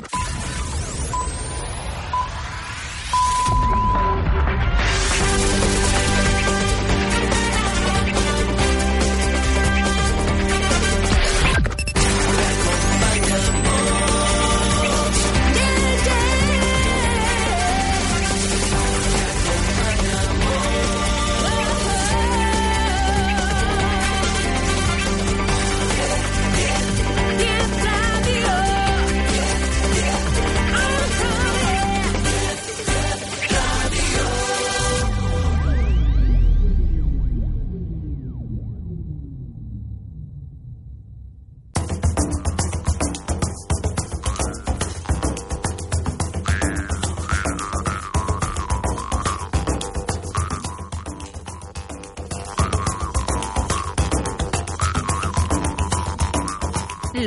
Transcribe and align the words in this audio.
you 0.00 0.31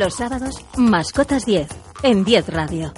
Los 0.05 0.13
sábados, 0.13 0.63
Mascotas 0.77 1.47
10, 1.47 1.67
en 2.03 2.23
10 2.23 2.49
Radio. 2.49 2.93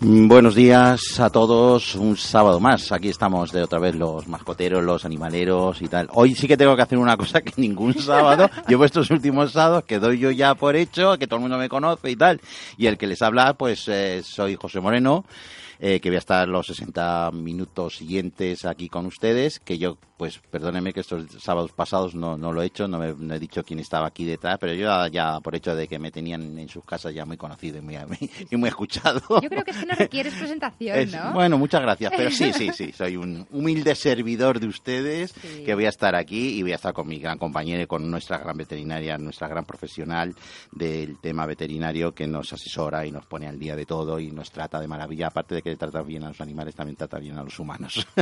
Buenos 0.00 0.54
días 0.54 1.18
a 1.18 1.28
todos, 1.30 1.96
un 1.96 2.16
sábado 2.16 2.60
más. 2.60 2.92
Aquí 2.92 3.08
estamos 3.08 3.50
de 3.50 3.64
otra 3.64 3.80
vez 3.80 3.96
los 3.96 4.28
mascoteros, 4.28 4.84
los 4.84 5.04
animaleros 5.04 5.82
y 5.82 5.88
tal. 5.88 6.08
Hoy 6.12 6.36
sí 6.36 6.46
que 6.46 6.56
tengo 6.56 6.76
que 6.76 6.82
hacer 6.82 6.98
una 6.98 7.16
cosa 7.16 7.40
que 7.40 7.52
ningún 7.56 7.94
sábado, 7.94 8.48
llevo 8.68 8.84
estos 8.84 9.10
últimos 9.10 9.50
sábados 9.50 9.82
que 9.86 9.98
doy 9.98 10.20
yo 10.20 10.30
ya 10.30 10.54
por 10.54 10.76
hecho, 10.76 11.18
que 11.18 11.26
todo 11.26 11.38
el 11.38 11.42
mundo 11.42 11.58
me 11.58 11.68
conoce 11.68 12.12
y 12.12 12.14
tal. 12.14 12.40
Y 12.76 12.86
el 12.86 12.96
que 12.96 13.08
les 13.08 13.20
habla, 13.22 13.54
pues 13.54 13.88
eh, 13.88 14.22
soy 14.22 14.54
José 14.54 14.78
Moreno 14.78 15.24
eh, 15.82 15.98
que 15.98 16.10
voy 16.10 16.16
a 16.16 16.18
estar 16.18 16.46
los 16.46 16.66
60 16.66 17.30
minutos 17.32 17.96
siguientes 17.96 18.66
aquí 18.66 18.90
con 18.90 19.06
ustedes, 19.06 19.58
que 19.60 19.78
yo, 19.78 19.96
pues 20.18 20.38
perdónenme 20.50 20.92
que 20.92 21.00
estos 21.00 21.24
sábados 21.42 21.72
pasados 21.72 22.14
no, 22.14 22.36
no 22.36 22.52
lo 22.52 22.62
he 22.62 22.66
hecho, 22.66 22.86
no, 22.86 22.98
me, 22.98 23.14
no 23.14 23.34
he 23.34 23.38
dicho 23.38 23.64
quién 23.64 23.78
estaba 23.78 24.06
aquí 24.06 24.26
detrás, 24.26 24.58
pero 24.60 24.74
yo 24.74 25.06
ya, 25.06 25.40
por 25.40 25.54
hecho 25.54 25.74
de 25.74 25.88
que 25.88 25.98
me 25.98 26.10
tenían 26.10 26.58
en 26.58 26.68
sus 26.68 26.84
casas 26.84 27.14
ya 27.14 27.24
muy 27.24 27.38
conocido 27.38 27.78
y 27.78 27.80
muy, 27.80 27.96
y 28.50 28.56
muy 28.56 28.68
escuchado. 28.68 29.22
Yo 29.40 29.48
creo 29.48 29.64
que 29.64 29.70
es 29.70 29.78
que 29.78 29.86
no 29.86 29.94
requieres 29.94 30.34
presentación, 30.34 31.10
¿no? 31.12 31.32
bueno, 31.32 31.56
muchas 31.56 31.80
gracias, 31.80 32.12
pero 32.14 32.30
sí, 32.30 32.52
sí, 32.52 32.70
sí, 32.76 32.92
soy 32.92 33.16
un 33.16 33.46
humilde 33.50 33.94
servidor 33.94 34.60
de 34.60 34.66
ustedes 34.66 35.32
que 35.32 35.74
voy 35.74 35.86
a 35.86 35.88
estar 35.88 36.14
aquí 36.14 36.58
y 36.58 36.62
voy 36.62 36.72
a 36.72 36.76
estar 36.76 36.92
con 36.92 37.08
mi 37.08 37.18
gran 37.18 37.38
compañera 37.38 37.84
y 37.84 37.86
con 37.86 38.10
nuestra 38.10 38.36
gran 38.36 38.58
veterinaria, 38.58 39.16
nuestra 39.16 39.48
gran 39.48 39.64
profesional 39.64 40.34
del 40.72 41.18
tema 41.20 41.46
veterinario 41.46 42.12
que 42.12 42.26
nos 42.26 42.52
asesora 42.52 43.06
y 43.06 43.10
nos 43.10 43.24
pone 43.24 43.46
al 43.46 43.58
día 43.58 43.74
de 43.74 43.86
todo 43.86 44.20
y 44.20 44.30
nos 44.30 44.50
trata 44.50 44.78
de 44.78 44.86
maravilla, 44.86 45.28
aparte 45.28 45.54
de 45.54 45.62
que 45.62 45.69
trata 45.76 46.02
bien 46.02 46.24
a 46.24 46.28
los 46.28 46.40
animales, 46.40 46.74
también 46.74 46.96
trata 46.96 47.18
bien 47.18 47.36
a 47.38 47.42
los 47.42 47.58
humanos. 47.58 48.06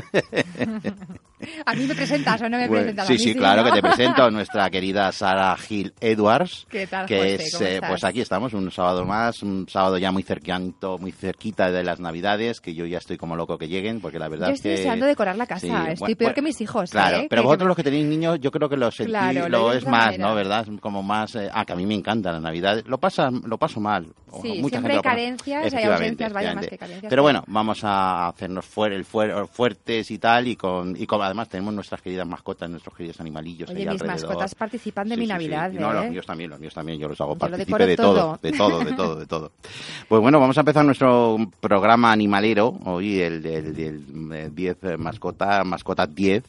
¿A 1.67 1.75
mí 1.75 1.87
me 1.87 1.95
presentas 1.95 2.43
o 2.43 2.49
no 2.49 2.57
me 2.59 2.69
presentas? 2.69 3.07
Sí, 3.07 3.19
sí, 3.19 3.35
claro 3.35 3.63
que 3.65 3.71
te 3.73 3.81
presento 3.83 4.31
nuestra 4.33 4.69
querida 4.71 5.13
Sara 5.13 5.57
Gil 5.57 5.93
Edwards. 6.01 6.67
¿Qué 6.69 6.87
tal, 6.87 7.07
que 7.07 7.17
José? 7.17 7.35
es, 7.35 7.53
¿Cómo 7.55 7.65
eh, 7.67 7.81
pues 7.89 8.05
aquí 8.05 8.21
estamos, 8.21 8.53
un 8.55 8.71
sábado 8.71 9.05
más, 9.05 9.43
un 9.43 9.69
sábado 9.69 9.99
ya 9.99 10.11
muy 10.11 10.23
cerquito, 10.23 10.99
muy 10.99 11.13
cerquita 11.13 11.71
de 11.71 11.85
las 11.85 12.01
Navidades, 12.01 12.61
que 12.61 12.75
yo 12.75 12.87
ya 12.87 12.99
estoy 12.99 13.17
como 13.19 13.37
loco 13.37 13.57
que 13.59 13.69
lleguen, 13.69 14.01
porque 14.01 14.19
la 14.19 14.29
verdad 14.29 14.49
Yo 14.49 14.55
estoy 14.55 14.73
que... 14.73 14.77
deseando 14.79 15.07
decorar 15.07 15.37
la 15.37 15.47
casa. 15.47 15.61
Sí, 15.61 15.69
Estoy 15.69 15.85
bueno, 15.99 15.99
peor 15.99 16.17
bueno, 16.19 16.35
que 16.35 16.43
mis 16.43 16.61
hijos. 16.61 16.91
Claro, 16.91 17.19
¿eh? 17.19 17.27
pero 17.31 17.43
Que- 17.43 17.47
vosotros 17.47 17.69
los 17.69 17.77
que 17.77 17.85
tenéis 17.85 18.07
niños, 18.07 18.39
yo 18.41 18.51
creo 18.51 18.69
que 18.69 18.77
lo 18.77 18.91
sentí, 18.91 19.11
Claro, 19.13 19.49
lo 19.49 19.73
es 19.73 19.85
más, 19.87 20.07
manera. 20.07 20.29
¿no? 20.29 20.35
¿Verdad? 20.35 20.67
Como 20.81 21.03
más, 21.03 21.35
eh, 21.37 21.49
ah, 21.53 21.65
que 21.65 21.73
a 21.73 21.77
mí 21.77 21.87
me 21.87 21.95
encanta 21.95 22.33
la 22.33 22.41
Navidad. 22.41 22.83
Lo 22.87 22.99
pasa, 22.99 23.31
lo 23.31 23.59
paso 23.59 23.81
mal. 23.81 24.07
Sí, 24.43 24.59
mucha 24.61 24.77
siempre 24.79 24.95
gente 24.95 24.97
hay 24.97 25.01
carencias, 25.03 25.75
hay 25.75 25.85
ausencias, 25.85 26.33
vaya, 26.33 26.55
más 26.55 26.67
que 26.67 26.77
carencias, 26.79 27.09
Pero 27.09 27.23
pero- 27.23 27.23
bueno, 27.47 27.53
vamos 27.55 27.85
a 27.85 28.29
hacernos 28.29 28.65
fuer- 28.65 28.93
el 28.93 29.05
fuer- 29.07 29.47
fuertes 29.49 30.11
y 30.11 30.19
tal, 30.19 30.49
y 30.49 30.57
con, 30.57 30.97
y 30.97 31.07
con- 31.07 31.23
además 31.23 31.49
tenemos 31.49 31.73
nuestras 31.75 32.01
queridas 32.03 32.27
mascotas, 32.27 32.69
nuestros 32.71 32.95
queridos 32.97 33.21
animalillos 33.21 33.71
Oye, 33.71 33.81
ahí 33.81 33.85
mis 33.87 34.01
alrededor. 34.03 34.29
mascotas 34.29 34.55
participan 34.55 35.09
de 35.09 35.15
Sí, 35.15 35.21
mi 35.21 35.27
sí, 35.27 35.29
sí. 35.29 35.33
Navidad, 35.33 35.73
No, 35.73 35.93
los 35.93 36.05
¿eh? 36.05 36.11
míos 36.11 36.27
también, 36.27 36.51
los 36.51 36.61
míos 36.61 36.75
también, 36.75 36.99
yo 36.99 37.09
los 37.09 37.21
hago 37.21 37.37
partícipe 37.37 37.87
de 37.87 37.97
todo, 37.97 38.15
todo. 38.15 38.39
de 38.43 38.53
todo, 38.53 38.79
de 38.85 38.93
todo, 38.93 39.17
de 39.17 39.27
todo. 39.27 39.53
Pues 40.09 40.23
bueno, 40.23 40.41
vamos 40.41 40.57
a 40.57 40.61
empezar 40.61 40.85
nuestro 40.85 41.37
programa 41.61 42.13
animalero, 42.13 42.79
hoy 42.85 43.21
el 43.21 43.43
del 43.43 43.75
del, 43.75 44.05
eh, 44.33 44.51
10 44.53 44.77
eh, 44.85 44.97
mascota, 44.97 45.63
mascota 45.65 46.07
10, 46.07 46.43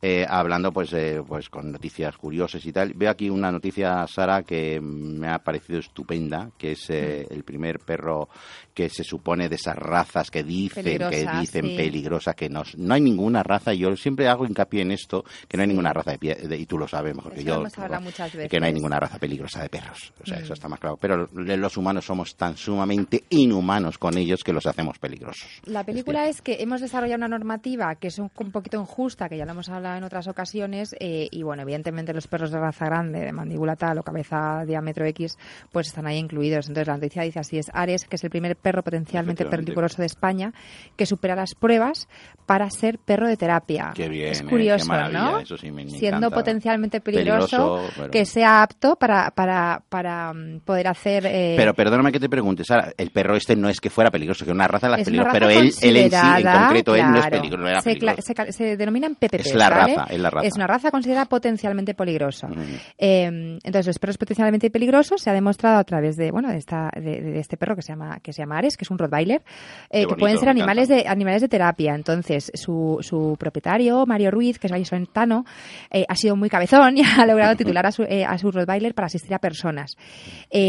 eh, 0.00 0.26
hablando 0.28 0.72
pues 0.72 0.92
eh, 0.92 1.22
pues 1.26 1.48
con 1.48 1.70
noticias 1.72 2.16
curiosas 2.16 2.64
y 2.66 2.72
tal. 2.72 2.92
Veo 2.94 3.10
aquí 3.10 3.30
una 3.30 3.50
noticia, 3.52 4.06
Sara, 4.06 4.42
que 4.42 4.80
me 4.80 5.28
ha 5.28 5.38
parecido 5.38 5.78
estupenda, 5.78 6.50
que 6.58 6.72
es 6.72 6.90
eh, 6.90 7.26
Mm. 7.30 7.34
el 7.34 7.44
primer 7.44 7.78
perro 7.80 8.28
que 8.74 8.88
se 8.88 9.04
supone 9.04 9.48
de 9.48 9.56
esas 9.56 9.76
razas 9.76 10.30
que 10.30 10.42
dicen, 10.42 10.82
que 10.84 11.28
dicen 11.40 11.66
sí. 11.66 11.76
peligrosas, 11.76 12.34
que 12.34 12.48
no, 12.48 12.62
no 12.78 12.94
hay 12.94 13.00
ninguna 13.00 13.42
raza, 13.42 13.74
y 13.74 13.78
yo 13.78 13.94
siempre 13.96 14.28
hago 14.28 14.46
hincapié 14.46 14.82
en 14.82 14.92
esto, 14.92 15.24
que 15.46 15.56
no 15.56 15.62
hay 15.62 15.68
ninguna 15.68 15.92
raza 15.92 16.12
de, 16.12 16.18
pie- 16.18 16.36
de- 16.36 16.56
y 16.56 16.64
tú 16.66 16.78
lo 16.78 16.88
sabes 16.88 17.14
mejor 17.14 17.32
que 17.34 17.40
Eso 17.40 17.48
yo, 17.48 18.48
que 18.48 18.60
no 18.60 18.66
hay 18.66 18.72
ninguna 18.72 18.98
raza 18.98 19.18
peligrosa 19.18 19.62
de 19.62 19.68
perros. 19.68 20.12
O 20.22 20.26
sea, 20.26 20.38
Mm. 20.38 20.42
eso 20.44 20.54
está 20.54 20.68
más 20.68 20.80
claro. 20.80 20.96
Pero 20.96 21.28
los 21.34 21.76
humanos 21.76 22.04
somos 22.06 22.34
tan 22.36 22.56
sumamente 22.56 23.24
inhumanos 23.30 23.98
con 23.98 24.16
ellos 24.16 24.42
que 24.42 24.52
los 24.52 24.66
hacemos 24.66 24.98
peligrosos. 24.98 25.48
La 25.66 25.84
película 25.84 26.28
es 26.28 26.40
que 26.40 26.62
hemos 26.62 26.80
desarrollado 26.80 27.18
una 27.18 27.28
normativa 27.28 27.94
que 27.96 28.08
es 28.08 28.18
un, 28.18 28.30
un 28.36 28.50
poquito 28.50 28.80
injusta, 28.80 29.28
que 29.28 29.36
ya 29.36 29.44
lo 29.44 29.51
hemos 29.52 29.68
hablado 29.68 29.96
en 29.96 30.04
otras 30.04 30.26
ocasiones, 30.28 30.94
eh, 31.00 31.28
y 31.30 31.42
bueno, 31.42 31.62
evidentemente 31.62 32.12
los 32.12 32.26
perros 32.26 32.50
de 32.50 32.58
raza 32.58 32.86
grande, 32.86 33.20
de 33.20 33.32
mandíbula 33.32 33.76
tal 33.76 33.98
o 33.98 34.02
cabeza 34.02 34.64
diámetro 34.66 35.04
X, 35.06 35.38
pues 35.70 35.88
están 35.88 36.06
ahí 36.06 36.18
incluidos. 36.18 36.68
Entonces 36.68 36.88
la 36.88 36.94
noticia 36.94 37.22
dice 37.22 37.38
así, 37.40 37.58
es 37.58 37.70
Ares, 37.72 38.04
que 38.06 38.16
es 38.16 38.24
el 38.24 38.30
primer 38.30 38.56
perro 38.56 38.82
potencialmente 38.82 39.44
peligroso 39.46 40.02
de 40.02 40.06
España, 40.06 40.52
que 40.96 41.06
supera 41.06 41.34
las 41.36 41.54
pruebas 41.54 42.08
para 42.46 42.68
ser 42.70 42.98
perro 42.98 43.28
de 43.28 43.36
terapia. 43.36 43.92
Qué 43.94 44.08
bien, 44.08 44.32
es 44.32 44.40
eh, 44.40 44.44
curioso, 44.44 44.84
qué 44.84 44.88
maravilla, 44.88 45.20
¿no? 45.32 45.38
eso 45.40 45.56
sí, 45.56 45.70
me- 45.70 45.88
Siendo 45.88 46.18
encanta. 46.18 46.34
potencialmente 46.36 47.00
peligroso, 47.00 47.56
Peligroso, 47.56 47.92
pero- 47.96 48.10
que 48.10 48.24
sea 48.24 48.62
apto 48.62 48.96
para, 48.96 49.30
para, 49.30 49.82
para 49.88 50.32
mm, 50.32 50.60
poder 50.60 50.88
hacer... 50.88 51.24
eh, 51.26 51.54
Pero 51.56 51.74
perdóname 51.74 52.12
que 52.12 52.20
te 52.20 52.28
pregunte, 52.28 52.64
Sara, 52.64 52.92
el 52.96 53.10
perro 53.10 53.36
este 53.36 53.56
no 53.56 53.68
es 53.68 53.80
que 53.80 53.90
fuera 53.90 54.10
peligroso, 54.10 54.44
que 54.44 54.50
una 54.50 54.66
raza 54.68 54.88
de 54.88 54.96
las 54.96 55.04
peligrosas, 55.04 55.32
pero 55.32 55.48
él, 55.50 55.72
él 55.82 55.96
en 55.96 56.10
sí, 56.10 56.16
en 56.16 56.52
concreto, 56.52 56.94
él 56.96 57.02
no 57.02 57.14
es 57.16 57.20
claro. 57.26 57.36
peligroso, 57.36 57.62
no 57.62 57.68
era 57.68 57.80
se, 57.80 57.94
peligroso. 57.94 58.22
se 58.22 58.52
se 58.52 58.76
denominan 58.76 59.14
PPP. 59.14 59.41
Es 59.50 59.54
la 59.54 59.70
¿vale? 59.70 59.94
raza, 59.96 60.12
es 60.12 60.20
la 60.20 60.30
raza. 60.30 60.46
Es 60.46 60.54
una 60.56 60.66
raza 60.66 60.90
considerada 60.90 61.26
potencialmente 61.26 61.94
peligrosa. 61.94 62.48
Ujú. 62.48 62.60
Eh, 62.98 63.58
entonces, 63.62 63.86
los 63.86 63.98
perros 63.98 64.18
potencialmente 64.18 64.70
peligrosos 64.70 65.20
se 65.20 65.30
ha 65.30 65.32
demostrado 65.32 65.78
a 65.78 65.84
través 65.84 66.16
de, 66.16 66.30
bueno, 66.30 66.50
de, 66.50 66.58
esta, 66.58 66.90
de, 66.94 67.20
de 67.20 67.38
este 67.40 67.56
perro 67.56 67.76
que 67.76 67.82
se 67.82 67.92
llama, 67.92 68.20
que 68.20 68.32
se 68.32 68.42
llama 68.42 68.58
Ares, 68.58 68.76
que 68.76 68.84
es 68.84 68.90
un 68.90 68.98
Rottweiler, 68.98 69.42
eh, 69.90 70.06
que 70.06 70.14
pueden 70.14 70.38
ser 70.38 70.48
animales 70.48 70.88
encanta. 70.88 71.04
de, 71.04 71.08
animales 71.08 71.42
de 71.42 71.48
terapia. 71.48 71.94
Entonces, 71.94 72.50
su, 72.54 72.98
su 73.00 73.36
propietario, 73.38 74.06
Mario 74.06 74.30
Ruiz, 74.30 74.58
que 74.58 74.66
es 74.66 74.70
vallisoletano, 74.72 75.44
eh, 75.90 76.04
ha 76.08 76.16
sido 76.16 76.36
muy 76.36 76.48
cabezón 76.48 76.98
y 76.98 77.02
ha 77.18 77.26
logrado 77.26 77.56
titular 77.56 77.86
a 77.86 77.92
su, 77.92 78.02
eh, 78.02 78.24
a 78.24 78.38
su 78.38 78.50
Rottweiler 78.50 78.94
para 78.94 79.06
asistir 79.06 79.34
a 79.34 79.38
personas. 79.38 79.96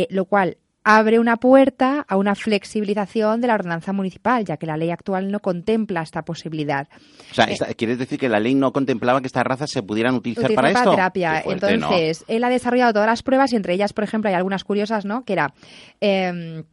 Lo 0.10 0.25
cual 0.25 0.58
abre 0.86 1.20
una 1.20 1.38
puerta 1.38 2.06
a 2.08 2.18
una 2.18 2.36
flexibilización 2.36 3.40
de 3.42 3.48
la 3.48 3.54
ordenanza 3.56 3.94
municipal, 3.94 4.44
ya 4.44 4.58
que 4.58 4.66
la 4.66 4.76
ley 4.78 4.92
actual 4.92 5.32
no 5.32 5.40
contempla 5.40 6.02
esta 6.02 6.24
posibilidad. 6.24 6.88
O 7.32 7.34
sea, 7.34 7.46
esta- 7.46 7.74
¿quieres 7.74 7.98
decir 8.00 8.20
que 8.20 8.28
la 8.30 8.40
ley 8.40 8.54
no 8.56 8.74
contemplaba 8.74 9.22
que 9.22 9.28
estas 9.28 9.44
razas 9.46 9.70
se 9.72 9.82
pudieran 9.84 10.16
utilizar, 10.16 10.44
Utilizar 10.46 10.64
para 10.64 10.74
para 10.74 10.84
esto? 10.84 10.96
terapia. 10.96 11.42
Fuerte, 11.44 11.78
¿no? 11.78 11.88
Entonces, 11.88 12.26
él 12.28 12.44
ha 12.44 12.50
desarrollado 12.50 12.94
todas 12.94 13.08
las 13.08 13.24
pruebas 13.24 13.54
y 13.54 13.56
entre 13.56 13.74
ellas, 13.74 13.94
por 13.94 14.04
ejemplo, 14.04 14.30
hay 14.30 14.36
algunas 14.36 14.64
curiosas, 14.64 15.06
¿no? 15.06 15.24
Que 15.24 15.34
era... 15.34 15.54
eh, 16.02 16.64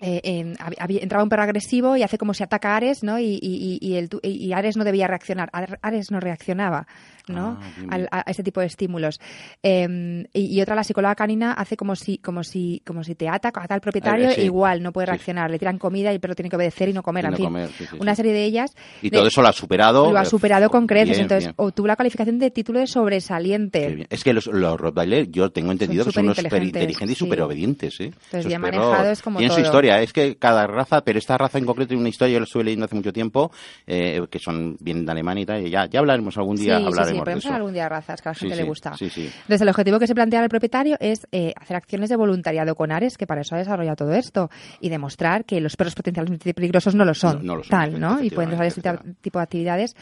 eh, 0.00 0.54
había- 0.78 1.00
entraba 1.02 1.22
un 1.22 1.28
perro 1.30 1.44
agresivo 1.44 1.96
y 1.96 2.02
hace 2.02 2.18
como 2.18 2.34
si 2.34 2.42
ataca 2.42 2.72
a 2.72 2.76
Ares, 2.76 3.04
¿no? 3.04 3.18
Y, 3.20 3.38
y- 3.40 3.78
y- 3.80 3.86
y 3.86 3.94
el 3.96 4.08
tu- 4.08 4.18
y 4.22 4.52
Ares 4.52 4.76
no 4.76 4.82
debía 4.84 5.06
reaccionar. 5.06 5.48
Ar- 5.52 5.78
Ares 5.82 6.10
no 6.10 6.18
reaccionaba, 6.20 6.86
¿no? 7.28 7.58
Ah, 7.60 7.70
bien, 7.76 7.92
Al- 7.92 8.00
bien. 8.00 8.08
a, 8.12 8.20
ese 8.30 8.42
tipo 8.42 8.60
de 8.60 8.66
estímulos. 8.66 9.20
Eh, 9.62 10.24
y, 10.32 10.56
y 10.56 10.60
otra, 10.60 10.74
la 10.74 10.84
psicóloga 10.84 11.14
canina, 11.14 11.52
hace 11.52 11.76
como 11.76 11.96
si, 11.96 12.18
como 12.18 12.44
si, 12.44 12.82
como 12.86 13.02
si 13.04 13.14
te 13.14 13.28
ata, 13.28 13.50
ata 13.54 13.74
al 13.74 13.80
propietario, 13.80 14.28
Eh, 14.30 14.34
sí. 14.34 14.40
igual 14.42 14.82
no 14.82 14.92
puede 14.92 15.06
Sí. 15.06 15.10
reaccionar. 15.12 15.50
Le 15.50 15.58
tiran 15.58 15.78
comida 15.78 16.10
y 16.12 16.14
el 16.16 16.20
perro 16.20 16.34
tiene 16.34 16.50
que 16.50 16.56
obedecer 16.56 16.88
y 16.88 16.92
no 16.92 17.02
comer. 17.02 17.24
Y 17.24 17.26
en 17.26 17.30
no 17.32 17.36
fin, 17.36 17.46
comer, 17.46 17.68
sí, 17.76 17.84
sí, 17.90 17.96
una 17.98 18.14
serie 18.14 18.32
de 18.32 18.44
ellas. 18.44 18.74
Y 19.02 19.10
de- 19.10 19.16
todo 19.18 19.26
eso 19.28 19.42
lo 19.42 19.48
ha 19.48 19.52
superado. 19.52 20.12
lo 20.12 20.18
ha 20.18 20.22
eh, 20.22 20.26
superado 20.26 20.68
con 20.70 20.86
creces. 20.86 21.10
bien, 21.10 21.22
Entonces, 21.22 21.46
bien. 21.46 21.54
obtuvo 21.56 21.86
la 21.86 21.96
calificación 21.96 22.38
de 22.38 22.50
título 22.50 22.78
de 22.80 22.86
sobresaliente. 22.86 23.88
bien. 23.94 24.06
Es 24.10 24.22
que 24.24 24.32
los, 24.32 24.46
los 24.46 24.78
Rottweiler, 24.78 25.30
yo 25.30 25.50
tengo 25.50 25.72
entendido 25.72 26.04
que 26.04 26.12
son 26.12 26.24
unos 26.24 26.36
superinteligentes, 26.36 26.82
inteligentes 26.82 27.16
y 27.16 27.18
súper 27.18 27.40
obedientes. 27.42 28.00
¿eh? 28.00 28.12
Esos 28.30 28.46
bien 28.46 28.60
manejados 28.60 29.22
como 29.22 29.38
Tienen 29.38 29.54
su 29.54 29.60
historia. 29.62 30.00
Es 30.02 30.12
que 30.12 30.36
cada 30.36 30.66
raza, 30.66 31.02
pero 31.02 31.18
esta 31.18 31.38
raza 31.38 31.58
en 31.58 31.64
concreto 31.64 31.88
tiene 31.88 32.00
una 32.02 32.08
historia, 32.08 32.34
yo 32.34 32.40
la 32.40 32.44
estuve 32.44 32.64
leyendo 32.64 32.86
hace 32.86 32.94
mucho 32.96 33.12
tiempo, 33.12 33.50
eh, 33.86 34.20
que 34.30 34.38
son 34.38 34.76
vienen 34.80 35.06
de 35.06 35.12
Alemania 35.12 35.42
y 35.42 35.46
tal. 35.46 35.66
Y 35.66 35.70
ya, 35.70 35.86
ya 35.86 36.00
hablaremos 36.00 36.36
algún 36.36 36.56
día, 36.56 36.78
sí, 36.78 36.84
hablaremos 37.18 37.20
sí, 37.20 37.20
de 37.20 37.24
podemos 37.24 37.44
eso. 37.44 37.48
hablar 37.48 37.60
algún 37.60 37.72
día 37.74 37.82
de 37.84 37.88
razas 37.88 38.22
que 38.22 38.28
a 38.28 38.32
la 38.32 38.34
gente 38.34 38.54
sí, 38.56 38.60
le 38.62 38.66
gusta. 38.68 38.96
sí, 38.96 39.10
sí. 39.10 39.22
Entonces, 39.42 39.60
el 39.60 39.68
objetivo 39.68 39.98
que 39.98 40.06
se 40.06 40.14
plantea 40.14 40.42
el 40.42 40.48
propietario 40.48 40.96
es 41.00 41.26
eh, 41.32 41.52
hacer 41.60 41.76
acciones 41.76 42.08
de 42.10 42.16
voluntariado 42.16 42.74
con 42.74 42.92
Ares, 42.92 43.16
que 43.16 43.26
para 43.26 43.40
eso 43.42 43.54
ha 43.54 43.58
desarrollado 43.58 43.96
todo 43.96 44.12
esto, 44.14 44.50
y 44.80 44.88
demostrar 44.88 45.44
que 45.44 45.60
los 45.60 45.76
perros 45.76 45.94
potencialmente 45.94 46.54
peligrosos 46.54 46.94
no 46.94 47.04
lo 47.04 47.14
son, 47.14 47.38
No- 47.38 47.42
no 47.44 47.56
lo 47.56 47.62
son, 47.64 47.70
tal, 47.70 48.00
¿no? 48.00 48.22
Y 48.22 48.30
pueden 48.30 48.50
desarrollar 48.50 48.76
este 48.76 49.14
tipo 49.20 49.38
de 49.38 49.42
actividades. 49.42 49.94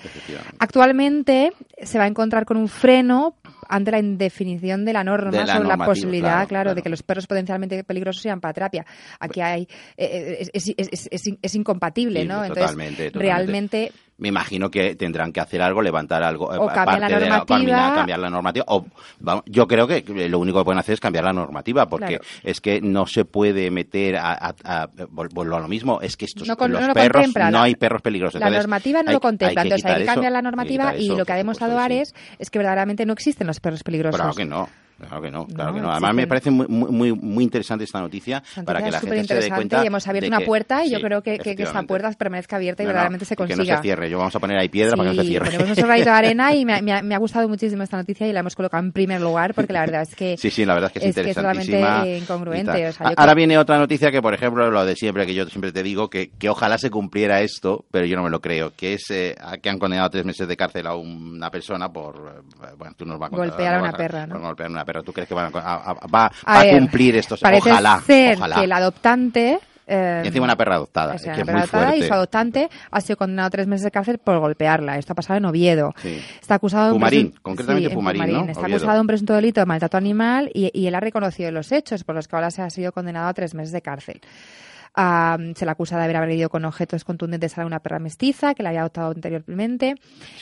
Actualmente 0.58 1.52
se 1.82 1.98
va 1.98 2.04
a 2.04 2.06
encontrar 2.06 2.44
con 2.44 2.56
un 2.56 2.68
freno 2.68 3.36
ante 3.68 3.90
la 3.90 3.98
indefinición 3.98 4.84
de 4.84 4.92
la 4.92 5.02
norma 5.02 5.30
De 5.30 5.44
la 5.46 5.54
sobre 5.56 5.68
la 5.68 5.76
posibilidad, 5.78 6.30
claro, 6.30 6.48
claro, 6.48 6.62
claro. 6.64 6.74
de 6.74 6.82
que 6.82 6.88
los 6.88 7.02
perros 7.02 7.26
potencialmente 7.26 7.84
peligrosos 7.84 8.22
sean 8.22 8.40
para 8.40 8.52
terapia. 8.52 8.84
Aquí 9.18 9.40
hay 9.40 9.66
eh, 9.96 10.48
es, 10.52 10.68
es- 10.76 11.08
es- 11.10 11.28
es- 11.40 11.54
incompatible, 11.54 12.24
¿no? 12.24 12.46
totalmente, 12.46 13.10
totalmente. 13.10 13.18
realmente 13.18 13.92
Me 14.18 14.28
imagino 14.28 14.70
que 14.70 14.94
tendrán 14.94 15.32
que 15.32 15.40
hacer 15.40 15.60
algo, 15.62 15.82
levantar 15.82 16.22
algo. 16.22 16.54
eh, 16.54 16.58
O 16.58 16.66
cambiar 16.66 16.86
la 16.86 17.06
aparte 17.06 17.14
de 17.14 17.28
normativa. 17.28 17.56
cambiar, 17.56 17.94
cambiar 17.94 18.18
la 18.20 18.30
normativa. 18.30 18.64
O, 18.68 18.86
vamos, 19.18 19.42
yo 19.46 19.66
creo 19.66 19.86
que 19.88 20.04
lo 20.28 20.38
único 20.38 20.58
que 20.58 20.64
pueden 20.64 20.78
hacer 20.78 20.92
es 20.94 21.00
cambiar 21.00 21.24
la 21.24 21.32
normativa, 21.32 21.86
porque 21.88 22.18
Claro. 22.18 22.24
es 22.44 22.60
que 22.60 22.80
no 22.80 23.06
se 23.06 23.24
puede 23.24 23.70
meter 23.70 24.16
a, 24.16 24.32
a- 24.32 24.54
a- 24.64 24.88
lo 24.92 25.68
mismo. 25.68 26.00
Es 26.00 26.16
que 26.16 26.26
estos 26.26 26.46
No 26.46 26.56
con- 26.56 26.70
los 26.72 26.86
no 26.86 26.92
perros 26.94 27.26
no 27.50 27.62
hay 27.62 27.74
perros 27.74 28.00
peligrosos. 28.02 28.38
La 28.40 28.46
Entonces, 28.46 28.68
normativa 28.68 29.02
no 29.02 29.08
hay- 29.10 29.14
lo 29.14 29.20
contempla, 29.20 29.48
hay 29.62 29.68
que 29.68 29.74
entonces 29.74 29.84
hay 29.90 30.00
que 30.02 30.06
cambiar 30.06 30.30
eso, 30.30 30.34
la 30.34 30.42
normativa 30.42 30.96
y 30.96 31.06
eso, 31.06 31.16
lo 31.16 31.24
que 31.24 31.32
ha 31.32 31.36
demostrado 31.36 31.72
sí. 31.72 31.78
Ares 31.82 32.14
es 32.38 32.50
que 32.50 32.58
verdaderamente 32.58 33.04
no 33.06 33.14
existen 33.14 33.46
los 33.46 33.58
perros 33.60 33.82
peligrosos. 33.82 34.20
Claro 34.20 34.34
que 34.34 34.44
no. 34.44 34.68
Claro 34.98 35.20
que 35.22 35.30
no, 35.30 35.46
claro 35.46 35.70
No, 35.70 35.74
que 35.76 35.80
no. 35.82 35.90
Además 35.90 36.14
me 36.14 36.22
existen- 36.22 36.28
parece 36.28 36.50
muy, 36.50 36.66
muy, 36.92 37.12
muy- 37.12 37.44
interesante 37.44 37.84
esta 37.84 38.00
noticia 38.00 38.42
para 38.64 38.82
que 38.82 38.90
la 38.90 39.00
gente 39.00 39.24
se 39.26 39.34
dé 39.34 39.50
cuenta 39.50 39.82
y 39.82 39.86
hemos 39.88 40.06
abierto 40.06 40.28
una 40.28 40.38
que- 40.38 40.44
puerta 40.46 40.84
y 40.84 40.90
yo 40.90 40.98
sí, 40.98 41.04
creo 41.04 41.22
que, 41.22 41.38
que- 41.38 41.62
esa 41.62 41.82
puerta 41.82 42.10
permanezca 42.12 42.56
abierta 42.56 42.82
y 42.82 42.86
No, 42.86 42.90
no, 42.90 42.94
verdaderamente 42.94 43.24
se 43.24 43.34
y 43.34 43.36
consiga. 43.36 43.64
Que 43.64 43.70
no 43.70 43.76
se 43.76 43.82
cierre. 43.82 44.10
Yo 44.10 44.18
vamos 44.18 44.34
a 44.36 44.38
poner 44.40 44.58
ahí 44.58 44.68
piedra 44.68 44.96
para 44.96 45.10
que 45.10 45.16
no 45.16 45.22
se 45.22 45.26
Sí, 45.26 45.32
cierre. 45.32 45.46
ponemos 45.46 45.66
nuestro 45.66 45.86
granito 45.86 46.10
de 46.10 46.16
arena 46.16 46.54
y 46.54 46.64
me, 46.64 46.74
ha- 46.74 46.82
me 46.82 47.02
me 47.02 47.14
ha 47.14 47.18
gustado 47.18 47.48
muchísimo 47.48 47.82
esta 47.82 47.96
noticia 47.96 48.26
y 48.28 48.32
la 48.32 48.40
hemos 48.40 48.54
colocado 48.54 48.82
en 48.82 48.92
primer 48.92 49.20
lugar 49.20 49.54
porque 49.54 49.72
la 49.72 49.80
verdad 49.80 50.02
es 50.02 50.14
que 50.14 50.36
Sí, 50.38 50.50
sí, 50.50 50.64
la 50.64 50.74
verdad 50.74 50.90
es 50.94 51.00
que 51.02 51.08
es, 51.08 51.16
es 51.16 51.16
interesantísima. 51.26 51.78
totalmente 51.80 52.18
incongruente, 52.18 52.88
o 52.88 52.92
sea, 52.92 53.06
yo 53.10 53.14
Ahora 53.16 53.32
creo- 53.32 53.34
viene 53.34 53.58
otra 53.58 53.78
noticia 53.78 54.10
que, 54.10 54.22
por 54.22 54.34
ejemplo, 54.34 54.70
lo 54.70 54.84
de 54.84 54.94
siempre, 54.96 55.26
que 55.26 55.34
yo 55.34 55.46
siempre 55.46 55.72
te 55.72 55.82
digo, 55.82 56.08
que, 56.10 56.30
que 56.30 56.48
ojalá 56.48 56.78
se 56.78 56.90
cumpliera 56.90 57.40
esto, 57.40 57.84
pero 57.90 58.06
yo 58.06 58.16
no 58.16 58.22
me 58.22 58.30
lo 58.30 58.40
creo, 58.40 58.72
que 58.76 58.94
es 58.94 59.10
eh, 59.10 59.34
que 59.62 59.68
han 59.70 59.78
condenado 59.78 60.06
a 60.06 60.10
tres 60.10 60.24
meses 60.24 60.46
de 60.48 60.56
cárcel 60.56 60.86
a 60.86 60.94
una 60.94 61.50
persona 61.50 61.92
por, 61.92 62.44
eh, 62.62 62.66
bueno, 62.78 62.94
tú 62.96 63.04
nos 63.04 63.18
vas 63.18 63.28
a 63.28 63.30
contar, 63.30 63.48
Golpear 63.50 63.74
a 63.74 63.82
una 63.82 63.92
perra, 63.92 64.26
¿no? 64.26 64.34
por 64.34 64.42
golpear 64.42 64.68
a 64.68 64.81
perra. 64.84 65.02
¿Tú 65.02 65.12
crees 65.12 65.28
que 65.28 65.34
a, 65.34 65.46
a- 65.46 66.06
va, 66.06 66.30
A 66.44 66.64
cumplir 66.70 67.16
esto? 67.16 67.36
Parece 67.40 67.70
Ojalá, 67.72 68.00
ser 68.06 68.36
ojalá. 68.36 68.56
que 68.56 68.64
el 68.64 68.72
adoptante 68.72 69.58
eh, 69.84 70.20
Y 70.24 70.28
encima 70.28 70.44
una 70.44 70.56
perra 70.56 70.76
adoptada, 70.76 71.14
o 71.14 71.18
sea, 71.18 71.34
que 71.34 71.40
es 71.40 71.48
una 71.48 71.52
muy 71.58 71.62
perra 71.62 71.62
adoptada 71.62 71.86
fuerte. 71.88 72.04
y 72.04 72.08
su 72.08 72.14
adoptante 72.14 72.70
ha 72.90 73.00
sido 73.00 73.16
condenado 73.16 73.46
a 73.48 73.50
tres 73.50 73.66
meses 73.66 73.84
de 73.84 73.90
cárcel 73.90 74.18
por 74.18 74.38
golpearla. 74.38 74.96
Esto 74.96 75.12
ha 75.12 75.16
pasado 75.16 75.38
en 75.38 75.44
Oviedo. 75.44 75.92
Sí. 76.00 76.22
Está 76.40 76.54
acusado 76.54 76.92
Pumarín, 76.92 77.32
presun- 77.32 77.40
concretamente 77.42 77.88
Sí, 77.88 77.94
Pumarín, 77.94 78.32
¿no? 78.32 78.44
Está 78.44 78.60
Oviedo. 78.60 78.76
acusado 78.76 78.94
de 78.94 79.00
un 79.00 79.06
presunto 79.08 79.34
delito 79.34 79.60
de 79.60 79.66
maltrato 79.66 79.96
animal 79.96 80.50
y, 80.54 80.70
y 80.72 80.86
él 80.86 80.94
ha 80.94 81.00
reconocido 81.00 81.50
los 81.50 81.72
hechos, 81.72 82.04
por 82.04 82.14
los 82.14 82.28
que 82.28 82.36
ahora 82.36 82.50
se 82.52 82.62
ha 82.62 82.70
sido 82.70 82.92
condenado 82.92 83.26
a 83.28 83.34
tres 83.34 83.54
meses 83.54 83.72
de 83.72 83.82
cárcel. 83.82 84.20
Se 84.94 85.64
le 85.64 85.70
acusa 85.70 85.96
de 85.96 86.04
haber 86.04 86.16
agredido 86.16 86.50
con 86.50 86.64
objetos 86.66 87.02
contundentes 87.04 87.56
a 87.56 87.64
una 87.64 87.80
perra 87.80 87.98
mestiza 87.98 88.54
que 88.54 88.62
la 88.62 88.68
había 88.68 88.80
adoptado 88.80 89.10
anteriormente. 89.12 89.94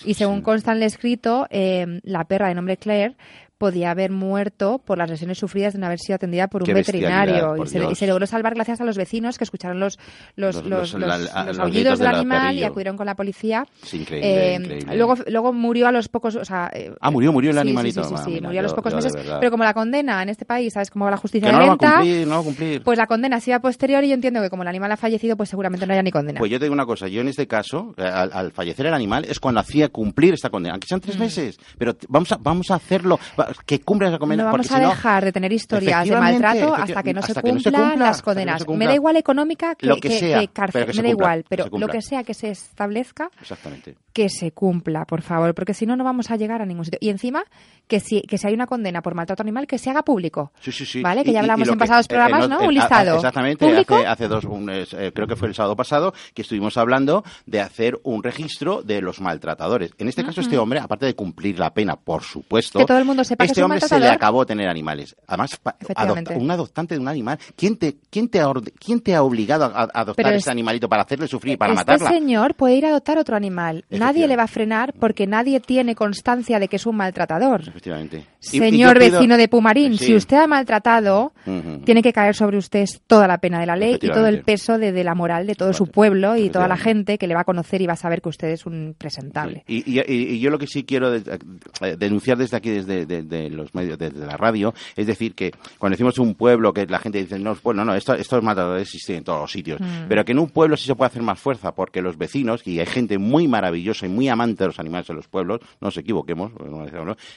Y 0.05 0.15
según 0.15 0.43
consta 0.43 0.73
en 0.73 0.79
el 0.79 0.83
escrito, 0.85 1.47
eh, 1.51 2.01
la 2.03 2.25
perra 2.25 2.49
de 2.49 2.55
nombre 2.57 2.77
Claire 2.77 3.15
podía 3.61 3.91
haber 3.91 4.11
muerto 4.11 4.81
por 4.83 4.97
las 4.97 5.11
lesiones 5.11 5.37
sufridas 5.37 5.75
de 5.75 5.81
no 5.81 5.85
haber 5.85 5.99
sido 5.99 6.15
atendida 6.15 6.49
por 6.49 6.63
un 6.63 6.67
Qué 6.67 6.73
veterinario. 6.73 7.57
por 7.57 7.67
Y 7.67 7.71
se, 7.71 7.91
y 7.91 7.95
se 7.95 8.07
logró 8.07 8.27
salvar 8.27 8.55
gracias 8.55 8.81
a 8.81 8.85
los 8.85 8.97
vecinos 8.97 9.37
que 9.37 9.45
escucharon 9.45 9.79
los, 9.79 9.99
los, 10.35 10.57
Los- 10.65 10.95
los, 10.95 10.95
la- 10.95 11.19
la- 11.19 11.63
aullidos 11.63 11.99
del 11.99 12.09
animal 12.09 12.57
y 12.57 12.65
acudieron 12.65 12.97
con 12.97 13.05
la 13.05 13.15
policía. 13.15 13.67
Es 13.83 13.93
increíble, 13.93 14.55
Eh, 14.55 14.55
increíble. 14.55 14.97
Luego, 14.97 15.15
luego 15.27 15.53
murió 15.53 15.89
a 15.89 15.93
los 15.93 16.09
pocos, 16.09 16.37
o 16.37 16.45
sea, 16.47 16.71
eh, 16.73 16.95
Ah, 17.03 17.11
murió, 17.11 17.33
murió 17.35 17.51
el 17.51 17.57
sí, 17.57 17.61
animalito. 17.61 18.03
Sí, 18.03 18.09
sí, 18.09 18.15
sí, 18.15 18.21
Ah, 18.21 18.25
sí, 18.25 18.31
mira, 18.31 18.49
murió 18.49 18.61
a 18.61 18.63
los 18.63 18.73
pocos 18.73 18.93
de 18.95 18.97
meses. 18.97 19.13
Pero 19.39 19.51
como 19.51 19.65
la 19.65 19.75
condena 19.75 20.23
en 20.23 20.31
este 20.31 20.47
país, 20.47 20.73
¿sabes 20.73 20.91
cómo 20.91 21.05
va 21.05 21.11
la 21.11 21.19
justicia 21.19 21.49
Que 21.49 21.53
no 21.53 21.61
lo 21.61 21.67
va 21.67 21.73
a 21.75 21.77
cumplir, 21.77 22.27
no 22.27 22.35
va 22.37 22.41
a 22.41 22.45
cumplir. 22.45 22.83
Pues 22.83 22.97
la 22.97 23.07
condena 23.07 23.37
ha 23.37 23.41
sido 23.41 23.59
a 23.59 23.61
posteriori 23.61 24.07
y 24.07 24.09
yo 24.11 24.15
entiendo 24.15 24.41
que 24.41 24.49
como 24.49 24.63
el 24.63 24.69
animal 24.69 24.91
ha 24.93 24.97
fallecido, 24.97 25.37
pues 25.37 25.51
seguramente 25.51 25.87
no 25.87 25.93
haya 25.93 26.03
ni 26.03 26.11
condena. 26.13 26.39
Pues 26.39 26.51
yo 26.51 26.59
te 26.59 26.65
digo 26.65 26.73
una 26.73 26.87
cosa, 26.87 27.09
yo 27.09 27.21
en 27.21 27.29
este 27.29 27.47
caso, 27.47 27.95
eh, 27.99 28.05
al, 28.05 28.31
al 28.33 28.53
fallecer 28.53 28.87
el 28.87 28.95
animal, 28.95 29.27
es 29.29 29.39
cuando 29.39 29.61
hacía 29.61 29.91
cumplir 29.91 30.33
esta 30.33 30.49
condena, 30.49 30.73
aunque 30.77 30.89
sean 30.89 31.03
tres 31.03 31.17
Mm. 31.19 31.21
meses, 31.21 31.59
pero 31.77 31.95
vamos 32.09 32.33
a, 32.33 32.39
vamos 32.41 32.71
a 32.71 32.77
hacerlo, 32.77 33.19
va- 33.39 33.50
que 33.67 33.81
cumpla 33.81 34.09
esa 34.09 34.19
condena. 34.19 34.45
no 34.45 34.53
vamos 34.53 34.71
a 34.71 34.77
si 34.77 34.83
no, 34.83 34.89
dejar 34.91 35.25
de 35.25 35.33
tener 35.33 35.53
historias 35.53 36.09
de 36.09 36.17
maltrato 36.17 36.75
hasta 36.75 37.03
que 37.03 37.15
no, 37.15 37.23
se, 37.23 37.33
hasta 37.33 37.43
que 37.43 37.53
no 37.53 37.61
se 37.61 37.71
cumplan 37.71 37.91
cumpla, 37.91 38.07
las 38.07 38.23
condenas. 38.23 38.69
me 38.69 38.87
da 38.87 38.95
igual 38.95 39.17
económica 39.17 39.75
que, 39.75 39.87
Lo 39.87 39.97
que 39.97 40.11
sea, 40.11 40.47
cárcel, 40.49 40.87
me 40.95 41.03
da 41.03 41.09
igual, 41.09 41.45
pero 41.49 41.67
lo 41.73 41.89
que 41.89 42.03
sea 42.03 42.25
que 42.25 42.35
se 42.35 42.51
establezca, 42.51 43.31
Exactamente. 43.41 43.97
Que 44.13 44.29
se 44.29 44.53
cumpla, 44.53 45.05
por 45.05 45.23
favor, 45.23 45.55
porque 45.55 45.73
si 45.75 45.87
no, 45.87 45.97
no 45.97 46.03
vamos 46.05 46.31
a 46.31 46.37
llegar 46.37 46.61
a 46.63 46.67
ningún 46.67 46.85
sitio. 46.85 46.99
Y 47.01 47.11
encima, 47.11 47.45
que 47.87 48.01
si, 48.01 48.23
que 48.23 48.39
si 48.39 48.47
hay 48.47 48.55
una 48.55 48.67
condena 48.67 49.03
por 49.03 49.15
maltrato 49.15 49.43
animal, 49.43 49.67
que 49.67 49.79
se 49.79 49.89
haga 49.91 50.03
público. 50.03 50.53
Sí, 50.61 50.73
sí, 50.73 50.85
sí. 50.85 51.03
¿Vale? 51.03 51.23
Que 51.25 51.31
Y- 51.31 51.33
ya 51.35 51.41
y- 51.41 51.43
y 51.43 51.45
hablamos 51.45 51.69
en 51.69 51.75
que- 51.75 51.79
pasados 51.79 52.07
eh, 52.07 52.09
programas, 52.09 52.45
eh, 52.45 52.49
¿no? 52.49 52.61
eh, 52.63 52.67
Un 52.69 52.75
listado. 52.75 53.17
Exactamente, 53.17 53.77
hace, 53.79 54.07
hace 54.07 54.29
dos, 54.29 54.45
un, 54.45 54.69
eh, 54.71 55.13
creo 55.15 55.27
que 55.27 55.37
fue 55.37 55.49
el 55.49 55.55
sábado 55.55 55.77
pasado, 55.77 56.13
que 56.35 56.43
estuvimos 56.43 56.77
hablando 56.77 57.25
de 57.47 57.61
hacer 57.61 57.99
un 58.03 58.23
registro 58.23 58.83
de 58.83 59.01
los 59.01 59.21
maltratadores. 59.21 59.93
En 59.99 60.09
este 60.09 60.25
caso, 60.25 60.41
este 60.41 60.59
hombre, 60.59 60.81
aparte 60.81 61.07
de 61.07 61.15
cumplir 61.15 61.59
la 61.59 61.73
pena, 61.73 61.97
por 61.97 62.23
supuesto, 62.23 62.79
Que 62.81 62.85
todo 62.87 62.99
el 62.99 63.05
mundo 63.05 63.23
sepa 63.25 63.45
que 63.45 63.47
este 63.47 63.61
es 63.61 63.65
un 63.65 63.73
hombre 63.73 63.81
se 63.87 63.99
le 64.01 64.09
acabó 64.09 64.45
tener 64.47 64.69
animales. 64.69 65.17
Además, 65.27 65.61
adopta- 65.97 66.37
un 66.37 66.51
adoptante 66.51 66.95
de 66.95 67.01
un 67.01 67.09
animal. 67.09 67.39
¿Quién 67.57 67.77
te, 67.77 67.97
quién 68.11 68.29
te, 68.29 68.41
ha, 68.41 68.53
quién 68.79 69.01
te 69.01 69.15
ha 69.15 69.23
obligado 69.23 69.65
a, 69.67 69.69
a 69.69 69.83
adoptar 69.85 70.15
Pero 70.17 70.29
ese 70.31 70.39
es- 70.39 70.49
animalito 70.49 70.89
para 70.89 71.03
hacerle 71.03 71.27
sufrir, 71.29 71.57
para 71.59 71.73
este 71.73 71.81
matarla? 71.93 72.11
señor 72.11 72.55
puede 72.55 72.75
ir 72.75 72.87
a 72.87 72.91
adoptar 72.91 73.19
otro 73.19 73.37
animal. 73.37 73.85
Nadie 74.01 74.27
le 74.29 74.37
va 74.37 74.45
a 74.45 74.49
frenar 74.49 74.93
porque 74.99 75.27
nadie 75.27 75.61
tiene 75.61 75.95
constancia 75.95 76.59
de 76.59 76.69
que 76.69 76.77
es 76.77 76.87
un 76.87 76.97
maltratador. 76.97 77.61
Efectivamente. 77.69 78.25
Y- 78.53 78.57
y 78.57 78.59
Señor 78.61 78.99
pido- 78.99 79.13
vecino 79.19 79.37
de 79.37 79.49
Pumarín, 79.49 79.97
Sí. 79.99 80.07
si 80.07 80.15
usted 80.15 80.37
ha 80.39 80.47
maltratado, 80.47 81.33
tiene 81.85 82.03
que 82.03 82.13
caer 82.13 82.35
sobre 82.35 82.57
usted 82.59 82.87
toda 83.07 83.27
la 83.29 83.39
pena 83.39 83.61
de 83.61 83.67
la 83.67 83.77
ley 83.77 83.99
y 84.01 84.09
todo 84.09 84.27
el 84.27 84.43
peso 84.43 84.79
de, 84.79 84.93
de 84.93 85.05
la 85.05 85.15
moral 85.15 85.47
de 85.47 85.55
todo 85.55 85.73
su 85.73 85.87
pueblo 85.87 86.37
y 86.37 86.49
toda 86.51 86.69
la 86.69 86.77
gente 86.77 87.19
que 87.19 87.27
le 87.27 87.35
va 87.35 87.41
a 87.43 87.45
conocer 87.45 87.81
y 87.83 87.87
va 87.87 87.93
a 87.95 87.97
saber 87.97 88.23
que 88.23 88.29
usted 88.29 88.49
es 88.49 88.67
un 88.67 88.95
presentable. 88.97 89.65
Y, 89.67 89.79
y- 89.91 90.01
y- 90.07 90.35
y 90.35 90.41
yo 90.41 90.51
lo 90.51 90.59
que 90.59 90.67
sí 90.67 90.85
quiero 90.85 91.15
eh, 91.15 91.97
denunciar 91.99 92.39
desde 92.39 92.57
aquí, 92.57 92.71
desde 92.71 93.07
de- 93.07 93.23
de 93.23 93.51
los 93.51 93.75
medios, 93.75 93.99
desde 93.99 94.25
la 94.27 94.37
radio, 94.37 94.73
es 94.97 95.07
decir, 95.07 95.35
que 95.35 95.51
cuando 95.79 95.95
decimos 95.95 96.19
un 96.19 96.35
pueblo, 96.35 96.73
que 96.73 96.87
la 96.87 96.99
gente 96.99 97.19
dice, 97.19 97.39
no, 97.39 97.55
pues 97.55 97.77
no, 97.77 97.95
esto, 97.95 98.15
estos 98.15 98.43
matadores 98.43 98.83
existen 98.83 99.17
en 99.17 99.25
todos 99.25 99.41
los 99.41 99.53
sitios, 99.53 99.81
Mm. 99.81 100.07
pero 100.09 100.25
que 100.25 100.33
en 100.33 100.39
un 100.39 100.49
pueblo 100.49 100.77
sí 100.77 100.87
se 100.87 100.95
puede 100.95 101.09
hacer 101.09 101.23
más 101.23 101.39
fuerza, 101.39 101.73
porque 101.75 102.01
los 102.03 102.17
vecinos, 102.17 102.63
y 102.67 102.79
hay 102.81 102.87
gente 102.87 103.19
muy 103.19 103.49
maravillosa 103.49 103.90
y 104.03 104.09
muy 104.09 104.29
amante 104.29 104.65
de 104.65 104.69
los 104.69 104.79
animales 104.79 105.09
en 105.11 105.17
los 105.17 105.29
pueblos, 105.29 105.61
no 105.81 105.87
nos 105.89 105.97
equivoquemos, 105.97 106.53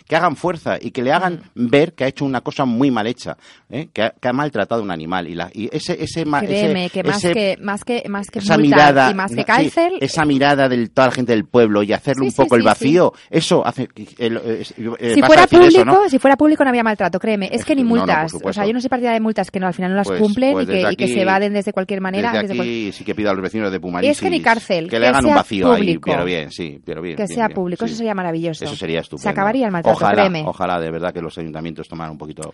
que 0.07 0.15
hagan 0.15 0.35
fuerza 0.35 0.77
y 0.79 0.91
que 0.91 1.01
le 1.01 1.11
hagan 1.11 1.41
Mm. 1.55 1.67
ver 1.69 1.93
que 1.93 2.03
ha 2.03 2.07
hecho 2.07 2.25
una 2.25 2.41
cosa 2.41 2.65
muy 2.65 2.91
mal 2.91 3.07
hecha, 3.07 3.37
¿eh? 3.69 3.89
que, 3.93 4.03
ha, 4.03 4.09
que 4.11 4.27
ha 4.27 4.33
maltratado 4.33 4.81
a 4.81 4.83
un 4.83 4.91
animal. 4.91 5.27
Y, 5.27 5.35
la, 5.35 5.49
y 5.53 5.69
ese, 5.75 5.93
ese, 6.03 6.23
Créeme 6.23 6.85
ese- 6.85 6.93
que 6.93 7.03
más 7.03 7.17
ese- 7.23 7.33
que 7.33 7.57
más 7.61 7.83
que 7.83 8.03
más 8.09 8.27
que 8.29 8.39
esa 8.39 8.57
mirada 8.57 9.11
y 9.11 9.13
más 9.13 9.31
que 9.31 9.37
sí, 9.41 9.43
cárcel, 9.43 9.93
esa 9.99 10.25
mirada 10.25 10.69
de 10.69 10.87
toda 10.89 11.07
la 11.07 11.13
gente 11.13 11.33
del 11.33 11.45
pueblo 11.45 11.83
y 11.83 11.93
hacerle 11.93 12.21
Sí, 12.21 12.25
un 12.25 12.31
sí, 12.31 12.37
poco 12.37 12.55
el 12.55 12.63
vacío 12.63 13.13
eso 13.29 13.65
hace 13.65 13.87
que- 13.87 14.07
el- 14.17 14.37
eh, 14.43 14.63
si 14.65 15.21
fuera 15.21 15.47
público, 15.47 15.67
eso, 15.69 15.85
¿no? 15.85 16.09
si 16.09 16.19
fuera 16.19 16.35
público 16.37 16.63
no 16.63 16.69
había 16.69 16.83
maltrato, 16.83 17.19
créeme. 17.19 17.49
Es 17.51 17.65
que 17.65 17.75
ni 17.75 17.83
No, 17.83 17.89
no, 17.89 17.95
por 17.95 17.99
multas, 18.07 18.33
o 18.43 18.53
sea, 18.53 18.65
yo 18.65 18.73
no 18.73 18.79
soy 18.81 18.89
partida 18.89 19.11
de 19.13 19.19
multas 19.19 19.51
que 19.51 19.59
no 19.59 19.67
al 19.67 19.73
final 19.73 19.91
no 19.91 19.97
las 19.97 20.07
Pues- 20.07 20.19
cumplen 20.19 20.53
pues 20.53 20.67
y, 20.69 20.95
que, 20.95 21.05
y 21.05 21.07
se 21.09 21.21
evaden 21.21 21.53
desde 21.53 21.73
cualquier 21.73 22.01
manera. 22.01 22.31
desde 22.31 22.47
desde 22.47 22.61
aquí 22.61 22.83
cual- 22.85 22.93
sí 22.93 23.03
que 23.03 23.15
pido 23.15 23.29
a 23.29 23.33
los 23.33 23.41
vecinos 23.41 23.71
de 23.71 23.79
Pumarín 23.79 24.09
Es 24.09 24.19
que 24.19 24.29
ni 24.29 24.41
cárcel, 24.41 24.89
que 24.89 24.99
le 24.99 25.07
hagan 25.07 25.25
un 25.25 25.35
vacío 25.35 25.71
ahí 25.73 25.97
pero 25.97 26.25
bien 26.25 26.42
bien, 26.43 26.51
sí, 26.51 26.81
pero 26.85 27.01
bien. 27.01 27.15
Que 27.15 27.23
bien, 27.23 27.35
sea 27.35 27.47
bien, 27.47 27.55
público, 27.55 27.85
sí. 27.85 27.91
eso 27.91 27.97
sería 27.97 28.13
maravilloso. 28.15 28.63
Eso 28.65 28.75
sería 28.75 28.99
estupendo. 29.01 29.23
Se 29.23 29.29
acabaría 29.29 29.65
el 29.65 29.71
maltrato, 29.71 29.97
ojalá, 29.97 30.13
créeme. 30.13 30.43
Ojalá, 30.45 30.79
de 30.79 30.91
verdad, 30.91 31.13
que 31.13 31.21
los 31.21 31.37
ayuntamientos 31.37 31.87
tomaran 31.87 32.11
un 32.11 32.17
poquito 32.17 32.53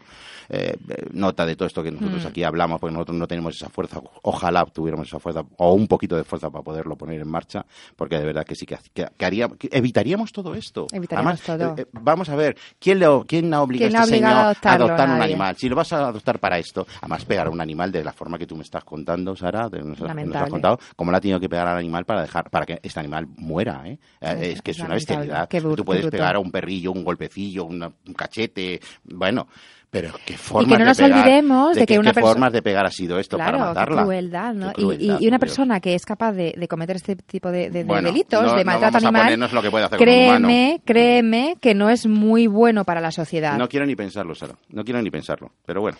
eh, 0.50 0.76
eh, 0.90 1.06
nota 1.14 1.46
de 1.46 1.56
todo 1.56 1.68
esto 1.68 1.84
que 1.84 1.92
nosotros 1.92 2.24
Mm. 2.24 2.28
aquí 2.28 2.44
hablamos, 2.44 2.80
porque 2.80 2.94
nosotros 2.94 3.18
no 3.18 3.28
tenemos 3.28 3.56
esa 3.56 3.70
fuerza. 3.70 4.02
Ojalá 4.24 4.66
tuviéramos 4.66 5.08
esa 5.08 5.20
fuerza, 5.20 5.44
o 5.58 5.74
un 5.74 5.88
poquito 5.88 6.16
de 6.16 6.24
fuerza 6.24 6.50
para 6.50 6.64
poderlo 6.64 6.96
poner 6.96 7.22
en 7.22 7.28
marcha, 7.30 7.66
porque 7.96 8.18
de 8.18 8.26
verdad 8.26 8.44
que 8.46 8.56
sí 8.56 8.66
que, 8.66 8.78
que, 8.94 9.08
que 9.16 9.26
haría, 9.26 9.48
que 9.50 9.70
evitaríamos 9.72 10.32
todo 10.32 10.56
esto. 10.56 10.88
Evitaríamos 10.92 11.40
Además, 11.48 11.76
todo. 11.76 11.78
eh, 11.78 11.86
eh, 11.86 12.00
vamos 12.02 12.30
a 12.30 12.36
ver, 12.36 12.58
¿quién, 12.80 13.00
le, 13.00 13.06
quién 13.28 13.54
ha 13.54 13.62
obligado 13.62 13.90
¿Quién 13.92 13.96
a 14.02 14.04
este 14.04 14.16
señor 14.16 14.32
a 14.32 14.42
adoptarlo? 14.46 14.86
adoptar 14.86 15.08
un 15.10 15.18
Nadie. 15.20 15.34
animal? 15.34 15.56
Si 15.58 15.70
lo 15.70 15.76
vas 15.76 15.94
a 15.94 16.08
adoptar 16.08 16.40
para 16.40 16.58
esto, 16.58 16.88
además 17.02 17.26
pegar 17.26 17.48
a 17.48 17.50
un 17.52 17.62
animal 17.62 17.92
de 17.92 18.04
la 18.04 18.12
forma 18.14 18.38
que 18.38 18.48
tú 18.48 18.56
me 18.56 18.64
estás 18.64 18.84
contando, 18.84 19.36
Sara, 19.36 19.70
de- 19.70 19.84
nos, 19.84 20.00
nos 20.00 20.36
has 20.36 20.50
contado, 20.50 20.80
cómo 20.96 21.12
le 21.12 21.18
ha 21.18 21.22
tenido 21.22 21.40
que 21.40 21.48
pegar 21.50 21.68
al 21.68 21.78
animal 21.78 22.06
para 22.06 22.22
dejar 22.24 22.50
para 22.50 22.66
que 22.66 22.80
este 22.82 23.00
animal 23.00 23.28
muera, 23.38 23.79
¿eh? 23.88 23.98
Eh, 24.22 24.52
es 24.56 24.62
que 24.62 24.72
es, 24.72 24.80
una 24.80 24.96
bestialidad. 24.96 25.48
Qué 25.48 25.62
tú 25.62 25.76
qué 25.76 25.84
puedes 25.84 26.08
pegar 26.08 26.36
a 26.36 26.40
un 26.40 26.52
perrillo, 26.52 26.92
un 26.92 27.04
golpecillo, 27.04 27.66
una- 27.66 27.92
un 28.08 28.14
cachete, 28.14 28.80
bueno, 29.04 29.48
pero 29.92 30.12
qué 30.26 30.34
Y 30.34 30.38
formas 30.38 30.74
que 30.78 30.80
no 30.80 30.86
nos 30.86 30.98
de 30.98 31.04
pegar, 31.06 31.20
olvidemos 31.20 31.74
de 31.76 31.80
qué- 31.82 31.86
que 31.96 32.00
una 32.00 32.14
qué 32.14 32.22
formas 32.22 32.54
de 32.54 32.62
pegar 32.62 32.86
ha 32.86 32.92
sido 32.92 33.18
esto 33.18 33.38
Claro, 33.38 33.58
para 33.58 33.64
qué 33.64 33.68
matarla. 33.80 34.04
crueldad, 34.04 34.54
¿no? 34.54 34.74
Qué 34.74 34.82
Y- 34.82 34.86
crueldad, 34.86 35.20
y, 35.20 35.24
y 35.24 35.28
una 35.28 35.40
persona 35.40 35.80
que 35.80 35.96
es 35.96 36.06
capaz 36.06 36.32
de, 36.34 36.54
de 36.56 36.68
cometer 36.68 36.96
este 36.98 37.16
tipo 37.16 37.50
de, 37.52 37.70
de- 37.72 37.80
de 37.80 37.84
Bueno, 37.86 38.10
delitos, 38.10 38.42
no- 38.44 38.54
de 38.56 38.64
no 38.64 38.72
maltrato 38.72 38.94
vamos 38.94 39.04
a 39.04 39.08
animal, 39.08 39.24
ponernos 39.24 39.54
lo 39.54 39.62
que 39.64 39.72
puede 39.72 39.86
hacer 39.86 39.98
créeme, 39.98 40.82
créeme 40.86 41.56
que 41.60 41.74
no 41.74 41.90
es 41.90 42.06
muy 42.06 42.46
bueno 42.48 42.86
para 42.86 43.02
la 43.02 43.12
sociedad. 43.12 43.58
No 43.58 43.68
quiero 43.68 43.86
ni 43.88 43.96
pensarlo, 43.96 44.36
Sara. 44.36 44.54
No 44.70 44.84
quiero 44.84 45.02
ni 45.02 45.10
pensarlo. 45.10 45.52
Pero 45.66 45.82
bueno, 45.82 45.98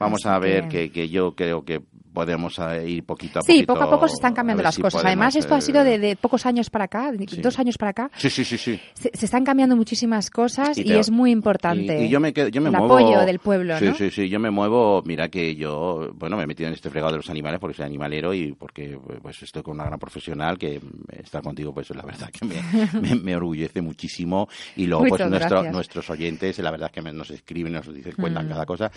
vamos 0.00 0.26
Así 0.26 0.34
a 0.34 0.38
ver 0.40 0.62
que- 0.68 0.90
que... 0.90 0.90
Que, 0.90 1.08
yo 1.08 1.32
creo 1.36 1.64
que 1.64 1.80
podemos 2.12 2.58
eh, 2.58 2.88
ir 2.88 3.04
poquito 3.04 3.38
a 3.38 3.42
Sí, 3.42 3.52
poquito. 3.52 3.74
poco 3.74 3.84
a 3.84 3.90
poco 3.90 4.08
se 4.08 4.14
están 4.14 4.34
cambiando 4.34 4.62
las 4.62 4.74
si 4.74 4.82
cosas. 4.82 5.02
podemos, 5.02 5.06
Además, 5.08 5.36
esto 5.36 5.54
ha 5.54 5.58
eh, 5.58 5.62
sido 5.62 5.84
de, 5.84 5.98
de 5.98 6.16
pocos 6.16 6.46
años 6.46 6.70
para 6.70 6.84
acá, 6.86 7.12
de 7.12 7.26
Sí. 7.28 7.40
dos 7.40 7.58
años 7.58 7.76
para 7.78 7.90
acá. 7.90 8.10
Sí, 8.16 8.30
sí, 8.30 8.44
sí, 8.44 8.56
sí. 8.58 8.80
Se, 8.94 9.10
se 9.14 9.24
están 9.26 9.44
cambiando 9.44 9.76
muchísimas 9.76 10.30
cosas 10.30 10.76
y, 10.78 10.92
es 10.92 11.10
muy 11.10 11.30
importante. 11.30 12.02
Y, 12.02 12.06
y 12.06 12.08
yo 12.08 12.20
me, 12.20 12.32
quedo- 12.32 12.48
yo 12.48 12.60
me 12.60 12.68
el 12.70 12.76
muevo... 12.76 12.98
apoyo 12.98 13.20
del 13.26 13.38
pueblo, 13.38 13.78
sí, 13.78 13.84
¿no? 13.86 13.94
Sí, 13.94 14.10
sí, 14.10 14.28
yo 14.28 14.38
me 14.40 14.50
muevo... 14.50 15.02
Mira 15.04 15.28
que 15.28 15.54
yo, 15.56 16.10
bueno, 16.14 16.36
me 16.36 16.44
he 16.44 16.46
metido 16.46 16.68
en 16.68 16.74
este 16.74 16.90
fregado 16.90 17.12
de 17.12 17.18
los 17.18 17.30
animales 17.30 17.60
porque 17.60 17.76
soy 17.76 17.86
animalero 17.86 18.32
y 18.34 18.52
porque 18.52 18.98
pues 19.22 19.42
estoy 19.42 19.62
con 19.62 19.74
una 19.74 19.84
gran 19.84 19.98
profesional 19.98 20.58
que 20.58 20.80
está 21.10 21.40
contigo, 21.40 21.72
pues 21.72 21.90
la 21.90 22.02
verdad 22.02 22.30
que 22.30 22.44
me, 22.44 22.56
me, 23.00 23.14
me 23.16 23.36
orgullece 23.36 23.80
muchísimo. 23.82 24.48
Y 24.76 24.86
luego, 24.86 25.02
pues 25.02 25.12
Muchas 25.12 25.30
nuestro- 25.30 25.50
gracias. 25.50 25.74
nuestros 25.74 26.10
oyentes, 26.10 26.58
la 26.58 26.70
verdad 26.70 26.90
que 26.90 27.02
nos 27.02 27.30
escriben, 27.30 27.72
nos 27.72 27.92
dicen, 27.92 28.12
cuentan 28.18 28.46
Mm. 28.46 28.50
cada 28.50 28.66
cosa. 28.66 28.90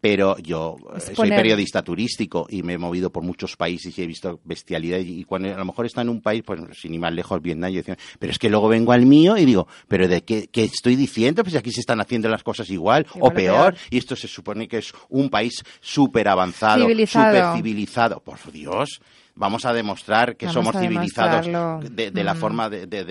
Pero 0.00 0.36
yo 0.38 0.76
eh, 0.92 0.98
Es 0.98 1.04
soy 1.04 1.14
poner- 1.14 1.36
periodista 1.38 1.82
turístico 1.82 2.46
y 2.48 2.57
me 2.62 2.74
he 2.74 2.78
movido 2.78 3.10
por 3.10 3.22
muchos 3.22 3.56
países 3.56 3.96
y 3.98 4.02
he 4.02 4.06
visto 4.06 4.40
bestialidad. 4.44 4.98
Y 4.98 5.24
cuando 5.24 5.54
a 5.54 5.58
lo 5.58 5.64
mejor 5.64 5.86
está 5.86 6.02
en 6.02 6.08
un 6.08 6.20
país, 6.20 6.42
pues 6.44 6.60
sin 6.80 6.94
ir 6.94 7.00
más 7.00 7.12
lejos, 7.12 7.40
Vietnam, 7.40 7.70
yo 7.70 7.78
decía, 7.78 7.96
pero 8.18 8.32
es 8.32 8.38
que 8.38 8.48
luego 8.48 8.68
vengo 8.68 8.92
al 8.92 9.06
mío 9.06 9.36
y 9.36 9.44
digo, 9.44 9.68
¿pero 9.86 10.08
de 10.08 10.22
qué, 10.22 10.48
qué 10.50 10.64
estoy 10.64 10.96
diciendo? 10.96 11.42
Pues 11.42 11.54
aquí 11.56 11.70
se 11.70 11.80
están 11.80 12.00
haciendo 12.00 12.28
las 12.28 12.42
cosas 12.42 12.68
igual 12.70 12.88
Igual 12.88 13.06
o 13.20 13.34
peor. 13.34 13.74
peor. 13.74 13.76
Y 13.90 13.98
esto 13.98 14.16
se 14.16 14.28
supone 14.28 14.68
que 14.68 14.78
es 14.78 14.92
un 15.08 15.28
país 15.28 15.62
súper 15.80 16.28
avanzado, 16.28 16.86
súper 16.88 17.54
civilizado. 17.54 18.20
Por 18.20 18.38
Dios. 18.52 19.00
Vamos 19.38 19.64
a 19.64 19.72
demostrar 19.72 20.36
que 20.36 20.46
Vamos 20.46 20.54
somos 20.66 20.82
civilizados 20.82 21.46
de, 21.46 22.24
la 22.24 22.34
Mm. 22.34 22.36
forma 22.36 22.68
de, 22.68 22.86
de- 22.86 23.04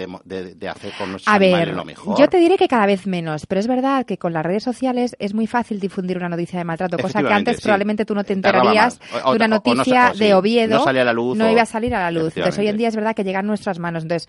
de- 0.56 0.68
hacer 0.70 0.92
con 0.98 1.12
nuestros 1.12 1.34
A 1.34 1.40
ver, 1.40 1.70
lo 1.74 1.86
mejor. 1.86 2.20
yo 2.20 2.28
te 2.28 2.38
diré 2.38 2.58
que 2.58 2.68
cada 2.68 2.86
vez 2.86 3.08
menos, 3.08 3.46
pero 3.46 3.60
es 3.62 3.68
verdad 3.68 4.06
que 4.06 4.18
con 4.18 4.34
las 4.34 4.46
redes 4.46 4.62
sociales 4.64 5.16
es 5.20 5.34
muy 5.34 5.48
fácil 5.48 5.80
difundir 5.80 6.18
una 6.18 6.28
noticia 6.28 6.60
de 6.60 6.66
maltrato, 6.66 6.98
cosa 6.98 7.24
que 7.24 7.32
antes 7.34 7.56
sí. 7.58 7.62
probablemente 7.64 8.04
tú 8.04 8.14
no 8.14 8.26
te 8.26 8.34
enterarías 8.34 9.00
más. 9.00 9.24
O- 9.24 9.30
o- 9.30 9.32
de 9.32 9.36
una 9.38 9.48
noticia 9.48 10.12
o 10.14 10.18
de 10.18 10.34
Oviedo. 10.34 10.78
no 10.80 10.84
salía 10.84 11.04
a 11.04 11.06
la 11.06 11.14
luz 11.14 11.38
no 11.38 11.50
iba 11.50 11.62
a 11.62 11.66
salir 11.66 11.96
a 11.96 12.02
la 12.02 12.12
luz. 12.12 12.36
Entonces 12.36 12.60
hoy 12.60 12.68
en 12.68 12.76
día 12.78 12.90
es 12.90 12.96
verdad 12.98 13.16
que 13.16 13.24
llega 13.24 13.40
a 13.40 13.44
nuestras 13.44 13.80
manos. 13.80 14.04
Entonces, 14.04 14.28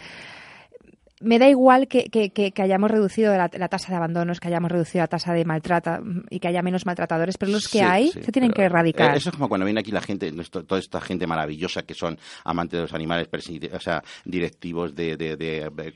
me 1.21 1.39
da 1.39 1.49
igual 1.49 1.89
que, 1.89 2.05
que- 2.05 2.31
que- 2.31 2.53
que 2.53 2.63
hayamos 2.63 2.91
reducido 2.91 3.37
la, 3.37 3.51
la 3.53 3.69
tasa 3.69 3.89
de 3.91 3.97
abandonos, 3.97 4.41
que 4.41 4.49
hayamos 4.49 4.71
reducido 4.71 5.03
la 5.03 5.09
tasa 5.09 5.33
de 5.33 5.45
maltrata 5.45 6.01
y 6.31 6.39
que 6.41 6.49
haya 6.49 6.63
menos 6.63 6.87
maltratadores, 6.87 7.37
pero 7.39 7.53
los 7.53 7.65
que 7.69 7.79
Sí, 7.79 7.85
hay 7.85 8.09
sí, 8.11 8.23
se 8.23 8.33
tienen 8.33 8.53
que 8.53 8.63
erradicar. 8.63 9.15
eh, 9.15 9.19
Eso 9.19 9.31
es 9.31 9.35
como 9.37 9.49
cuando 9.49 9.65
viene 9.65 9.81
aquí 9.81 9.91
la 9.91 10.01
gente, 10.01 10.31
toda 10.67 10.79
esta 10.79 11.01
gente 11.01 11.27
maravillosa 11.27 11.83
que 11.83 11.95
son 11.95 12.19
amantes 12.45 12.79
de 12.79 12.83
los 12.83 12.93
animales, 12.95 13.29
o 13.73 13.81
sea, 13.81 14.03
directivos 14.25 14.95
de, 14.95 15.17
de- 15.17 15.37
de- 15.37 15.71
de- 15.71 15.95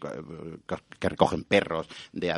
que 0.99 1.09
recogen 1.09 1.45
perros, 1.45 1.89
de 2.13 2.33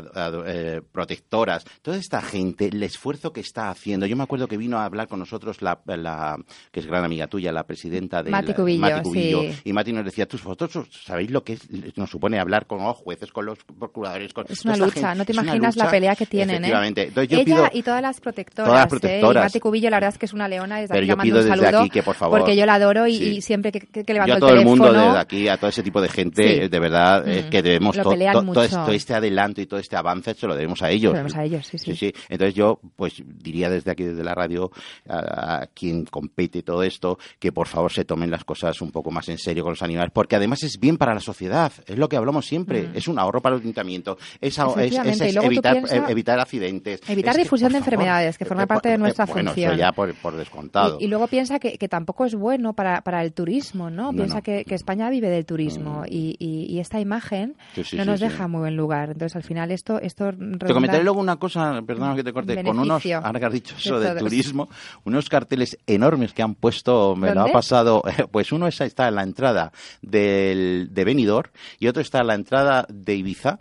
eh, 0.46 0.82
protectoras, 0.92 1.64
toda 1.82 1.96
esta 1.96 2.20
gente, 2.22 2.66
el 2.66 2.82
esfuerzo 2.82 3.32
que 3.32 3.40
está 3.40 3.70
haciendo. 3.70 4.06
Yo 4.06 4.16
me 4.16 4.22
acuerdo 4.22 4.48
que 4.48 4.56
vino 4.56 4.78
a 4.78 4.84
hablar 4.84 5.08
con 5.08 5.18
nosotros 5.18 5.62
la, 5.62 5.80
la- 5.86 6.36
que 6.70 6.80
es 6.80 6.86
gran 6.86 7.04
amiga 7.04 7.26
tuya, 7.26 7.52
la 7.52 7.64
presidenta 7.66 8.22
de 8.22 8.30
Mati 8.30 8.52
Cubillo, 8.54 9.42
sí. 9.42 9.60
y 9.64 9.72
Mati 9.72 9.92
nos 9.92 10.04
decía, 10.04 10.26
"Tú, 10.26 10.38
vosotros 10.44 10.88
sabéis 11.04 11.30
lo 11.30 11.42
que 11.44 11.54
es- 11.54 11.68
nos 11.96 12.10
supone 12.10 12.38
hablar 12.38 12.66
con 12.66 12.73
los 12.82 12.96
jueces, 12.96 13.30
con 13.32 13.46
los 13.46 13.58
procuradores, 13.78 14.32
con 14.32 14.44
Es 14.48 14.64
una 14.64 14.76
lucha, 14.76 14.92
gente". 15.08 15.14
no 15.18 15.24
te 15.24 15.32
imaginas 15.32 15.76
la 15.76 15.90
pelea 15.90 16.16
que 16.16 16.26
tienen, 16.26 16.64
¿eh? 16.64 16.72
Entonces 16.88 17.28
yo 17.28 17.36
Ella 17.38 17.44
pido, 17.44 17.68
y 17.72 17.82
todas 17.82 18.02
las 18.02 18.20
protectoras. 18.20 18.68
Todas 18.68 18.80
las 18.80 18.86
¿eh? 18.86 18.90
protectoras. 18.90 19.42
Y 19.42 19.46
Mati 19.46 19.60
Cubillo, 19.60 19.90
la 19.90 19.96
verdad 19.96 20.10
es 20.12 20.18
que 20.18 20.26
es 20.26 20.32
una 20.32 20.48
leona. 20.48 20.80
Desde 20.80 20.92
Pero 20.94 21.00
aquí 21.04 21.08
yo 21.08 21.16
pido 21.16 21.38
un 21.40 21.60
desde 21.60 21.76
aquí 21.76 21.90
que, 21.90 22.02
por 22.02 22.14
favor, 22.14 22.38
porque 22.40 22.56
yo 22.56 22.66
la 22.66 22.74
adoro 22.74 23.06
y, 23.06 23.16
sí. 23.16 23.24
y 23.36 23.42
siempre 23.42 23.70
que, 23.72 23.80
que, 23.80 24.04
que 24.04 24.12
Yo 24.12 24.14
levanto 24.14 24.32
a 24.32 24.36
el 24.36 24.40
todo 24.40 24.50
el 24.50 24.56
teléfono... 24.58 24.84
mundo 24.84 25.00
desde 25.06 25.18
aquí, 25.18 25.48
a 25.48 25.56
todo 25.56 25.70
ese 25.70 25.82
tipo 25.82 26.00
de 26.00 26.08
gente, 26.08 26.42
Sí. 26.42 26.60
eh, 26.64 26.68
de 26.68 26.78
verdad, 26.80 27.28
es 27.28 27.46
que 27.46 27.62
debemos 27.62 27.96
to- 27.96 28.02
to- 28.02 28.10
todo, 28.52 28.62
este, 28.64 28.76
todo 28.76 28.92
este 28.92 29.14
adelanto 29.14 29.60
y 29.60 29.66
todo 29.66 29.80
este 29.80 29.96
avance 29.96 30.34
se 30.34 30.46
lo 30.46 30.54
debemos 30.54 30.82
a 30.82 30.90
ellos. 30.90 31.12
Se 31.12 31.18
lo 31.22 31.28
debemos 31.28 31.36
a 31.36 31.44
ellos, 31.44 31.66
sí, 31.66 31.94
sí. 31.96 32.12
Entonces 32.28 32.54
yo, 32.54 32.80
pues 32.96 33.14
diría 33.26 33.68
desde 33.70 33.90
aquí, 33.90 34.04
desde 34.04 34.24
la 34.24 34.34
radio, 34.34 34.70
a, 35.08 35.62
a 35.62 35.66
quien 35.68 36.04
compete 36.04 36.62
todo 36.62 36.82
esto, 36.82 37.18
que 37.38 37.52
por 37.52 37.68
favor 37.68 37.92
se 37.92 38.04
tomen 38.04 38.30
las 38.30 38.44
cosas 38.44 38.80
un 38.80 38.90
poco 38.90 39.10
más 39.10 39.28
en 39.28 39.38
serio 39.38 39.62
con 39.64 39.72
los 39.72 39.82
animales, 39.82 40.10
porque 40.14 40.36
además 40.36 40.62
es 40.62 40.78
bien 40.80 40.96
para 40.96 41.14
la 41.14 41.20
sociedad, 41.20 41.72
es 41.86 41.98
lo 41.98 42.08
que 42.08 42.16
hablamos 42.16 42.46
siempre, 42.46 42.63
es 42.94 43.08
un 43.08 43.18
ahorro 43.18 43.40
para 43.40 43.56
el 43.56 43.62
ayuntamiento, 43.62 44.16
es, 44.40 44.58
es- 44.58 44.76
es- 44.76 44.94
Mm. 45.04 45.08
Es 45.24 45.36
evitar, 45.36 45.76
eh, 45.76 46.02
evitar 46.08 46.38
accidentes. 46.40 47.00
Evitar 47.08 47.34
que, 47.36 47.42
difusión 47.42 47.72
de 47.72 47.78
favor, 47.78 47.92
enfermedades, 47.94 48.38
que 48.38 48.44
forma 48.44 48.64
eh, 48.64 48.66
parte 48.66 48.88
de 48.88 48.94
eh, 48.94 48.98
nuestra 48.98 49.26
bueno, 49.26 49.50
función. 49.50 49.72
Eso 49.72 49.78
ya 49.78 49.92
por, 49.92 50.14
por 50.14 50.36
descontado. 50.36 50.98
Y, 51.00 51.04
y 51.04 51.08
luego 51.08 51.26
piensa 51.28 51.58
que, 51.58 51.78
que 51.78 51.88
tampoco 51.88 52.24
es 52.24 52.34
bueno 52.34 52.72
para, 52.74 53.02
para 53.02 53.22
el 53.22 53.32
turismo, 53.32 53.90
¿no? 53.90 54.04
No, 54.12 54.12
piensa 54.12 54.36
no. 54.36 54.42
Que, 54.42 54.64
que 54.64 54.74
España 54.74 55.10
vive 55.10 55.28
del 55.30 55.44
turismo 55.46 56.02
Mm. 56.02 56.06
y, 56.08 56.36
y- 56.38 56.66
y 56.74 56.80
esta 56.80 57.00
imagen 57.00 57.56
Sí, 57.74 57.84
sí, 57.84 57.96
no 57.96 58.04
nos 58.04 58.20
sí. 58.20 58.26
deja 58.26 58.48
muy 58.48 58.60
buen 58.60 58.76
lugar. 58.76 59.10
Entonces, 59.10 59.36
al 59.36 59.42
final, 59.42 59.70
esto, 59.70 60.00
esto 60.00 60.30
Te 60.32 60.72
comentaré 60.72 61.02
luego 61.04 61.20
una 61.20 61.36
cosa, 61.36 61.80
perdona 61.86 62.14
que 62.14 62.24
te 62.24 62.32
corte, 62.32 62.62
con 62.62 62.78
unos, 62.78 63.04
ahora 63.06 63.38
que 63.40 63.46
has 63.46 63.52
dicho 63.52 63.74
eso 63.78 63.98
de 64.00 64.08
todos. 64.08 64.18
turismo, 64.20 64.68
unos 65.04 65.28
carteles 65.28 65.78
enormes 65.86 66.32
que 66.32 66.42
han 66.42 66.54
puesto, 66.54 67.14
me 67.16 67.34
lo 67.34 67.42
ha 67.42 67.52
pasado, 67.52 68.02
pues 68.30 68.52
uno 68.52 68.66
es- 68.66 68.80
está 68.80 69.08
en 69.08 69.14
la 69.16 69.22
entrada 69.22 69.72
del, 70.02 70.88
de 70.92 71.04
Benidorm 71.04 71.50
y 71.78 71.88
otro 71.88 72.02
está 72.02 72.20
en 72.20 72.26
la 72.28 72.34
entrada 72.34 72.53
de 72.88 73.14
Ibiza. 73.14 73.58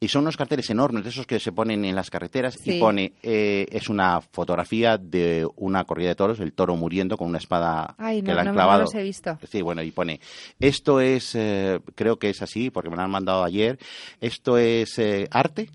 Y 0.00 0.06
son 0.06 0.22
unos 0.22 0.36
carteles 0.36 0.70
enormes, 0.70 1.02
de 1.02 1.10
esos 1.10 1.26
que 1.26 1.40
se 1.40 1.50
ponen 1.50 1.84
en 1.84 1.96
las 1.96 2.08
carreteras, 2.08 2.54
Sí. 2.54 2.76
y 2.76 2.80
pone, 2.80 3.14
eh, 3.20 3.66
es 3.72 3.88
una 3.88 4.20
fotografía 4.20 4.96
de 4.96 5.44
una 5.56 5.82
corrida 5.86 6.10
de 6.10 6.14
toros, 6.14 6.38
el 6.38 6.52
toro 6.52 6.76
muriendo 6.76 7.16
con 7.16 7.26
una 7.26 7.38
espada 7.38 7.96
Ay, 7.98 8.22
que 8.22 8.28
no, 8.28 8.34
le 8.34 8.40
han 8.40 8.46
no, 8.46 8.52
no 8.52 8.56
clavado. 8.58 8.82
los 8.82 8.94
he 8.94 9.02
visto. 9.02 9.36
Sí, 9.50 9.60
bueno, 9.60 9.82
y 9.82 9.90
pone, 9.90 10.20
esto 10.60 11.00
es, 11.00 11.34
eh, 11.34 11.80
creo 11.96 12.16
que 12.16 12.30
es 12.30 12.40
así, 12.42 12.70
porque 12.70 12.90
me 12.90 12.94
lo 12.94 13.02
han 13.02 13.10
mandado 13.10 13.42
ayer, 13.42 13.76
esto 14.20 14.56
es 14.56 14.96
eh, 15.00 15.26
arte. 15.32 15.68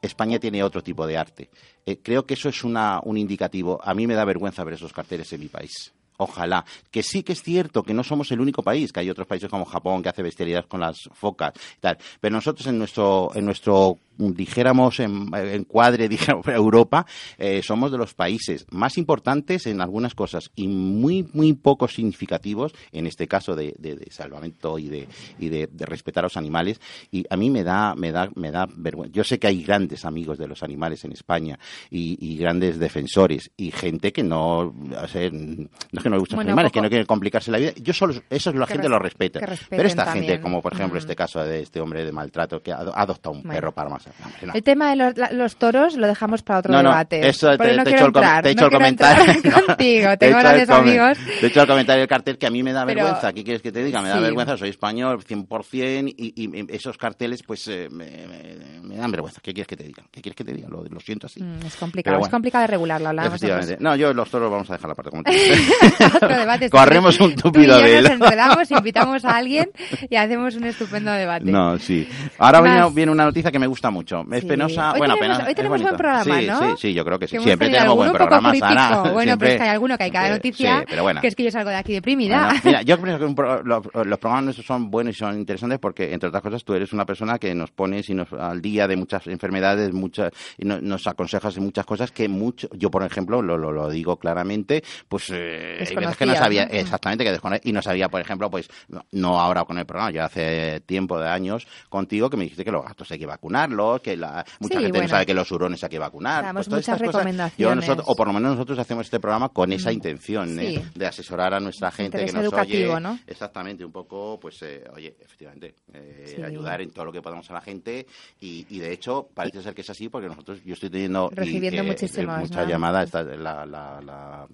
España 0.00 0.38
tiene 0.38 0.62
otro 0.62 0.82
tipo 0.82 1.06
de 1.06 1.18
arte. 1.18 1.50
Eh, 1.84 1.98
creo 2.02 2.24
que 2.24 2.32
eso 2.34 2.48
es 2.48 2.64
una, 2.64 3.00
un 3.04 3.18
indicativo. 3.18 3.78
A 3.84 3.92
mí 3.92 4.06
me 4.06 4.14
da 4.14 4.24
vergüenza 4.24 4.64
ver 4.64 4.74
esos 4.74 4.92
carteles 4.94 5.30
en 5.34 5.40
mi 5.40 5.48
país. 5.48 5.92
Ojalá. 6.18 6.64
Que 6.90 7.02
sí 7.02 7.22
que 7.22 7.32
es 7.32 7.42
cierto 7.42 7.82
que 7.82 7.94
no 7.94 8.02
somos 8.02 8.30
el 8.32 8.40
único 8.40 8.62
país, 8.62 8.92
que 8.92 9.00
hay 9.00 9.10
otros 9.10 9.26
países 9.26 9.48
como 9.48 9.64
Japón 9.64 10.02
que 10.02 10.08
hace 10.08 10.22
bestialidades 10.22 10.66
con 10.66 10.80
las 10.80 11.08
focas 11.14 11.52
y 11.76 11.80
tal. 11.80 11.96
Pero 12.20 12.34
nosotros 12.34 12.66
en 12.66 12.78
nuestro, 12.78 13.30
en 13.34 13.44
nuestro 13.44 13.98
dijéramos, 14.18 15.00
en, 15.00 15.30
encuadre, 15.34 16.08
dijéramos, 16.08 16.46
Europa, 16.48 17.06
eh, 17.38 17.60
somos 17.62 17.90
de 17.92 17.98
los 17.98 18.14
países 18.14 18.66
más 18.70 18.98
importantes 18.98 19.66
en 19.66 19.80
algunas 19.80 20.14
cosas 20.14 20.50
y 20.56 20.68
muy, 20.68 21.28
muy 21.32 21.52
poco 21.54 21.88
significativos, 21.88 22.72
en 22.92 23.06
este 23.06 23.26
caso 23.28 23.54
de, 23.56 23.74
de, 23.78 23.96
de 23.96 24.10
salvamento 24.10 24.78
y, 24.78 24.88
de, 24.88 25.08
y 25.38 25.48
de, 25.48 25.68
de, 25.70 25.86
respetar 25.86 26.24
a 26.24 26.26
los 26.26 26.36
animales. 26.36 26.80
Y 27.10 27.24
a 27.30 27.36
mí 27.36 27.50
me 27.50 27.64
da, 27.64 27.94
me 27.94 28.12
da, 28.12 28.28
me 28.34 28.50
da 28.50 28.66
vergüenza. 28.74 29.12
Yo 29.14 29.24
sé 29.24 29.38
que 29.38 29.46
hay 29.46 29.62
grandes 29.62 30.04
amigos 30.04 30.38
de 30.38 30.46
los 30.48 30.62
animales 30.62 31.04
en 31.04 31.12
España 31.12 31.58
y, 31.90 32.18
y 32.20 32.36
grandes 32.36 32.78
defensores 32.78 33.50
y 33.56 33.70
gente 33.70 34.12
que 34.12 34.22
no, 34.22 34.58
o 34.60 35.08
sea, 35.08 35.30
no 35.30 35.68
es 35.92 36.02
que 36.02 36.08
no 36.10 36.16
le 36.16 36.20
gustan 36.20 36.36
Bueno, 36.36 36.48
los 36.50 36.52
animales, 36.52 36.70
poco- 36.70 36.72
que 36.74 36.82
no 36.82 36.88
quiere 36.88 37.06
complicarse 37.06 37.50
la 37.50 37.58
vida. 37.58 37.72
Yo 37.76 37.92
solo, 37.92 38.14
eso 38.30 38.52
la 38.52 38.66
Que 38.66 38.72
gente 38.74 38.88
lo 38.88 38.98
respeta. 38.98 39.40
Pero 39.70 39.82
esta 39.84 40.04
también. 40.04 40.26
gente, 40.26 40.40
como 40.42 40.60
por 40.62 40.72
ejemplo 40.72 40.96
Mm. 40.96 40.98
este 40.98 41.14
caso 41.16 41.40
de 41.44 41.60
este 41.62 41.80
hombre 41.80 42.04
de 42.04 42.12
maltrato 42.12 42.60
que 42.62 42.72
ha 42.72 42.78
ha 42.78 43.02
adoptado 43.02 43.34
un 43.36 43.42
Bueno. 43.42 43.52
perro 43.54 43.72
para 43.72 43.90
más. 43.90 44.07
No. 44.46 44.52
El 44.54 44.62
tema 44.62 44.90
de 44.90 44.96
los, 44.96 45.16
la- 45.16 45.30
los 45.32 45.56
toros 45.56 45.96
lo 45.96 46.06
dejamos 46.06 46.42
para 46.42 46.60
otro 46.60 46.72
No, 46.72 46.82
no, 46.82 46.90
debate. 46.90 47.28
eso 47.28 47.56
te, 47.56 47.76
no 47.76 47.84
te 47.84 47.90
quiero 47.90 48.06
entrar, 48.06 48.42
te 48.42 48.48
he 48.50 48.52
hecho 48.52 48.62
no 48.62 48.66
el 48.68 48.72
comentario. 48.72 49.24
contigo. 49.66 50.16
Tengo 50.18 50.38
grandes 50.38 50.70
amigos. 50.70 51.18
Te 51.40 51.46
he 51.46 51.48
hecho 51.48 51.60
el 51.62 51.66
comentario 51.66 52.00
del 52.00 52.08
cartel 52.08 52.38
que 52.38 52.46
a 52.46 52.50
mí 52.50 52.62
me 52.62 52.72
da 52.72 52.84
Pero- 52.86 53.02
vergüenza. 53.04 53.32
¿Qué 53.32 53.44
quieres 53.44 53.62
que 53.62 53.72
te 53.72 53.82
diga? 53.84 54.00
Me 54.02 54.08
da 54.08 54.16
Sí. 54.16 54.22
vergüenza, 54.22 54.56
soy 54.56 54.70
español 54.70 55.22
100% 55.24 56.14
y, 56.16 56.32
y 56.36 56.66
esos 56.74 56.96
carteles, 56.98 57.42
pues, 57.42 57.66
eh, 57.68 57.88
me- 57.90 58.06
me- 58.26 58.80
me 58.82 58.96
dan 58.96 59.10
vergüenza. 59.10 59.40
¿Qué 59.42 59.52
quieres 59.52 59.66
que 59.68 59.76
te 59.76 59.84
diga? 59.84 60.02
¿Qué 60.10 60.20
quieres 60.20 60.36
que 60.36 60.44
te 60.44 60.52
diga? 60.52 60.68
Lo, 60.68 60.84
lo 60.84 61.00
siento 61.00 61.26
así. 61.26 61.42
Mm, 61.42 61.66
es 61.66 61.76
complicado, 61.76 62.16
es 62.16 62.20
bueno. 62.20 62.30
complicado 62.30 62.62
de 62.62 62.66
regularlo, 62.68 63.10
Efectivamente. 63.22 63.76
No, 63.80 63.94
yo 63.96 64.12
los 64.14 64.30
toros 64.30 64.50
vamos 64.50 64.68
a 64.70 64.74
dejar 64.74 64.88
la 64.88 64.94
parte 64.94 65.10
como. 65.10 65.22
Otro 66.16 66.28
debate. 66.28 66.70
Corremos 66.70 67.20
un 67.20 67.34
tupido 67.34 67.80
velo. 67.82 68.08
Nos 68.08 68.20
enredamos, 68.20 68.70
invitamos 68.70 69.24
a 69.24 69.36
alguien 69.36 69.70
y 70.08 70.16
hacemos 70.16 70.54
un 70.56 70.64
estupendo 70.64 71.10
debate. 71.12 71.50
No, 71.50 71.78
sí. 71.78 72.08
Ahora 72.38 72.60
Más. 72.62 72.94
viene 72.94 73.12
una 73.12 73.24
noticia 73.24 73.50
que 73.50 73.58
me 73.58 73.66
gusta 73.66 73.90
mucho. 73.90 73.97
Es 74.00 74.40
Sí. 74.42 74.46
penosa. 74.46 74.92
Hoy 74.92 74.98
bueno, 74.98 75.14
tenemos- 75.14 75.38
hoy 75.38 75.44
es 75.50 75.54
tenemos 75.54 75.82
buen 75.82 75.96
programa, 75.96 76.40
sí, 76.40 76.46
¿no? 76.46 76.58
Sí, 76.60 76.66
sí, 76.78 76.94
yo 76.94 77.04
creo 77.04 77.18
que 77.18 77.28
sí. 77.28 77.38
Siempre 77.38 77.68
tenemos 77.70 77.96
buen 77.96 78.12
programa, 78.12 78.54
Sara. 78.54 78.98
Bueno, 79.00 79.20
Siempre- 79.22 79.36
pero 79.38 79.50
es 79.52 79.56
que 79.56 79.62
hay 79.62 79.68
alguno 79.70 79.98
que 79.98 80.04
hay 80.04 80.10
cada 80.10 80.30
noticia 80.30 80.78
Sí, 80.80 80.84
pero 80.88 81.02
bueno. 81.02 81.20
que 81.20 81.26
es 81.28 81.34
que 81.36 81.44
yo 81.44 81.50
salgo 81.50 81.70
de 81.70 81.76
aquí 81.76 81.92
deprimida. 81.92 82.44
Bueno, 82.46 82.60
mira, 82.64 82.82
yo 82.82 83.00
creo 83.00 83.18
que 83.18 83.24
un 83.24 83.34
pro- 83.34 83.62
lo- 83.62 83.82
los 84.04 84.18
programas 84.18 84.44
nuestros 84.44 84.66
son 84.66 84.90
buenos 84.90 85.14
y 85.16 85.18
son 85.18 85.38
interesantes 85.38 85.78
porque, 85.78 86.12
entre 86.12 86.28
otras 86.28 86.42
cosas, 86.42 86.64
tú 86.64 86.74
eres 86.74 86.92
una 86.92 87.04
persona 87.06 87.38
que 87.38 87.54
nos 87.54 87.70
pones 87.70 88.08
y 88.10 88.14
nos, 88.14 88.32
al 88.32 88.60
día 88.60 88.86
de 88.88 88.96
muchas 88.96 89.26
enfermedades, 89.26 89.92
muchas, 89.92 90.32
y 90.56 90.64
no- 90.64 90.80
nos 90.80 91.06
aconsejas 91.06 91.56
en 91.56 91.64
muchas 91.64 91.86
cosas 91.86 92.10
que 92.12 92.28
mucho, 92.28 92.68
yo, 92.72 92.90
por 92.90 93.02
ejemplo, 93.04 93.42
lo, 93.42 93.56
lo, 93.58 93.72
lo 93.72 93.88
digo 93.90 94.16
claramente, 94.18 94.82
pues 95.08 95.30
eh, 95.32 95.84
hay 95.88 95.94
veces 95.96 96.16
que 96.16 96.26
no 96.26 96.34
sabía, 96.34 96.66
¿no? 96.66 96.72
exactamente, 96.72 97.24
que 97.24 97.32
descono- 97.32 97.60
y 97.62 97.72
no 97.72 97.82
sabía, 97.82 98.08
por 98.08 98.20
ejemplo, 98.20 98.50
pues, 98.50 98.68
no- 99.12 99.38
ahora 99.40 99.64
con 99.64 99.78
el 99.78 99.86
programa, 99.86 100.10
yo 100.10 100.24
hace 100.24 100.80
tiempo 100.86 101.18
de 101.20 101.28
años 101.28 101.66
contigo 101.88 102.28
que 102.30 102.36
me 102.36 102.44
dijiste 102.44 102.64
que 102.64 102.72
los 102.72 102.84
gatos 102.84 103.10
hay 103.10 103.18
que 103.18 103.26
vacunarlos, 103.26 103.87
que 104.02 104.16
la, 104.16 104.44
mucha 104.60 104.74
Sí, 104.74 104.80
gente 104.84 104.90
bueno. 104.98 105.02
no 105.04 105.08
sabe 105.08 105.26
que 105.26 105.34
los 105.34 105.50
hurones 105.50 105.82
hay 105.82 105.90
que 105.90 105.98
vacunar. 105.98 106.44
Damos 106.44 106.66
pues 106.66 106.66
todas 106.68 106.78
muchas 106.82 106.94
estas 106.94 107.06
cosas, 107.08 107.12
yo 107.14 107.18
recomendaciones. 107.18 107.76
nosotros, 107.88 108.06
o 108.08 108.16
por 108.16 108.26
lo 108.26 108.32
menos 108.34 108.52
nosotros 108.52 108.78
hacemos 108.78 109.06
este 109.06 109.20
programa 109.20 109.48
con 109.48 109.72
esa 109.72 109.90
intención, 109.92 110.48
Sí. 110.58 110.66
¿eh? 110.76 110.84
de 110.94 111.06
asesorar 111.06 111.54
a 111.54 111.60
nuestra 111.60 111.90
gente 111.90 112.18
que 112.24 112.32
nos 112.32 112.42
educativo, 112.44 112.92
oye. 112.94 113.00
¿no? 113.00 113.18
Exactamente, 113.26 113.84
un 113.84 113.92
poco, 113.92 114.38
pues, 114.40 114.60
eh, 114.62 114.84
oye, 114.94 115.16
efectivamente, 115.20 115.74
eh, 115.94 116.34
Sí. 116.36 116.42
ayudar 116.42 116.80
en 116.82 116.90
todo 116.90 117.06
lo 117.06 117.12
que 117.12 117.22
podamos 117.22 117.50
a 117.50 117.54
la 117.54 117.60
gente 117.60 118.06
y, 118.40 118.66
y 118.68 118.78
de 118.78 118.92
hecho 118.92 119.28
parece 119.34 119.62
ser 119.62 119.74
que 119.74 119.80
es 119.82 119.90
así 119.90 120.08
porque 120.08 120.28
nosotros, 120.28 120.58
yo 120.64 120.74
estoy 120.74 120.90
teniendo 120.90 121.30
Recibiendo 121.32 121.82
que, 121.82 121.88
muchísimas, 121.88 122.38
eh, 122.38 122.40
muchas 122.42 122.64
¿no? 122.64 122.70
llamadas, 122.70 123.04
está- 123.06 123.22
la, 123.22 123.64
la, 123.66 124.00
la, 124.04 124.46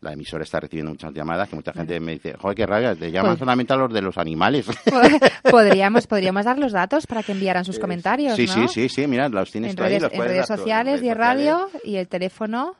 la 0.00 0.12
emisora 0.12 0.42
está 0.44 0.58
recibiendo 0.60 0.90
muchas 0.90 1.12
llamadas 1.12 1.48
que 1.48 1.56
mucha 1.56 1.72
gente 1.72 2.00
me 2.00 2.12
dice, 2.12 2.34
joder, 2.38 2.56
qué 2.56 2.66
rabia, 2.66 2.94
te 2.96 3.10
llaman 3.10 3.32
Pues- 3.32 3.38
solamente 3.40 3.72
a 3.72 3.76
los 3.76 3.92
de 3.92 4.02
los 4.02 4.18
animales. 4.18 4.66
podríamos, 5.50 6.06
podríamos 6.06 6.44
dar 6.44 6.58
los 6.58 6.72
datos 6.72 7.06
para 7.06 7.22
que 7.22 7.32
enviaran 7.32 7.64
sus 7.64 7.78
comentarios, 7.78 8.36
sí, 8.36 8.46
¿no? 8.46 8.54
sí, 8.54 8.61
sí, 8.68 8.88
sí, 8.88 9.06
mira, 9.06 9.28
los 9.28 9.50
tienes 9.50 9.70
En 9.70 9.76
tú 9.76 9.82
ahí, 9.84 9.90
redes, 9.90 10.02
los 10.02 10.12
en 10.12 10.20
redes 10.20 10.36
dar 10.36 10.46
tú, 10.46 10.52
en 10.52 10.58
sociales, 10.58 10.92
redes 10.92 11.00
10 11.02 11.14
sociales. 11.14 11.46
Radio 11.56 11.70
y 11.84 11.96
el 11.96 12.08
teléfono 12.08 12.76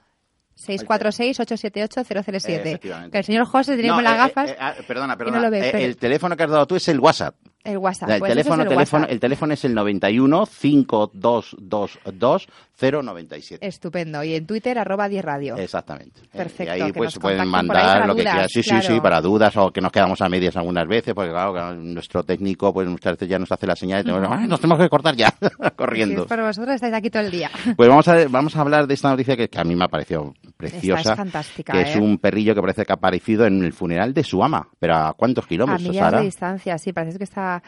646-878-007. 0.55 2.61
Efectivamente. 2.61 3.11
Que 3.11 3.19
el 3.19 3.25
señor 3.25 3.47
José 3.47 3.77
tenemos 3.77 3.97
No, 3.99 4.03
las 4.03 4.15
eh, 4.15 4.19
gafas, 4.19 4.51
eh, 4.51 4.57
ah, 4.61 4.75
perdona, 4.87 5.15
y 5.15 5.17
perdona. 5.17 5.37
no 5.39 5.43
lo 5.45 5.51
ve, 5.51 5.59
Eh, 5.61 5.69
pero- 5.73 5.85
el 5.85 5.97
teléfono 5.97 6.37
que 6.37 6.43
has 6.43 6.51
dado 6.51 6.67
tú 6.67 6.77
es 6.77 6.87
el 6.89 7.01
WhatsApp. 7.01 7.35
el 7.65 7.79
WhatsApp. 7.79 8.11
el, 8.11 8.19
pues 8.19 8.31
teléfono, 8.31 8.63
es 8.63 8.67
el 8.67 8.69
teléfono, 8.69 9.01
WhatsApp. 9.03 9.13
el 9.13 9.21
teléfono 9.21 9.55
es 9.55 9.65
el 9.65 9.75
91 9.75 10.47
5222 10.47 12.49
097. 12.91 13.67
Estupendo. 13.67 14.23
Y 14.25 14.35
en 14.35 14.47
Twitter, 14.47 14.79
arroba 14.79 15.09
10 15.09 15.25
Radio. 15.25 15.57
Exactamente. 15.57 16.21
Eh, 16.25 16.29
Perfecto, 16.37 16.77
y 16.77 16.81
ahí 16.81 16.93
pues 16.93 17.19
pueden 17.19 17.41
ahí 17.43 17.47
mandar 17.49 18.07
lo 18.07 18.15
que 18.15 18.23
quieran. 18.23 18.49
Sí, 18.49 18.63
sí, 18.63 18.71
claro. 18.71 18.87
sí, 18.95 19.01
para 19.01 19.21
dudas 19.21 19.57
o 19.57 19.71
que 19.71 19.81
nos 19.81 19.93
quedamos 19.93 20.21
a 20.21 20.29
medias 20.29 20.57
algunas 20.57 20.87
veces, 20.89 21.15
porque 21.15 21.31
claro, 21.31 21.75
nuestro 21.77 22.23
técnico 22.25 22.73
pues 22.73 22.89
muchas 22.89 23.13
veces 23.15 23.29
ya 23.29 23.39
nos 23.39 23.51
hace 23.53 23.67
la 23.67 23.77
señal 23.77 24.01
y 24.01 24.05
tenemos, 24.05 24.29
"Ay, 24.31 24.47
nos 24.49 24.61
tenemos 24.61 24.79
que 24.83 24.89
cortar 24.89 25.15
ya, 25.15 25.33
corriendo. 25.77 26.23
Sí, 26.23 26.27
pero 26.29 26.45
vosotros 26.47 26.75
estáis 26.75 26.95
aquí 26.95 27.11
todo 27.11 27.23
el 27.23 27.31
día. 27.31 27.51
Pues 27.77 27.89
vamos 27.89 28.07
a, 28.09 28.27
vamos 28.29 28.57
a 28.57 28.61
hablar 28.61 28.87
de 28.87 28.95
esta 28.95 29.11
noticia 29.11 29.37
que, 29.37 29.49
que 29.49 29.59
a 29.61 29.65
mí 29.65 29.75
me 29.75 29.85
ha 29.85 29.89
parecido 29.89 30.35
preciosa. 30.57 31.01
Esta 31.01 31.13
es 31.13 31.17
fantástica, 31.17 31.73
Que 31.73 31.81
es 31.83 31.97
¿eh? 31.97 32.01
un 32.01 32.19
perrillo 32.19 32.55
que 32.55 32.61
parece 32.61 32.85
que 32.85 32.93
ha 32.93 32.97
aparecido 32.97 33.47
en 33.47 33.63
el 33.65 33.73
funeral 33.73 34.13
de 34.15 34.23
su 34.25 34.43
ama. 34.45 34.69
Pero 34.79 34.95
¿a 34.97 35.15
cuántos 35.15 35.45
A 35.45 35.49
kilómetros, 35.49 35.89
millas 35.89 36.05
Sara? 36.05 36.19
de 36.19 36.25
distancia, 36.25 36.79
sí, 36.79 36.93
parece 36.93 37.19
que 37.19 37.25
esta, 37.25 37.63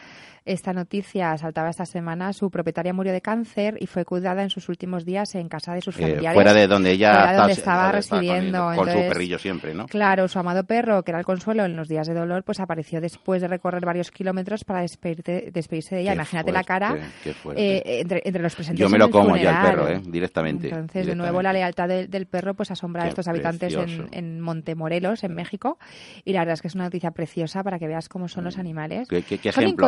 esta 0.45 0.73
noticia 0.73 1.35
saltaba 1.37 1.69
esta 1.69 1.85
semana. 1.85 2.31
Su 2.33 2.49
propietaria 2.51 2.93
murió 2.93 3.11
de 3.11 3.21
cáncer 3.21 3.77
y 3.79 3.87
fue 3.87 4.05
cuidada 4.05 4.43
en 4.43 4.49
sus 4.49 4.69
últimos 4.69 5.03
días 5.05 5.33
en 5.35 5.49
casa 5.49 5.73
de 5.73 5.81
sus 5.81 5.97
Eh, 5.97 6.01
familiares. 6.01 6.35
fuera 6.35 6.53
de 6.53 6.67
donde 6.67 6.91
ella 6.91 7.11
fuera 7.11 7.25
de 7.25 7.31
está- 7.31 7.41
donde 7.41 7.53
estaba 7.53 7.83
con- 7.85 7.91
residiendo. 7.93 8.71
Con, 8.75 8.87
su 8.89 8.93
perrillo 8.99 9.39
siempre, 9.39 9.73
¿no? 9.73 9.87
Claro, 9.87 10.27
su 10.27 10.37
amado 10.39 10.63
perro, 10.63 11.03
que 11.03 11.11
era 11.11 11.19
el 11.19 11.25
consuelo 11.25 11.65
en 11.65 11.75
los 11.75 11.87
días 11.87 12.07
de 12.07 12.13
dolor, 12.13 12.43
pues 12.43 12.59
apareció 12.59 13.01
después 13.01 13.41
de 13.41 13.47
recorrer 13.47 13.83
varios 13.85 14.11
kilómetros 14.11 14.63
para 14.63 14.81
despedirte- 14.83 15.51
despedirse 15.51 15.95
de 15.95 16.01
ella. 16.01 16.11
Qué 16.11 16.15
Imagínate 16.15 16.51
la 16.51 16.63
cara 16.63 16.95
qué 17.23 17.33
eh, 17.55 18.01
entre, 18.01 18.21
entre 18.23 18.41
los 18.43 18.53
presentes. 18.55 18.79
Yo 18.81 18.89
me 18.89 18.97
lo 18.99 19.09
como 19.09 19.35
ya 19.37 19.61
el 19.63 19.71
perro, 19.71 19.87
¿eh? 19.89 20.01
Directamente. 20.05 20.69
Entonces, 20.69 21.07
de 21.07 21.15
nuevo, 21.15 21.41
la 21.41 21.53
lealtad 21.53 21.87
del- 21.87 22.09
del 22.09 22.27
perro 22.27 22.53
pues 22.53 22.69
asombra 22.71 23.03
a 23.03 23.07
estos 23.07 23.27
habitantes 23.27 23.73
en, 23.73 24.07
en 24.11 24.41
Montemorelos, 24.41 25.23
en 25.23 25.33
México. 25.33 25.77
Y 26.23 26.33
la 26.33 26.39
verdad 26.41 26.53
es 26.53 26.61
que 26.61 26.67
es 26.67 26.75
una 26.75 26.83
noticia 26.85 27.11
preciosa 27.11 27.63
para 27.63 27.79
que 27.79 27.87
veas 27.87 28.07
cómo 28.09 28.27
son 28.27 28.43
los 28.43 28.57
animales. 28.57 29.07
¿Qué, 29.07 29.23
qué- 29.23 29.37
qué 29.39 29.51
son 29.51 29.63
ejemplo, 29.63 29.85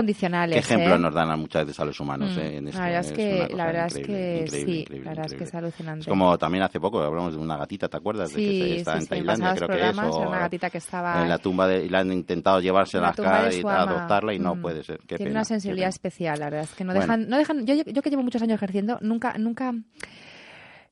¿Qué 0.53 0.59
ejemplo 0.59 0.95
¿eh? 0.95 0.99
nos 0.99 1.13
dan 1.13 1.29
a 1.31 1.35
muchas 1.35 1.65
veces 1.65 1.79
a 1.79 1.85
los 1.85 1.99
humanos? 1.99 2.35
Mm, 2.35 2.39
eh, 2.39 2.57
en 2.57 2.67
esto? 2.67 2.79
la 2.79 2.85
verdad 2.87 3.05
es 3.05 3.11
que, 3.11 3.47
la 3.55 3.65
verdad 3.65 3.87
es 3.87 3.93
que 3.95 4.47
sí, 4.49 4.85
la 4.89 5.09
verdad 5.11 5.25
es 5.25 5.33
que 5.33 5.43
es 5.43 5.53
alucinante. 5.55 6.01
Es 6.01 6.07
como 6.07 6.37
también 6.37 6.63
hace 6.63 6.79
poco 6.79 7.01
hablamos 7.01 7.33
de 7.33 7.39
una 7.39 7.57
gatita, 7.57 7.87
¿te 7.89 7.97
acuerdas? 7.97 8.33
de 8.33 8.41
que 8.43 8.49
Sí, 8.51 8.73
está 8.77 8.93
sí, 8.93 8.97
en 8.97 9.03
sí, 9.03 9.09
Tailandia, 9.09 9.53
creo 9.55 9.67
que 9.67 9.73
es. 9.75 9.79
programas, 9.79 10.05
o 10.15 10.19
era 10.19 10.27
una 10.29 10.39
gatita 10.39 10.69
que 10.69 10.77
estaba 10.77 11.21
en 11.21 11.29
la 11.29 11.37
tumba 11.37 11.67
de, 11.67 11.85
y 11.85 11.89
la 11.89 11.99
han 11.99 12.11
intentado 12.11 12.59
llevarse 12.59 12.99
la 12.99 13.13
casa 13.13 13.53
y 13.53 13.61
adoptarla 13.61 14.33
y 14.33 14.39
no 14.39 14.55
Mm. 14.55 14.61
puede 14.61 14.83
ser. 14.83 14.99
Qué 15.07 15.17
Tiene 15.17 15.29
pena, 15.31 15.39
una 15.39 15.45
sensibilidad 15.45 15.89
especial, 15.89 16.39
la 16.39 16.45
verdad 16.45 16.63
es 16.63 16.75
que 16.75 16.83
no 16.83 16.93
dejan, 16.93 17.27
no 17.29 17.37
dejan, 17.37 17.65
yo, 17.65 17.75
yo 17.75 18.01
que 18.01 18.09
llevo 18.09 18.23
muchos 18.23 18.41
años 18.41 18.55
ejerciendo, 18.55 18.97
nunca, 19.01 19.35
nunca, 19.37 19.73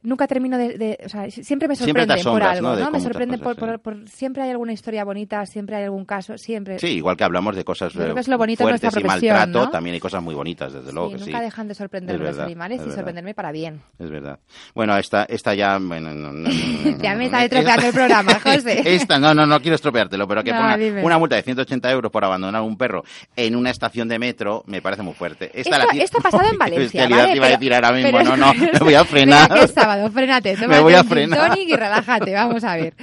nunca 0.06 0.28
termino 0.28 0.58
de, 0.58 0.78
de- 0.78 0.98
o 1.06 1.10
sea, 1.10 1.30
siempre 1.30 1.68
me 1.68 1.76
Siempre 1.76 2.06
te 2.06 2.14
sorprenden 2.14 2.24
por 2.24 2.42
asombras, 2.44 2.58
algo, 2.58 2.70
¿no? 2.70 2.76
de 2.76 2.84
¿no? 2.84 2.92
Me 2.92 3.00
sorprende 3.02 3.38
por, 3.38 3.56
por, 3.56 3.80
por- 3.80 4.08
siempre 4.10 4.44
hay 4.44 4.52
alguna 4.52 4.72
historia 4.74 5.04
bonita, 5.04 5.46
siempre 5.46 5.76
hay 5.76 5.84
algún 5.84 6.06
caso, 6.06 6.38
siempre. 6.38 6.80
Sí, 6.80 6.88
igual 6.88 7.18
que 7.18 7.24
hablamos 7.24 7.56
de 7.56 7.64
cosas 7.64 7.94
Yo 7.94 8.00
creo 8.00 8.12
eh, 8.12 8.14
que 8.16 8.20
es 8.22 8.28
lo 8.28 8.38
bonito 8.38 8.64
de 8.64 8.70
fuertes 8.72 8.84
nuestra 8.84 9.02
y 9.02 9.04
maltrato, 9.32 9.66
¿no? 9.66 9.70
también 9.70 9.94
hay 9.96 10.00
cosas 10.00 10.22
muy 10.24 10.36
bonitas, 10.36 10.72
desde 10.74 10.92
luego 10.94 11.12
que 11.12 11.20
sí. 11.20 11.26
nunca 11.26 11.42
dejan 11.42 11.68
de 11.68 11.76
sorprender 11.76 12.16
Es 12.16 12.20
los 12.22 12.30
verdad, 12.30 12.46
animales 12.46 12.76
es 12.80 12.82
y 12.82 12.90
verdad. 12.90 12.96
sorprenderme 12.96 13.34
para 13.34 13.52
bien. 13.52 13.82
Es 14.00 14.10
verdad. 14.10 14.40
Bueno, 14.74 14.98
esta, 14.98 15.24
esta 15.26 15.54
ya... 15.54 15.78
Bueno, 15.80 16.14
no, 16.14 16.50
Ya 17.02 17.16
me 17.16 17.26
está 17.26 17.44
estropeando 17.44 17.88
el 17.88 17.94
programa, 17.94 18.40
José. 18.44 18.82
Esta, 18.86 19.20
no, 19.20 19.34
no, 19.34 19.46
no 19.46 19.60
quiero 19.60 19.76
estropeártelo, 19.76 20.28
pero 20.28 20.44
que 20.44 20.52
ponga 20.52 20.78
dime. 20.78 21.04
una 21.04 21.18
multa 21.18 21.36
de 21.36 21.42
180 21.44 21.92
euros 21.92 22.12
por 22.12 22.24
abandonar 22.24 22.62
un 22.62 22.78
perro 22.78 23.04
en 23.36 23.56
una 23.56 23.70
estación 23.72 24.08
de 24.08 24.20
metro 24.20 24.64
me 24.68 24.82
parece 24.82 25.02
muy 25.02 25.14
fuerte. 25.14 25.46
Esta 25.54 25.78
Esto, 25.78 25.94
la 25.98 26.04
esto 26.04 26.18
ha 26.20 26.22
pasado 26.22 26.44
en 26.52 26.58
Valencia, 26.60 27.08
¿vale? 27.10 27.36
iba 27.36 27.48
a 27.48 27.50
decir 27.50 27.74
ahora 27.74 27.92
mismo, 27.92 28.22
no, 28.22 28.38
no, 28.38 28.54
me 28.54 28.80
voy 28.80 28.94
a 28.94 29.04
frenar. 29.06 29.50
Sábado, 29.96 30.12
frénate. 30.12 30.56
Me 30.68 30.80
voy 30.80 30.94
a 30.94 31.04
frenar. 31.04 31.50
tonic 31.52 31.70
y 31.70 31.76
relájate, 31.76 32.34
vamos 32.34 32.64
a 32.64 32.76
ver. 32.76 32.94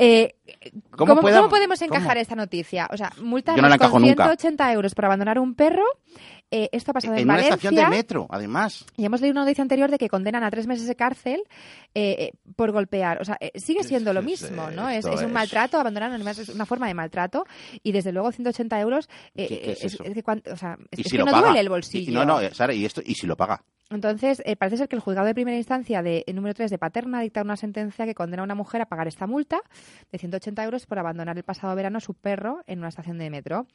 Eh, 0.00 0.34
¿Cómo 0.90 1.10
¿Cómo, 1.10 1.20
puedo- 1.22 1.36
cómo 1.38 1.48
podemos 1.48 1.80
encajar 1.82 2.08
cómo? 2.10 2.20
esta 2.20 2.34
noticia? 2.36 2.88
O 2.92 2.96
sea, 2.96 3.10
multas 3.20 3.56
Yo 3.56 3.62
no 3.62 3.68
con 3.68 3.74
encajo 3.74 3.98
nunca. 3.98 4.24
180 4.24 4.72
euros 4.72 4.94
por 4.94 5.04
abandonar 5.06 5.38
un 5.38 5.54
perro. 5.54 5.84
Eh, 6.50 6.68
esto 6.72 6.92
ha 6.92 6.94
pasado 6.94 7.14
en, 7.14 7.20
en 7.20 7.24
una 7.26 7.34
Valencia. 7.34 7.54
estación 7.56 7.74
de 7.74 7.86
metro, 7.90 8.26
además. 8.30 8.86
Y 8.96 9.04
hemos 9.04 9.20
leído 9.20 9.32
una 9.32 9.42
noticia 9.42 9.62
anterior 9.62 9.90
de 9.90 9.98
que 9.98 10.08
condenan 10.08 10.42
a 10.44 10.50
tres 10.50 10.66
meses 10.66 10.86
de 10.86 10.94
cárcel 10.96 11.42
eh, 12.00 12.16
eh, 12.26 12.32
por 12.54 12.70
golpear. 12.70 13.20
O 13.20 13.24
sea, 13.24 13.36
eh, 13.40 13.50
sigue 13.58 13.82
siendo 13.82 14.12
lo 14.12 14.22
mismo, 14.22 14.70
¿no? 14.70 14.88
Es, 14.88 15.04
un 15.04 15.32
maltrato, 15.32 15.78
abandonar 15.80 16.12
es 16.30 16.48
una 16.50 16.64
forma 16.66 16.86
de 16.86 16.94
maltrato. 16.94 17.44
Y 17.82 17.90
desde 17.92 18.12
luego 18.12 18.30
180 18.30 18.80
euros 18.80 19.08
eh, 19.34 19.48
¿Qué- 19.48 19.60
qué 19.60 19.86
es 19.86 19.96
que, 20.14 20.22
cuan- 20.22 20.42
o 20.50 20.56
sea, 20.56 20.76
es, 20.92 21.02
si 21.08 21.10
que 21.16 21.18
no 21.18 21.24
paga. 21.24 21.40
duele 21.48 21.60
el 21.60 21.68
bolsillo. 21.68 22.10
y 22.12 22.14
no, 22.14 22.24
no, 22.24 22.40
Sara, 22.54 22.72
y 22.72 22.84
esto, 22.84 23.02
y 23.04 23.14
si 23.14 23.26
lo 23.26 23.36
paga. 23.36 23.64
Entonces, 23.90 24.42
eh, 24.44 24.54
parece 24.54 24.76
ser 24.76 24.88
que 24.88 24.96
el 24.96 25.00
juzgado 25.00 25.26
de 25.26 25.34
primera 25.34 25.56
instancia 25.56 26.02
de 26.02 26.22
número 26.34 26.52
3 26.54 26.70
de 26.70 26.76
Paterna 26.78 27.20
dicta 27.22 27.40
una 27.40 27.56
sentencia 27.56 28.04
que 28.04 28.14
condena 28.14 28.42
a 28.42 28.44
una 28.44 28.54
mujer 28.54 28.82
a 28.82 28.86
pagar 28.86 29.08
esta 29.08 29.26
multa 29.26 29.60
de 30.12 30.18
180 30.18 30.62
euros 30.62 30.84
por 30.84 30.98
abandonar 30.98 31.36
el 31.38 31.42
pasado 31.42 31.74
verano 31.74 31.96
a 31.96 32.00
su 32.00 32.12
perro 32.12 32.62
en 32.66 32.80
una 32.80 32.88
estación 32.88 33.16
de 33.16 33.30
metro. 33.30 33.66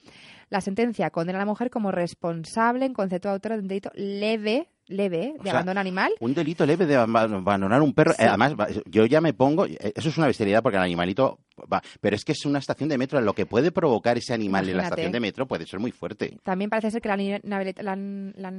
La 0.49 0.61
sentencia 0.61 1.09
condena 1.09 1.39
a 1.39 1.41
la 1.41 1.45
mujer 1.47 1.71
como 1.71 1.91
responsable 1.91 2.85
en 2.85 2.93
concepto 2.93 3.27
de 3.29 3.33
autora 3.33 3.55
de 3.55 3.61
un 3.63 3.67
delito 3.67 3.89
leve, 3.95 4.69
leve, 4.87 5.33
O 5.39 5.43
de 5.43 5.43
sea, 5.43 5.53
abandono 5.53 5.79
animal. 5.79 6.13
Un 6.19 6.33
delito 6.33 6.65
leve 6.65 6.85
de 6.85 6.97
ab- 6.97 7.17
abandonar 7.17 7.81
un 7.81 7.93
perro. 7.93 8.11
Sí. 8.13 8.23
Eh, 8.23 8.27
Además, 8.27 8.53
yo 8.85 9.05
ya 9.05 9.21
me 9.21 9.33
pongo. 9.33 9.65
eh, 9.65 9.93
Eso 9.95 10.09
es 10.09 10.17
una 10.17 10.27
bestialidad 10.27 10.61
porque 10.61 10.77
el 10.77 10.83
animalito. 10.83 11.39
Va, 11.71 11.81
pero 12.01 12.15
es 12.15 12.25
que 12.25 12.31
es 12.31 12.45
una 12.45 12.59
estación 12.59 12.89
de 12.89 12.97
metro. 12.97 13.21
Lo 13.21 13.33
que 13.33 13.45
puede 13.45 13.71
provocar 13.71 14.17
ese 14.17 14.33
animal 14.33 14.61
en 14.63 14.67
la 14.77 14.83
Imagínate. 14.83 14.93
estación 15.01 15.11
de 15.11 15.19
metro 15.19 15.45
puede 15.47 15.65
ser 15.67 15.79
muy 15.79 15.91
fuerte. 15.91 16.37
También 16.43 16.69
parece 16.69 16.89
ser 16.91 17.01
que 17.01 17.09
han 17.11 17.21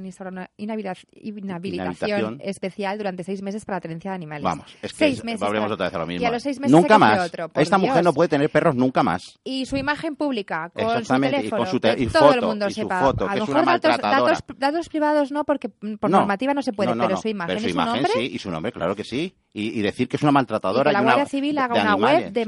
instaurado 0.05 0.33
una 0.37 0.49
inhabila- 0.57 0.95
inhabilitación 1.13 2.39
especial 2.43 2.97
durante 2.97 3.23
seis 3.23 3.41
meses 3.41 3.65
para 3.65 3.79
tenencia 3.79 4.11
de 4.11 4.15
animales. 4.15 4.43
Vamos, 4.43 4.75
es 4.81 4.91
que 4.93 4.97
seis 4.97 5.17
es- 5.19 5.23
meses. 5.25 5.39
volvemos 5.41 5.71
otra 5.71 5.87
vez 5.87 5.95
a 5.95 5.99
lo 5.99 6.07
mismo. 6.07 6.23
Y 6.23 6.25
a 6.25 6.31
los 6.31 6.43
seis 6.43 6.59
meses 6.59 6.71
nunca 6.71 6.95
se 6.95 6.99
más. 6.99 7.19
otro, 7.27 7.51
Esta 7.55 7.77
mujer 7.77 7.95
Dios. 7.95 8.05
no 8.05 8.13
puede 8.13 8.29
tener 8.29 8.49
perros 8.49 8.75
nunca 8.75 9.03
más. 9.03 9.39
y 9.43 9.65
su 9.65 9.77
imagen 9.77 10.15
pública 10.15 10.69
con 10.73 10.83
su 10.83 10.89
Exactamente, 10.91 11.35
y 11.35 11.39
teléfono 11.39 11.61
con 11.63 11.71
su 11.71 11.79
te- 11.79 11.95
que 11.95 12.03
y 12.03 12.07
todo 12.07 12.29
el 12.29 12.35
foto, 12.35 12.47
mundo 12.47 12.67
y 12.67 12.73
su 12.73 12.81
sepa 12.81 12.99
foto, 13.01 13.27
a 13.29 13.35
lo 13.35 13.45
mejor 13.45 13.65
datos, 13.65 13.97
datos, 14.01 14.39
datos 14.57 14.89
privados 14.89 15.31
no 15.31 15.43
porque 15.43 15.69
por 15.69 16.09
No. 16.09 16.19
normativa 16.19 16.53
no 16.53 16.61
se 16.61 16.73
puede 16.73 16.89
No, 16.91 16.95
no, 16.95 17.03
pero 17.07 17.17
su 17.17 17.27
imagen 17.27 17.47
Pero 17.47 17.59
su 17.59 17.65
y 17.67 17.69
su 17.69 17.75
imagen 17.75 17.93
nombre 18.03 18.11
sí, 18.13 18.29
y 18.33 18.39
su 18.39 18.51
nombre, 18.51 18.71
claro 18.71 18.95
que 18.95 19.03
sí. 19.03 19.35
Y, 19.53 19.79
y 19.79 19.81
decir 19.81 20.09
que 20.09 20.17
es 20.17 20.21
una 20.23 20.33
maltratadora. 20.33 20.91
Y 20.91 20.93
que 20.93 20.97
la 20.97 21.01
Guardia 21.03 21.25
Civil 21.27 21.57
haga 21.57 21.81
una 21.81 21.95
web 21.95 22.31
de 22.33 22.41
Exactamente, 22.41 22.45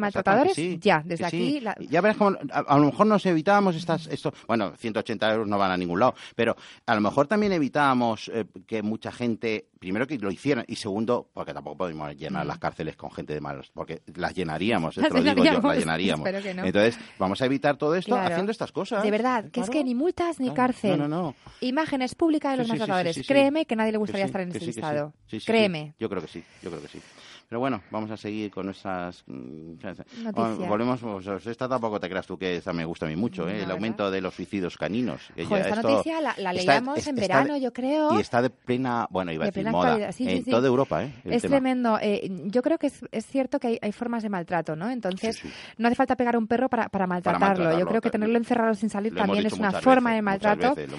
sí, 0.53 0.77
ya, 0.81 1.01
desde 1.05 1.25
aquí 1.25 1.59
la- 1.59 1.75
Ya 1.79 2.01
verás 2.01 2.17
cómo 2.17 2.37
a, 2.51 2.59
a 2.59 2.77
lo 2.79 2.85
mejor 2.85 3.07
nos 3.07 3.25
evitábamos 3.25 3.75
estas, 3.75 4.07
esto, 4.07 4.33
bueno, 4.47 4.73
180 4.77 5.31
euros 5.33 5.47
no 5.47 5.57
van 5.57 5.71
a 5.71 5.77
ningún 5.77 5.99
lado, 5.99 6.15
pero 6.35 6.55
a 6.85 6.95
lo 6.95 7.01
mejor 7.01 7.27
también 7.27 7.51
evitábamos 7.53 8.29
eh, 8.33 8.45
que 8.65 8.81
mucha 8.83 9.11
gente 9.11 9.67
primero 9.79 10.07
que 10.07 10.17
lo 10.17 10.31
hicieran 10.31 10.65
y 10.67 10.75
segundo 10.75 11.29
porque 11.33 11.53
tampoco 11.53 11.77
podemos 11.77 12.15
llenar 12.15 12.45
Mm. 12.45 12.47
las 12.47 12.57
cárceles 12.59 12.95
con 12.95 13.11
gente 13.11 13.33
de 13.33 13.41
malos 13.41 13.69
porque 13.73 14.01
las 14.15 14.33
llenaríamos 14.33 14.97
Las 14.97 15.05
esto 15.05 15.17
lo 15.17 15.23
digo 15.23 15.43
yo 15.45 15.61
las 15.61 15.77
llenaríamos 15.79 16.25
espero 16.27 16.43
que 16.43 16.53
no. 16.53 16.65
entonces 16.65 16.99
vamos 17.19 17.41
a 17.41 17.45
evitar 17.45 17.77
todo 17.77 17.93
esto 17.95 18.11
Claro. 18.15 18.27
haciendo 18.33 18.51
estas 18.51 18.71
cosas 18.71 19.03
De 19.03 19.11
verdad, 19.11 19.51
que 19.51 19.59
es 19.61 19.69
que 19.69 19.83
ni 19.83 19.93
multas 19.93 20.39
ni 20.39 20.47
Claro. 20.47 20.55
cárcel. 20.55 20.97
no 20.97 21.07
no 21.07 21.21
no 21.21 21.35
Imágenes 21.61 22.15
públicas 22.15 22.51
de 22.53 22.57
los 22.57 22.65
sí, 22.67 22.71
maltratadores. 22.71 23.15
sí, 23.15 23.21
sí, 23.21 23.27
sí. 23.27 23.33
Créeme 23.33 23.65
que 23.65 23.75
nadie 23.75 23.91
le 23.91 23.97
gustaría 23.97 24.25
estar 24.25 24.41
en 24.41 24.49
ese 24.49 24.71
sí. 24.71 25.39
Créeme. 25.45 25.93
Yo 25.99 26.09
creo 26.09 26.21
que 26.21 26.27
sí, 26.27 26.43
yo 26.61 26.69
creo 26.69 26.81
que 26.81 26.87
sí. 26.87 26.99
Pero 27.49 27.59
bueno, 27.61 27.81
vamos 27.91 28.11
a 28.11 28.17
seguir 28.17 28.51
con 28.51 28.65
nuestras... 28.65 29.23
mm, 29.25 29.77
Noticias. 30.23 30.67
Volvemos, 30.67 30.99
pues, 30.99 31.47
esta 31.47 31.69
tampoco 31.69 31.97
te 31.99 32.09
creas 32.09 32.27
tú 32.27 32.37
que 32.37 32.57
esta 32.57 32.73
me 32.73 32.83
gusta 32.83 33.05
a 33.05 33.09
mí 33.09 33.15
mucho, 33.15 33.47
¿eh? 33.47 33.63
El 33.63 33.71
aumento 33.71 34.11
de 34.11 34.19
los 34.19 34.33
suicidios 34.35 34.77
caninos. 34.77 35.21
Joder, 35.47 35.65
esta 35.67 35.75
esto 35.75 35.89
noticia 35.89 36.21
la, 36.21 36.53
leíamos 36.53 37.07
en 37.07 37.17
está 37.17 37.21
verano, 37.41 37.57
yo 37.57 37.71
creo. 37.71 38.17
Y 38.17 38.21
está 38.21 38.41
de 38.41 38.49
plena, 38.49 39.07
bueno, 39.09 39.31
iba 39.31 39.43
a 39.43 39.45
De 39.45 39.51
decir 39.51 39.63
plena 39.63 39.71
moda. 39.71 40.11
Sí, 40.11 40.27
en 40.27 40.43
sí. 40.43 40.51
toda 40.51 40.67
Europa, 40.67 41.05
¿eh? 41.05 41.13
el 41.23 41.33
Es 41.33 41.41
tema. 41.43 41.55
tremendo. 41.55 41.97
Eh, 42.01 42.29
yo 42.47 42.61
creo 42.61 42.77
que 42.77 42.87
es, 42.87 42.99
es 43.11 43.25
cierto 43.25 43.59
que 43.59 43.67
hay, 43.67 43.79
hay 43.81 43.91
formas 43.93 44.23
de 44.23 44.29
maltrato, 44.29 44.75
¿no? 44.75 44.89
Entonces, 44.89 45.41
no 45.77 45.87
hace 45.87 45.95
falta 45.95 46.17
pegar 46.17 46.35
a 46.35 46.39
un 46.39 46.47
perro 46.47 46.67
para, 46.67 46.89
para 46.89 47.07
maltratarlo. 47.07 47.47
maltratarlo, 47.47 47.79
Yo 47.79 47.85
creo 47.87 48.01
que 48.01 48.09
tenerlo 48.09 48.37
encerrado 48.37 48.73
sin 48.75 48.89
salir 48.89 49.13
Lo 49.13 49.21
también 49.21 49.45
es 49.45 49.53
una 49.53 49.71
forma 49.71 50.09
veces, 50.09 50.17
de 50.17 50.21
maltrato. 50.21 50.75
veces, 50.75 50.95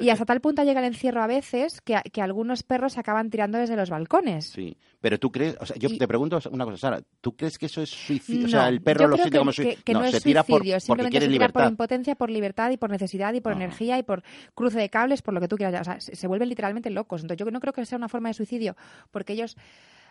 Y 0.00 0.10
hasta 0.10 0.24
tal 0.24 0.40
punto 0.40 0.64
llega 0.64 0.80
el 0.80 0.86
encierro 0.86 1.22
a 1.22 1.28
veces 1.28 1.80
que, 1.80 1.94
a- 1.94 2.02
que 2.02 2.20
algunos 2.22 2.64
perros 2.64 2.94
se 2.94 3.00
acaban 3.00 3.30
tirando 3.30 3.58
desde 3.58 3.76
los 3.76 3.88
balcones. 3.88 4.46
Sí, 4.46 4.76
pero 5.00 5.18
tú 5.20 5.30
crees, 5.30 5.56
o 5.60 5.66
sea, 5.66 5.76
yo 5.76 5.88
Y- 5.94 5.98
te 5.98 6.08
pregunto 6.08 6.38
una 6.50 6.64
cosa, 6.64 6.76
Sara, 6.76 7.00
¿tú 7.20 7.36
crees 7.36 7.58
que 7.58 7.66
eso 7.66 7.82
es 7.82 7.90
suicidio? 7.90 8.42
No, 8.42 8.46
o 8.46 8.50
sea, 8.50 8.68
el 8.68 8.80
perro 8.82 9.06
lo 9.08 9.16
siente 9.16 9.30
que, 9.32 9.38
como 9.38 9.50
que- 9.50 9.56
suicidio. 9.56 9.82
que 9.84 9.92
no, 9.94 10.04
es 10.04 10.10
se 10.12 10.20
tira 10.20 10.42
por, 10.42 10.58
suicidio, 10.58 10.74
porque 10.74 10.80
simplemente 10.80 11.10
quiere 11.10 11.26
se 11.26 11.32
tira 11.32 11.46
por 11.48 11.60
libertad. 11.62 11.70
impotencia, 11.72 12.14
por 12.14 12.30
libertad 12.30 12.70
y 12.70 12.76
por 12.76 12.90
necesidad 12.90 13.32
y 13.34 13.40
por 13.40 13.52
Ah. 13.52 13.56
energía 13.56 13.98
y 13.98 14.02
por 14.02 14.22
cruce 14.54 14.78
de 14.78 14.88
cables, 14.90 15.22
por 15.22 15.34
lo 15.34 15.40
que 15.40 15.48
tú 15.48 15.56
quieras. 15.56 15.80
O 15.80 15.84
sea, 15.84 16.00
se, 16.00 16.16
se 16.16 16.26
vuelven 16.26 16.48
literalmente 16.48 16.90
locos. 16.90 17.22
Entonces, 17.22 17.44
yo 17.44 17.50
no 17.50 17.60
creo 17.60 17.72
que 17.72 17.84
sea 17.86 17.98
una 17.98 18.08
forma 18.08 18.28
de 18.28 18.34
suicidio, 18.34 18.76
porque 19.10 19.32
ellos 19.34 19.56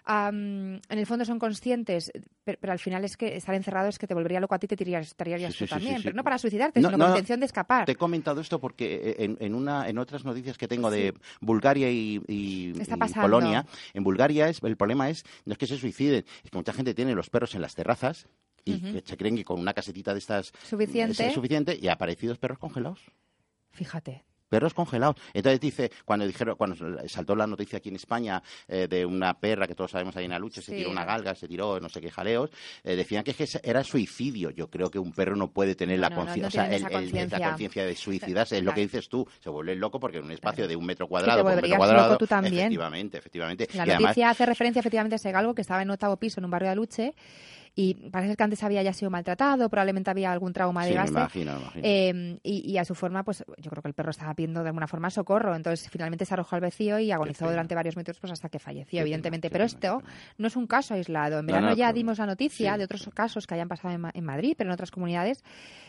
am, 0.06 0.76
en 0.76 1.00
el 1.00 1.06
fondo 1.06 1.26
son 1.26 1.40
conscientes, 1.40 2.12
pero, 2.44 2.58
pero 2.60 2.74
al 2.74 2.80
final 2.80 3.04
es 3.06 3.18
que 3.18 3.36
estar 3.36 3.56
encerrado 3.56 3.90
es 3.90 4.00
que 4.00 4.08
te 4.08 4.14
volvería 4.14 4.40
loco 4.40 4.56
a 4.56 4.60
ti, 4.60 4.68
te 4.68 4.76
tirarías, 4.76 5.16
tirarías 5.16 5.54
Sí, 5.54 5.60
tú 5.60 5.66
sí, 5.66 5.70
también, 5.70 5.98
sí, 5.98 6.04
pero 6.04 6.16
no 6.16 6.24
para 6.24 6.38
suicidarte, 6.38 6.80
No, 6.80 6.90
sino 6.90 6.98
no, 6.98 7.06
con 7.06 7.14
intención 7.14 7.40
de 7.40 7.46
escapar. 7.46 7.86
Te 7.86 7.94
he 7.94 7.96
comentado 7.96 8.42
esto 8.42 8.60
porque 8.60 8.96
eh, 8.96 9.16
en, 9.20 9.38
en 9.40 9.56
una, 9.56 9.88
en 9.90 9.98
otras 9.98 10.26
noticias 10.26 10.58
que 10.58 10.68
tengo 10.68 10.90
de 10.90 11.14
Bulgaria 11.40 11.90
y, 11.90 12.22
y-. 12.28 12.74
Polonia, 13.22 13.66
en 13.94 14.04
Bulgaria 14.04 14.50
es, 14.50 14.62
el 14.64 14.78
problema 14.78 15.10
es, 15.10 15.24
no 15.46 15.54
es 15.54 15.58
que 15.58 15.68
se 15.68 15.78
suiciden, 15.78 16.26
es 16.44 16.52
que 16.52 16.58
mucha 16.58 16.74
gente 16.74 16.94
tiene 16.94 17.16
los 17.16 17.30
perros 17.30 17.56
en 17.56 17.62
las 17.62 17.76
terrazas 17.76 18.28
y 18.64 18.80
que 18.80 19.04
se 19.06 19.18
creen 19.18 19.36
que 19.36 19.44
con 19.44 19.60
una 19.60 19.74
casetita 19.74 20.14
de 20.14 20.20
estas 20.20 20.52
Suficiente. 20.64 21.28
es 21.28 21.34
suficiente 21.34 21.78
y 21.82 21.88
aparecidos 21.88 22.38
perros 22.38 22.60
congelados. 22.60 23.00
Fíjate. 23.72 24.24
Perros 24.52 24.74
congelados. 24.74 25.16
Entonces 25.34 25.62
dice, 25.62 25.90
cuando 26.04 26.28
dijeron, 26.28 26.58
cuando 26.58 26.76
saltó 27.08 27.36
la 27.38 27.48
noticia 27.48 27.78
aquí 27.78 27.88
en 27.88 27.96
España 27.96 28.44
eh, 28.68 28.86
de 28.90 29.06
una 29.06 29.34
perra 29.40 29.66
que 29.66 29.76
todos 29.76 29.92
sabemos 29.92 30.14
ahí 30.18 30.26
en 30.26 30.34
Aluche, 30.34 30.62
se 30.62 30.72
Sí. 30.72 30.78
tiró 30.80 30.92
una 30.92 31.06
galga, 31.06 31.34
se 31.36 31.48
tiró 31.48 31.80
no 31.80 31.88
sé 31.88 32.02
qué 32.02 32.12
jaleos, 32.12 32.50
eh, 32.84 32.98
decían 32.98 33.24
que, 33.24 33.34
era 33.64 33.82
suicidio. 33.86 34.50
Yo 34.50 34.70
creo 34.70 34.92
que 34.92 35.00
un 35.00 35.14
perro 35.14 35.38
no 35.38 35.52
puede 35.52 35.74
tener 35.74 36.00
la 36.00 36.10
No, 36.10 36.16
no, 36.18 36.22
no 36.24 36.26
conciencia, 36.28 36.64
o 36.64 36.66
sea, 36.68 36.80
la 36.80 36.90
conciencia. 37.52 37.86
de 37.86 37.96
suicidarse, 37.96 38.58
es 38.58 38.64
lo 38.64 38.74
que 38.74 38.82
dices 38.82 39.08
tú, 39.08 39.26
se 39.40 39.50
vuelve 39.50 39.74
loco 39.76 40.02
porque 40.02 40.18
en 40.18 40.26
un 40.26 40.32
espacio 40.32 40.68
de 40.68 40.76
un 40.76 40.86
metro 40.86 41.08
cuadrado 41.08 41.38
te 41.38 41.44
por 41.44 41.52
un 41.52 41.56
metro 41.56 41.62
volverías 41.70 41.78
cuadrado, 41.78 42.08
loco 42.10 42.18
tú 42.18 42.28
también. 42.28 42.54
efectivamente, 42.56 43.18
efectivamente. 43.20 43.68
La 43.74 43.78
Y 43.78 43.80
además- 43.92 44.02
noticia 44.02 44.30
hace 44.32 44.46
referencia 44.46 44.82
efectivamente 44.82 45.16
a 45.16 45.18
ese 45.18 45.32
galgo 45.32 45.56
que 45.56 45.62
estaba 45.62 45.82
en 45.82 45.90
octavo 45.92 46.18
piso 46.18 46.42
en 46.42 46.46
un 46.46 46.52
barrio 46.52 46.68
de 46.68 46.72
Aluche 46.74 47.14
y 47.74 48.10
parece 48.10 48.36
que 48.36 48.44
antes 48.44 48.62
había 48.64 48.84
ya 48.84 48.92
sido 48.92 49.10
maltratado, 49.10 49.70
probablemente 49.70 50.12
había 50.12 50.32
algún 50.32 50.52
trauma 50.52 50.86
de 50.86 50.92
sí, 50.92 50.98
me 51.00 51.08
imagino, 51.08 51.54
me 51.54 51.60
imagino. 51.62 51.82
Eh, 51.88 52.40
y, 52.44 52.70
y 52.72 52.78
a 52.78 52.84
su 52.86 52.96
forma, 52.96 53.24
pues 53.24 53.46
yo 53.58 53.70
creo 53.72 53.82
que 53.82 53.88
el 53.88 53.94
perro 53.94 54.12
estaba 54.12 54.34
pidiendo 54.34 54.62
de 54.62 54.68
alguna 54.70 54.88
forma 54.88 55.10
socorro. 55.10 55.56
Entonces 55.56 55.90
finalmente 55.90 56.26
se 56.26 56.34
arrojó 56.34 56.56
al 56.56 56.62
vacío 56.62 57.00
y 57.00 57.12
agonizó 57.12 57.50
durante 57.50 57.74
varios 57.74 57.96
minutos 57.96 58.20
pues 58.20 58.34
hasta 58.34 58.50
que 58.50 58.60
falleció, 58.60 58.98
Qué 58.98 59.02
evidentemente. 59.02 59.50
pena, 59.50 59.66
pero 59.66 59.78
pena, 59.80 60.00
esto 60.00 60.12
no 60.38 60.48
es 60.48 60.56
un 60.58 60.68
caso 60.68 60.94
aislado. 60.96 61.40
En 61.40 61.46
No, 61.46 61.54
verano 61.54 61.70
no, 61.70 61.76
ya 61.76 61.88
pero- 61.88 61.96
dimos 61.96 62.18
la 62.20 62.26
noticia 62.26 62.74
sí, 62.74 62.78
de 62.78 62.84
otros 62.84 63.10
casos 63.14 63.48
que 63.48 63.54
hayan 63.56 63.70
pasado 63.70 63.98
en 64.14 64.24
Madrid, 64.26 64.54
pero 64.58 64.70
en 64.70 64.74
otras 64.74 64.92
comunidades. 64.92 65.44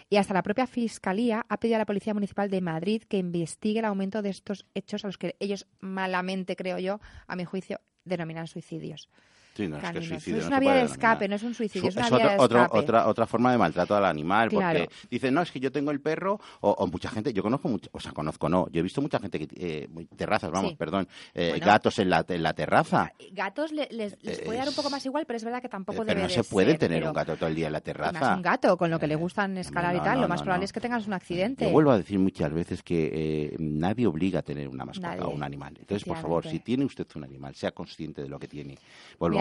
Y 0.09 0.19
hasta 0.19 0.35
la 0.35 0.43
propia 0.43 0.67
Fiscalía 0.69 1.45
ha 1.49 1.57
pedido 1.57 1.77
a 1.77 1.79
la 1.81 1.87
Policía 1.87 2.15
Municipal 2.15 2.49
de 2.49 2.61
Madrid 2.61 3.03
que 3.09 3.17
investigue 3.19 3.81
el 3.81 3.87
aumento 3.87 4.23
de 4.23 4.29
estos 4.31 4.67
hechos 4.75 5.05
a 5.05 5.09
los 5.09 5.19
que 5.19 5.35
ellos 5.41 5.67
malamente, 5.81 6.55
creo 6.55 6.79
yo, 6.79 7.01
a 7.27 7.35
mi 7.35 7.45
juicio, 7.45 7.81
denominan 8.05 8.47
suicidios. 8.47 9.09
Sí, 9.55 9.69
no, 9.69 9.77
es 9.77 9.91
que 9.91 10.03
suicidio 10.03 10.41
es 10.41 10.47
una 10.47 10.61
vía 10.61 10.75
de 10.75 10.83
escape, 10.83 11.29
no 11.29 11.35
es 11.37 11.43
un 11.43 11.55
suicidio, 11.55 11.89
es, 11.91 11.97
es 11.97 12.09
una 12.11 12.17
vía 12.17 12.37
otro- 12.39 12.59
de 12.59 12.65
escape. 12.65 12.79
otra, 12.81 13.07
otra 13.09 13.27
forma 13.27 13.53
de 13.53 13.59
maltrato 13.59 13.95
al 13.95 14.05
animal, 14.07 14.49
Claro. 14.49 14.81
porque 14.81 14.95
dicen, 15.11 15.35
no, 15.35 15.43
es 15.43 15.51
que 15.51 15.61
yo 15.61 15.71
tengo 15.71 15.91
el 15.91 16.01
perro, 16.01 16.41
o, 16.61 16.71
o 16.71 16.87
mucha 16.87 17.11
gente, 17.11 17.33
yo 17.33 17.43
conozco, 17.43 17.69
mucha, 17.69 17.89
o 17.93 18.01
sea, 18.01 18.13
conozco, 18.13 18.49
no, 18.49 18.69
yo 18.71 18.81
he 18.81 18.83
visto 18.83 19.03
mucha 19.03 19.19
gente 19.19 19.39
que, 19.39 19.49
eh, 19.55 19.89
terrazas, 20.17 20.51
vamos, 20.51 20.71
Sí. 20.71 20.77
perdón, 20.77 21.07
eh, 21.35 21.51
Bueno. 21.51 21.67
gatos 21.67 21.99
en 21.99 22.09
la, 22.11 22.25
en 22.27 22.43
la 22.43 22.55
terraza. 22.55 23.13
Gatos 23.33 23.73
le- 23.73 23.89
les, 23.91 24.17
les 24.23 24.41
puede 24.41 24.59
dar 24.59 24.69
un 24.69 24.75
poco 24.75 24.89
más 24.91 25.05
igual, 25.05 25.27
pero 25.27 25.37
es 25.37 25.45
verdad 25.45 25.61
que 25.61 25.69
tampoco 25.69 26.03
Eh, 26.03 26.07
pero 26.07 26.21
debe 26.21 26.35
no 26.37 26.43
se 26.43 26.49
puede 26.51 26.71
ser, 26.71 26.79
tener 26.79 26.99
pero- 27.01 27.11
un 27.11 27.15
gato 27.15 27.37
todo 27.37 27.49
el 27.49 27.55
día 27.55 27.67
en 27.67 27.73
la 27.73 27.79
más 27.79 27.85
terraza. 27.85 28.35
un 28.35 28.43
gato, 28.43 28.77
con 28.77 28.91
lo 28.91 28.99
que 28.99 29.07
le 29.07 29.17
gustan 29.17 29.55
No, 29.55 29.61
escalar 29.61 29.95
y 29.97 30.01
tal, 30.01 30.21
lo 30.21 30.29
más 30.29 30.43
probable 30.43 30.65
es 30.65 30.73
que 30.73 30.81
tengas 30.81 31.07
un 31.07 31.13
accidente. 31.13 31.67
Yo 31.67 31.71
vuelvo 31.73 31.91
a 31.91 31.99
decir 31.99 32.19
muchas 32.19 32.53
veces 32.53 32.83
que 32.83 33.11
eh, 33.13 33.57
nadie 33.59 34.07
obliga 34.07 34.39
a 34.39 34.43
tener 34.43 34.69
una 34.69 34.85
mascota 34.87 35.09
Nadie, 35.09 35.23
o 35.23 35.29
un 35.31 35.43
animal. 35.43 35.75
Entonces, 35.79 36.05
por 36.09 36.17
favor, 36.17 36.47
si 36.47 36.59
tiene 36.61 36.85
usted 36.87 37.07
un 37.17 37.25
animal, 37.25 37.55
sea 37.55 37.73
consciente 37.73 38.23
de 38.23 38.29
lo 38.29 38.39
que 38.39 38.49
tiene. 38.49 38.79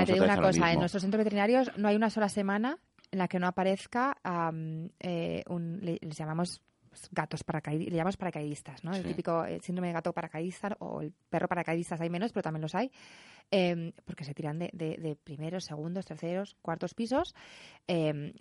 Mira, 0.01 0.05
te 0.05 0.13
digo 0.13 0.25
una 0.25 0.33
cosa, 0.47 0.71
en 0.73 0.79
nuestros 0.79 1.01
centros 1.03 1.19
veterinarios 1.19 1.71
no 1.77 1.87
hay 1.87 1.95
una 1.95 2.09
sola 2.09 2.29
semana 2.29 2.77
en 3.11 3.19
la 3.19 3.27
que 3.27 3.39
no 3.39 3.47
aparezca 3.47 4.15
eh, 4.99 5.43
un, 5.47 5.79
le- 5.81 5.99
les 6.01 6.17
llamamos 6.17 6.61
gatos 7.11 7.43
paracaidistas, 7.43 7.91
le 7.91 7.97
llamamos 7.97 8.17
paracaidistas, 8.17 8.83
¿no? 8.83 8.93
El 8.93 9.03
típico 9.05 9.45
eh, 9.45 9.59
síndrome 9.61 9.87
de 9.87 9.93
gato 9.93 10.11
paracaidista 10.13 10.75
o 10.79 11.01
el 11.01 11.13
perro 11.29 11.47
paracaidistas 11.47 12.01
hay 12.01 12.09
menos, 12.09 12.31
pero 12.33 12.43
también 12.43 12.61
los 12.61 12.75
hay, 12.75 12.91
eh, 13.49 13.93
porque 14.05 14.23
se 14.25 14.33
tiran 14.33 14.59
de, 14.59 14.69
de- 14.73 14.97
de 14.97 15.15
primeros, 15.15 15.63
segundos, 15.65 16.05
terceros, 16.05 16.55
cuartos 16.61 16.93
pisos, 16.93 17.33
eh, 17.87 18.33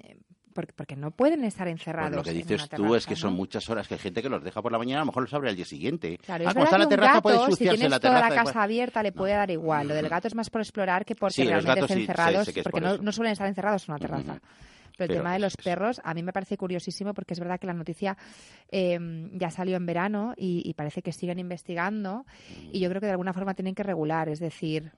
porque, 0.52 0.96
no 0.96 1.10
pueden 1.10 1.44
estar 1.44 1.68
encerrados. 1.68 2.10
Pues 2.10 2.26
lo 2.26 2.32
que 2.32 2.32
dices 2.38 2.68
tú 2.68 2.94
es 2.94 3.06
que 3.06 3.16
son 3.16 3.34
muchas 3.34 3.68
horas 3.70 3.86
que 3.88 3.94
hay 3.94 4.00
gente 4.00 4.22
que 4.22 4.28
los 4.28 4.42
deja 4.42 4.60
por 4.62 4.72
la 4.72 4.78
mañana, 4.78 4.98
a 5.00 5.04
lo 5.04 5.06
mejor 5.06 5.22
los 5.22 5.34
abre 5.34 5.50
al 5.50 5.56
día 5.56 5.64
siguiente. 5.64 6.18
Claro, 6.24 6.44
ah, 6.46 6.50
es 6.50 6.54
verdad 6.54 6.78
la 6.78 6.88
terraza, 6.88 7.20
puede 7.22 7.38
gato, 7.38 7.50
si 7.52 7.56
tienes 7.64 7.90
la 7.90 8.00
toda 8.00 8.14
terraza. 8.14 8.34
la 8.34 8.40
de- 8.40 8.46
casa 8.46 8.62
abierta, 8.62 9.02
le 9.02 9.12
puede 9.12 9.32
dar 9.34 9.50
igual. 9.50 9.88
Lo 9.88 9.94
del 9.94 10.08
gato 10.08 10.28
es 10.28 10.34
más 10.34 10.50
por 10.50 10.60
explorar 10.60 11.04
que 11.04 11.14
porque 11.14 11.34
Sí, 11.34 11.42
los 11.44 11.50
realmente 11.64 11.80
gatos 11.82 11.94
sí, 11.94 12.00
encerrados, 12.02 12.38
sé- 12.40 12.44
sé 12.46 12.52
que 12.54 12.60
es 12.60 12.64
porque 12.64 12.80
por 12.80 12.98
no, 12.98 13.02
no 13.02 13.12
suelen 13.12 13.32
estar 13.32 13.46
encerrados 13.46 13.88
en 13.88 13.92
una 13.92 13.98
terraza. 14.00 14.32
ujú. 14.32 14.40
Pero 14.96 15.04
el 15.04 15.08
Pero 15.08 15.14
tema 15.20 15.32
de 15.32 15.38
los 15.38 15.56
perros 15.56 16.00
a 16.04 16.12
mí 16.12 16.22
me 16.22 16.32
parece 16.32 16.58
curiosísimo 16.58 17.14
porque 17.14 17.32
es 17.32 17.40
verdad 17.40 17.58
que 17.58 17.66
la 17.66 17.72
noticia 17.72 18.18
eh, 18.70 18.98
ya 19.32 19.50
salió 19.50 19.76
en 19.76 19.86
verano 19.86 20.34
y, 20.36 20.62
y 20.68 20.74
parece 20.74 21.00
que 21.00 21.12
siguen 21.12 21.38
investigando 21.38 22.26
y 22.70 22.80
yo 22.80 22.88
creo 22.90 23.00
que 23.00 23.06
de 23.06 23.12
alguna 23.12 23.32
forma 23.32 23.54
tienen 23.54 23.74
que 23.74 23.82
regular. 23.82 24.28
Es 24.28 24.40
decir, 24.40 24.92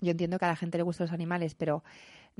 yo 0.00 0.12
entiendo 0.12 0.38
que 0.38 0.44
a 0.44 0.48
la 0.48 0.56
gente 0.56 0.78
le 0.78 0.84
gustan 0.84 1.06
los 1.06 1.12
animales, 1.12 1.54
pero 1.56 1.82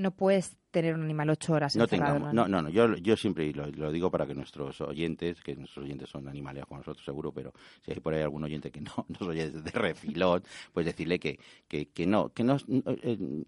no 0.00 0.10
puedes 0.12 0.56
tener 0.70 0.94
un 0.94 1.02
animal 1.02 1.30
ocho 1.30 1.52
horas 1.52 1.74
No 1.76 1.84
encerrado. 1.84 2.14
tengamos, 2.14 2.34
no, 2.34 2.48
no, 2.48 2.62
no, 2.62 2.68
yo, 2.68 2.94
yo 2.96 3.16
siempre 3.16 3.52
lo, 3.52 3.66
lo 3.66 3.90
digo 3.92 4.10
para 4.10 4.26
que 4.26 4.34
nuestros 4.34 4.80
oyentes, 4.80 5.40
que 5.42 5.54
nuestros 5.56 5.84
oyentes 5.84 6.08
son 6.08 6.28
animales 6.28 6.64
como 6.66 6.78
nosotros 6.78 7.04
seguro, 7.04 7.32
pero 7.32 7.52
si 7.84 7.92
hay 7.92 8.00
por 8.00 8.14
ahí 8.14 8.22
algún 8.22 8.44
oyente 8.44 8.70
que 8.70 8.80
no 8.80 8.92
nos 9.08 9.22
oye 9.22 9.50
de 9.50 9.70
refilón, 9.72 10.42
pues 10.72 10.86
decirle 10.86 11.18
que, 11.18 11.38
que, 11.68 11.86
que 11.90 12.06
no, 12.06 12.30
que 12.30 12.44
no, 12.44 12.56
eh, 12.68 13.44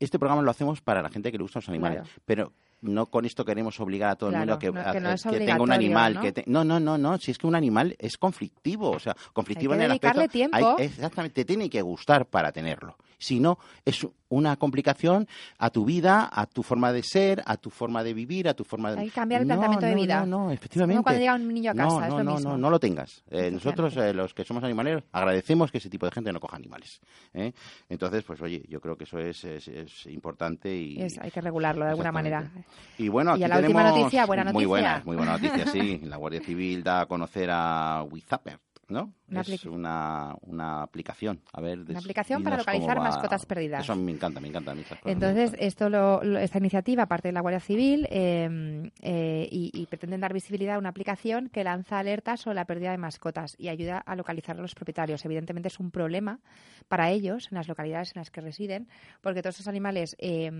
este 0.00 0.18
programa 0.18 0.42
lo 0.42 0.50
hacemos 0.50 0.80
para 0.80 1.02
la 1.02 1.10
gente 1.10 1.30
que 1.30 1.38
le 1.38 1.42
gustan 1.42 1.60
los 1.60 1.68
animales, 1.68 2.02
Claro. 2.02 2.22
pero 2.24 2.52
no 2.80 3.06
con 3.06 3.24
esto 3.24 3.46
queremos 3.46 3.80
obligar 3.80 4.10
a 4.10 4.16
todo 4.16 4.28
el 4.30 4.36
mundo 4.36 4.58
que, 4.58 4.70
no- 4.70 4.78
a- 4.80 4.92
que 4.92 5.00
no 5.00 5.14
que 5.14 5.38
tenga 5.38 5.62
un 5.62 5.72
animal, 5.72 6.14
¿no? 6.14 6.20
que 6.20 6.32
te- 6.32 6.44
no, 6.46 6.64
no, 6.64 6.78
no, 6.78 6.98
no, 6.98 7.16
si 7.18 7.30
es 7.30 7.38
que 7.38 7.46
un 7.46 7.54
animal 7.54 7.96
es 7.98 8.18
conflictivo, 8.18 8.90
o 8.90 8.98
sea, 8.98 9.16
conflictivo 9.32 9.72
Hay 9.72 9.78
que 9.78 9.84
en 9.86 9.90
el 9.90 9.94
aspecto, 9.96 10.28
tiempo. 10.28 10.56
hay- 10.78 10.84
exactamente, 10.86 11.34
te 11.34 11.44
tiene 11.46 11.70
que 11.70 11.80
gustar 11.80 12.26
para 12.26 12.52
tenerlo. 12.52 12.98
Si 13.16 13.40
no, 13.40 13.58
es 13.86 14.06
una 14.34 14.56
complicación 14.56 15.26
a 15.58 15.70
tu 15.70 15.84
vida, 15.84 16.28
a 16.32 16.46
tu 16.46 16.62
forma 16.62 16.92
de 16.92 17.02
ser, 17.02 17.42
a 17.46 17.56
tu 17.56 17.70
forma 17.70 18.02
de 18.02 18.14
vivir, 18.14 18.48
a 18.48 18.54
tu 18.54 18.64
forma 18.64 18.92
de... 18.92 19.00
Hay 19.00 19.06
que 19.08 19.12
cambiar 19.14 19.42
el 19.42 19.48
No, 19.48 19.54
planteamiento 19.54 19.86
de 19.86 19.94
vida. 19.94 20.20
No, 20.26 20.44
no, 20.44 20.50
Es 20.50 20.58
efectivamente. 20.58 20.96
como 20.96 21.04
cuando 21.04 21.20
llega 21.20 21.34
un 21.34 21.54
niño 21.54 21.70
a 21.70 21.74
casa, 21.74 21.88
no, 21.88 22.02
es 22.04 22.08
no, 22.10 22.18
lo 22.18 22.24
no, 22.24 22.34
mismo. 22.34 22.50
no, 22.50 22.58
no 22.58 22.70
lo 22.70 22.78
tengas. 22.80 23.22
Eh, 23.30 23.50
nosotros, 23.50 23.96
eh, 23.96 24.12
los 24.12 24.34
que 24.34 24.44
somos 24.44 24.62
animaleros, 24.64 25.04
agradecemos 25.12 25.70
que 25.70 25.78
ese 25.78 25.88
tipo 25.90 26.06
de 26.06 26.12
gente 26.12 26.32
no 26.32 26.40
coja 26.40 26.56
animales. 26.56 27.00
¿eh? 27.32 27.52
Entonces, 27.88 28.24
pues 28.24 28.40
oye, 28.42 28.62
yo 28.68 28.80
creo 28.80 28.96
que 28.96 29.04
eso 29.04 29.18
es, 29.18 29.44
es, 29.44 29.68
es 29.68 30.06
importante 30.06 30.74
y... 30.74 31.00
Es- 31.00 31.18
hay 31.20 31.30
que 31.30 31.40
regularlo 31.40 31.84
de 31.84 31.90
alguna 31.92 32.12
manera. 32.12 32.50
Y 32.98 33.08
bueno, 33.08 33.32
Y 33.36 33.42
aquí 33.42 33.44
a 33.44 33.48
la 33.48 33.58
última 33.60 33.82
noticia, 33.90 34.26
buena 34.26 34.44
Muy 34.44 34.52
noticia. 34.52 34.68
buena, 34.68 35.02
muy 35.04 35.16
buena 35.16 35.32
noticia, 35.38 35.66
sí. 35.70 36.00
La 36.04 36.16
Guardia 36.16 36.40
Civil 36.40 36.82
da 36.82 37.02
a 37.02 37.06
conocer 37.06 37.48
a 37.52 38.02
WeZapper, 38.10 38.58
¿no? 38.88 39.12
Una 39.28 39.40
es 39.40 39.64
una, 39.66 40.36
una 40.42 40.82
aplicación. 40.82 41.40
A 41.52 41.60
ver, 41.60 41.78
Una 41.80 41.98
aplicación 41.98 42.42
para 42.44 42.56
localizar 42.56 42.96
mascotas 43.00 43.46
perdidas. 43.46 43.82
Eso 43.82 43.96
me 43.96 44.12
encanta, 44.12 44.40
me 44.40 44.48
encanta. 44.48 44.74
cosas 44.74 44.98
Entonces, 45.04 45.56
esto 45.58 45.88
lo, 45.88 46.22
lo- 46.22 46.38
esta 46.38 46.58
iniciativa 46.58 47.06
parte 47.06 47.28
de 47.28 47.32
la 47.32 47.40
Guardia 47.40 47.60
Civil 47.60 48.06
eh, 48.10 48.90
eh, 49.00 49.48
y, 49.50 49.70
y 49.72 49.86
pretenden 49.86 50.20
dar 50.20 50.32
visibilidad 50.32 50.76
a 50.76 50.78
una 50.78 50.90
aplicación 50.90 51.48
que 51.48 51.64
lanza 51.64 51.98
alertas 51.98 52.40
sobre 52.42 52.56
la 52.56 52.64
pérdida 52.66 52.90
de 52.90 52.98
mascotas 52.98 53.54
y 53.58 53.68
ayuda 53.68 53.98
a 53.98 54.14
localizar 54.16 54.56
a 54.58 54.60
los 54.62 54.74
propietarios. 54.74 55.24
Evidentemente 55.24 55.68
es 55.68 55.80
un 55.80 55.90
problema 55.90 56.40
para 56.88 57.10
ellos 57.10 57.48
en 57.50 57.56
las 57.56 57.68
localidades 57.68 58.12
en 58.14 58.20
las 58.20 58.30
que 58.30 58.40
residen, 58.40 58.88
porque 59.22 59.42
todos 59.42 59.56
esos 59.56 59.68
animales 59.68 60.16
eh, 60.18 60.50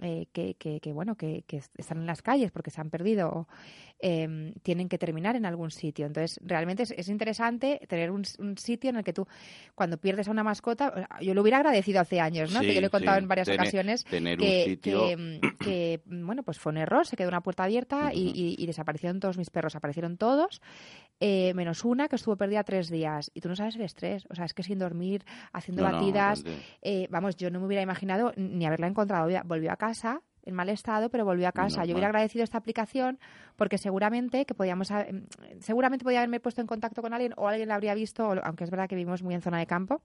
eh, 0.00 0.26
que, 0.32 0.54
que- 0.54 0.80
que, 0.80 0.92
bueno 0.92 1.16
que, 1.16 1.42
que 1.46 1.58
están 1.76 1.98
en 1.98 2.06
las 2.06 2.22
calles 2.22 2.50
porque 2.52 2.70
se 2.70 2.80
han 2.80 2.90
perdido 2.90 3.46
eh, 4.00 4.52
tienen 4.62 4.88
que 4.88 4.98
terminar 4.98 5.36
en 5.36 5.46
algún 5.46 5.70
sitio. 5.70 6.06
Entonces, 6.06 6.40
realmente 6.42 6.82
es, 6.82 6.90
es 6.92 7.08
interesante 7.08 7.71
importante 7.72 7.86
tener 7.86 8.10
un, 8.10 8.22
un 8.38 8.58
sitio 8.58 8.90
en 8.90 8.96
el 8.96 9.04
que 9.04 9.12
tú, 9.12 9.26
cuando 9.74 9.98
pierdes 9.98 10.28
a 10.28 10.30
una 10.30 10.42
mascota, 10.44 11.08
yo 11.20 11.34
lo 11.34 11.42
hubiera 11.42 11.58
agradecido 11.58 12.00
hace 12.00 12.20
años, 12.20 12.52
¿no? 12.52 12.60
Sí, 12.60 12.66
que 12.66 12.74
yo 12.74 12.80
le 12.80 12.86
he 12.86 12.90
contado 12.90 13.16
sí. 13.18 13.22
en 13.22 13.28
varias 13.28 13.48
ocasiones 13.48 14.04
tener 14.04 14.40
un 14.40 14.46
que, 14.46 14.64
sitio- 14.64 15.06
que, 15.08 15.16
mm, 15.16 15.58
que, 15.60 16.02
bueno, 16.06 16.42
pues 16.42 16.58
fue 16.58 16.70
un 16.72 16.78
error, 16.78 17.06
se 17.06 17.16
quedó 17.16 17.28
una 17.28 17.42
puerta 17.42 17.64
abierta 17.64 18.12
y, 18.12 18.28
y- 18.34 18.56
y 18.58 18.66
desaparecieron 18.66 19.20
todos 19.20 19.38
mis 19.38 19.50
perros, 19.50 19.74
aparecieron 19.76 20.16
todos, 20.16 20.60
eh, 21.20 21.52
menos 21.54 21.84
una 21.84 22.08
que 22.08 22.16
estuvo 22.16 22.36
perdida 22.36 22.64
tres 22.64 22.90
días. 22.90 23.30
Y 23.34 23.40
tú 23.40 23.48
no 23.48 23.56
sabes 23.56 23.76
el 23.76 23.82
estrés, 23.82 24.24
o 24.28 24.34
sea, 24.34 24.44
es 24.44 24.54
que 24.54 24.62
sin 24.62 24.78
dormir, 24.78 25.24
haciendo 25.52 25.82
No, 25.84 25.92
batidas, 25.92 26.42
pues, 26.42 26.56
eh, 26.82 27.06
vamos, 27.10 27.36
yo 27.36 27.50
no 27.50 27.60
me 27.60 27.66
hubiera 27.66 27.82
imaginado 27.82 28.32
ni 28.36 28.66
haberla 28.66 28.88
encontrado. 28.88 29.28
Volvió 29.44 29.70
a 29.72 29.76
casa 29.76 30.20
en 30.44 30.54
mal 30.54 30.68
estado, 30.68 31.08
pero 31.08 31.24
volvió 31.24 31.48
a 31.48 31.52
casa. 31.52 31.84
Yo 31.84 31.92
hubiera 31.94 32.08
agradecido 32.08 32.44
esta 32.44 32.58
aplicación 32.58 33.18
porque 33.56 33.78
seguramente 33.78 34.44
que 34.44 34.54
podíamos, 34.54 34.90
em, 34.90 35.26
seguramente 35.60 36.04
podía 36.04 36.18
haberme 36.20 36.40
puesto 36.40 36.60
en 36.60 36.66
contacto 36.66 37.02
con 37.02 37.12
alguien 37.14 37.32
o 37.36 37.48
alguien 37.48 37.68
la 37.68 37.74
habría 37.76 37.94
visto, 37.94 38.32
aunque 38.44 38.64
es 38.64 38.70
verdad 38.70 38.88
que 38.88 38.96
vivimos 38.96 39.22
muy 39.22 39.34
en 39.34 39.42
zona 39.42 39.58
de 39.58 39.66
campo. 39.66 40.02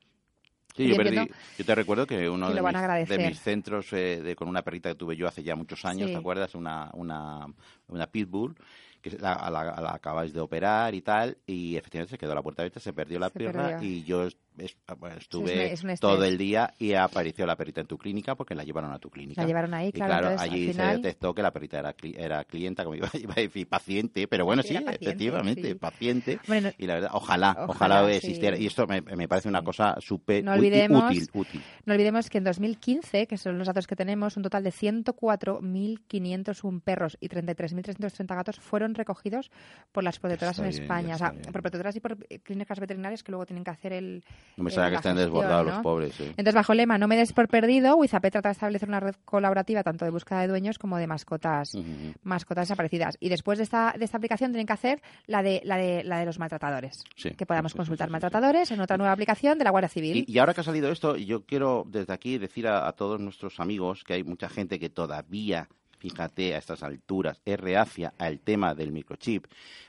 Sí, 0.76 0.88
yo, 0.88 0.95
perdí- 0.95 1.08
entiendo 1.08 1.34
yo 1.58 1.65
te 1.65 1.73
recuerdo 1.76 2.06
que 2.06 2.30
uno 2.30 2.50
de 2.54 2.62
mis, 2.62 3.10
de 3.10 3.17
mis 3.30 3.39
centros 3.39 3.91
eh, 3.93 4.21
de- 4.21 4.36
con 4.36 4.47
una 4.47 4.62
perrita 4.62 4.89
que 4.89 4.95
tuve 4.95 5.15
yo 5.15 5.28
hace 5.28 5.41
ya 5.41 5.56
muchos 5.56 5.84
años, 5.86 6.08
Sí. 6.08 6.13
¿te 6.13 6.19
acuerdas? 6.19 6.54
Una, 6.54 6.91
una, 6.93 7.47
una 7.88 8.06
pitbull 8.08 8.56
que 9.02 9.12
la, 9.17 9.50
la, 9.50 9.63
la 9.82 9.93
acabáis 9.95 10.34
de 10.34 10.39
operar 10.39 10.93
y 10.93 11.02
tal, 11.02 11.38
y 11.47 11.76
efectivamente 11.78 12.12
se 12.12 12.17
quedó 12.19 12.36
la 12.36 12.43
puerta 12.43 12.62
abierta, 12.62 12.80
se 12.80 12.93
perdió 12.93 13.17
la 13.17 13.30
Se 13.30 13.39
perdió. 13.39 13.82
y 13.82 14.04
yo 14.04 14.28
es- 14.58 14.72
Sí, 14.72 14.78
estuve 15.17 15.52
es 15.52 15.58
un- 15.58 15.62
es 15.74 15.84
un 15.84 15.89
estrés. 15.91 16.00
todo 16.00 16.24
el 16.24 16.38
día 16.38 16.74
y 16.80 16.93
apareció 16.93 17.46
la 17.46 17.56
perrita 17.56 17.82
en 17.82 17.88
tu 17.88 17.98
clínica 17.98 18.36
porque 18.36 18.56
la 18.56 18.63
llevaron 18.63 18.91
a 18.91 19.00
tu 19.00 19.10
clínica. 19.10 19.41
La 19.41 19.48
llevaron 19.48 19.74
ahí, 19.74 19.89
Y 19.89 19.91
claro, 19.91 20.13
entonces, 20.30 20.41
al 20.41 20.50
allí 20.50 20.67
final- 20.72 20.89
se 20.89 20.96
detectó 21.02 21.34
que 21.34 21.41
la 21.41 21.52
perrita 21.52 21.80
era, 21.80 21.96
era 22.15 22.43
clienta, 22.46 22.84
como 22.84 22.96
iba, 22.96 23.10
iba 23.13 23.34
a 23.38 23.41
decir, 23.41 23.67
paciente, 23.67 24.28
pero 24.28 24.46
bueno, 24.46 24.63
Sí, 24.63 24.74
paciente, 24.74 24.98
efectivamente, 25.06 25.67
sí. 25.70 25.76
paciente. 25.76 26.39
Bueno, 26.48 26.72
y 26.78 26.88
la 26.88 26.96
verdad, 26.96 27.10
ojalá, 27.13 27.52
ojalá, 27.67 28.02
Ojalá, 28.02 28.12
existiera. 28.13 28.58
sí. 28.58 28.63
Y 28.63 28.67
esto 28.67 28.88
me, 28.88 29.02
me 29.02 29.28
parece 29.28 29.50
una 29.50 29.62
cosa 29.63 29.96
súper 30.00 30.43
No 30.43 30.54
útil, 30.56 31.28
útil. 31.34 31.62
No 31.86 31.93
olvidemos 31.93 32.30
que 32.30 32.38
en 32.39 32.43
2015, 32.43 33.28
que 33.28 33.38
son 33.38 33.58
los 33.58 33.67
datos 33.67 33.88
que 33.88 33.96
tenemos, 33.96 34.38
un 34.38 34.43
total 34.43 34.63
de 34.63 34.72
104.501 34.72 36.82
perros 36.82 37.17
y 37.20 37.30
33.330 37.30 38.36
gatos 38.36 38.60
fueron 38.60 38.96
recogidos 38.96 39.52
por 39.91 40.04
las 40.04 40.20
protectoras 40.20 40.58
Está 40.58 40.65
en 40.65 40.72
bien, 40.72 40.84
España. 40.84 41.15
O 41.15 41.17
sea, 41.17 41.32
bien. 41.32 41.41
por 41.43 41.62
protectoras 41.62 41.96
y 41.96 42.00
por 42.00 42.17
clínicas 42.43 42.80
veterinarias 42.80 43.24
que 43.24 43.32
luego 43.32 43.46
tienen 43.46 43.63
que 43.63 43.72
hacer 43.72 43.93
el. 43.93 44.24
No 44.56 44.64
me 44.64 44.72
sabe 44.72 44.92
que 44.92 44.96
estén 44.96 45.16
desbordados 45.16 45.68
¿no? 45.68 45.74
los 45.74 45.82
pobres. 45.82 46.16
sí. 46.16 46.24
Entonces, 46.24 46.56
bajo 46.56 46.72
el 46.72 46.78
lema 46.78 46.98
No 46.98 47.08
me 47.08 47.16
des 47.16 47.34
por 47.34 47.48
perdido, 47.48 47.96
Wizapet 47.96 48.32
trata 48.32 48.50
de 48.50 48.54
establecer 48.54 48.90
una 48.90 49.00
red 49.00 49.16
colaborativa 49.26 49.84
tanto 49.84 50.06
de 50.06 50.12
búsqueda 50.12 50.42
de 50.42 50.48
dueños 50.48 50.80
como 50.80 50.98
de 50.98 51.08
mascotas 51.08 51.78
mascotas 52.24 52.68
desaparecidas. 52.68 53.18
Y 53.20 53.30
después 53.30 53.58
de 53.58 53.64
esta, 53.64 53.94
de 53.98 54.06
esta 54.06 54.18
aplicación 54.18 54.52
tienen 54.52 54.66
que 54.66 54.74
hacer 54.74 55.02
la 55.28 55.44
de, 55.44 55.62
la 55.64 55.78
de, 55.78 56.04
la 56.04 56.20
de 56.20 56.26
los 56.26 56.40
maltratadores. 56.40 57.04
Sí, 57.16 57.32
que 57.32 57.46
podamos 57.46 57.74
sí, 57.74 57.78
consultar 57.78 58.10
maltratadores 58.10 58.72
en 58.72 58.80
otra 58.80 58.98
nueva 58.98 59.14
aplicación 59.14 59.58
de 59.58 59.64
la 59.64 59.72
Guardia 59.72 59.90
Civil. 59.90 60.26
Y, 60.28 60.32
y 60.32 60.40
ahora 60.40 60.54
que 60.54 60.62
ha 60.62 60.64
salido 60.64 60.92
esto, 60.92 61.16
yo 61.16 61.46
quiero 61.46 61.84
desde 61.88 62.14
aquí 62.14 62.38
decir 62.38 62.68
a, 62.68 62.88
a 62.88 62.94
todos 62.94 63.20
nuestros 63.20 63.60
amigos 63.60 64.04
que 64.04 64.14
hay 64.14 64.24
mucha 64.24 64.50
gente 64.50 64.80
que 64.80 64.90
todavía, 64.90 65.68
fíjate, 66.00 66.56
a 66.56 66.58
estas 66.58 66.84
alturas, 66.84 67.42
es 67.46 67.60
reacia 67.60 68.14
al 68.18 68.40
tema 68.40 68.74
del 68.74 68.92
microchip. 68.92 69.46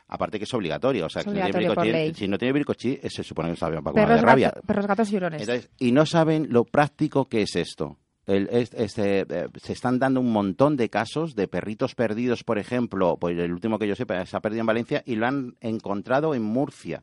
Aparte 0.08 0.38
que 0.38 0.44
es 0.44 0.54
obligatorio, 0.54 1.06
o 1.06 1.08
sea, 1.08 1.22
si 1.22 1.28
no 1.28 1.34
tiene 1.52 1.68
si 2.14 2.28
no 2.28 2.38
tiene 2.38 2.52
eh, 3.02 3.10
se 3.10 3.22
supone 3.22 3.48
que 3.48 3.52
no 3.52 3.56
sabe 3.56 3.76
vacuna 3.76 4.04
perros, 4.06 4.20
de 4.20 4.26
rabia. 4.26 4.48
gato- 4.48 4.66
perros, 4.66 4.86
gatos 4.86 5.12
y 5.12 5.16
hurones. 5.16 5.40
Entonces, 5.42 5.70
y 5.78 5.92
no 5.92 6.06
saben 6.06 6.46
lo 6.50 6.64
práctico 6.64 7.26
que 7.28 7.42
es 7.42 7.54
esto. 7.56 7.98
El- 8.26 8.48
este, 8.50 9.20
eh, 9.20 9.48
se 9.62 9.72
están 9.72 9.98
dando 9.98 10.20
un 10.20 10.32
montón 10.32 10.76
de 10.76 10.88
casos 10.90 11.34
de 11.34 11.48
perritos 11.48 11.94
perdidos, 11.94 12.44
por 12.44 12.58
ejemplo, 12.58 13.16
pues 13.18 13.38
el 13.38 13.52
último 13.52 13.78
que 13.78 13.86
yo 13.88 13.94
sepa 13.94 14.24
se 14.26 14.36
ha 14.36 14.40
perdido 14.40 14.60
en 14.60 14.66
Valencia 14.66 15.02
y 15.06 15.14
lo 15.16 15.26
han 15.26 15.56
encontrado 15.60 16.34
en 16.34 16.42
Murcia. 16.42 17.02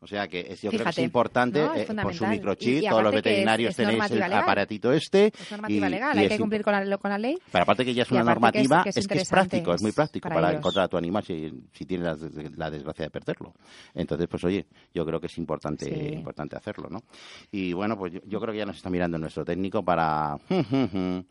O 0.00 0.06
sea 0.06 0.28
que 0.28 0.40
es- 0.48 0.62
yo 0.62 0.70
creo 0.70 0.84
que 0.84 0.90
es 0.90 0.98
importante 0.98 1.60
¿no? 1.60 1.74
Es 1.74 1.90
eh, 1.90 1.94
por 2.02 2.14
su 2.14 2.24
microchip, 2.26 2.82
Y- 2.82 2.86
y 2.86 2.88
todos 2.88 3.02
los 3.02 3.10
que 3.12 3.18
es- 3.18 3.24
veterinarios 3.24 3.70
es 3.70 3.76
tenéis 3.76 4.10
el 4.10 4.18
legal. 4.20 4.32
aparatito 4.34 4.92
este. 4.92 5.26
Es 5.26 5.50
normativa 5.50 5.88
y- 5.88 5.90
legal, 5.90 6.18
hay 6.18 6.28
que 6.28 6.38
cumplir 6.38 6.62
con 6.62 6.72
la, 6.72 6.98
con 6.98 7.10
la 7.10 7.18
ley. 7.18 7.36
pero 7.50 7.62
aparte 7.62 7.84
que 7.84 7.94
ya 7.94 8.02
es 8.04 8.10
una 8.10 8.20
que 8.20 8.22
es- 8.22 8.26
normativa, 8.26 8.82
que 8.84 8.88
es, 8.90 8.94
que 8.94 9.00
es 9.00 9.04
interesante, 9.06 9.48
práctico, 9.50 9.74
es 9.74 9.82
muy 9.82 9.92
práctico 9.92 10.28
para 10.28 10.52
encontrar 10.52 10.84
a 10.84 10.88
tu 10.88 10.96
animal 10.96 11.24
si, 11.24 11.50
si 11.72 11.84
tienes 11.84 12.06
la, 12.20 12.28
la 12.56 12.70
desgracia 12.70 13.06
de 13.06 13.10
perderlo. 13.10 13.54
Entonces, 13.94 14.28
pues 14.28 14.44
oye, 14.44 14.66
yo 14.94 15.04
creo 15.04 15.18
que 15.20 15.26
es 15.26 15.36
importante 15.38 15.84
Sí. 15.86 16.14
importante 16.14 16.56
hacerlo, 16.56 16.88
¿no? 16.90 17.02
Y 17.50 17.72
bueno, 17.72 17.96
pues 17.98 18.12
yo, 18.12 18.20
yo 18.26 18.40
creo 18.40 18.52
que 18.52 18.58
ya 18.58 18.66
nos 18.66 18.76
está 18.76 18.90
mirando 18.90 19.18
nuestro 19.18 19.44
técnico 19.44 19.82
para... 19.84 20.36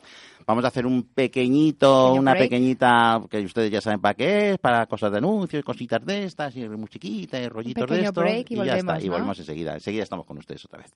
Vamos 0.45 0.63
a 0.63 0.67
hacer 0.69 0.86
un 0.86 1.03
pequeñito, 1.03 2.13
una 2.13 2.32
break. 2.32 2.45
pequeñita, 2.45 3.21
que 3.30 3.39
ustedes 3.41 3.69
ya 3.69 3.82
saben 3.82 3.99
para 3.99 4.13
qué 4.13 4.51
es, 4.51 4.58
para 4.58 4.86
cosas 4.86 5.12
de 5.12 5.17
anuncios, 5.17 5.63
cositas 5.63 6.06
de 6.06 6.23
estas, 6.23 6.56
y 6.56 6.67
musiquita, 6.69 7.38
y 7.41 7.49
rollitos 7.49 7.82
de 7.82 7.88
pequeño 7.88 8.13
y 8.63 8.67
ya 8.67 8.78
está, 8.78 8.93
volvemos, 8.93 9.04
y 9.04 9.08
¿no? 9.08 9.13
volvemos 9.13 9.39
enseguida. 9.39 9.74
Enseguida 9.74 10.04
estamos 10.04 10.26
con 10.26 10.38
ustedes 10.38 10.65
otra 10.65 10.80
vez. 10.80 10.91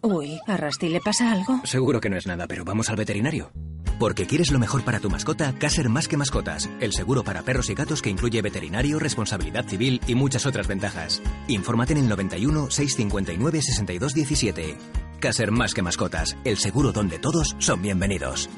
Uy, 0.00 0.38
¿a 0.46 0.56
Rusty 0.56 0.88
le 0.88 1.00
pasa 1.00 1.32
algo? 1.32 1.60
Seguro 1.64 2.00
que 2.00 2.08
no 2.08 2.16
es 2.16 2.26
nada, 2.26 2.46
pero 2.46 2.64
vamos 2.64 2.88
al 2.88 2.96
veterinario. 2.96 3.50
Porque 3.98 4.26
quieres 4.26 4.52
lo 4.52 4.60
mejor 4.60 4.84
para 4.84 5.00
tu 5.00 5.10
mascota, 5.10 5.52
Caser 5.58 5.88
Más 5.88 6.06
que 6.06 6.16
Mascotas, 6.16 6.70
el 6.80 6.92
seguro 6.92 7.24
para 7.24 7.42
perros 7.42 7.68
y 7.68 7.74
gatos 7.74 8.00
que 8.00 8.10
incluye 8.10 8.40
veterinario, 8.40 9.00
responsabilidad 9.00 9.66
civil 9.66 10.00
y 10.06 10.14
muchas 10.14 10.46
otras 10.46 10.68
ventajas. 10.68 11.20
Infórmate 11.48 11.94
en 11.94 12.00
el 12.00 12.08
91 12.08 12.70
659 12.70 13.60
62 13.62 14.14
17. 14.14 14.76
Caser 15.18 15.50
Más 15.50 15.74
que 15.74 15.82
Mascotas, 15.82 16.36
el 16.44 16.58
seguro 16.58 16.92
donde 16.92 17.18
todos 17.18 17.56
son 17.58 17.82
bienvenidos. 17.82 18.48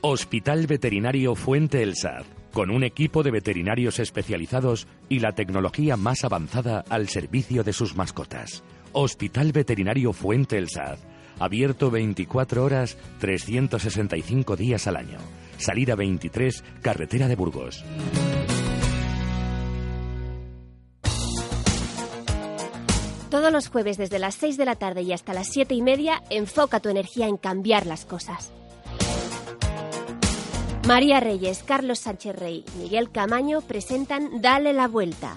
Hospital 0.00 0.66
Veterinario 0.66 1.36
Fuente 1.36 1.82
El 1.82 1.94
Sad, 1.96 2.24
con 2.56 2.70
un 2.70 2.84
equipo 2.84 3.22
de 3.22 3.30
veterinarios 3.30 3.98
especializados 3.98 4.86
y 5.10 5.18
la 5.18 5.32
tecnología 5.32 5.98
más 5.98 6.24
avanzada 6.24 6.82
al 6.88 7.06
servicio 7.10 7.62
de 7.62 7.74
sus 7.74 7.96
mascotas. 7.96 8.64
Hospital 8.92 9.52
Veterinario 9.52 10.14
Fuente 10.14 10.56
El 10.56 10.70
Sad, 10.70 10.96
abierto 11.38 11.90
24 11.90 12.64
horas, 12.64 12.96
365 13.18 14.56
días 14.56 14.86
al 14.86 14.96
año. 14.96 15.18
Salida 15.58 15.96
23, 15.96 16.64
carretera 16.80 17.28
de 17.28 17.36
Burgos. 17.36 17.84
Todos 23.28 23.52
los 23.52 23.68
jueves 23.68 23.98
desde 23.98 24.18
las 24.18 24.34
6 24.36 24.56
de 24.56 24.64
la 24.64 24.76
tarde 24.76 25.02
y 25.02 25.12
hasta 25.12 25.34
las 25.34 25.48
7 25.48 25.74
y 25.74 25.82
media, 25.82 26.22
enfoca 26.30 26.80
tu 26.80 26.88
energía 26.88 27.26
en 27.26 27.36
cambiar 27.36 27.84
las 27.84 28.06
cosas. 28.06 28.50
María 30.86 31.18
Reyes, 31.18 31.64
Carlos 31.64 31.98
Sánchez 31.98 32.36
Rey, 32.36 32.64
Miguel 32.78 33.10
Camaño 33.10 33.60
presentan 33.60 34.40
Dale 34.40 34.72
la 34.72 34.86
Vuelta. 34.86 35.36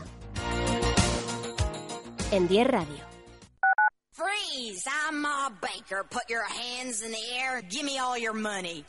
En 2.32 2.48
10 2.48 2.68
Radio. 2.68 3.04
Freeze! 4.12 4.88
I'm 5.10 5.20
Ma 5.22 5.50
Baker. 5.60 6.04
Put 6.08 6.30
your 6.30 6.44
hands 6.44 7.02
in 7.02 7.12
the 7.12 7.40
air. 7.40 7.64
Give 7.68 7.84
me 7.84 7.98
all 7.98 8.16
your 8.16 8.36
money. 8.36 8.86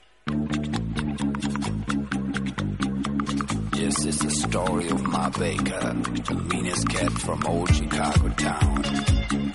This 3.72 4.04
is 4.04 4.18
the 4.18 4.30
story 4.30 4.90
of 4.90 5.02
Ma 5.02 5.30
Baker, 5.30 5.94
the 6.28 6.46
meanest 6.52 6.86
cat 6.90 7.12
from 7.12 7.46
old 7.46 7.74
Chicago 7.74 8.28
town. 8.36 9.49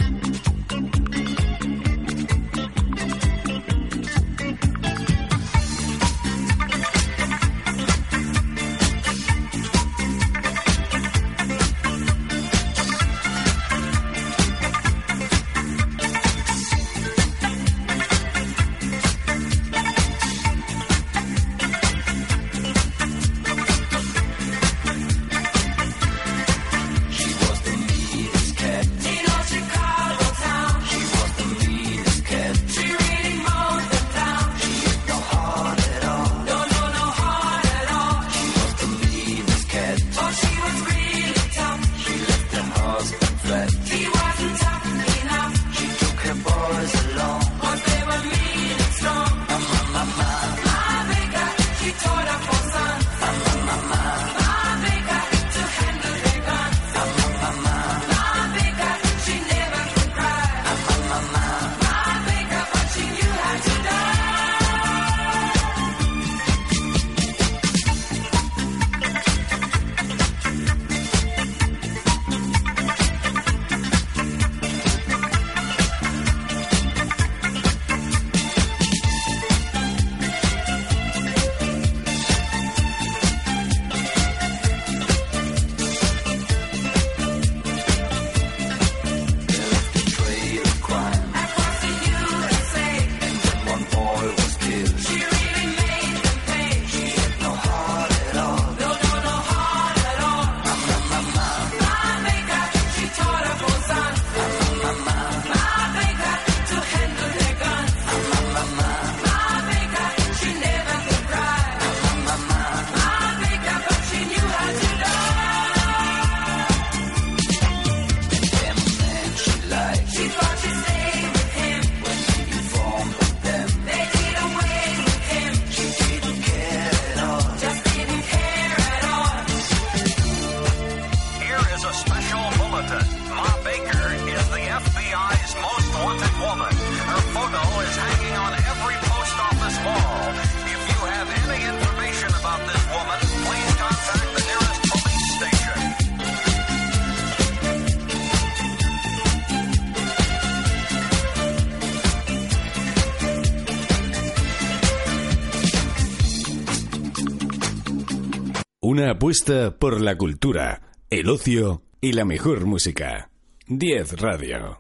Apuesta 159.10 159.78
por 159.78 160.02
la 160.02 160.18
cultura, 160.18 160.82
el 161.12 161.30
ocio 161.30 161.84
y 162.02 162.13
la 162.13 162.26
mejor 162.26 162.65
música. 162.65 163.30
10 163.68 164.20
Radio. 164.20 164.80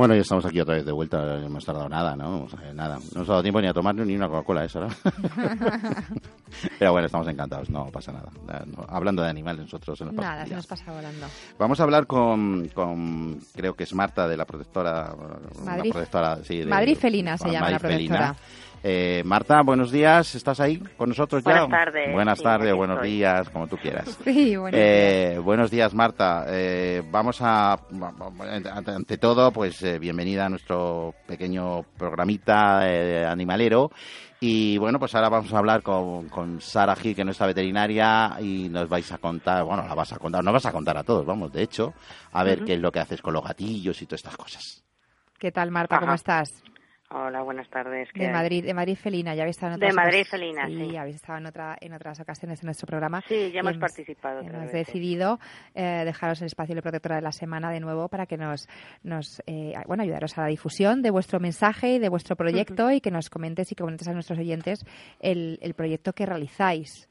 Bueno, 0.00 0.14
ya 0.14 0.22
estamos 0.22 0.46
aquí 0.46 0.58
otra 0.58 0.76
vez 0.76 0.86
de 0.86 0.92
vuelta, 0.92 1.18
no 1.18 1.44
hemos 1.44 1.62
tardado 1.62 1.86
nada, 1.86 2.16
¿no? 2.16 2.44
O 2.44 2.48
sea, 2.48 2.72
nada, 2.72 2.96
no 2.96 3.16
hemos 3.16 3.28
dado 3.28 3.42
tiempo 3.42 3.60
ni 3.60 3.66
a 3.66 3.74
tomar 3.74 3.94
ni 3.94 4.16
una 4.16 4.30
Coca-Cola 4.30 4.64
esa, 4.64 4.80
¿no? 4.80 4.88
Pero 6.78 6.92
bueno, 6.92 7.04
estamos 7.04 7.28
encantados, 7.28 7.68
no 7.68 7.84
pasa 7.92 8.10
nada. 8.10 8.30
Hablando 8.88 9.22
de 9.22 9.28
animales, 9.28 9.60
nosotros 9.64 9.98
se 9.98 10.06
nos 10.06 10.14
pasa 10.14 10.28
Nada, 10.30 10.46
se 10.46 10.54
nos 10.54 10.66
pasa 10.66 10.90
volando. 10.90 11.26
Vamos 11.58 11.80
a 11.80 11.82
hablar 11.82 12.06
con, 12.06 12.68
con, 12.68 13.40
creo 13.54 13.74
que 13.74 13.84
es 13.84 13.92
Marta 13.92 14.26
de 14.26 14.38
la 14.38 14.46
protectora. 14.46 15.14
Madrid. 15.66 15.90
protectora, 15.92 16.38
sí, 16.44 16.60
de- 16.60 16.64
Madrid 16.64 16.96
Felina 16.96 17.36
se 17.36 17.50
llama 17.50 17.68
la 17.68 17.78
Madrid 17.78 17.90
Felina. 17.96 18.36
Eh, 18.82 19.22
Marta, 19.26 19.60
buenos 19.62 19.90
días, 19.92 20.34
¿estás 20.34 20.58
ahí 20.58 20.78
con 20.96 21.10
nosotros 21.10 21.44
ya? 21.44 21.64
Buenas 21.64 21.68
tardes, 21.84 22.12
Buenas 22.14 22.38
sí, 22.38 22.44
tardes, 22.44 22.74
buenos 22.74 22.96
estoy. 22.96 23.10
días, 23.10 23.50
como 23.50 23.66
tú 23.66 23.76
quieras. 23.76 24.18
Sí, 24.24 24.56
buenos 24.56 24.80
Eh, 24.82 25.38
buenos 25.42 25.70
días, 25.70 25.92
Marta. 25.92 26.46
Eh, 26.48 27.02
vamos 27.10 27.38
a, 27.42 27.78
ante 28.86 29.18
todo, 29.18 29.52
pues 29.52 29.82
eh, 29.82 29.98
bienvenida 29.98 30.46
a 30.46 30.48
nuestro 30.48 31.14
pequeño 31.26 31.82
programita 31.98 32.88
eh, 32.90 33.26
animalero. 33.26 33.90
Y 34.40 34.78
bueno, 34.78 34.98
pues 34.98 35.14
ahora 35.14 35.28
vamos 35.28 35.52
a 35.52 35.58
hablar 35.58 35.82
con, 35.82 36.30
con 36.30 36.62
Sara 36.62 36.96
Gil, 36.96 37.14
que 37.14 37.20
es 37.20 37.26
nuestra 37.26 37.46
veterinaria, 37.46 38.38
y 38.40 38.70
nos 38.70 38.88
vais 38.88 39.12
a 39.12 39.18
contar, 39.18 39.62
bueno, 39.64 39.86
la 39.86 39.94
vas 39.94 40.14
a 40.14 40.18
contar, 40.18 40.42
nos 40.42 40.54
vas 40.54 40.64
a 40.64 40.72
contar 40.72 40.96
a 40.96 41.04
todos, 41.04 41.26
vamos, 41.26 41.52
de 41.52 41.62
hecho, 41.62 41.92
a 42.32 42.42
ver 42.42 42.64
qué 42.64 42.72
es 42.74 42.80
lo 42.80 42.90
que 42.90 43.00
haces 43.00 43.20
con 43.20 43.34
los 43.34 43.44
gatillos 43.44 44.00
y 44.00 44.06
todas 44.06 44.20
estas 44.20 44.38
cosas. 44.38 44.82
¿Qué 45.38 45.52
tal, 45.52 45.70
Marta? 45.70 45.98
¿Cómo 46.00 46.14
estás? 46.14 46.62
Hola, 47.12 47.42
buenas 47.42 47.68
tardes. 47.70 48.08
¿qué 48.12 48.20
De 48.20 48.26
hay? 48.28 48.32
Madrid, 48.32 48.64
de 48.64 48.72
Madrid 48.72 48.94
Felina, 48.94 49.34
ya 49.34 49.42
habéis 49.42 49.56
estado 49.56 49.74
en 49.74 49.80
De 49.80 49.86
otras 49.86 49.96
Madrid 49.96 50.20
ocas- 50.20 50.30
Felina, 50.30 50.66
sí. 50.68 50.96
habéis 50.96 51.16
estado 51.16 51.38
en, 51.38 51.46
otra, 51.46 51.76
en 51.80 51.92
otras 51.92 52.20
ocasiones 52.20 52.62
en 52.62 52.66
nuestro 52.68 52.86
programa. 52.86 53.20
Sí, 53.26 53.50
ya 53.50 53.60
hemos 53.60 53.78
participado 53.78 54.40
Hemos 54.42 54.70
decidido 54.70 55.40
eh, 55.74 56.02
dejaros 56.04 56.40
el 56.40 56.46
espacio 56.46 56.76
de 56.76 56.82
protectora 56.82 57.16
de 57.16 57.22
la 57.22 57.32
semana 57.32 57.72
de 57.72 57.80
nuevo 57.80 58.08
para 58.08 58.26
que 58.26 58.36
nos, 58.36 58.68
nos 59.02 59.42
eh, 59.48 59.72
bueno, 59.88 60.04
ayudaros 60.04 60.38
a 60.38 60.42
la 60.42 60.46
difusión 60.46 61.02
de 61.02 61.10
vuestro 61.10 61.40
mensaje 61.40 61.94
y 61.94 61.98
de 61.98 62.08
vuestro 62.08 62.36
proyecto 62.36 62.92
y 62.92 63.00
que 63.00 63.10
nos 63.10 63.28
comentes 63.28 63.72
y 63.72 63.74
que 63.74 63.82
comentes 63.82 64.06
a 64.06 64.12
nuestros 64.12 64.38
oyentes 64.38 64.84
el, 65.18 65.58
el 65.62 65.74
proyecto 65.74 66.12
que 66.12 66.26
realizáis. 66.26 67.08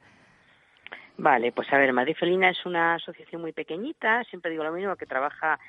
Vale, 1.17 1.51
pues 1.51 1.67
a 1.73 1.77
ver, 1.77 1.91
Madrid 1.91 2.15
Felina 2.17 2.49
es 2.49 2.65
una 2.65 2.95
asociación 2.95 3.41
muy 3.41 3.51
pequeñita, 3.51 4.23
siempre 4.29 4.49
digo 4.51 4.63
lo 4.63 4.71
mismo, 4.71 4.95
que 4.95 5.05
trabaja 5.05 5.59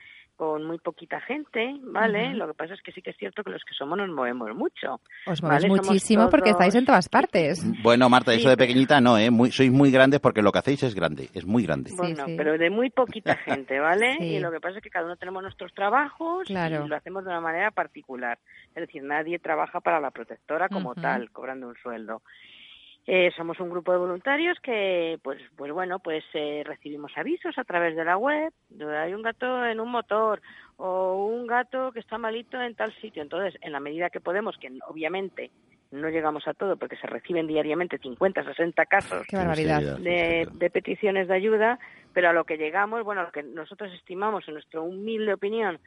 con 0.40 0.64
muy 0.64 0.78
poquita 0.78 1.20
gente, 1.20 1.76
¿vale? 1.82 2.32
Lo 2.32 2.46
que 2.46 2.54
pasa 2.54 2.72
es 2.72 2.80
que 2.80 2.92
sí 2.92 3.02
que 3.02 3.10
es 3.10 3.16
cierto 3.18 3.44
que 3.44 3.50
los 3.50 3.62
que 3.62 3.74
somos 3.74 3.98
nos 3.98 4.08
movemos 4.08 4.56
mucho. 4.56 4.98
Os 5.26 5.42
movéis 5.42 5.68
muchísimo 5.68 6.30
porque 6.30 6.48
estáis 6.48 6.74
en 6.76 6.86
todas 6.86 7.10
partes. 7.10 7.62
Bueno, 7.82 8.08
Marta, 8.08 8.32
Sí, 8.32 8.38
eso 8.40 8.48
de 8.48 8.56
pequeñita 8.56 9.02
no, 9.02 9.18
¿eh? 9.18 9.30
Muy, 9.30 9.50
sois 9.52 9.70
muy 9.70 9.90
grandes 9.90 10.18
porque 10.18 10.40
lo 10.40 10.50
que 10.50 10.60
hacéis 10.60 10.82
es 10.84 10.94
grande, 10.94 11.28
es 11.34 11.44
muy 11.44 11.64
grande. 11.66 11.90
Bueno, 11.94 12.24
pero 12.38 12.56
de 12.56 12.70
muy 12.70 12.88
poquita 12.88 13.36
gente, 13.44 13.80
¿vale? 13.80 14.16
Sí. 14.18 14.36
Y 14.36 14.40
lo 14.40 14.50
que 14.50 14.60
pasa 14.60 14.78
es 14.78 14.82
que 14.82 14.88
cada 14.88 15.04
uno 15.04 15.16
tenemos 15.16 15.42
nuestros 15.42 15.74
trabajos 15.74 16.46
Claro. 16.46 16.86
y 16.86 16.88
lo 16.88 16.96
hacemos 16.96 17.22
de 17.22 17.28
una 17.28 17.42
manera 17.42 17.70
particular. 17.70 18.38
Es 18.74 18.86
decir, 18.86 19.02
nadie 19.02 19.38
trabaja 19.40 19.80
para 19.80 20.00
la 20.00 20.10
protectora 20.10 20.70
como 20.70 20.94
tal, 20.94 21.30
cobrando 21.32 21.68
un 21.68 21.76
sueldo. 21.82 22.22
Eh, 23.06 23.30
somos 23.36 23.58
un 23.60 23.70
grupo 23.70 23.92
de 23.92 23.98
voluntarios 23.98 24.58
que, 24.60 25.18
pues, 25.22 25.40
pues 25.56 25.72
bueno, 25.72 25.98
pues 25.98 26.22
eh, 26.34 26.62
recibimos 26.64 27.10
avisos 27.16 27.56
a 27.58 27.64
través 27.64 27.96
de 27.96 28.04
la 28.04 28.16
web. 28.16 28.52
Hay 28.80 29.14
un 29.14 29.22
gato 29.22 29.64
en 29.64 29.80
un 29.80 29.90
motor 29.90 30.40
o 30.76 31.26
un 31.26 31.46
gato 31.46 31.92
que 31.92 32.00
está 32.00 32.18
malito 32.18 32.60
en 32.60 32.74
tal 32.74 32.92
sitio. 33.00 33.22
Entonces, 33.22 33.58
en 33.62 33.72
la 33.72 33.80
medida 33.80 34.10
que 34.10 34.20
podemos, 34.20 34.56
que 34.58 34.70
obviamente 34.86 35.50
no 35.90 36.08
llegamos 36.08 36.46
a 36.46 36.54
todo 36.54 36.76
porque 36.76 36.96
se 36.96 37.06
reciben 37.06 37.46
diariamente 37.46 37.98
50, 37.98 38.44
60 38.44 38.86
casos 38.86 39.26
Qué 39.26 39.36
barbaridad. 39.36 39.98
de, 39.98 40.46
de 40.52 40.70
peticiones 40.70 41.26
de 41.26 41.34
ayuda, 41.34 41.78
pero 42.12 42.28
a 42.28 42.32
lo 42.32 42.44
que 42.44 42.58
llegamos, 42.58 43.02
bueno, 43.02 43.22
a 43.22 43.24
lo 43.24 43.32
que 43.32 43.42
nosotros 43.42 43.92
estimamos 43.94 44.46
en 44.46 44.54
nuestra 44.54 44.80
humilde 44.80 45.34
opinión 45.34 45.80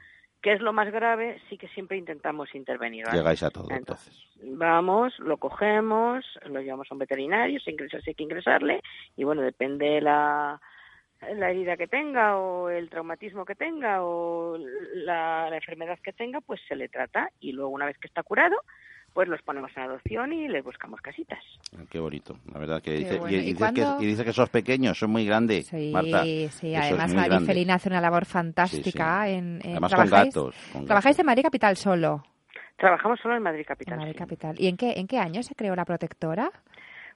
que 0.44 0.52
es 0.52 0.60
lo 0.60 0.74
más 0.74 0.92
grave, 0.92 1.40
sí 1.48 1.56
que 1.56 1.68
siempre 1.68 1.96
intentamos 1.96 2.54
intervenir. 2.54 3.06
¿vale? 3.06 3.16
Llegáis 3.16 3.42
a 3.42 3.48
todo, 3.48 3.70
Entonces, 3.70 4.12
entonces. 4.34 4.58
Vamos, 4.58 5.18
lo 5.18 5.38
cogemos, 5.38 6.22
lo 6.44 6.60
llevamos 6.60 6.86
a 6.90 6.94
un 6.94 6.98
veterinario, 6.98 7.58
se 7.60 7.70
ingresa 7.70 7.98
si 8.02 8.10
hay 8.10 8.14
que 8.14 8.24
ingresarle, 8.24 8.82
y 9.16 9.24
bueno, 9.24 9.40
depende 9.40 10.02
la, 10.02 10.60
la 11.34 11.50
herida 11.50 11.78
que 11.78 11.86
tenga 11.86 12.36
o 12.36 12.68
el 12.68 12.90
traumatismo 12.90 13.46
que 13.46 13.54
tenga 13.54 14.04
o 14.04 14.58
la, 14.92 15.48
la 15.48 15.56
enfermedad 15.56 15.98
que 16.04 16.12
tenga, 16.12 16.42
pues 16.42 16.60
se 16.68 16.76
le 16.76 16.90
trata 16.90 17.30
y 17.40 17.52
luego 17.52 17.70
una 17.70 17.86
vez 17.86 17.96
que 17.96 18.08
está 18.08 18.22
curado, 18.22 18.56
pues 19.14 19.28
los 19.28 19.40
ponemos 19.42 19.70
en 19.76 19.84
adopción 19.84 20.32
y 20.32 20.48
les 20.48 20.62
buscamos 20.62 21.00
casitas. 21.00 21.38
Qué 21.90 21.98
bonito, 21.98 22.36
la 22.52 22.58
verdad 22.58 22.82
que 22.82 22.92
dice, 22.92 23.16
bueno. 23.18 23.36
y, 23.36 23.50
¿Y 23.50 23.54
cuándo? 23.54 23.96
que 23.98 24.04
y 24.04 24.08
dices 24.08 24.24
que 24.24 24.32
sos 24.32 24.50
pequeños, 24.50 24.98
son 24.98 25.10
muy 25.10 25.24
grandes, 25.24 25.68
Sí, 25.68 25.90
Marta. 25.92 26.24
sí. 26.24 26.74
Además, 26.74 27.14
grande. 27.14 27.46
Felina 27.46 27.74
hace 27.76 27.88
una 27.88 28.00
labor 28.00 28.26
fantástica. 28.26 29.28
En, 29.28 29.60
en- 29.64 29.70
Además 29.72 29.94
con 29.94 30.06
¿trabajáis- 30.08 30.34
gatos, 30.34 30.54
con 30.72 30.84
¿Trabajáis 30.84 31.18
en 31.18 31.26
Madrid 31.26 31.42
Capital 31.44 31.76
solo? 31.76 32.24
Trabajamos 32.76 33.20
solo 33.20 33.36
en 33.36 33.42
Madrid 33.42 33.64
Capital. 33.66 33.94
En 33.94 33.98
Madrid 34.00 34.12
sí. 34.14 34.18
Capital. 34.18 34.54
¿Y 34.58 34.66
en 34.66 34.76
qué, 34.76 34.94
en 34.96 35.06
qué 35.06 35.18
año 35.18 35.42
se 35.44 35.54
creó 35.54 35.76
la 35.76 35.84
protectora? 35.84 36.50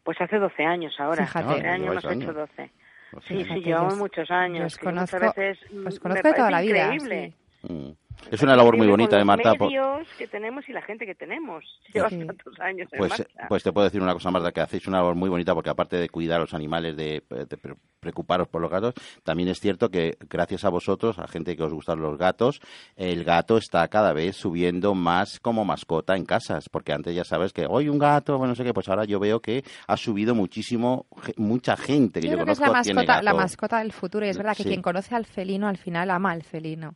Pues 0.05 0.19
hace 0.21 0.39
12 0.39 0.65
años 0.65 0.95
ahora. 1.01 1.27
Fíjate. 1.27 1.57
Este 1.57 1.69
año 1.69 1.91
hemos 1.93 2.05
hecho 2.05 2.09
años. 2.13 2.35
12. 2.35 2.71
Pues 3.11 3.25
Sí, 3.27 3.45
sí, 3.45 3.61
llevamos 3.61 3.97
muchos 3.97 4.31
años. 4.31 4.67
os 4.67 4.79
conozco- 4.79 5.19
veces 5.19 5.59
os 5.87 5.99
conozco 5.99 6.09
me 6.09 6.15
de 6.15 6.23
toda 6.23 6.51
parece 6.51 6.51
la 6.51 6.61
vida, 6.61 6.95
increíble. 6.95 7.33
Mm. 7.63 7.91
Es 8.31 8.43
una 8.43 8.55
labor 8.55 8.77
muy 8.77 8.87
bonita, 8.87 9.13
con 9.13 9.21
¿eh, 9.21 9.25
Marta? 9.25 9.49
Los 9.51 9.59
por- 9.59 9.69
medios 9.69 10.07
que 10.19 10.27
tenemos 10.27 10.69
y 10.69 10.73
la 10.73 10.83
gente 10.83 11.07
que 11.07 11.15
tenemos. 11.15 11.65
Llevas 11.95 12.13
Sí. 12.19 12.27
tantos 12.27 12.61
años 12.61 12.89
en 12.93 12.99
Pues, 12.99 13.11
marcha. 13.11 13.25
pues 13.49 13.63
te 13.63 13.73
puedo 13.73 13.85
decir 13.87 14.03
una 14.03 14.13
cosa, 14.13 14.31
Marta, 14.31 14.53
que 14.53 14.61
hacéis 14.61 14.87
una 14.87 14.99
labor 14.99 15.15
muy 15.15 15.31
bonita 15.31 15.55
porque 15.55 15.71
aparte 15.71 15.97
de 15.97 16.09
cuidar 16.11 16.37
a 16.39 16.41
los 16.41 16.53
animales, 16.55 16.97
de, 16.97 17.23
de 17.31 17.57
pre- 17.57 17.75
preocuparos 18.01 18.47
por 18.49 18.61
los 18.61 18.71
gatos, 18.71 18.95
también 19.25 19.49
es 19.49 19.61
cierto 19.61 19.89
que 19.91 20.17
gracias 20.29 20.65
a 20.65 20.69
vosotros, 20.69 21.19
a 21.19 21.27
gente 21.27 21.57
que 21.57 21.63
os 21.63 21.73
gustan 21.73 22.01
los 22.01 22.19
gatos, 22.19 22.61
el 22.97 23.25
gato 23.25 23.57
está 23.57 23.89
cada 23.89 24.13
vez 24.13 24.37
subiendo 24.37 24.95
más 24.95 25.41
como 25.41 25.65
mascota 25.65 26.15
en 26.17 26.25
casas, 26.27 26.69
porque 26.69 26.93
antes 26.93 27.15
ya 27.15 27.25
sabes 27.25 27.53
que 27.53 27.67
hoy 27.69 27.89
un 27.89 27.99
gato, 27.99 28.37
bueno, 28.37 28.53
no 28.53 28.55
sé 28.57 28.63
qué, 28.65 28.75
pues 28.75 28.89
ahora 28.89 29.05
yo 29.05 29.19
veo 29.19 29.41
que 29.41 29.65
ha 29.87 29.97
subido 29.97 30.35
muchísimo, 30.35 31.07
mucha 31.37 31.77
gente 31.77 32.21
que 32.21 32.27
Yo 32.27 32.33
yo, 32.33 32.37
creo 32.37 32.47
que 32.47 32.53
es 32.53 32.59
conozco 32.59 32.77
la 32.77 32.83
tiene 32.83 32.95
mascota, 33.01 33.23
la 33.23 33.35
mascota 33.35 33.79
del 33.79 33.93
futuro. 33.93 34.27
Y 34.27 34.29
es 34.29 34.37
verdad 34.37 34.57
que 34.57 34.63
Sí. 34.65 34.69
quien 34.69 34.83
conoce 34.83 35.15
al 35.15 35.25
felino 35.25 35.67
al 35.67 35.79
final 35.79 36.11
ama 36.11 36.33
al 36.33 36.43
felino. 36.43 36.95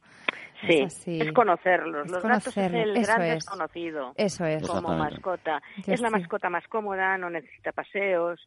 Sí, 0.68 0.88
Es 1.20 1.32
conocerlos. 1.32 2.06
Es 2.06 2.12
Los 2.12 2.22
gatos 2.22 2.56
es 2.56 2.72
el 2.72 2.96
eso 2.96 3.12
gran 3.12 3.22
es. 3.22 3.34
desconocido. 3.34 4.12
Eso 4.16 4.44
es. 4.46 4.66
Como 4.66 4.96
mascota. 4.96 5.62
Yo 5.86 5.92
es 5.92 6.00
la 6.00 6.08
sí. 6.08 6.12
mascota 6.14 6.48
más 6.50 6.66
cómoda, 6.68 7.18
no 7.18 7.28
necesita 7.30 7.72
paseos. 7.72 8.40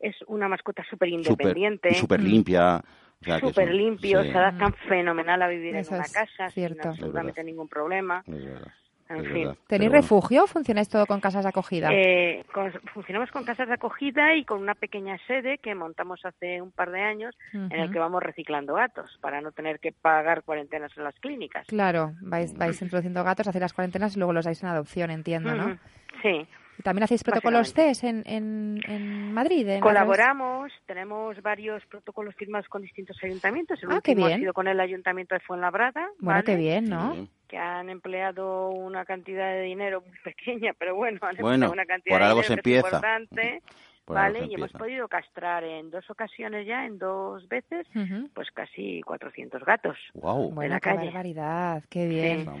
Es 0.00 0.16
una 0.26 0.48
mascota 0.48 0.84
súper 0.88 1.08
independiente. 1.08 1.94
súper 1.94 2.20
limpia. 2.22 2.76
o 3.20 3.24
sea, 3.24 3.38
súper 3.38 3.68
son- 3.68 3.76
limpio, 3.76 4.22
sí, 4.22 4.30
se 4.32 4.36
adaptan 4.38 4.74
fenomenal 4.88 5.40
a 5.42 5.48
vivir 5.48 5.76
Eso 5.76 5.94
en 5.94 6.00
una 6.00 6.08
casa 6.08 6.50
cierto. 6.50 6.82
sin 6.82 6.88
absolutamente 6.90 7.44
ningún 7.44 7.68
problema. 7.68 8.24
En 9.08 9.16
es 9.16 9.32
fin. 9.32 9.42
verdad. 9.44 9.56
¿Tenéis 9.66 9.90
bueno. 9.90 10.02
refugio 10.02 10.44
o 10.44 10.46
funcionáis 10.46 10.88
todo 10.88 11.06
con 11.06 11.20
casas 11.20 11.42
de 11.44 11.48
acogida? 11.50 11.90
Eh, 11.92 12.44
con- 12.52 12.72
funcionamos 12.94 13.30
con 13.30 13.44
casas 13.44 13.68
de 13.68 13.74
acogida 13.74 14.34
y 14.34 14.44
con 14.44 14.60
una 14.60 14.74
pequeña 14.74 15.18
sede 15.26 15.58
que 15.58 15.74
montamos 15.74 16.24
hace 16.24 16.62
un 16.62 16.70
par 16.72 16.90
de 16.90 17.00
años 17.00 17.34
en 17.52 17.72
el 17.72 17.90
que 17.92 17.98
vamos 17.98 18.22
reciclando 18.22 18.74
gatos 18.74 19.18
para 19.20 19.40
no 19.40 19.52
tener 19.52 19.80
que 19.80 19.92
pagar 19.92 20.42
cuarentenas 20.44 20.92
en 20.96 21.04
las 21.04 21.14
clínicas. 21.20 21.66
Claro, 21.66 22.12
vais, 22.22 22.56
vais 22.56 22.80
introduciendo 22.80 23.22
gatos, 23.24 23.48
hacéis 23.48 23.62
las 23.62 23.72
cuarentenas 23.72 24.16
y 24.16 24.18
luego 24.18 24.32
los 24.32 24.44
dais 24.44 24.62
en 24.62 24.68
adopción, 24.70 25.10
entiendo, 25.10 25.54
¿no? 25.54 25.66
Ujú. 25.66 25.76
Sí. 26.22 26.46
¿Y 26.78 26.82
también 26.82 27.04
hacéis 27.04 27.22
protocolos 27.22 27.74
CES 27.74 28.04
en, 28.04 28.22
en, 28.24 28.80
en 28.88 29.32
Madrid? 29.34 29.68
en 29.68 29.74
las- 29.74 29.82
Colaboramos, 29.82 30.72
tenemos 30.86 31.40
varios 31.42 31.84
protocolos 31.86 32.34
firmados 32.34 32.66
con 32.68 32.80
distintos 32.80 33.16
ayuntamientos. 33.22 33.78
El 33.82 33.90
Ah, 33.92 34.00
qué 34.02 34.12
último 34.12 34.26
bien. 34.28 34.38
ha 34.38 34.40
sido 34.40 34.52
con 34.54 34.68
el 34.68 34.80
Ayuntamiento 34.80 35.34
de 35.34 35.40
Fuenlabrada, 35.40 36.00
Bueno, 36.18 36.38
¿vale? 36.38 36.44
qué 36.44 36.56
bien, 36.56 36.88
¿no? 36.88 37.14
Que 37.52 37.58
han 37.58 37.90
empleado 37.90 38.70
una 38.70 39.04
cantidad 39.04 39.52
de 39.52 39.60
dinero 39.60 40.00
muy 40.00 40.16
pequeña, 40.24 40.72
pero 40.78 40.94
bueno, 40.96 41.18
han 41.20 41.36
Bueno, 41.36 41.66
empleado 41.66 41.72
una 41.74 41.84
cantidad 41.84 42.14
por 42.14 42.22
de 42.22 42.28
dinero 42.30 42.46
se 42.46 42.54
empieza. 42.54 42.86
importante. 42.88 43.62
Por 44.04 44.16
¿vale? 44.16 44.46
Y 44.46 44.54
hemos 44.54 44.72
podido 44.72 45.06
castrar 45.06 45.62
en 45.62 45.92
dos 45.92 46.10
ocasiones 46.10 46.66
ya, 46.66 46.86
en 46.86 46.98
dos 46.98 47.46
veces, 47.48 47.86
pues 48.34 48.50
casi 48.50 49.00
400 49.02 49.64
gatos. 49.64 49.96
De 50.12 50.20
Bueno, 50.20 50.74
la 50.74 50.80
qué 50.80 50.90
calle. 50.90 51.04
barbaridad, 51.04 51.84
qué 51.88 52.08
bien. 52.08 52.40
Está 52.40 52.52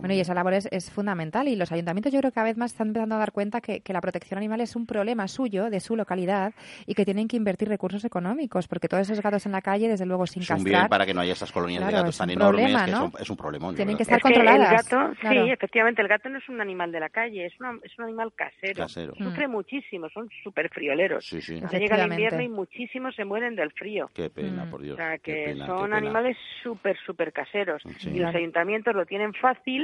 Bueno, 0.00 0.14
y 0.14 0.20
esa 0.20 0.34
labor 0.34 0.54
es, 0.54 0.68
es 0.72 0.90
fundamental 0.90 1.48
y 1.48 1.56
los 1.56 1.70
ayuntamientos 1.72 2.12
yo 2.12 2.18
creo 2.18 2.30
que 2.30 2.34
cada 2.34 2.46
vez 2.48 2.56
más 2.56 2.72
están 2.72 2.88
empezando 2.88 3.14
a 3.14 3.18
dar 3.18 3.32
cuenta 3.32 3.60
que, 3.60 3.80
que 3.80 3.92
la 3.92 4.00
protección 4.00 4.38
animal 4.38 4.60
es 4.60 4.76
un 4.76 4.86
problema 4.86 5.28
suyo, 5.28 5.70
de 5.70 5.80
su 5.80 5.96
localidad, 5.96 6.52
y 6.86 6.94
que 6.94 7.04
tienen 7.04 7.28
que 7.28 7.36
invertir 7.36 7.68
recursos 7.68 8.04
económicos, 8.04 8.66
porque 8.68 8.88
todos 8.88 9.08
esos 9.08 9.22
gatos 9.22 9.46
en 9.46 9.52
la 9.52 9.62
calle, 9.62 9.88
desde 9.88 10.04
luego, 10.04 10.26
sin 10.26 10.42
Es 10.42 10.50
un 10.50 10.56
castrar... 10.56 10.74
bien 10.80 10.88
para 10.88 11.06
que 11.06 11.14
no 11.14 11.20
haya 11.20 11.32
esas 11.32 11.52
colonias 11.52 11.78
Claro, 11.80 11.90
de 11.96 12.02
gatos 12.02 12.14
es 12.14 12.18
tan 12.18 12.28
un 12.28 12.32
enormes 12.32 12.60
problema, 12.72 12.84
que 12.84 12.90
¿no? 12.90 12.98
son- 12.98 13.12
es 13.22 13.30
un 13.30 13.36
problemón. 13.36 13.74
Tienen 13.76 13.94
¿verdad? 13.94 13.98
que 13.98 14.02
estar 14.02 14.16
Es 14.18 14.22
que 14.22 14.28
el 14.40 14.46
controladas. 14.46 14.90
gato, 14.90 15.14
claro. 15.20 15.44
sí, 15.46 15.50
efectivamente, 15.52 16.02
el 16.02 16.08
gato 16.08 16.28
no 16.28 16.38
es 16.38 16.48
un 16.48 16.60
animal 16.60 16.92
de 16.92 17.00
la 17.00 17.08
calle, 17.08 17.46
es, 17.46 17.52
una- 17.60 17.78
es 17.82 17.98
un 17.98 18.04
animal 18.04 18.32
casero. 18.34 18.74
Casero. 18.82 19.14
Sufre 19.16 19.48
muchísimo, 19.48 20.08
son 20.10 20.28
súper 20.42 20.68
frioleros. 20.70 21.24
Sí, 21.24 21.40
sí. 21.40 21.60
Llega 21.72 21.96
el 22.04 22.10
invierno 22.10 22.42
y 22.42 22.48
muchísimos 22.48 23.14
se 23.14 23.24
mueren 23.24 23.54
del 23.56 23.70
frío. 23.72 24.10
Qué 24.14 24.28
pena, 24.28 24.64
Mm. 24.64 24.70
por 24.70 24.82
Dios. 24.82 24.94
O 24.94 24.96
sea, 24.96 25.18
que 25.18 25.44
pena, 25.46 25.66
son 25.66 25.94
animales 25.94 26.36
súper, 26.62 26.96
súper 27.06 27.32
caseros. 27.32 27.82
Sí. 27.98 28.10
Y 28.10 28.18
los 28.18 28.34
ayuntamientos 28.34 28.94
lo 28.94 29.06
tienen 29.06 29.32
fácil 29.34 29.83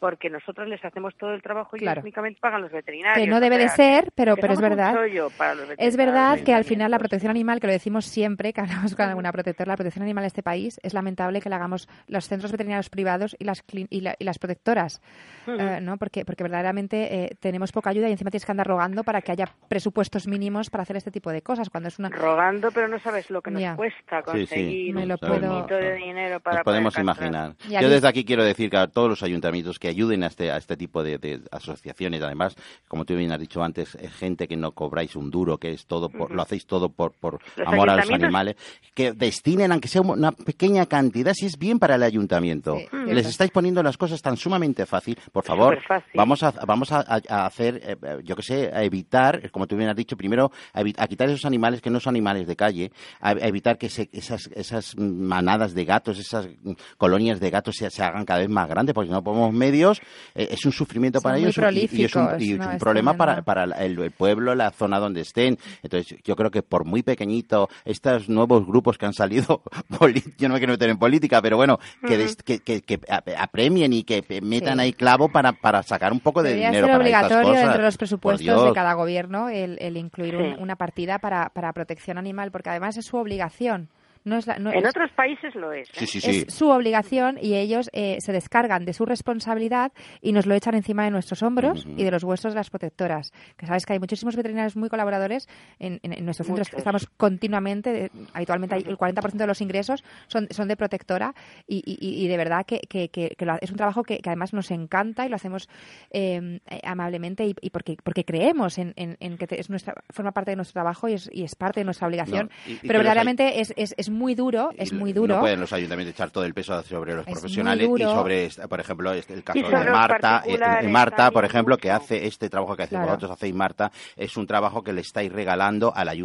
porque 0.00 0.30
nosotros 0.30 0.66
les 0.66 0.84
hacemos 0.84 1.14
todo 1.16 1.32
el 1.34 1.42
trabajo 1.42 1.76
y 1.76 1.80
Claro. 1.80 2.00
únicamente 2.00 2.40
pagan 2.40 2.62
los 2.62 2.72
veterinarios. 2.72 3.22
Que 3.24 3.30
no 3.30 3.38
debe 3.38 3.58
de 3.58 3.68
ser, 3.68 4.10
pero, 4.14 4.34
pero 4.36 4.54
es 4.54 4.60
verdad. 4.60 4.94
chollo 4.94 5.28
para 5.36 5.54
los 5.54 5.68
Es 5.78 5.96
verdad 5.96 6.40
que 6.40 6.54
al 6.54 6.64
final 6.64 6.90
la 6.90 6.98
protección 6.98 7.30
animal, 7.30 7.60
que 7.60 7.66
lo 7.66 7.72
decimos 7.72 8.06
siempre, 8.06 8.52
que 8.52 8.60
hablamos 8.62 8.96
con 8.96 9.06
alguna 9.06 9.30
protectora, 9.30 9.68
la 9.72 9.76
protección 9.76 10.02
animal 10.02 10.22
de 10.22 10.28
este 10.28 10.42
país, 10.42 10.80
es 10.82 10.94
lamentable 10.94 11.40
que 11.40 11.48
la 11.50 11.56
hagamos 11.56 11.88
los 12.08 12.26
centros 12.26 12.50
veterinarios 12.50 12.88
privados 12.90 13.36
y 13.38 13.44
las, 13.44 13.62
y 13.90 14.00
la- 14.00 14.16
y 14.18 14.24
las 14.24 14.38
protectoras, 14.38 15.02
eh, 15.46 15.80
¿no? 15.82 15.98
Porque, 15.98 16.24
porque 16.24 16.42
verdaderamente 16.42 17.24
eh, 17.24 17.36
tenemos 17.38 17.70
poca 17.72 17.90
ayuda 17.90 18.08
y 18.08 18.12
encima 18.12 18.30
tienes 18.30 18.46
que 18.46 18.52
andar 18.52 18.66
rogando 18.66 19.04
para 19.04 19.20
que 19.20 19.32
haya 19.32 19.48
presupuestos 19.68 20.26
mínimos 20.26 20.70
para 20.70 20.82
hacer 20.82 20.96
este 20.96 21.10
tipo 21.10 21.30
de 21.30 21.42
cosas. 21.42 21.68
Cuando 21.68 21.88
es 21.88 21.98
una 21.98 22.08
Rogando, 22.08 22.70
pero 22.72 22.88
no 22.88 22.98
sabes 23.00 23.28
lo 23.30 23.42
que 23.42 23.50
nos 23.50 23.76
cuesta 23.76 24.22
Sí, 24.22 24.24
sí. 24.24 24.30
conseguir 24.32 24.94
Me 24.94 25.06
lo 25.06 25.14
un 25.14 25.28
puedo- 25.28 25.54
poquito 25.60 25.74
de 25.76 25.94
dinero 25.94 26.40
para 26.40 26.56
Nos 26.58 26.64
podemos 26.64 26.98
imaginar. 26.98 27.54
Yo 27.68 27.88
desde 27.90 28.08
aquí 28.08 28.24
quiero 28.24 28.44
decir 28.44 28.70
que 28.70 28.76
a 28.78 28.86
todos 28.86 29.08
los 29.10 29.22
ayuntamientos 29.22 29.78
que 29.78 29.89
ayuden 29.90 30.22
a 30.24 30.28
este, 30.28 30.50
a 30.50 30.56
este 30.56 30.76
tipo 30.76 31.02
de, 31.02 31.18
de 31.18 31.40
asociaciones, 31.50 32.22
además, 32.22 32.54
como 32.88 33.04
tú 33.04 33.14
bien 33.14 33.30
has 33.32 33.38
dicho 33.38 33.62
antes, 33.62 33.94
es 33.96 34.12
gente 34.12 34.48
que 34.48 34.56
no 34.56 34.72
cobráis 34.72 35.14
un 35.16 35.30
duro, 35.30 35.58
que 35.58 35.72
es 35.72 35.86
todo 35.86 36.08
por, 36.08 36.30
lo 36.32 36.42
hacéis 36.42 36.66
todo 36.66 36.88
por, 36.88 37.12
por 37.12 37.40
amor 37.64 37.90
a 37.90 37.96
los 37.96 38.06
animales, 38.24 38.56
que 38.94 39.12
destinen, 39.12 39.72
aunque 39.72 39.88
sea 39.88 40.00
una 40.02 40.32
pequeña 40.32 40.86
cantidad, 40.86 41.32
si 41.34 41.46
es 41.46 41.58
bien 41.58 41.78
para 41.78 41.94
el 41.96 42.02
ayuntamiento. 42.02 42.76
Sí, 42.76 42.86
Les 43.14 43.26
estáis 43.26 43.50
poniendo 43.50 43.82
las 43.82 43.96
cosas 43.96 44.20
tan 44.22 44.36
sumamente 44.36 44.86
fácil. 44.86 45.18
Por 45.32 45.44
favor, 45.44 45.74
vamos 46.14 46.42
a, 46.42 46.50
vamos 46.66 46.92
a, 46.92 47.00
hacer, 47.46 47.76
eh, 47.84 47.96
eh, 48.02 48.18
yo 48.24 48.36
que 48.36 48.42
sé, 48.42 48.70
a 48.72 48.82
evitar, 48.82 49.50
como 49.50 49.66
tú 49.66 49.76
bien 49.76 49.88
has 49.90 49.96
dicho, 49.96 50.16
primero 50.16 50.50
a, 50.72 50.80
a 50.80 51.06
quitar 51.08 51.28
esos 51.28 51.44
animales 51.44 51.80
que 51.80 51.90
no 51.90 52.00
son 52.00 52.10
animales 52.14 52.46
de 52.46 52.56
calle, 52.56 52.90
a, 53.20 53.30
a 53.30 53.46
evitar 53.48 53.78
que 53.78 53.88
se- 53.88 54.08
esas, 54.12 54.48
esas 54.54 54.96
manadas 54.96 55.74
de 55.74 55.84
gatos, 55.84 56.18
esas 56.18 56.46
mm, 56.62 56.72
colonias 56.96 57.40
de 57.40 57.50
gatos 57.50 57.76
se, 57.76 57.90
se 57.90 58.02
hagan 58.02 58.24
cada 58.24 58.40
vez 58.40 58.48
más 58.48 58.68
grandes, 58.68 58.94
porque 58.94 59.08
si 59.08 59.12
no 59.12 59.22
ponemos 59.22 59.52
medios, 59.80 60.00
eh, 60.34 60.48
es 60.50 60.64
un 60.66 60.72
sufrimiento 60.72 61.20
Son 61.20 61.30
para 61.30 61.38
ellos 61.38 61.56
y- 61.56 61.60
y, 62.00 62.04
es 62.04 62.14
un, 62.14 62.28
y 62.38 62.52
es 62.52 62.58
un 62.58 62.72
Es 62.72 62.78
problema 62.80 63.14
para, 63.14 63.42
para 63.42 63.64
el, 63.64 63.98
el 63.98 64.10
pueblo, 64.10 64.54
la 64.54 64.70
zona 64.70 64.98
donde 64.98 65.22
estén. 65.22 65.58
Entonces, 65.82 66.16
yo 66.24 66.36
creo 66.36 66.50
que 66.50 66.62
por 66.62 66.84
muy 66.84 67.02
pequeñito, 67.02 67.68
estos 67.84 68.28
nuevos 68.28 68.66
grupos 68.66 68.98
que 68.98 69.06
han 69.06 69.12
salido, 69.14 69.62
yo 70.38 70.48
no 70.48 70.54
me 70.54 70.60
quiero 70.60 70.72
meter 70.74 70.90
en 70.90 70.98
política, 70.98 71.40
pero 71.42 71.56
bueno, 71.56 71.78
que, 72.06 72.16
des- 72.18 72.36
que, 72.36 72.58
que- 72.60 72.82
que 72.82 73.00
ap- 73.08 73.28
apremien 73.38 73.92
y 73.92 74.02
que 74.04 74.22
metan 74.42 74.74
Sí. 74.74 74.80
ahí 74.80 74.92
clavo 74.92 75.28
para, 75.30 75.52
para 75.52 75.82
sacar 75.82 76.12
un 76.12 76.20
poco 76.20 76.42
de 76.42 76.50
Debería 76.50 76.68
dinero 76.70 76.86
ser 76.88 76.96
para 76.96 77.04
estas 77.08 77.22
obligatorio 77.22 77.48
cosas. 77.50 77.62
dentro 77.64 77.78
de 77.82 77.86
los 77.88 77.96
presupuestos 77.96 78.64
de 78.64 78.72
cada 78.72 78.92
gobierno 78.94 79.48
el, 79.48 79.78
el 79.80 79.96
incluir 79.96 80.36
un- 80.36 80.40
Sí. 80.56 80.56
una 80.58 80.76
partida 80.76 81.18
para, 81.18 81.48
para 81.50 81.72
protección 81.72 82.18
animal, 82.18 82.50
porque 82.50 82.70
además 82.70 82.96
es 82.96 83.06
su 83.06 83.16
obligación. 83.16 83.88
No 84.24 84.36
es 84.36 84.46
la- 84.46 84.58
no 84.58 84.70
En 84.70 84.78
es- 84.84 84.88
otros 84.90 85.10
países 85.12 85.54
lo 85.54 85.72
es. 85.72 85.88
¿eh? 85.88 85.92
Sí, 85.94 86.06
sí, 86.06 86.20
sí. 86.20 86.44
es 86.46 86.54
su 86.54 86.68
obligación 86.68 87.38
y 87.40 87.54
ellos 87.54 87.88
eh, 87.92 88.18
se 88.20 88.32
descargan 88.32 88.84
de 88.84 88.92
su 88.92 89.06
responsabilidad 89.06 89.92
y 90.20 90.32
nos 90.32 90.46
lo 90.46 90.54
echan 90.54 90.74
encima 90.74 91.04
de 91.04 91.10
nuestros 91.10 91.42
hombros 91.42 91.86
y 91.96 92.04
de 92.04 92.10
los 92.10 92.24
vuestros 92.24 92.52
de 92.52 92.58
las 92.60 92.70
protectoras. 92.70 93.32
Que 93.56 93.66
sabes 93.66 93.86
que 93.86 93.94
hay 93.94 93.98
muchísimos 93.98 94.36
veterinarios 94.36 94.76
muy 94.76 94.88
colaboradores 94.88 95.48
en, 95.78 96.00
en, 96.02 96.12
en 96.12 96.24
nuestros 96.24 96.46
centros 96.46 96.68
Muchos. 96.68 96.78
estamos 96.78 97.06
continuamente, 97.16 98.06
eh, 98.06 98.10
habitualmente 98.34 98.74
hay 98.74 98.84
el 98.86 98.98
40% 98.98 99.32
de 99.32 99.46
los 99.46 99.60
ingresos 99.60 100.04
son, 100.26 100.48
son 100.50 100.68
de 100.68 100.76
protectora 100.76 101.34
y, 101.66 101.82
y- 101.86 102.24
y 102.24 102.28
de 102.28 102.36
verdad 102.36 102.66
que, 102.66 102.80
que- 102.80 103.08
que- 103.08 103.34
que 103.38 103.46
lo- 103.46 103.56
es 103.60 103.70
un 103.70 103.76
trabajo 103.76 104.02
que, 104.02 104.18
que 104.18 104.28
además 104.28 104.52
nos 104.52 104.70
encanta 104.70 105.24
y 105.26 105.28
lo 105.28 105.36
hacemos 105.36 105.68
eh, 106.10 106.60
eh, 106.68 106.80
amablemente 106.84 107.44
y, 107.46 107.54
y 107.60 107.70
porque, 107.70 107.96
porque 108.02 108.24
creemos 108.24 108.78
en, 108.78 108.92
en- 108.96 109.16
en 109.20 109.38
que 109.38 109.46
te- 109.46 109.60
es 109.60 109.70
nuestra, 109.70 109.94
forma 110.10 110.32
parte 110.32 110.50
de 110.50 110.56
nuestro 110.56 110.74
trabajo 110.74 111.08
y 111.08 111.14
es, 111.14 111.30
y 111.32 111.44
es 111.44 111.54
parte 111.54 111.80
de 111.80 111.84
nuestra 111.84 112.06
obligación. 112.06 112.50
No, 112.66 112.74
Pero 112.82 112.98
verdaderamente 112.98 113.60
es, 113.60 113.72
es, 113.76 113.94
es 114.10 114.16
muy 114.16 114.34
duro, 114.34 114.70
es 114.76 114.92
muy 114.92 115.12
No 115.12 115.20
duro. 115.22 115.40
pueden 115.40 115.60
los 115.60 115.72
ayuntamientos 115.72 116.14
echar 116.14 116.30
todo 116.30 116.44
el 116.44 116.54
peso 116.54 116.82
sobre 116.82 117.14
los 117.14 117.26
Es 117.26 117.32
profesionales 117.32 117.88
y 117.96 118.02
sobre, 118.02 118.46
este- 118.46 118.68
por 118.68 118.80
ejemplo, 118.80 119.12
este- 119.12 119.34
el 119.34 119.44
caso 119.44 119.58
de 119.60 119.68
Marta. 119.90 120.28
eh, 120.44 120.58
particulares 120.58 120.90
Marta, 120.90 121.30
por 121.30 121.44
ejemplo, 121.44 121.76
que 121.78 121.90
hace 121.90 122.26
este 122.26 122.48
trabajo 122.50 122.76
que 122.76 122.82
hace 122.84 122.90
Claro. 122.96 123.06
vosotros 123.06 123.30
hacéis, 123.32 123.54
Marta, 123.54 123.90
es 124.16 124.36
un 124.36 124.46
trabajo 124.46 124.82
que 124.82 124.92
le 124.92 125.00
estáis 125.02 125.30
regalando 125.32 125.92
al 125.94 126.08
ayuntamiento. 126.08 126.20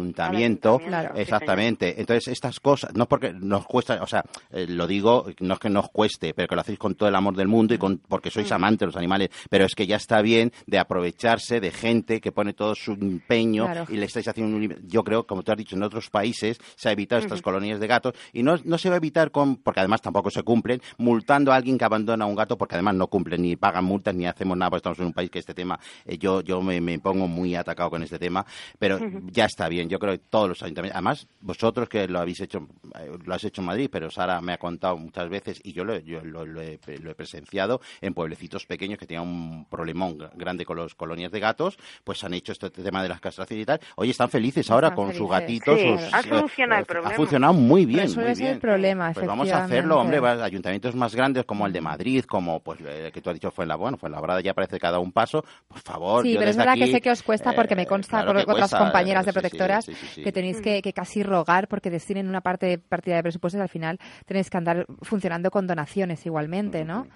ayuntamiento, 0.76 0.78
Claro. 0.86 1.14
Exactamente. 1.16 2.00
Entonces, 2.00 2.28
estas 2.28 2.60
cosas, 2.60 2.94
no 2.94 3.06
porque 3.06 3.32
nos 3.32 3.66
cuesta, 3.66 4.02
o 4.02 4.06
sea, 4.06 4.22
eh, 4.50 4.66
lo 4.68 4.86
digo, 4.86 5.26
no 5.40 5.54
es 5.54 5.60
que 5.60 5.68
nos 5.70 5.88
cueste, 5.90 6.34
pero 6.34 6.48
que 6.48 6.54
lo 6.54 6.60
hacéis 6.60 6.78
con 6.78 6.94
todo 6.94 7.08
el 7.08 7.14
amor 7.14 7.34
del 7.36 7.48
mundo 7.48 7.74
y 7.74 7.78
con, 7.78 7.98
porque 7.98 8.30
sois 8.30 8.50
amantes 8.52 8.80
de 8.80 8.86
los 8.86 8.96
animales, 8.96 9.30
pero 9.50 9.64
es 9.64 9.74
que 9.74 9.86
ya 9.86 9.96
está 9.96 10.20
bien 10.22 10.52
de 10.66 10.78
aprovecharse 10.78 11.60
de 11.60 11.70
gente 11.70 12.20
que 12.20 12.32
pone 12.32 12.52
todo 12.52 12.74
su 12.74 12.92
empeño 12.92 13.64
Claro. 13.64 13.86
y 13.88 13.96
le 13.96 14.06
estáis 14.06 14.28
haciendo 14.28 14.56
un... 14.56 14.76
Yo 14.88 15.02
creo, 15.04 15.26
como 15.26 15.42
tú 15.42 15.52
has 15.52 15.58
dicho, 15.58 15.76
en 15.76 15.82
otros 15.82 16.10
países 16.10 16.58
se 16.76 16.88
ha 16.88 16.92
evitado 16.92 17.20
estas 17.20 17.42
colonias 17.42 17.75
de 17.80 17.86
gatos 17.86 18.14
y 18.32 18.42
no, 18.42 18.56
no 18.64 18.78
se 18.78 18.88
va 18.88 18.94
a 18.96 18.98
evitar 18.98 19.30
con, 19.30 19.56
porque 19.56 19.80
además 19.80 20.02
tampoco 20.02 20.30
se 20.30 20.42
cumplen, 20.42 20.80
multando 20.98 21.52
a 21.52 21.56
alguien 21.56 21.78
que 21.78 21.84
abandona 21.84 22.26
un 22.26 22.34
gato 22.34 22.56
porque 22.58 22.74
además 22.74 22.94
no 22.94 23.06
cumplen 23.08 23.42
ni 23.42 23.56
pagan 23.56 23.84
multas 23.84 24.14
ni 24.14 24.26
hacemos 24.26 24.56
nada 24.56 24.70
porque 24.70 24.78
estamos 24.78 24.98
en 25.00 25.06
un 25.06 25.12
país 25.12 25.30
que 25.30 25.38
este 25.38 25.54
tema, 25.54 25.78
eh, 26.04 26.18
yo, 26.18 26.40
yo 26.42 26.60
me, 26.62 26.80
me 26.80 26.98
pongo 26.98 27.26
muy 27.28 27.54
atacado 27.54 27.90
con 27.90 28.02
este 28.02 28.18
tema, 28.18 28.44
pero 28.78 28.98
ya 29.32 29.44
está 29.46 29.68
bien, 29.68 29.88
yo 29.88 29.98
creo 29.98 30.12
que 30.12 30.18
todos 30.30 30.48
los 30.48 30.62
ayuntamientos, 30.62 30.96
además 30.96 31.26
vosotros 31.40 31.88
que 31.88 32.06
lo 32.08 32.18
habéis 32.20 32.40
hecho, 32.40 32.66
eh, 32.98 33.10
lo 33.24 33.34
has 33.34 33.44
hecho 33.44 33.60
en 33.60 33.66
Madrid, 33.66 33.88
pero 33.90 34.10
Sara 34.10 34.40
me 34.40 34.52
ha 34.52 34.58
contado 34.58 34.96
muchas 34.96 35.28
veces 35.28 35.60
y 35.64 35.72
yo 35.72 35.84
lo, 35.84 35.98
yo 35.98 36.22
lo, 36.24 36.44
lo 36.46 36.60
he, 36.60 36.78
lo 37.02 37.10
he 37.10 37.14
presenciado 37.14 37.80
en 38.00 38.14
pueblecitos 38.14 38.66
pequeños 38.66 38.98
que 38.98 39.06
tenían 39.06 39.26
un 39.26 39.64
problemón 39.66 40.18
gr- 40.18 40.30
grande 40.34 40.64
con 40.64 40.78
las 40.78 40.94
colonias 40.94 41.30
de 41.32 41.40
gatos, 41.40 41.78
pues 42.04 42.22
han 42.24 42.34
hecho 42.34 42.52
este 42.52 42.70
tema 42.70 43.02
de 43.02 43.08
las 43.08 43.20
castraciones 43.20 43.62
y 43.62 43.66
tal. 43.66 43.80
Oye, 43.96 44.10
están 44.10 44.28
felices 44.30 44.70
ahora 44.70 44.88
Están 44.88 44.96
con 45.04 45.14
sus 45.14 45.28
gatitos. 45.30 45.78
Sí, 45.78 45.86
sus- 45.98 46.14
ha 46.14 46.20
eh, 46.20 46.28
solucionado 46.28 46.78
el 46.78 46.82
eh, 46.82 46.86
problema. 46.86 47.10
Ha 47.10 47.16
funcionado 47.16 47.52
muy 47.66 47.86
bien, 47.86 48.02
Resuelve 48.02 48.30
muy 48.30 48.40
bien. 48.40 48.60
problema, 48.60 49.12
Pues 49.12 49.26
vamos 49.26 49.50
a 49.50 49.64
hacerlo, 49.64 50.00
hombre, 50.00 50.18
ayuntamientos 50.18 50.94
más 50.94 51.14
grandes 51.14 51.44
como 51.44 51.66
el 51.66 51.72
de 51.72 51.80
Madrid, 51.80 52.24
como 52.24 52.60
pues 52.60 52.80
eh, 52.84 53.10
que 53.12 53.20
tú 53.20 53.30
has 53.30 53.34
dicho 53.34 53.50
fue 53.50 53.66
la 53.66 53.76
bueno, 53.76 53.96
fue 53.96 54.10
la 54.10 54.20
Brada 54.20 54.40
ya 54.40 54.54
parece 54.54 54.78
cada 54.78 54.98
un 54.98 55.12
paso, 55.12 55.44
por 55.68 55.80
favor. 55.80 56.22
Sí, 56.22 56.32
yo 56.32 56.38
pero 56.38 56.50
es 56.50 56.56
verdad 56.56 56.74
que 56.74 56.86
sé 56.86 57.00
que 57.00 57.10
os 57.10 57.22
cuesta 57.22 57.52
porque 57.52 57.76
me 57.76 57.82
eh, 57.82 57.86
consta 57.86 58.22
claro 58.22 58.44
por 58.44 58.54
otras 58.54 58.74
compañeras 58.74 59.26
de 59.26 59.32
sí, 59.32 59.34
sí, 59.34 59.40
protectoras 59.40 59.84
sí, 59.84 59.94
sí, 59.94 60.06
sí. 60.14 60.22
que 60.22 60.32
tenéis 60.32 60.60
que, 60.60 60.82
que 60.82 60.92
casi 60.92 61.22
rogar 61.22 61.68
porque 61.68 61.90
destinen 61.90 62.28
una 62.28 62.40
parte 62.40 62.66
de 62.66 62.78
partida 62.78 63.16
de 63.16 63.22
presupuestos 63.22 63.58
y 63.58 63.62
al 63.62 63.68
final 63.68 63.98
tenéis 64.24 64.50
que 64.50 64.56
andar 64.56 64.86
funcionando 65.02 65.50
con 65.50 65.66
donaciones 65.66 66.24
igualmente, 66.26 66.84
¿no? 66.84 67.06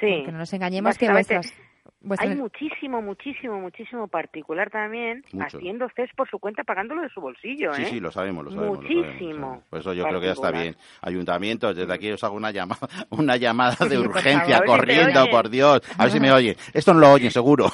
Sí. 0.00 0.22
Que 0.24 0.32
no 0.32 0.38
nos 0.38 0.52
engañemos 0.52 0.98
que 0.98 1.10
vuestras... 1.10 1.52
Hay 2.18 2.34
muchísimo, 2.36 3.00
muchísimo, 3.00 3.58
muchísimo 3.60 4.08
particular 4.08 4.70
también 4.70 5.24
Mucho. 5.32 5.56
haciendo 5.58 5.86
CES 5.96 6.10
por 6.16 6.28
su 6.28 6.38
cuenta, 6.38 6.64
pagándolo 6.64 7.02
de 7.02 7.08
su 7.08 7.20
bolsillo, 7.20 7.72
Sí, 7.74 7.82
¿eh? 7.82 7.86
sí, 7.90 8.00
lo 8.00 8.10
sabemos, 8.10 8.44
lo 8.44 8.50
sabemos. 8.50 8.76
lo 8.78 8.82
sabemos, 8.82 9.06
Muchísimo. 9.06 9.30
lo 9.32 9.38
sabemos. 9.46 9.64
Por 9.70 9.78
eso 9.80 9.92
yo 9.94 10.04
creo 10.04 10.20
que 10.20 10.26
ya 10.26 10.32
está 10.32 10.42
particular. 10.50 10.74
bien. 10.74 10.84
Ayuntamientos, 11.02 11.76
desde 11.76 11.92
aquí 11.94 12.10
os 12.12 12.22
hago 12.24 12.36
una 12.36 12.50
llamada, 12.50 12.88
una 13.10 13.36
llamada 13.36 13.76
de 13.86 13.96
Sí, 13.96 14.02
por 14.02 14.08
urgencia, 14.08 14.58
si 14.58 14.64
corriendo, 14.64 15.20
oyen. 15.22 15.30
por 15.32 15.48
Dios. 15.48 15.80
A 15.98 16.02
ver 16.04 16.12
si 16.12 16.20
me 16.20 16.32
oyen. 16.32 16.56
Esto 16.72 16.94
no 16.94 17.00
lo 17.00 17.12
oyen, 17.12 17.30
seguro. 17.30 17.70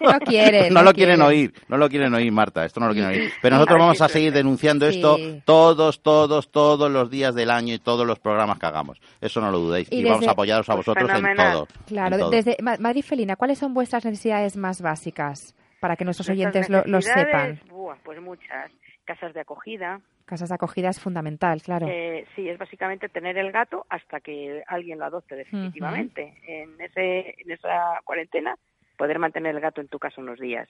No 0.00 0.18
quieren. 0.26 0.72
no 0.72 0.82
lo 0.82 0.92
quieren 0.92 1.20
oír, 1.22 1.52
no 1.68 1.76
lo 1.76 1.88
quieren 1.88 2.14
oír, 2.14 2.32
Marta, 2.32 2.64
esto 2.64 2.80
no 2.80 2.86
lo 2.88 2.92
quieren 2.94 3.10
oír. 3.10 3.32
Pero 3.42 3.56
nosotros 3.56 3.74
A 3.74 3.78
ver 3.78 3.80
vamos 3.82 3.98
si 3.98 4.04
a 4.04 4.08
seguir 4.08 4.32
denunciando 4.32 4.88
Sí. 4.90 4.96
esto 4.96 5.18
todos, 5.44 6.02
todos, 6.02 6.50
todos 6.50 6.90
los 6.90 7.10
días 7.10 7.34
del 7.34 7.50
año 7.50 7.74
y 7.74 7.78
todos 7.78 8.06
los 8.06 8.18
programas 8.18 8.58
que 8.58 8.66
hagamos. 8.66 9.00
Eso 9.20 9.40
no 9.40 9.50
lo 9.50 9.58
dudéis. 9.58 9.88
Y 9.92 10.00
Y, 10.00 10.04
vamos 10.04 10.20
desde- 10.20 10.28
a 10.30 10.32
apoyaros 10.32 10.68
a 10.68 10.74
Pues 10.74 10.86
vosotros 10.86 11.08
en 11.10 11.16
fenomenal. 11.16 11.52
todo. 11.52 11.68
Claro, 11.86 12.14
en 12.14 12.20
todo. 12.20 12.30
desde 12.30 12.56
Ma- 12.62 12.76
Madrid 12.78 13.02
Felina, 13.04 13.36
¿cuáles 13.42 13.58
son 13.58 13.74
vuestras 13.74 14.04
necesidades 14.04 14.56
más 14.56 14.80
básicas 14.80 15.52
para 15.80 15.96
que 15.96 16.04
nuestros 16.04 16.30
oyentes 16.30 16.70
lo, 16.70 17.00
sepan? 17.00 17.58
buah, 17.68 17.96
pues 18.04 18.20
muchas. 18.20 18.70
Casas 19.04 19.34
de 19.34 19.40
acogida. 19.40 20.00
Casas 20.26 20.50
de 20.50 20.54
acogida 20.54 20.90
es 20.90 21.00
fundamental, 21.00 21.60
claro. 21.60 21.88
Eh, 21.90 22.24
sí, 22.36 22.48
es 22.48 22.56
básicamente 22.56 23.08
tener 23.08 23.36
el 23.38 23.50
gato 23.50 23.84
hasta 23.88 24.20
que 24.20 24.62
alguien 24.68 25.00
lo 25.00 25.06
adopte 25.06 25.34
definitivamente. 25.34 26.34
En 26.46 26.80
ese 26.80 27.34
en 27.36 27.50
esa 27.50 28.00
cuarentena, 28.04 28.54
poder 28.96 29.18
mantener 29.18 29.56
el 29.56 29.60
gato 29.60 29.80
en 29.80 29.88
tu 29.88 29.98
casa 29.98 30.20
unos 30.20 30.38
días. 30.38 30.68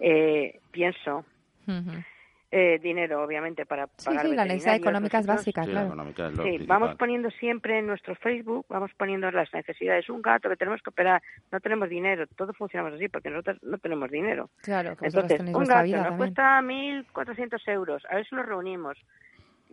Eh, 0.00 0.60
pienso. 0.70 1.26
Eh, 2.50 2.78
dinero, 2.80 3.20
obviamente, 3.24 3.66
para 3.66 3.86
Sí, 3.96 4.04
pagar 4.06 4.26
sí, 4.26 4.34
la 4.36 4.44
necesidad 4.44 4.76
económica 4.76 5.18
es 5.18 5.26
básica, 5.26 5.62
Sí, 5.64 5.68
la 5.70 5.72
claro. 5.72 5.86
económica 5.88 6.26
es 6.28 6.36
lo 6.36 6.42
Sí, 6.44 6.48
principal. 6.50 6.80
vamos 6.80 6.96
poniendo 6.96 7.30
siempre 7.32 7.78
en 7.80 7.86
nuestro 7.88 8.14
Facebook, 8.14 8.66
vamos 8.68 8.92
poniendo 8.96 9.28
las 9.32 9.52
necesidades. 9.52 10.08
Un 10.08 10.22
gato 10.22 10.48
que 10.48 10.56
tenemos 10.56 10.80
que 10.80 10.90
operar, 10.90 11.20
no 11.50 11.58
tenemos 11.58 11.88
dinero, 11.88 12.26
todos 12.36 12.56
funcionamos 12.56 12.94
así 12.94 13.08
porque 13.08 13.30
nosotros 13.30 13.58
no 13.62 13.78
tenemos 13.78 14.08
dinero. 14.10 14.50
Claro, 14.62 14.96
que 14.96 15.06
Entonces, 15.06 15.40
un 15.40 15.64
gato 15.64 15.82
vida 15.84 15.96
nos 15.98 16.06
también. 16.10 16.16
cuesta 16.18 16.60
1.400 16.62 17.68
euros, 17.68 18.02
a 18.08 18.16
ver 18.16 18.26
si 18.28 18.36
lo 18.36 18.42
reunimos. 18.44 18.98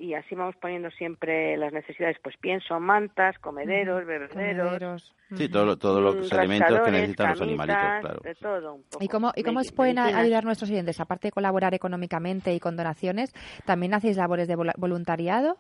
Y 0.02 0.16
así 0.16 0.34
vamos 0.34 0.56
poniendo 0.56 0.90
siempre 0.90 1.56
las 1.58 1.72
necesidades, 1.72 2.18
pues 2.24 2.36
pienso, 2.38 2.80
mantas, 2.80 3.38
comederos, 3.38 4.04
bebederos, 4.04 4.32
Comederos. 4.32 5.16
Sí, 5.36 5.48
todo, 5.48 5.78
todos 5.78 6.02
los 6.02 6.16
mm, 6.16 6.36
elementos 6.36 6.68
que 6.68 6.74
rascadores, 6.74 6.94
necesitan 6.94 7.30
los 7.30 7.42
animalitos, 7.42 8.02
claro. 8.02 8.20
de 8.24 8.36
todo 8.36 8.74
un 8.74 8.84
poco. 8.84 9.04
¿Y 9.04 9.08
cómo, 9.08 9.32
¿Y 9.36 9.44
cómo 9.44 9.60
os 9.60 9.72
pueden 9.72 10.00
ayudar 10.00 10.44
nuestros 10.44 10.72
oyentes? 10.72 11.00
Aparte 11.00 11.28
de 11.28 11.32
colaborar 11.32 11.76
económicamente 11.76 12.52
y 12.56 12.60
con 12.60 12.76
donaciones, 12.76 13.32
¿también 13.66 13.94
hacéis 13.94 14.18
labores 14.18 14.48
de 14.48 14.56
voluntariado? 14.56 15.58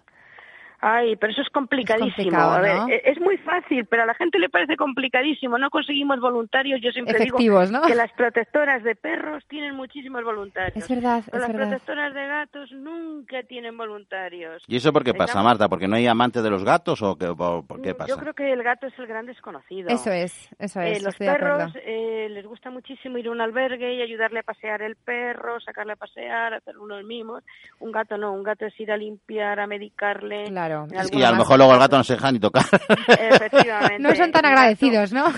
Ay, 0.84 1.15
pero 1.15 1.32
eso 1.32 1.41
es 1.43 1.49
complicadísimo. 1.49 2.11
complicado, 2.32 2.51
a 2.53 2.59
ver, 2.59 2.75
¿no? 2.75 2.88
es 2.89 3.19
muy 3.21 3.38
fácil, 3.38 3.86
pero 3.86 4.01
a 4.03 4.05
la 4.07 4.15
gente 4.15 4.39
le 4.39 4.49
parece 4.49 4.75
complicadísimo. 4.77 5.57
No 5.59 5.69
conseguimos 5.69 6.19
voluntarios. 6.19 6.82
Yo 6.82 6.91
siempre 6.91 7.15
Efectivos, 7.17 7.69
digo 7.69 7.82
¿no? 7.82 7.88
que 7.88 7.93
las 7.93 8.11
protectoras 8.13 8.84
de 8.84 8.95
perros 8.95 9.43
tienen 9.47 9.75
muchísimos 9.75 10.23
voluntarios. 10.23 10.75
Es 10.77 10.89
verdad, 10.89 11.21
pero 11.25 11.38
es 11.38 11.41
las 11.41 11.51
verdad. 11.53 11.69
protectoras 11.69 12.13
de 12.15 12.27
gatos 12.27 12.71
nunca 12.71 13.43
tienen 13.43 13.77
voluntarios. 13.77 14.63
¿Y 14.67 14.75
eso 14.77 14.91
por 14.91 15.03
qué 15.03 15.13
pasa, 15.13 15.43
Marta? 15.43 15.69
¿Porque 15.69 15.88
no 15.88 15.95
hay 15.97 16.07
amantes 16.07 16.41
de 16.41 16.49
los 16.49 16.63
gatos 16.63 17.01
o 17.03 17.15
qué, 17.15 17.27
por, 17.27 17.65
por 17.67 17.79
qué 17.82 17.93
Mm, 17.93 17.97
pasa? 17.97 18.09
Yo 18.09 18.17
creo 18.17 18.34
que 18.34 18.51
el 18.51 18.63
gato 18.63 18.88
es 18.88 18.97
el 18.97 19.05
gran 19.05 19.27
desconocido. 19.27 19.89
Eso 19.89 20.11
es, 20.11 20.49
eso 20.57 20.82
Eh, 20.82 20.93
es. 20.93 21.03
los 21.03 21.15
de 21.19 21.29
acuerdo. 21.29 21.57
perros 21.57 21.73
eh, 21.86 22.27
les 22.32 22.45
gusta 22.47 22.71
muchísimo 22.71 23.19
ir 23.19 23.27
a 23.27 23.32
un 23.32 23.41
albergue 23.41 23.93
y 23.95 24.01
ayudarle 24.01 24.39
a 24.39 24.43
pasear 24.43 24.82
el 24.82 24.95
perro, 24.95 25.59
sacarle 25.59 25.93
a 25.93 25.95
pasear, 25.97 26.55
hacer 26.55 26.77
unos 26.79 27.03
mimos. 27.03 27.43
Un 27.79 27.91
gato 27.91 28.17
no, 28.17 28.34
un 28.34 28.41
gato 28.43 28.65
es 28.65 28.79
ir 28.79 28.91
a 28.91 28.97
limpiar, 28.97 29.59
a 29.59 29.67
medicarle. 29.67 30.45
Claro. 30.45 30.70
Y 31.11 31.24
a 31.24 31.32
lo 31.32 31.38
mejor 31.38 31.57
luego 31.57 31.74
el 31.74 31.80
gato 31.80 31.97
no 31.97 32.03
se 32.03 32.13
deja 32.13 32.32
ni 32.32 32.39
tocar. 32.39 32.65
Efectivamente. 33.07 33.99
No 33.99 34.15
son 34.15 34.32
tan 34.32 34.45
agradecidos, 34.45 35.11
¿no? 35.13 35.30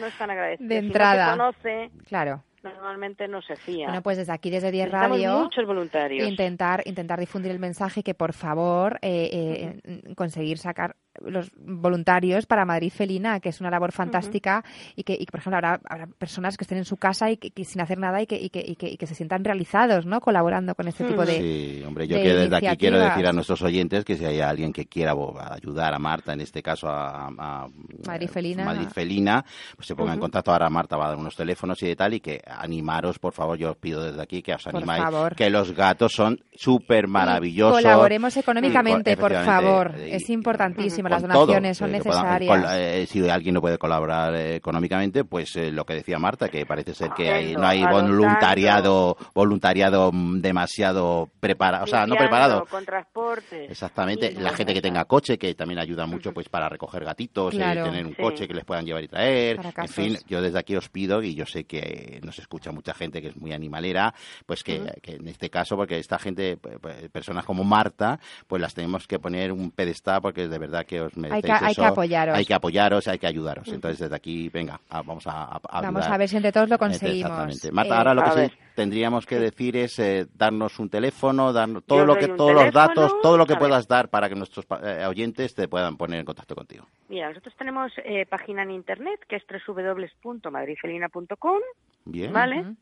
No 0.00 0.06
están 0.06 0.30
agradecidos. 0.30 0.68
De 0.68 0.80
Si 0.80 0.86
entrada. 0.86 1.36
no 1.36 1.52
se 1.52 1.58
conoce, 1.62 1.90
Claro. 2.06 2.42
normalmente 2.62 3.28
no 3.28 3.42
se 3.42 3.56
fía. 3.56 3.86
Bueno, 3.86 4.02
pues 4.02 4.16
desde 4.16 4.32
aquí, 4.32 4.50
desde 4.50 4.70
10 4.70 4.86
Necesitamos 4.86 5.18
Radio, 5.20 5.38
muchos 5.40 5.66
voluntarios. 5.66 6.28
intentar 6.28 6.82
intentar 6.86 7.20
difundir 7.20 7.50
el 7.52 7.58
mensaje 7.58 8.02
que 8.02 8.14
por 8.14 8.32
favor 8.32 8.98
eh, 9.02 9.78
eh, 9.84 10.14
conseguir 10.16 10.58
sacar 10.58 10.96
los 11.24 11.50
voluntarios 11.56 12.46
para 12.46 12.64
Madrid 12.64 12.90
Felina, 12.90 13.40
que 13.40 13.48
es 13.50 13.60
una 13.60 13.70
labor 13.70 13.92
fantástica 13.92 14.64
y 14.96 15.04
que, 15.04 15.14
y 15.14 15.26
que, 15.26 15.30
por 15.32 15.40
ejemplo, 15.40 15.56
habrá, 15.56 15.80
habrá 15.88 16.06
personas 16.06 16.56
que 16.56 16.64
estén 16.64 16.78
en 16.78 16.84
su 16.84 16.96
casa 16.96 17.30
y 17.30 17.36
que, 17.36 17.50
que 17.50 17.64
sin 17.64 17.80
hacer 17.80 17.98
nada 17.98 18.20
y 18.22 18.26
que, 18.26 18.36
y, 18.36 18.50
que, 18.50 18.64
y, 18.66 18.76
que, 18.76 18.88
y 18.88 18.96
que 18.96 19.06
se 19.06 19.14
sientan 19.14 19.44
realizados, 19.44 20.06
¿no? 20.06 20.20
Colaborando 20.20 20.74
con 20.74 20.88
este 20.88 21.04
tipo 21.04 21.24
de 21.24 21.38
Sí, 21.40 21.82
hombre, 21.86 22.06
yo 22.08 22.16
de 22.16 22.22
que 22.22 22.34
desde 22.34 22.56
aquí 22.68 22.76
quiero 22.78 22.98
decir 22.98 23.26
a 23.26 23.32
nuestros 23.32 23.62
oyentes 23.62 24.04
que 24.04 24.16
si 24.16 24.24
hay 24.24 24.40
alguien 24.40 24.72
que 24.72 24.86
quiera 24.86 25.14
ayudar 25.50 25.94
a 25.94 25.98
Marta, 25.98 26.32
en 26.32 26.40
este 26.40 26.62
caso 26.62 26.88
a, 26.88 27.28
a- 27.38 27.68
Madrid 28.06 28.28
Felina. 28.28 28.64
Madrid 28.64 28.88
Felina, 28.88 29.44
pues 29.76 29.86
se 29.86 29.94
ponga 29.94 30.14
en 30.14 30.20
contacto. 30.20 30.52
Ahora 30.52 30.68
Marta 30.70 30.96
va 30.96 31.06
a 31.06 31.08
dar 31.10 31.18
unos 31.18 31.36
teléfonos 31.36 31.82
y 31.82 31.86
de 31.86 31.96
tal, 31.96 32.14
y 32.14 32.20
que 32.20 32.40
animaros, 32.46 33.18
por 33.18 33.32
favor, 33.32 33.56
yo 33.58 33.70
os 33.70 33.76
pido 33.76 34.02
desde 34.02 34.20
aquí 34.22 34.42
que 34.42 34.54
os 34.54 34.64
Por 34.64 34.76
animáis, 34.76 35.02
favor. 35.04 35.34
que 35.34 35.48
los 35.50 35.72
gatos 35.72 36.12
son 36.12 36.40
súper 36.54 37.08
maravillosos. 37.08 37.82
Colaboremos 37.82 38.36
económicamente, 38.36 39.12
Y 39.12 39.16
con- 39.16 39.30
por 39.30 39.44
favor. 39.44 39.94
y- 39.98 40.10
Es 40.12 40.28
importantísimo. 40.30 41.03
Las 41.10 41.22
todo, 41.22 41.46
donaciones 41.46 41.78
son 41.78 41.94
eh, 41.94 42.00
puedan- 42.02 42.22
necesarias. 42.22 42.60
con- 42.62 42.70
eh, 42.78 43.06
si 43.08 43.28
alguien 43.28 43.54
no 43.54 43.60
puede 43.60 43.78
colaborar 43.78 44.34
eh, 44.34 44.56
económicamente, 44.56 45.24
pues 45.24 45.54
eh, 45.56 45.70
lo 45.72 45.84
que 45.84 45.94
decía 45.94 46.18
Marta, 46.18 46.48
que 46.48 46.64
parece 46.66 46.94
ser 46.94 47.10
que 47.10 47.30
hay- 47.30 47.54
no 47.54 47.66
hay 47.66 47.84
voluntariado, 47.84 49.16
voluntariado 49.34 50.10
demasiado 50.14 51.30
preparado, 51.40 51.84
o 51.84 51.86
sea, 51.86 52.06
no 52.06 52.16
preparado. 52.16 52.64
Con 52.66 52.84
transportes. 52.84 53.70
Exactamente, 53.70 54.32
Sí, 54.32 54.38
la 54.40 54.50
gente 54.54 54.74
que 54.74 54.80
tenga 54.80 55.04
coche, 55.04 55.38
que 55.38 55.54
también 55.54 55.78
ayuda 55.78 56.06
mucho 56.06 56.32
pues 56.32 56.48
para 56.48 56.68
recoger 56.68 57.04
gatitos, 57.04 57.54
eh, 57.54 57.56
Claro. 57.58 57.84
tener 57.84 58.06
un 58.06 58.14
Sí. 58.14 58.22
coche 58.22 58.46
que 58.48 58.54
les 58.54 58.64
puedan 58.64 58.84
llevar 58.84 59.02
y 59.04 59.08
traer. 59.08 59.60
En 59.76 59.88
fin, 59.88 60.18
yo 60.26 60.40
desde 60.42 60.58
aquí 60.58 60.76
os 60.76 60.88
pido, 60.88 61.22
y 61.22 61.34
yo 61.34 61.46
sé 61.46 61.64
que 61.64 61.78
eh, 61.78 62.20
nos 62.22 62.38
escucha 62.38 62.72
mucha 62.72 62.94
gente 62.94 63.20
que 63.20 63.28
es 63.28 63.36
muy 63.36 63.52
animalera, 63.52 64.14
pues 64.46 64.62
que, 64.62 64.82
que 65.02 65.12
en 65.16 65.28
este 65.28 65.50
caso, 65.50 65.76
porque 65.76 65.98
esta 65.98 66.18
gente, 66.18 66.56
pues, 66.56 66.76
pues, 66.80 67.08
personas 67.10 67.44
como 67.44 67.64
Marta, 67.64 68.18
pues 68.46 68.60
las 68.60 68.74
tenemos 68.74 69.06
que 69.06 69.18
poner 69.18 69.52
un 69.52 69.70
pedestal 69.70 70.20
porque 70.22 70.48
de 70.48 70.58
verdad 70.58 70.84
que 70.86 70.93
os 71.00 71.16
merecéis 71.16 71.44
que- 71.44 71.52
hay 71.66 71.74
que 71.74 71.84
apoyaros. 71.84 72.36
Hay 72.36 72.44
que 72.44 72.54
apoyaros, 72.54 73.08
hay 73.08 73.18
que 73.18 73.26
ayudaros. 73.26 73.68
Entonces 73.68 73.98
desde 74.00 74.14
aquí, 74.16 74.48
venga, 74.48 74.80
a- 74.90 75.02
vamos 75.02 75.26
a, 75.26 75.44
a- 75.56 75.80
Vamos 75.82 76.06
a 76.06 76.16
ver 76.18 76.28
si 76.28 76.36
entre 76.36 76.52
todos 76.52 76.68
lo 76.68 76.78
conseguimos. 76.78 77.30
Exactamente. 77.30 77.72
Marta, 77.72 77.94
Eh, 77.94 77.98
ahora 77.98 78.14
lo 78.14 78.22
que 78.24 78.48
sí 78.48 78.54
tendríamos 78.74 79.26
que 79.26 79.38
decir 79.38 79.76
es 79.76 79.98
eh, 79.98 80.26
darnos 80.34 80.78
un 80.78 80.90
teléfono, 80.90 81.52
darnos 81.52 81.82
Yo 81.82 81.86
todo 81.86 82.04
lo 82.06 82.16
que 82.16 82.28
todos 82.28 82.52
los 82.54 82.72
datos, 82.72 83.14
todo 83.22 83.36
lo 83.38 83.46
que 83.46 83.52
ver. 83.54 83.60
puedas 83.60 83.86
dar 83.86 84.08
para 84.08 84.28
que 84.28 84.34
nuestros 84.34 84.66
eh, 84.82 85.04
oyentes 85.06 85.54
te 85.54 85.68
puedan 85.68 85.96
poner 85.96 86.18
en 86.20 86.24
contacto 86.26 86.54
contigo. 86.54 86.86
Mira, 87.08 87.28
nosotros 87.28 87.54
tenemos 87.56 87.92
eh, 88.04 88.26
página 88.26 88.62
en 88.62 88.72
internet 88.72 89.20
que 89.28 89.36
es 89.36 89.44
www.madridfelina.com, 89.66 91.60
Bien. 92.04 92.32
¿vale? 92.32 92.60
Ujú. 92.60 92.76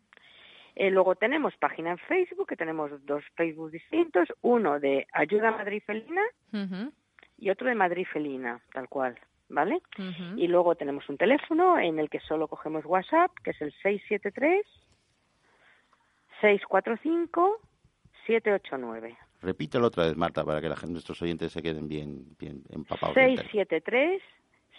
Eh, 0.74 0.90
luego 0.90 1.14
tenemos 1.16 1.52
página 1.58 1.90
en 1.90 1.98
Facebook, 1.98 2.48
que 2.48 2.56
tenemos 2.56 2.90
dos 3.04 3.22
Facebook 3.36 3.70
distintos, 3.70 4.28
uno 4.40 4.80
de 4.80 5.06
Ayuda 5.12 5.50
Madrid 5.50 5.82
Felina 5.84 6.22
Ujú, 6.52 6.90
y 7.42 7.50
otro 7.50 7.66
de 7.68 7.74
Madrid 7.74 8.06
Felina, 8.12 8.60
tal 8.72 8.88
cual, 8.88 9.18
¿vale? 9.48 9.82
ujú. 9.98 10.38
Y 10.38 10.46
luego 10.46 10.74
tenemos 10.76 11.08
un 11.08 11.16
teléfono 11.18 11.78
en 11.78 11.98
el 11.98 12.08
que 12.08 12.20
solo 12.20 12.46
cogemos 12.46 12.84
WhatsApp, 12.86 13.32
que 13.42 13.50
es 13.50 13.60
el 13.60 13.72
673 13.82 14.64
645 16.40 17.60
789. 18.26 19.16
Repítelo 19.42 19.88
otra 19.88 20.04
vez, 20.06 20.16
Marta, 20.16 20.44
para 20.44 20.60
que 20.60 20.68
la 20.68 20.76
gente, 20.76 20.92
nuestros 20.92 21.20
oyentes 21.22 21.50
se 21.52 21.62
queden 21.62 21.88
bien, 21.88 22.36
bien 22.38 22.62
empapados. 22.70 23.14
del 23.16 23.34
tema. 23.36 23.42
673 23.50 24.22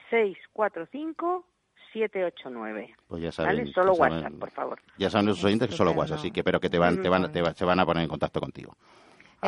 645 0.10 1.46
789. 1.92 2.96
Pues 3.08 3.22
ya 3.22 3.32
saben, 3.32 3.58
¿Vale? 3.58 3.72
Solo 3.74 3.92
ya 3.94 3.98
saben- 3.98 4.14
WhatsApp, 4.24 4.40
por 4.40 4.52
favor. 4.52 4.80
Ya 4.98 5.10
saben 5.10 5.26
nuestros 5.26 5.46
oyentes 5.46 5.70
que 5.70 5.76
solo. 5.76 5.92
WhatsApp, 5.92 6.20
así 6.20 6.32
que 6.32 6.44
pero 6.44 6.60
que 6.62 6.70
te 6.70 6.80
van, 6.80 7.02
te 7.02 7.10
van, 7.10 7.32
te 7.32 7.42
va- 7.42 7.54
se 7.54 7.66
van 7.66 7.80
a 7.80 7.86
poner 7.86 8.04
en 8.04 8.10
contacto 8.10 8.40
contigo. 8.40 8.76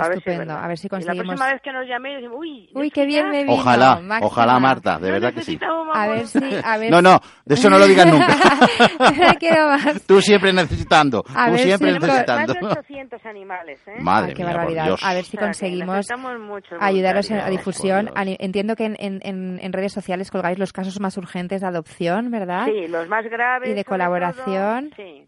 A 0.01 0.07
ver 0.09 0.21
si 0.21 0.29
Estupendo. 0.29 0.53
A 0.57 0.67
ver 0.67 0.77
si 0.77 0.87
Y 0.87 0.89
la 0.89 0.97
conseguimos. 0.97 1.25
próxima 1.27 1.51
vez 1.53 1.61
que 1.61 1.71
nos 1.71 1.87
llaméis, 1.87 2.15
decimos, 2.17 2.37
uy, 2.39 2.69
Uy, 2.73 2.91
qué 2.91 3.05
bien 3.05 3.29
me 3.29 3.43
vino. 3.43 3.53
Ojalá, 3.53 3.95
Máxima. 4.01 4.19
ojalá 4.21 4.59
Marta, 4.59 4.99
de 4.99 5.07
no 5.07 5.13
verdad 5.13 5.33
que 5.33 5.41
sí. 5.41 5.59
A 5.93 6.07
ver 6.07 6.27
si, 6.27 6.39
a 6.63 6.77
ver 6.77 6.91
No, 6.91 7.01
no, 7.01 7.19
de 7.45 7.55
eso 7.55 7.69
no 7.69 7.77
lo 7.79 7.87
digas 7.87 8.05
nunca. 8.07 8.27
Quiero 9.39 9.67
más. 9.67 10.01
Tú 10.05 10.21
siempre 10.21 10.53
necesitando, 10.53 11.23
A 11.35 11.49
tú 11.51 11.57
siempre 11.57 11.93
si- 11.93 11.99
necesitando. 11.99 12.53
Más 12.53 12.61
de 12.61 12.79
800 12.79 13.25
animales, 13.25 13.79
¿eh? 13.87 13.95
Madre 13.99 14.29
Ay, 14.29 14.33
qué 14.35 14.43
mía, 14.43 14.51
por 14.51 14.57
barbaridad. 14.57 14.85
Dios. 14.85 15.03
A 15.03 15.13
ver 15.13 15.23
si 15.25 15.37
O 15.37 15.39
sea, 15.39 15.47
conseguimos 15.47 16.07
muchos 16.39 16.77
ayudaros 16.81 17.29
en 17.31 17.37
la 17.37 17.43
voluntarios. 17.43 17.49
difusión. 17.51 18.05
por 18.07 18.17
Entiendo 18.39 18.75
que 18.75 18.85
en, 18.85 18.95
en- 18.99 19.59
en- 19.61 19.73
redes 19.73 19.93
sociales 19.93 20.31
colgáis 20.31 20.57
los 20.59 20.71
casos 20.73 20.99
más 20.99 21.17
urgentes 21.17 21.61
de 21.61 21.67
adopción, 21.67 22.31
¿verdad? 22.31 22.65
Sí, 22.65 22.87
los 22.87 23.07
más 23.07 23.25
graves. 23.25 23.69
Y 23.69 23.73
de 23.73 23.83
colaboración. 23.83 24.89
todo, 24.91 24.95
sí. 25.05 25.27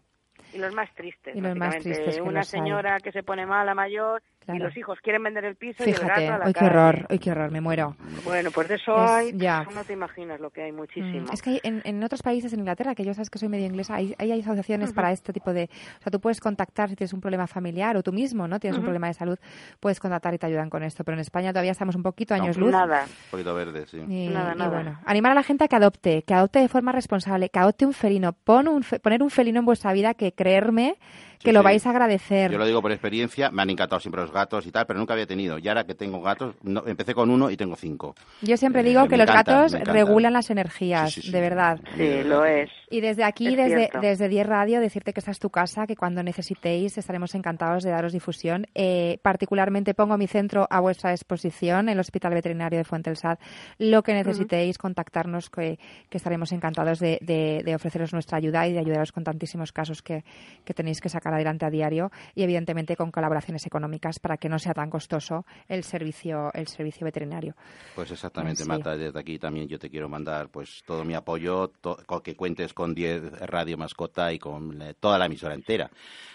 Y 0.54 0.58
los 0.58 0.72
más 0.74 0.88
tristes. 0.94 1.36
Y 1.36 1.40
los 1.40 1.54
más 1.56 1.76
tristes 1.76 2.18
Una 2.22 2.42
señora 2.42 2.98
que 3.00 3.12
se 3.12 3.22
pone 3.22 3.44
mala 3.44 3.74
mayor 3.74 4.22
Claro. 4.48 4.60
y 4.64 4.66
los 4.68 4.76
hijos 4.78 4.98
quieren 5.02 5.22
vender 5.22 5.44
el 5.44 5.56
piso 5.56 5.84
y 5.84 5.90
el 5.90 5.94
Fíjate, 5.94 6.22
gato 6.22 6.34
a 6.34 6.38
la 6.38 6.46
uy, 6.46 6.52
qué 6.54 6.60
calle. 6.60 6.70
horror, 6.70 7.06
uy, 7.10 7.18
qué 7.18 7.30
horror, 7.30 7.50
me 7.50 7.60
muero. 7.60 7.96
Bueno, 8.24 8.50
pues 8.50 8.68
de 8.68 8.76
eso 8.76 8.94
Es- 9.04 9.10
hay. 9.10 9.32
ya. 9.36 9.64
No 9.74 9.84
te 9.84 9.92
imaginas 9.92 10.40
lo 10.40 10.50
que 10.50 10.62
hay 10.62 10.72
muchísimo. 10.72 11.26
Mm, 11.26 11.32
Es 11.34 11.42
que 11.42 11.50
hay- 11.50 11.60
en, 11.64 11.82
en 11.84 12.02
otros 12.02 12.22
países, 12.22 12.52
en 12.54 12.60
Inglaterra, 12.60 12.94
que 12.94 13.04
yo 13.04 13.12
sabes 13.12 13.28
que 13.30 13.38
soy 13.38 13.48
medio 13.48 13.66
inglesa, 13.66 13.94
hay, 13.96 14.14
hay 14.18 14.32
asociaciones 14.40 14.92
para 14.92 15.12
este 15.12 15.32
tipo 15.32 15.52
de... 15.52 15.68
O 15.98 16.02
sea, 16.02 16.10
tú 16.10 16.20
puedes 16.20 16.40
contactar 16.40 16.88
si 16.88 16.96
tienes 16.96 17.12
un 17.12 17.20
problema 17.20 17.46
familiar 17.46 17.96
o 17.96 18.02
tú 18.02 18.12
mismo, 18.12 18.48
¿no? 18.48 18.58
Tienes 18.58 18.76
un 18.76 18.80
Ujú. 18.80 18.86
problema 18.86 19.08
de 19.08 19.14
salud, 19.14 19.38
puedes 19.80 20.00
contactar 20.00 20.32
y 20.34 20.38
te 20.38 20.46
ayudan 20.46 20.70
con 20.70 20.82
esto. 20.82 21.04
Pero 21.04 21.14
en 21.16 21.20
España 21.20 21.50
todavía 21.52 21.72
estamos 21.72 21.94
un 21.94 22.02
poquito 22.02 22.32
años 22.34 22.56
luz. 22.56 22.70
Nada. 22.72 23.02
Un 23.04 23.30
poquito 23.30 23.54
verde, 23.54 23.86
sí. 23.86 23.98
Y, 24.08 24.28
Nada, 24.28 24.54
y 24.54 24.58
nada. 24.58 24.70
bueno, 24.70 24.98
animar 25.04 25.32
a 25.32 25.34
la 25.34 25.42
gente 25.42 25.64
a 25.64 25.68
que 25.68 25.76
adopte, 25.76 26.22
que 26.22 26.32
adopte 26.34 26.58
de 26.60 26.68
forma 26.68 26.92
responsable, 26.92 27.50
que 27.50 27.58
adopte 27.58 27.84
un 27.84 27.92
felino. 27.92 28.32
Pon 28.32 28.66
un 28.68 28.82
fe- 28.82 28.98
poner 28.98 29.22
un 29.22 29.30
felino 29.30 29.58
en 29.58 29.66
vuestra 29.66 29.92
vida 29.92 30.14
que 30.14 30.32
creerme 30.32 30.96
que 31.38 31.50
Sí, 31.50 31.52
lo 31.52 31.60
sí. 31.60 31.64
vais 31.64 31.86
a 31.86 31.90
agradecer. 31.90 32.50
Yo 32.50 32.58
lo 32.58 32.66
digo 32.66 32.82
por 32.82 32.92
experiencia, 32.92 33.50
me 33.50 33.62
han 33.62 33.70
encantado 33.70 34.00
siempre 34.00 34.20
los 34.22 34.32
gatos 34.32 34.66
y 34.66 34.72
tal, 34.72 34.86
pero 34.86 34.98
nunca 34.98 35.12
había 35.14 35.26
tenido. 35.26 35.58
Y 35.58 35.68
ahora 35.68 35.84
que 35.84 35.94
tengo 35.94 36.20
gatos, 36.20 36.54
no- 36.62 36.84
empecé 36.86 37.14
con 37.14 37.30
uno 37.30 37.50
y 37.50 37.56
tengo 37.56 37.76
cinco. 37.76 38.14
Yo 38.42 38.56
siempre 38.56 38.82
Eh, 38.82 38.84
digo 38.84 39.06
que 39.08 39.16
los 39.16 39.28
encantan, 39.28 39.68
gatos 39.72 39.88
regulan 39.88 40.32
las 40.32 40.50
energías, 40.50 41.12
Sí, 41.12 41.20
sí, 41.22 41.26
sí. 41.28 41.32
de 41.32 41.40
verdad. 41.40 41.80
Sí, 41.96 42.22
lo 42.24 42.44
es. 42.44 42.70
Y 42.90 43.00
desde 43.00 43.22
aquí, 43.24 43.48
Es 43.48 43.56
desde, 43.56 43.90
desde 44.00 44.28
10 44.28 44.46
Radio, 44.46 44.80
decirte 44.80 45.12
que 45.12 45.20
esta 45.20 45.30
es 45.30 45.38
tu 45.38 45.50
casa, 45.50 45.86
que 45.86 45.94
cuando 45.94 46.22
necesitéis 46.22 46.96
estaremos 46.96 47.34
encantados 47.34 47.82
de 47.84 47.90
daros 47.90 48.12
difusión. 48.12 48.66
Eh, 48.74 49.18
particularmente 49.22 49.92
pongo 49.94 50.16
mi 50.16 50.26
centro 50.26 50.66
a 50.70 50.80
vuestra 50.80 51.10
disposición, 51.10 51.88
el 51.88 51.98
Hospital 52.00 52.32
Veterinario 52.34 52.78
de 52.78 52.84
Fuente 52.84 53.10
del 53.10 53.16
Sad. 53.16 53.38
Lo 53.78 54.02
que 54.02 54.14
necesitéis, 54.14 54.78
contactarnos, 54.78 55.50
que, 55.50 55.78
que 56.08 56.16
estaremos 56.16 56.50
encantados 56.52 56.98
de, 56.98 57.18
de- 57.20 57.62
de 57.64 57.74
ofreceros 57.74 58.12
nuestra 58.12 58.38
ayuda 58.38 58.66
y 58.66 58.72
de 58.72 58.78
ayudaros 58.78 59.12
con 59.12 59.22
tantísimos 59.24 59.72
casos 59.72 60.02
que, 60.02 60.24
que 60.64 60.72
tenéis 60.74 61.00
que 61.00 61.08
sacar 61.08 61.27
sacar 61.28 61.34
adelante 61.34 61.66
a 61.66 61.70
diario 61.70 62.10
y 62.34 62.42
evidentemente 62.42 62.96
con 62.96 63.10
colaboraciones 63.10 63.66
económicas 63.66 64.18
para 64.18 64.38
que 64.38 64.48
no 64.48 64.58
sea 64.58 64.72
tan 64.72 64.88
costoso 64.90 65.44
el 65.68 65.84
servicio 65.84 66.50
el 66.54 66.66
servicio 66.68 67.04
veterinario. 67.04 67.54
Pues 67.94 68.10
exactamente, 68.10 68.62
Sí. 68.62 68.68
Marta, 68.68 68.96
desde 68.96 69.18
aquí 69.20 69.38
también 69.38 69.68
yo 69.68 69.78
te 69.78 69.90
quiero 69.90 70.08
mandar 70.08 70.48
pues 70.48 70.82
todo 70.86 71.04
mi 71.04 71.14
apoyo, 71.14 71.68
to- 71.80 71.98
que 72.22 72.34
cuentes 72.34 72.72
con 72.72 72.94
10 72.94 73.40
Radio 73.46 73.76
Mascota 73.76 74.32
y 74.32 74.38
con 74.38 74.80
eh, 74.80 74.94
toda 74.98 75.18
la 75.18 75.26
emisora 75.26 75.54
entera 75.54 75.90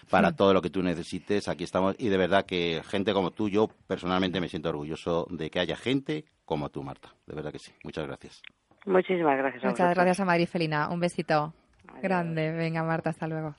para 0.09 0.29
Sí. 0.29 0.35
todo 0.35 0.53
lo 0.53 0.61
que 0.61 0.69
tú 0.69 0.83
necesites. 0.83 1.47
Aquí 1.47 1.63
estamos 1.63 1.95
y 1.97 2.09
de 2.09 2.17
verdad 2.17 2.45
que 2.45 2.81
gente 2.85 3.13
como 3.13 3.31
tú, 3.31 3.49
yo 3.49 3.69
personalmente 3.87 4.39
me 4.39 4.47
siento 4.49 4.69
orgulloso 4.69 5.25
de 5.31 5.49
que 5.49 5.59
haya 5.59 5.75
gente 5.75 6.25
como 6.45 6.69
tú, 6.69 6.83
Marta. 6.83 7.09
De 7.25 7.35
verdad 7.35 7.51
que 7.51 7.59
sí. 7.59 7.71
Muchas 7.83 8.05
gracias. 8.05 8.41
Muchísimas 8.85 9.37
gracias 9.37 9.63
a 9.63 9.67
Muchas 9.69 9.95
gracias 9.95 10.19
a 10.19 10.25
Madrid 10.25 10.47
Felina. 10.47 10.89
Un 10.89 10.99
besito 10.99 11.53
grande. 12.01 12.51
Venga, 12.51 12.83
Marta, 12.83 13.09
hasta 13.11 13.27
luego. 13.27 13.55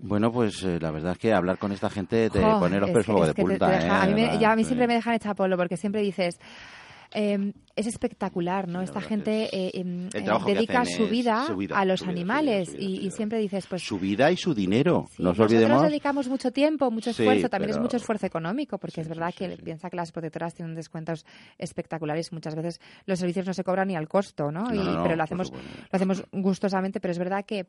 Bueno, 0.00 0.30
pues 0.32 0.62
eh, 0.62 0.78
la 0.80 0.90
verdad 0.92 1.12
es 1.12 1.18
que 1.18 1.32
hablar 1.32 1.58
con 1.58 1.72
esta 1.72 1.90
gente 1.90 2.30
te 2.30 2.40
Jo, 2.40 2.60
pone 2.60 2.78
los 2.78 2.90
pelos 2.90 3.26
de 3.26 3.34
punta. 3.34 3.68
deja- 3.68 3.86
¿eh? 3.86 3.90
a, 4.02 4.06
mí 4.06 4.14
me- 4.14 4.38
ya 4.38 4.52
a 4.52 4.56
mí 4.56 4.62
Sí. 4.62 4.68
siempre 4.68 4.86
me 4.86 4.94
dejan 4.94 5.14
hecha 5.14 5.34
polvo 5.34 5.56
porque 5.56 5.76
siempre 5.76 6.00
dices, 6.02 6.38
eh, 7.14 7.52
es 7.74 7.86
espectacular, 7.86 8.68
¿no? 8.68 8.80
Esta 8.82 9.00
gente 9.00 9.48
eh, 9.50 9.70
em, 9.74 10.06
eh, 10.14 10.24
dedica 10.46 10.84
su 10.84 11.08
vida, 11.08 11.46
su 11.46 11.56
vida, 11.56 11.76
a 11.78 11.84
los 11.84 12.02
vida, 12.02 12.10
animales 12.12 12.72
vida, 12.74 12.82
y, 12.84 13.06
y 13.06 13.10
siempre 13.10 13.38
dices, 13.38 13.66
pues 13.66 13.82
Su 13.82 13.98
vida 13.98 14.30
y 14.30 14.36
su 14.36 14.54
dinero. 14.54 14.92
no 14.92 15.00
nos 15.00 15.18
nosotros 15.38 15.52
olvidemos. 15.52 15.82
dedicamos 15.82 16.28
mucho 16.28 16.52
tiempo, 16.52 16.90
mucho 16.92 17.12
Sí, 17.12 17.22
esfuerzo, 17.22 17.48
también 17.48 17.70
es 17.70 17.78
mucho 17.80 17.96
esfuerzo 17.96 18.26
económico, 18.26 18.78
porque 18.78 19.00
es 19.00 19.08
verdad 19.08 19.34
que 19.36 19.48
piensa 19.56 19.90
que 19.90 19.96
las 19.96 20.12
protectoras 20.12 20.54
tienen 20.54 20.74
descuentos 20.76 21.24
espectaculares. 21.56 22.30
Muchas 22.32 22.54
veces 22.54 22.80
los 23.06 23.18
servicios 23.18 23.46
no 23.46 23.52
se 23.54 23.64
cobran 23.64 23.88
ni 23.88 23.96
al 23.96 24.06
costo, 24.06 24.52
¿no? 24.52 24.64
No, 24.64 24.74
Y- 24.74 24.78
no, 24.78 25.02
pero 25.02 25.16
lo 25.16 25.22
hacemos, 25.24 25.50
lo 25.50 25.58
hacemos 25.90 26.22
gustosamente, 26.30 27.00
pero 27.00 27.12
es 27.12 27.18
verdad 27.18 27.44
que 27.44 27.66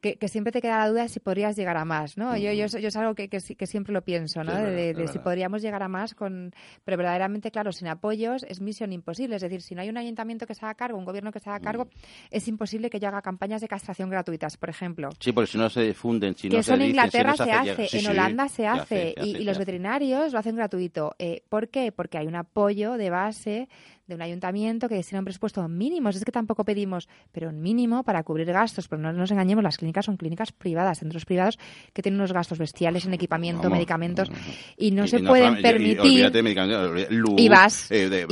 que, 0.00 0.16
que 0.16 0.28
siempre 0.28 0.50
te 0.52 0.60
queda 0.62 0.78
la 0.78 0.88
duda 0.88 1.02
de 1.02 1.08
si 1.08 1.20
podrías 1.20 1.56
llegar 1.56 1.76
a 1.76 1.84
más, 1.84 2.16
¿no? 2.16 2.36
Yo, 2.36 2.52
yo, 2.52 2.66
yo 2.66 2.88
es 2.88 2.96
algo 2.96 3.14
que, 3.14 3.28
que, 3.28 3.40
siempre 3.40 3.92
lo 3.92 4.02
pienso, 4.02 4.42
¿no? 4.42 4.52
Sí, 4.52 4.56
de 4.58 4.62
verdad, 4.64 4.76
de- 4.76 4.90
es 4.90 4.96
de 4.96 5.08
si 5.08 5.18
podríamos 5.18 5.62
llegar 5.62 5.82
a 5.82 5.88
más 5.88 6.14
con... 6.14 6.52
Pero 6.84 6.96
verdaderamente, 6.96 7.50
claro, 7.50 7.70
sin 7.72 7.88
apoyos 7.88 8.44
es 8.48 8.60
misión 8.60 8.92
imposible. 8.92 9.36
Es 9.36 9.42
decir, 9.42 9.60
si 9.62 9.74
no 9.74 9.82
hay 9.82 9.88
un 9.90 9.98
ayuntamiento 9.98 10.46
que 10.46 10.54
se 10.54 10.64
haga 10.64 10.74
cargo, 10.74 10.98
un 10.98 11.04
gobierno 11.04 11.32
que 11.32 11.40
se 11.40 11.50
haga 11.50 11.60
cargo, 11.60 11.88
es 12.30 12.48
imposible 12.48 12.88
que 12.90 12.98
yo 12.98 13.08
haga 13.08 13.20
campañas 13.22 13.60
de 13.60 13.68
castración 13.68 14.08
gratuitas, 14.10 14.56
por 14.56 14.70
ejemplo 14.70 15.10
Sí, 15.20 15.32
porque 15.32 15.50
si 15.50 15.58
no 15.58 15.68
se 15.68 15.82
difunden, 15.82 16.34
si 16.34 16.48
que 16.48 16.54
no 16.56 16.60
eso 16.60 16.74
se 16.76 16.82
en 16.82 16.88
Inglaterra 16.88 17.30
no 17.30 17.36
se, 17.36 17.42
hace 17.44 17.52
hace, 17.52 17.64
llegar- 17.82 17.88
sí, 17.88 17.98
en 17.98 18.06
Holanda 18.06 18.48
se 18.48 18.54
se 18.56 18.66
hace, 18.66 18.80
hace, 18.80 18.96
se 18.96 19.06
y, 19.06 19.12
hace, 19.20 19.28
y 19.28 19.32
se 19.38 19.44
los 19.44 19.58
veterinarios 19.58 20.32
lo 20.32 20.38
hacen 20.38 20.56
gratuito. 20.56 21.14
Eh, 21.18 21.42
¿Por 21.48 21.68
qué? 21.68 21.92
Porque 21.92 22.18
hay 22.18 22.26
un 22.26 22.36
apoyo 22.36 22.94
de 22.94 23.10
base 23.10 23.68
de 24.10 24.14
un 24.16 24.22
ayuntamiento 24.22 24.88
que 24.88 24.96
destina 24.96 25.20
un 25.20 25.24
presupuesto 25.24 25.66
mínimo. 25.68 26.10
Es 26.10 26.22
que 26.24 26.30
tampoco 26.32 26.64
pedimos, 26.64 27.08
pero 27.32 27.48
un 27.48 27.62
mínimo 27.62 28.02
para 28.04 28.22
cubrir 28.22 28.52
gastos. 28.52 28.86
Pero 28.88 29.00
no 29.00 29.12
nos 29.12 29.30
engañemos, 29.30 29.64
las 29.64 29.78
clínicas 29.78 30.04
son 30.04 30.18
clínicas 30.18 30.52
privadas, 30.52 30.98
centros 30.98 31.24
privados 31.24 31.58
que 31.94 32.02
tienen 32.02 32.20
unos 32.20 32.32
gastos 32.32 32.58
bestiales 32.58 33.06
en 33.06 33.14
equipamiento, 33.14 33.62
Vamos. 33.62 33.78
medicamentos 33.78 34.30
y 34.76 34.90
no 34.90 35.04
Y- 35.04 35.08
se 35.08 35.20
y 35.20 35.22
pueden 35.22 35.54
y- 35.56 35.58
y 35.60 35.62
permitir. 35.62 37.10
luz, 37.10 37.40
IVAs, 37.40 37.90
eh, 37.90 38.26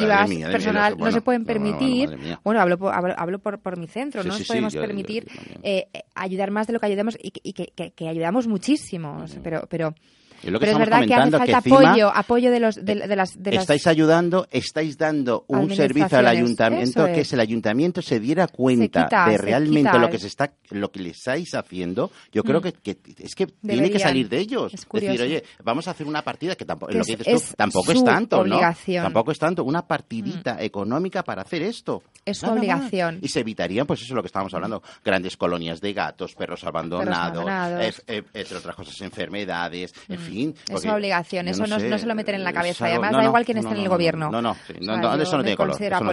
personal, 0.51 0.97
no 0.99 1.11
se 1.13 1.21
pueden 1.23 1.45
bueno, 1.45 1.47
permitir, 1.79 2.19
bueno, 2.45 2.61
hablo 2.61 2.77
por, 2.79 2.93
hablo, 2.95 3.15
hablo 3.17 3.39
por, 3.39 3.59
por 3.61 3.77
mi 3.79 3.87
centro, 3.87 4.23
Sí, 4.23 4.29
no 4.29 4.35
nos 4.35 4.43
sí, 4.43 4.49
podemos 4.49 4.73
yo- 4.73 4.81
permitir 4.81 5.25
yo 5.27 5.61
eh, 5.63 5.89
eh, 5.93 6.03
ayudar 6.15 6.51
más 6.51 6.67
de 6.67 6.73
lo 6.73 6.81
que 6.81 6.87
ayudamos 6.87 7.17
y, 7.21 7.31
que- 7.31 7.41
y 7.43 7.53
que, 7.53 7.67
que- 7.75 7.93
que 7.93 8.09
ayudamos 8.09 8.47
muchísimo, 8.47 9.25
pero, 9.43 9.67
pero, 9.71 9.95
Es 10.43 10.51
lo 10.53 10.61
que 10.61 10.67
pero 10.67 10.73
es 10.73 10.79
verdad 10.79 11.07
que 11.07 11.15
hace 11.15 11.31
que 11.31 11.39
falta 11.53 11.59
apoyo, 11.59 12.09
apoyo 12.15 12.51
de 12.51 12.61
los 12.61 12.77
de, 12.77 12.95
de 12.95 13.17
las 13.17 13.43
de 13.43 13.53
las 13.53 13.63
estáis 13.63 13.87
ayudando, 13.87 14.47
estáis 14.51 14.97
dando 14.97 15.45
un 15.49 15.75
servicio 15.75 16.17
al 16.19 16.27
ayuntamiento 16.29 17.07
que 17.07 17.21
es. 17.23 17.29
si 17.29 17.35
el 17.35 17.41
ayuntamiento 17.41 18.03
se 18.03 18.21
diera 18.21 18.47
cuenta 18.47 19.05
quita, 19.05 19.27
de 19.29 19.39
realmente 19.39 19.99
lo 19.99 20.09
que 20.09 20.19
se 20.19 20.29
está, 20.29 20.53
lo 20.71 20.91
que 20.93 21.01
le 21.01 21.11
estáis 21.11 21.55
haciendo, 21.55 22.11
yo 22.33 22.43
creo 22.45 22.61
Mm. 22.61 22.63
que, 22.63 22.73
que 22.73 22.99
es 23.19 23.35
que 23.35 23.47
tiene 23.47 23.91
que 23.91 23.99
salir 23.99 24.29
de 24.29 24.39
ellos. 24.39 24.67
Es 24.75 24.81
decir, 24.81 24.89
curioso. 24.89 25.23
oye, 25.25 25.45
vamos 25.65 25.89
a 25.89 25.91
hacer 25.93 26.07
una 26.07 26.23
partida 26.23 26.55
que 26.55 26.65
tampoco, 26.65 26.93
Que 26.93 26.99
lo 26.99 27.05
que 27.05 27.13
es- 27.13 27.19
dices 27.19 27.33
tú, 27.43 27.49
es 27.49 27.57
tampoco 27.57 27.93
es 27.93 28.05
tanto, 28.05 28.37
¿no? 28.45 28.55
obligación. 28.57 29.03
Mm. 29.03 29.07
Tampoco 29.07 29.33
es 29.33 29.39
tanto, 29.39 29.65
una 29.65 29.87
partidita 29.87 30.63
económica 30.63 31.23
para 31.25 31.43
hacer 31.43 31.63
esto. 31.63 32.03
Es 32.25 32.39
su 32.39 32.47
Nada 32.47 32.55
más. 32.57 32.61
obligación. 32.61 33.19
Y 33.23 33.29
se 33.29 33.41
evitarían, 33.41 33.87
pues 33.87 34.01
eso 34.03 34.13
es 34.13 34.17
lo 34.17 34.23
que 34.23 34.27
estábamos 34.27 34.55
hablando, 34.55 34.83
grandes 35.05 35.37
colonias 35.37 35.81
de 35.81 35.93
gatos, 35.93 36.35
perros 36.35 36.63
abandonados, 36.65 37.39
abandonados. 37.49 37.99
eh, 38.07 38.19
eh, 38.19 38.23
entre 38.35 38.57
otras 38.59 38.77
cosas, 38.77 39.01
enfermedades, 39.01 39.93
en 40.09 40.19
fin. 40.29 40.55
Es 40.69 40.83
su 40.83 40.89
obligación, 40.89 41.49
eso 41.49 41.67
no, 41.67 41.79
sé, 41.81 41.89
no 41.89 41.99
se 41.99 42.07
lo 42.07 42.15
meten 42.15 42.37
en 42.37 42.45
la 42.45 42.53
cabeza. 42.53 42.85
algo- 42.87 42.95
Además, 43.05 43.13
da 43.23 43.25
igual 43.25 43.45
quién 43.45 43.59
esté 43.59 43.71
en 43.73 43.79
el 43.79 43.85
no, 43.85 43.91
gobierno. 43.91 44.31
No, 44.31 44.43
no, 44.43 44.55
sí, 44.67 44.75
O 44.81 44.85
no, 44.85 45.01
sea, 45.03 45.23
eso 45.23 45.37
no 45.37 45.43
tiene 45.43 45.57
color. 45.57 45.71
considero 45.73 46.01
no 46.01 46.13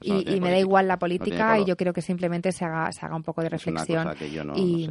y, 0.00 0.40
me 0.40 0.50
da 0.50 0.58
igual 0.58 0.88
la 0.88 0.98
política 0.98 1.58
y 1.58 1.64
yo 1.64 1.76
quiero 1.76 1.92
que 1.92 2.02
simplemente 2.02 2.52
se 2.52 2.64
haga, 2.64 2.90
se 2.92 3.04
haga 3.04 3.16
un 3.16 3.22
poco 3.22 3.42
de 3.42 3.48
una 3.48 3.56
reflexión. 3.56 4.08
y, 4.56 4.88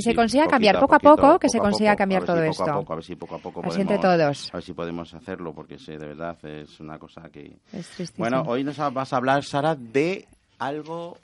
se 0.00 0.10
si 0.10 0.14
consiga 0.14 0.46
cambiar 0.46 0.78
poco 0.78 0.94
a 0.94 0.98
poco, 0.98 1.38
que 1.38 1.48
se 1.48 1.58
consiga 1.58 1.96
cambiar 1.96 2.24
todo 2.24 2.42
esto. 2.42 2.64
a 2.64 2.94
ver 2.94 3.04
si 3.04 3.16
poco 3.16 3.36
a 3.36 3.38
poco 3.38 3.62
todos. 3.62 4.50
A 4.52 4.56
ver 4.56 4.62
si 4.62 4.72
podemos 4.72 5.14
hacerlo, 5.14 5.52
porque 5.54 5.76
de 5.76 6.06
verdad 6.06 6.36
es 6.44 6.80
una 6.80 6.98
cosa 6.98 7.22
que... 7.32 7.56
Es. 7.72 8.12
Bueno, 8.16 8.42
hoy 8.46 8.64
nos 8.64 8.78
vas 8.92 9.12
a 9.12 9.16
hablar, 9.16 9.44
Sara, 9.44 9.74
de 9.74 10.26
algo 10.58 11.18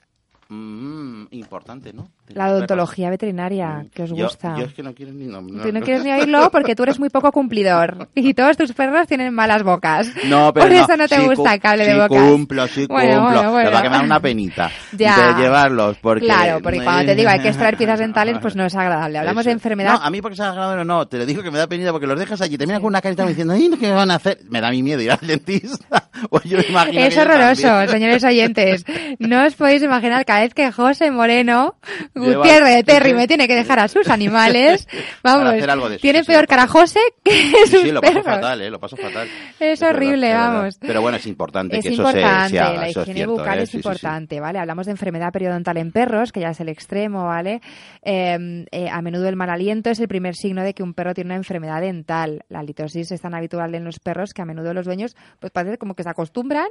mm, 0.55 1.27
importante, 1.31 1.93
¿no? 1.93 2.09
La 2.33 2.49
odontología 2.49 3.09
veterinaria, 3.09 3.85
que 3.93 4.03
os. 4.03 4.09
Yo- 4.11 4.25
gusta. 4.25 4.55
Yo, 4.57 4.65
es 4.65 4.73
que 4.73 4.83
no 4.83 4.93
quiero 4.93 5.11
ni... 5.11 5.25
No, 5.25 5.39
Tú 5.41 5.71
no 5.71 5.81
quieres 5.81 6.03
ni 6.03 6.11
oírlo 6.11 6.49
porque 6.51 6.75
tú 6.75 6.83
eres 6.83 6.99
muy 6.99 7.09
poco 7.09 7.31
cumplidor 7.31 8.07
y 8.15 8.33
todos 8.33 8.55
tus 8.57 8.71
perros 8.73 9.07
tienen 9.07 9.33
malas 9.33 9.63
bocas. 9.63 10.07
No, 10.27 10.53
pero 10.53 10.65
Por 10.67 10.73
eso 10.75 10.95
no 10.97 11.07
te 11.07 11.15
sí 11.17 11.25
gusta 11.25 11.53
el 11.53 11.59
cable 11.59 11.85
sí 11.85 11.91
de 11.91 11.99
bocas. 12.01 12.23
cumplo, 12.29 12.67
sí 12.67 12.85
Bueno, 12.87 13.21
cumplo. 13.21 13.33
bueno, 13.37 13.51
bueno. 13.51 13.69
Me 13.69 13.73
va 13.73 13.79
a 13.79 13.83
quedar 13.83 14.05
una 14.05 14.19
penita 14.19 14.71
Ya. 14.97 15.33
de 15.33 15.41
llevarlos, 15.41 15.97
porque... 15.97 16.25
Claro, 16.25 16.59
porque 16.61 16.83
cuando 16.83 17.05
te 17.05 17.15
digo 17.15 17.29
hay 17.29 17.39
que 17.41 17.49
extraer 17.49 17.77
piezas 17.77 17.99
dentales, 17.99 18.37
pues 18.41 18.55
no 18.55 18.65
es 18.65 18.75
agradable. 18.75 19.17
Hablamos 19.19 19.41
Eso. 19.41 19.49
de 19.49 19.53
enfermedad. 19.53 19.93
No, 19.99 20.03
a 20.05 20.09
mí 20.09 20.21
porque 20.21 20.35
sea 20.37 20.49
agradable 20.51 20.85
no, 20.85 21.07
te 21.07 21.17
lo 21.17 21.25
digo 21.25 21.41
que 21.43 21.51
me 21.51 21.57
da 21.57 21.67
penita 21.67 21.91
porque 21.91 22.07
los 22.07 22.17
dejas 22.19 22.39
allí, 22.41 22.57
te 22.57 22.65
miran 22.65 22.81
con 22.81 22.89
una 22.89 23.01
carita 23.01 23.25
diciendo, 23.25 23.53
"Ay, 23.53 23.69
¿qué 23.79 23.87
me 23.87 23.93
van 23.93 24.11
a 24.11 24.15
hacer? 24.15 24.39
Me 24.49 24.61
da 24.61 24.69
mi 24.71 24.83
miedo 24.83 25.01
ir 25.01 25.11
al 25.11 25.19
dentista. 25.21 26.00
Pues 26.29 26.43
yo 26.45 26.57
me 26.57 26.65
imagino 26.67 27.01
Es 27.01 27.13
que 27.15 27.21
horroroso, 27.21 27.87
señores 27.87 28.23
oyentes. 28.23 28.85
No 29.19 29.45
os 29.45 29.55
podéis 29.55 29.81
imaginar 29.83 30.23
cada 30.25 30.41
vez 30.41 30.53
que 30.53 30.71
José 30.71 31.11
Moreno 31.11 31.75
Lleva- 32.15 32.37
Gutiérrez 32.37 32.85
Terry 32.85 33.13
me 33.13 33.27
tiene 33.27 33.47
que 33.47 33.55
dejar 33.55 33.79
a 33.79 33.87
sus 33.87 34.07
animales. 34.09 34.87
Vamos, 35.23 35.51
de 35.53 35.97
tiene 35.99 36.19
sí, 36.23 36.27
peor 36.27 36.47
cara 36.47 36.67
José 36.67 36.99
que 37.23 37.31
Sí, 37.31 37.67
sus 37.67 37.81
sí, 37.81 37.91
lo 37.91 38.01
paso 38.01 38.13
perros. 38.13 38.25
fatal, 38.35 38.61
¿eh? 38.61 38.69
Lo 38.69 38.79
paso 38.79 38.97
fatal. 38.97 39.27
Es 39.59 39.81
horrible, 39.81 40.27
verdad. 40.27 40.53
vamos. 40.53 40.77
Pero 40.79 41.01
bueno, 41.01 41.17
es 41.17 41.25
importante 41.27 41.77
Es 41.77 41.83
que 41.83 41.89
eso 41.93 42.03
se, 42.11 42.19
importante, 42.19 42.49
se 42.51 42.59
haga, 42.59 42.73
la 42.81 42.87
es 42.87 42.97
higiene 42.97 43.13
cierto, 43.13 43.31
bucal 43.33 43.59
¿eh? 43.59 43.63
es 43.63 43.73
importante, 43.75 44.39
¿vale? 44.39 44.59
Hablamos 44.59 44.85
de 44.85 44.91
enfermedad 44.91 45.31
periodontal 45.31 45.77
en 45.77 45.91
perros, 45.91 46.31
que 46.31 46.39
ya 46.39 46.49
es 46.49 46.59
el 46.59 46.69
extremo, 46.69 47.25
¿vale? 47.25 47.61
Eh, 48.03 48.65
eh, 48.71 48.89
a 48.89 49.01
menudo 49.01 49.27
el 49.27 49.35
mal 49.35 49.49
aliento 49.49 49.89
es 49.89 49.99
el 49.99 50.07
primer 50.07 50.35
signo 50.35 50.63
de 50.63 50.73
que 50.73 50.83
un 50.83 50.93
perro 50.93 51.13
tiene 51.13 51.29
una 51.29 51.35
enfermedad 51.35 51.81
dental. 51.81 52.43
La 52.49 52.63
litosis 52.63 53.11
es 53.11 53.21
tan 53.21 53.33
habitual 53.33 53.73
en 53.75 53.83
los 53.85 53.99
perros 53.99 54.33
que 54.33 54.41
a 54.41 54.45
menudo 54.45 54.73
los 54.73 54.85
dueños, 54.85 55.15
pues 55.39 55.51
parece 55.51 55.77
como 55.77 55.95
que 55.95 56.03
se 56.03 56.09
acostumbran 56.11 56.67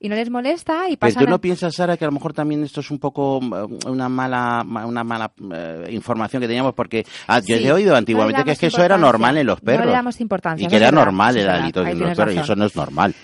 y 0.00 0.08
no 0.08 0.14
les 0.16 0.30
molesta 0.30 0.88
y 0.88 0.96
pasan... 0.96 1.24
tú 1.24 1.28
no 1.30 1.36
a- 1.36 1.40
piensas, 1.40 1.74
Sara, 1.74 1.96
que 1.96 2.04
a 2.04 2.08
lo 2.08 2.12
mejor 2.12 2.32
también 2.32 2.62
esto 2.64 2.80
es 2.80 2.90
un 2.90 2.98
poco 2.98 3.40
eh, 3.42 3.88
una 3.88 4.08
mala 4.08 4.64
una 4.86 5.04
mala 5.04 5.30
eh, 5.52 5.88
información 5.90 6.40
que 6.40 6.46
teníamos 6.48 6.74
porque 6.74 7.04
ah, 7.28 7.40
yo 7.40 7.56
Sí, 7.56 7.66
he 7.66 7.72
oído 7.72 7.92
no 7.92 7.98
antiguamente 7.98 8.44
que 8.44 8.52
es 8.52 8.58
que 8.58 8.66
eso 8.66 8.82
era 8.82 8.96
normal 8.96 9.36
en 9.38 9.46
los 9.46 9.62
No 9.62 9.70
le 9.72 9.78
perros. 9.78 9.92
damos 9.92 10.20
importancia, 10.20 10.66
Y 10.66 10.68
que 10.70 10.76
era 10.76 10.86
verdad, 10.86 11.04
normal 11.04 11.36
el 11.36 11.48
ahí 11.50 11.72
en 11.74 11.98
los 11.98 12.16
perros 12.16 12.34
y 12.34 12.38
eso 12.38 12.56
no 12.56 12.64
es 12.66 12.74
normal. 12.76 13.14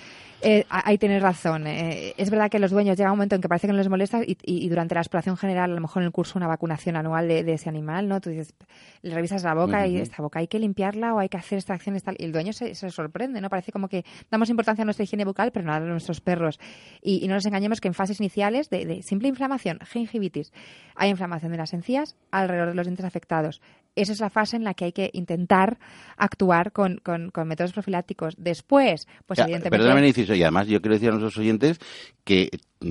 Eh, 0.43 0.65
ahí 0.71 0.97
tienes 0.97 1.21
razón. 1.21 1.67
Eh, 1.67 2.15
es 2.17 2.31
verdad 2.31 2.51
que 2.51 2.59
los 2.59 2.71
dueños 2.71 2.97
llega 2.97 3.11
un 3.13 3.19
momento 3.19 3.35
en 3.35 3.43
que 3.43 3.49
parece 3.49 3.67
que 3.67 3.75
no 3.75 3.79
les 3.79 3.91
molesta 3.91 4.23
y, 4.25 4.39
y- 4.43 4.65
y 4.65 4.69
durante 4.71 4.95
la 4.95 5.03
exploración 5.03 5.37
general, 5.37 5.71
a 5.71 5.75
lo 5.75 5.83
mejor 5.83 6.01
en 6.03 6.07
el 6.07 6.13
curso, 6.13 6.39
una 6.39 6.47
vacunación 6.47 6.97
anual 6.97 7.29
de, 7.29 7.45
de 7.45 7.53
ese 7.53 7.69
animal, 7.69 8.09
¿no? 8.09 8.23
Tú 8.23 8.31
dices, 8.31 8.55
le 9.03 9.15
revisas 9.15 9.43
la 9.45 9.55
boca 9.55 9.87
y 9.87 9.97
esta 9.97 10.23
boca 10.23 10.41
hay 10.41 10.47
que 10.49 10.59
limpiarla 10.59 11.15
o 11.15 11.19
hay 11.19 11.29
que 11.29 11.37
hacer 11.37 11.59
extracciones 11.59 12.03
tal. 12.03 12.17
Y 12.19 12.25
el 12.25 12.33
dueño 12.33 12.53
se, 12.53 12.75
se 12.75 12.91
sorprende, 12.91 13.41
¿no? 13.41 13.49
Parece 13.49 13.73
como 13.73 13.89
que 13.89 14.05
damos 14.31 14.51
importancia 14.51 14.83
a 14.83 14.85
nuestra 14.85 15.05
higiene 15.05 15.25
bucal, 15.25 15.53
pero 15.53 15.65
no 15.67 15.73
a 15.73 15.81
nuestros 15.81 16.21
perros. 16.21 16.59
Y, 17.01 17.25
y 17.25 17.29
no 17.29 17.35
nos 17.35 17.47
engañemos 17.47 17.81
que 17.81 17.89
en 17.89 17.95
fases 17.95 18.21
iniciales 18.21 18.69
de, 18.71 18.85
de 18.85 19.03
simple 19.03 19.29
inflamación, 19.29 19.79
gingivitis, 19.91 20.53
hay 20.97 21.11
inflamación 21.11 21.53
de 21.53 21.59
las 21.59 21.73
encías 21.73 22.17
alrededor 22.31 22.69
de 22.69 22.75
los 22.75 22.87
dientes 22.87 23.07
afectados. 23.07 23.61
Esa 23.97 24.13
es 24.13 24.21
la 24.21 24.31
fase 24.31 24.57
en 24.57 24.65
la 24.65 24.75
que 24.75 24.85
hay 24.85 24.93
que 24.93 25.11
intentar 25.13 25.79
actuar 26.17 26.73
con, 26.73 26.99
con- 26.99 27.31
con 27.31 27.49
métodos 27.49 27.73
profilácticos. 27.73 28.35
Después, 28.39 29.09
pues 29.27 29.39
Ya, 29.39 29.45
evidentemente... 29.45 29.79
Perdóname, 29.79 30.13
y 30.37 30.43
además 30.43 30.69
yo 30.69 30.81
quiero 30.81 30.95
decir 30.95 31.09
a 31.09 31.13
nuestros 31.13 31.37
oyentes 31.39 31.79
que 32.25 32.51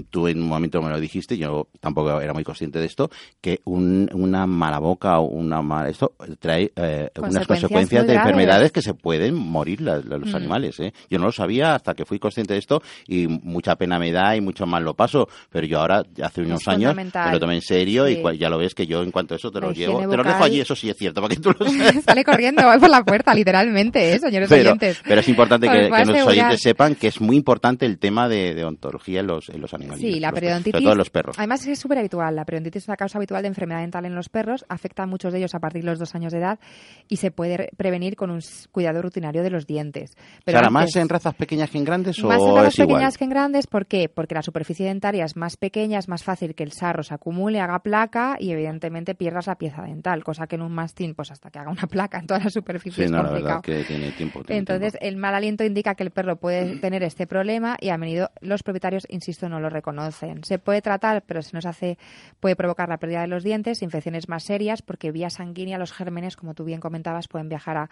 tú 0.10 0.28
en 0.28 0.42
un 0.42 0.48
momento 0.48 0.82
me 0.82 0.90
lo 0.90 1.00
dijiste, 1.00 1.38
yo 1.38 1.68
tampoco 1.80 2.22
era 2.22 2.34
muy 2.34 2.44
consciente 2.44 2.80
de 2.80 2.86
esto, 2.86 3.10
que 3.42 3.60
un- 3.66 4.10
una 4.14 4.46
mala 4.46 4.78
boca 4.80 5.20
o 5.20 5.24
una 5.28 5.62
mala... 5.62 5.90
Esto 5.90 6.14
trae 6.40 6.72
eh, 6.76 7.10
unas 7.18 7.34
Consecuencias 7.34 7.48
consecuencias 7.48 8.02
muy 8.04 8.08
de 8.08 8.14
graves. 8.14 8.30
enfermedades 8.32 8.72
que 8.72 8.82
se 8.84 8.94
pueden 8.94 9.34
morir 9.36 9.82
la- 9.82 9.98
la- 9.98 10.18
los 10.18 10.32
Mm. 10.32 10.36
animales. 10.36 10.80
¿eh? 10.80 10.94
Yo 11.10 11.18
no 11.18 11.26
lo 11.26 11.32
sabía 11.32 11.74
hasta 11.76 11.96
que 11.96 12.06
fui 12.06 12.20
consciente 12.20 12.54
de 12.54 12.60
esto 12.60 12.82
y 13.08 13.28
mucha 13.28 13.76
pena 13.78 13.98
me 13.98 14.12
da 14.12 14.36
y 14.36 14.42
mucho 14.42 14.66
mal 14.68 14.84
lo 14.84 14.94
paso, 14.94 15.28
pero 15.50 15.66
yo 15.66 15.80
ahora, 15.80 16.04
hace 16.24 16.42
unos 16.42 16.68
años, 16.68 16.92
fundamental. 16.92 17.28
me 17.28 17.34
lo 17.34 17.40
tomé 17.40 17.56
en 17.56 17.62
serio 17.62 18.08
y 18.08 18.16
Sí. 18.16 18.22
cua- 18.22 18.38
ya 18.38 18.50
lo 18.50 18.60
ves 18.60 18.76
que 18.76 18.86
yo 18.86 19.02
en 19.02 19.10
cuanto 19.10 19.34
a 19.34 19.38
eso 19.38 19.50
te 19.52 19.60
La 19.60 19.68
lo 19.68 19.74
llevo. 19.74 20.08
Te 20.08 20.18
lo 20.18 20.24
dejo 20.24 20.44
allí, 20.44 20.60
eso 20.62 20.76
sí 20.76 20.90
es 20.90 20.98
cierto, 20.98 21.22
para 21.22 21.34
que 21.34 21.42
tú 21.42 21.52
lo. 21.58 21.66
Sale 22.06 22.24
corriendo, 22.24 22.62
voy 22.64 22.78
por 22.78 22.90
la 22.92 23.04
puerta, 23.04 23.34
literalmente, 23.34 24.14
¿eh, 24.14 24.20
señores 24.20 24.50
Pero, 24.50 24.70
oyentes. 24.70 25.02
pero 25.04 25.22
es 25.22 25.28
importante 25.30 25.68
que, 25.68 25.88
que 25.90 25.96
asegurar. 25.96 26.28
oyentes 26.28 26.62
sepan 26.62 26.94
que 26.96 27.08
es 27.08 27.20
muy 27.20 27.36
importante 27.36 27.88
el 27.88 27.98
tema 27.98 28.30
de, 28.30 28.54
de 28.54 28.64
ontología 28.66 29.22
en 29.22 29.28
los, 29.28 29.50
en 29.50 29.62
los 29.62 29.74
animales. 29.74 29.79
Sí, 29.98 30.20
la 30.20 30.32
periodontitis. 30.32 30.74
Sobre 30.74 30.84
todo 30.84 30.92
en 30.94 30.98
los 30.98 31.10
perros. 31.10 31.36
Además, 31.38 31.66
es 31.68 31.80
súper 31.80 31.98
habitual. 32.00 32.36
La 32.36 32.46
periodontitis 32.46 32.84
es 32.84 32.88
una 32.88 32.98
causa 32.98 33.18
habitual 33.18 33.42
de 33.42 33.48
enfermedad 33.50 33.80
dental 33.82 34.06
en 34.06 34.16
los 34.16 34.30
perros. 34.30 34.66
Afecta 34.70 35.04
a 35.04 35.06
muchos 35.06 35.32
de 35.34 35.40
ellos 35.40 35.56
a 35.56 35.60
partir 35.60 35.82
de 35.84 35.90
los 35.90 36.00
dos 36.00 36.16
años 36.16 36.32
de 36.32 36.40
edad 36.40 36.60
y 37.08 37.18
se 37.18 37.32
puede 37.32 37.58
re- 37.58 37.70
prevenir 37.78 38.16
con 38.16 38.30
un 38.32 38.40
cuidado 38.72 39.02
rutinario 39.02 39.44
de 39.44 39.50
los 39.50 39.66
dientes. 39.68 40.12
Pero 40.46 40.58
¿Será 40.58 40.68
antes- 40.68 40.72
más 40.74 40.96
en 40.96 41.10
razas 41.10 41.34
pequeñas 41.36 41.70
que 41.70 41.78
en 41.78 41.86
grandes 41.86 42.24
más 42.24 42.38
en 42.42 42.48
o 42.50 42.56
razas 42.56 42.74
es 42.74 42.80
igual? 42.80 42.88
pequeñas 42.98 43.18
que 43.18 43.24
en 43.24 43.30
grandes, 43.30 43.68
¿por 43.68 43.86
qué? 43.86 44.10
Porque 44.10 44.36
la 44.36 44.42
superficie 44.42 44.86
dentaria 44.86 45.26
es 45.26 45.36
más 45.36 45.58
pequeña, 45.58 46.00
es 46.00 46.08
más 46.08 46.24
fácil 46.24 46.56
que 46.56 46.64
el 46.64 46.72
sarro 46.72 47.04
se 47.04 47.14
acumule, 47.14 47.60
haga 47.60 47.80
placa 47.80 48.36
y 48.40 48.52
evidentemente 48.52 49.16
pierdas 49.16 49.48
la 49.48 49.56
pieza 49.56 49.82
dental, 49.84 50.24
cosa 50.24 50.48
que 50.48 50.56
en 50.56 50.62
un 50.62 50.72
mastín, 50.72 51.16
pues 51.16 51.32
hasta 51.32 51.50
que 51.50 51.60
haga 51.60 51.72
una 51.72 51.88
placa 51.88 52.20
en 52.20 52.28
toda 52.28 52.40
la 52.40 52.50
superficie 52.50 53.04
Sí, 53.04 53.04
es 53.06 53.12
no, 53.12 53.18
la 53.18 53.24
complicado. 53.30 53.62
verdad 53.66 53.80
que 53.80 53.84
tiene 53.88 54.12
tiempo. 54.12 54.44
tiene 54.44 54.60
Entonces, 54.60 54.98
el 55.02 55.18
mal 55.18 55.36
aliento 55.36 55.64
indica 55.64 55.96
que 55.96 56.04
el 56.04 56.12
perro 56.12 56.38
puede 56.38 56.78
tener 56.80 57.04
este 57.04 57.28
problema 57.28 57.78
y 57.80 57.90
a 57.90 57.98
menudo 57.98 58.30
los 58.42 58.64
propietarios, 58.64 59.04
insisto, 59.10 59.48
no 59.50 59.60
lo 59.60 59.69
reconocen. 59.70 60.44
Se 60.44 60.60
puede 60.60 60.82
tratar, 60.82 61.24
pero 61.26 61.42
se 61.42 61.56
nos 61.56 61.66
hace, 61.66 61.98
puede 62.40 62.56
provocar 62.56 62.90
la 62.90 62.98
pérdida 62.98 63.22
de 63.22 63.28
los 63.28 63.44
dientes, 63.44 63.82
infecciones 63.82 64.28
más 64.30 64.44
serias, 64.44 64.82
porque 64.82 65.12
vía 65.12 65.30
sanguínea 65.30 65.78
los 65.78 65.92
gérmenes, 65.94 66.36
como 66.36 66.54
tú 66.54 66.64
bien 66.66 66.80
comentabas, 66.80 67.28
pueden 67.28 67.50
viajar 67.50 67.78
a, 67.78 67.90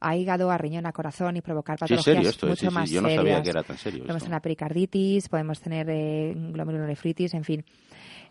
a 0.00 0.16
hígado, 0.16 0.50
a 0.50 0.58
riñón, 0.58 0.86
a 0.86 0.92
corazón 0.92 1.36
y 1.36 1.40
provocar 1.40 1.76
Sí, 1.78 1.80
patologías 1.80 2.04
serio 2.16 2.30
esto, 2.30 2.46
mucho 2.46 2.60
sí, 2.60 2.66
sí, 2.68 2.74
más 2.74 2.90
yo 2.90 3.02
no 3.02 3.08
serias. 3.08 3.24
sabía 3.24 3.42
que 3.42 3.50
era 3.50 3.62
tan 3.62 3.78
serio 3.78 4.00
Podemos 4.00 4.16
esto. 4.22 4.26
tener 4.28 4.42
pericarditis, 4.42 5.28
podemos 5.28 5.60
tener 5.60 5.86
eh, 5.90 6.32
glomerulonefritis, 6.36 7.34
en 7.34 7.44
fin. 7.44 7.64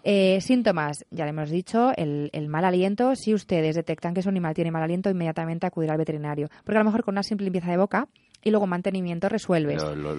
Eh, 0.10 0.40
síntomas, 0.40 1.06
ya 1.12 1.26
le 1.26 1.32
hemos 1.32 1.50
dicho, 1.50 1.92
el, 1.98 2.30
el 2.32 2.48
mal 2.48 2.64
aliento. 2.64 3.14
Si 3.18 3.34
ustedes 3.34 3.76
detectan 3.76 4.14
que 4.14 4.22
su 4.22 4.30
animal 4.30 4.54
tiene 4.54 4.72
mal 4.72 4.82
aliento, 4.82 5.10
inmediatamente 5.10 5.68
acudir 5.68 5.92
al 5.92 5.98
veterinario. 5.98 6.48
Porque 6.64 6.78
a 6.78 6.80
lo 6.80 6.86
mejor 6.86 7.04
con 7.04 7.14
una 7.16 7.24
simple 7.24 7.44
limpieza 7.44 7.70
de 7.72 7.76
boca 7.76 8.08
y 8.42 8.52
luego 8.52 8.68
mantenimiento 8.68 9.28
resuelves. 9.28 9.76
Lo, 9.84 9.96
lo. 9.96 10.16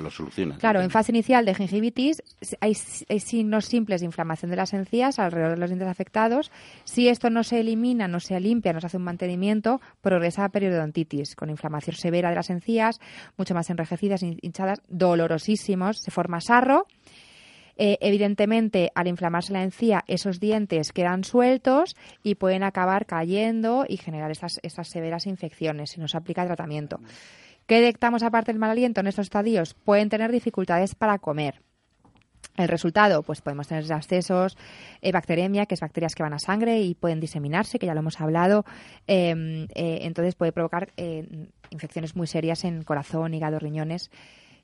Claro, 0.59 0.83
en 0.83 0.91
fase 0.91 1.11
inicial 1.13 1.47
de 1.47 1.55
gingivitis 1.55 2.23
hay, 2.61 2.77
hay 3.09 3.21
signos 3.21 3.65
simples 3.65 4.01
de 4.03 4.05
inflamación 4.07 4.51
de 4.51 4.57
las 4.59 4.75
encías 4.75 5.19
alrededor 5.19 5.53
de 5.55 5.61
los 5.61 5.71
dientes 5.71 5.89
afectados. 5.89 6.51
Si 6.85 7.09
esto 7.09 7.31
no 7.31 7.43
se 7.43 7.61
elimina, 7.61 8.09
no 8.09 8.21
se 8.21 8.39
limpia, 8.41 8.75
no 8.75 8.81
se 8.83 8.89
hace 8.89 8.99
un 8.99 9.05
mantenimiento, 9.05 9.81
progresa 10.03 10.45
a 10.45 10.49
periodontitis, 10.51 11.35
con 11.35 11.49
inflamación 11.49 11.97
severa 11.97 12.29
de 12.29 12.35
las 12.37 12.51
encías, 12.51 13.01
mucho 13.39 13.55
más 13.55 13.71
enrejecidas, 13.71 14.23
hin- 14.23 14.39
hinchadas, 14.43 14.83
dolorosísimos, 14.89 15.99
se 16.03 16.11
forma 16.11 16.43
sarro. 16.43 16.87
Eh, 17.79 17.97
evidentemente, 18.01 18.91
al 18.95 19.07
inflamarse 19.07 19.53
la 19.53 19.63
encía, 19.63 20.05
esos 20.09 20.41
dientes 20.41 20.93
quedan 20.93 21.23
sueltos 21.23 21.97
y 22.25 22.35
pueden 22.35 22.65
acabar 22.65 23.07
cayendo 23.07 23.87
y 23.89 23.97
generar 23.97 24.33
estas, 24.33 24.61
severas 24.83 25.27
infecciones 25.27 25.91
si 25.91 26.01
no 26.01 26.09
se 26.09 26.17
aplica 26.17 26.45
tratamiento. 26.45 27.01
¿Qué 27.67 27.77
detectamos 27.77 28.23
aparte 28.25 28.53
del 28.53 28.59
mal 28.59 28.71
aliento 28.71 29.01
en 29.01 29.07
estos 29.07 29.27
estadios? 29.27 29.75
Pueden 29.75 30.09
tener 30.09 30.33
dificultades 30.33 30.97
para 30.97 31.19
comer. 31.19 31.63
El 32.57 32.67
resultado, 32.67 33.23
pues 33.23 33.41
podemos 33.41 33.69
tener 33.69 33.91
abscesos, 33.93 34.57
eh, 35.01 35.13
bacteremia, 35.13 35.67
que 35.67 35.75
es 35.75 35.81
bacterias 35.81 36.17
que 36.17 36.25
van 36.25 36.33
a 36.33 36.41
sangre 36.41 36.81
y 36.81 36.95
pueden 36.95 37.21
diseminarse, 37.21 37.79
que 37.79 37.87
ya 37.87 37.95
lo 37.95 38.01
hemos 38.01 38.21
hablado. 38.21 38.65
Eh, 39.07 39.69
eh, 39.75 39.99
entonces 40.03 40.35
puede 40.35 40.51
provocar 40.51 40.89
infecciones 41.71 42.17
muy 42.17 42.27
serias 42.27 42.65
en 42.65 42.83
corazón, 42.83 43.35
hígado, 43.35 43.61
riñones. 43.61 44.11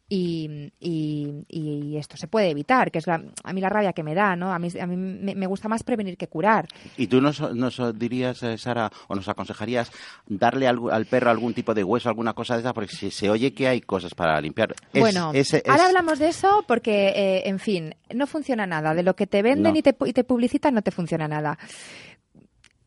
Y, 0.06 0.70
y- 0.80 1.44
y 1.48 1.96
esto 1.96 2.18
se 2.18 2.28
puede 2.28 2.50
evitar, 2.50 2.90
que 2.90 2.98
es 2.98 3.06
la- 3.06 3.22
a 3.42 3.52
mí 3.54 3.60
la 3.62 3.70
rabia 3.70 3.94
que 3.94 4.02
me 4.02 4.14
da, 4.14 4.36
¿no? 4.36 4.52
A 4.52 4.58
mí, 4.58 4.68
a 4.78 4.86
mí 4.86 4.96
me, 4.96 5.34
me 5.34 5.46
gusta 5.46 5.66
más 5.66 5.82
prevenir 5.82 6.18
que 6.18 6.28
curar. 6.28 6.68
¿Y 6.98 7.06
tú 7.06 7.22
nos, 7.22 7.40
nos 7.54 7.80
dirías, 7.98 8.42
eh, 8.42 8.58
Sara, 8.58 8.90
o 9.08 9.14
nos 9.14 9.26
aconsejarías 9.28 9.90
darle 10.26 10.68
al, 10.68 10.78
al 10.92 11.06
perro 11.06 11.30
algún 11.30 11.54
tipo 11.54 11.72
de 11.72 11.84
hueso, 11.84 12.10
alguna 12.10 12.34
cosa 12.34 12.54
de 12.54 12.60
esa? 12.60 12.74
Porque 12.74 12.94
si 12.94 13.10
se 13.10 13.30
oye 13.30 13.54
que 13.54 13.66
hay 13.66 13.80
cosas 13.80 14.14
para 14.14 14.38
limpiar. 14.42 14.74
es- 14.92 15.00
bueno, 15.00 15.30
es- 15.32 15.54
es- 15.54 15.62
ahora 15.66 15.86
hablamos 15.86 16.18
de 16.18 16.28
eso 16.28 16.64
porque, 16.68 17.08
eh, 17.08 17.42
en 17.48 17.58
fin, 17.58 17.94
no 18.14 18.26
funciona 18.26 18.66
nada. 18.66 18.92
De 18.94 19.02
lo 19.02 19.16
que 19.16 19.26
te 19.26 19.40
venden 19.42 19.72
No. 19.72 19.78
y, 19.78 19.82
te, 19.82 19.96
y 20.04 20.12
te 20.12 20.22
publicitan 20.24 20.74
no 20.74 20.82
te 20.82 20.90
funciona 20.90 21.26
nada. 21.28 21.58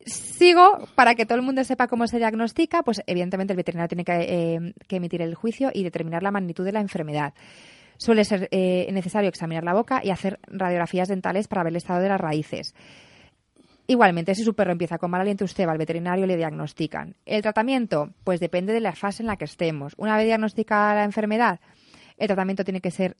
Sigo, 0.08 0.86
para 0.94 1.14
que 1.14 1.26
todo 1.26 1.36
el 1.36 1.44
mundo 1.44 1.64
sepa 1.64 1.88
cómo 1.88 2.06
se 2.06 2.18
diagnostica, 2.18 2.82
pues 2.82 3.02
evidentemente 3.06 3.52
el 3.52 3.56
veterinario 3.56 3.88
tiene 3.88 4.04
que, 4.04 4.12
eh, 4.12 4.74
emitir 4.88 5.22
el 5.22 5.34
juicio 5.34 5.70
y 5.72 5.82
determinar 5.82 6.22
la 6.22 6.30
magnitud 6.30 6.64
de 6.64 6.72
la 6.72 6.80
enfermedad. 6.80 7.34
Suele 7.96 8.24
ser 8.24 8.48
eh, 8.50 8.88
necesario 8.92 9.28
examinar 9.28 9.64
la 9.64 9.74
boca 9.74 10.00
y 10.04 10.10
hacer 10.10 10.38
radiografías 10.46 11.08
dentales 11.08 11.48
para 11.48 11.64
ver 11.64 11.72
el 11.72 11.76
estado 11.76 12.00
de 12.00 12.08
las 12.08 12.20
raíces. 12.20 12.74
Igualmente, 13.90 14.34
si 14.34 14.44
su 14.44 14.54
perro 14.54 14.72
empieza 14.72 14.98
con 14.98 15.10
mal 15.10 15.22
aliento, 15.22 15.46
usted 15.46 15.66
va 15.66 15.72
al 15.72 15.78
veterinario 15.78 16.24
y 16.24 16.28
le 16.28 16.36
diagnostican. 16.36 17.16
El 17.24 17.40
tratamiento, 17.40 18.10
pues 18.22 18.38
depende 18.38 18.74
de 18.74 18.80
la 18.80 18.92
fase 18.92 19.22
en 19.22 19.28
la 19.28 19.36
que 19.36 19.46
estemos. 19.46 19.94
Una 19.96 20.16
vez 20.16 20.26
diagnosticada 20.26 20.94
la 20.94 21.04
enfermedad, 21.04 21.58
el 22.18 22.26
tratamiento 22.26 22.64
tiene 22.64 22.82
que 22.82 22.90
ser 22.90 23.16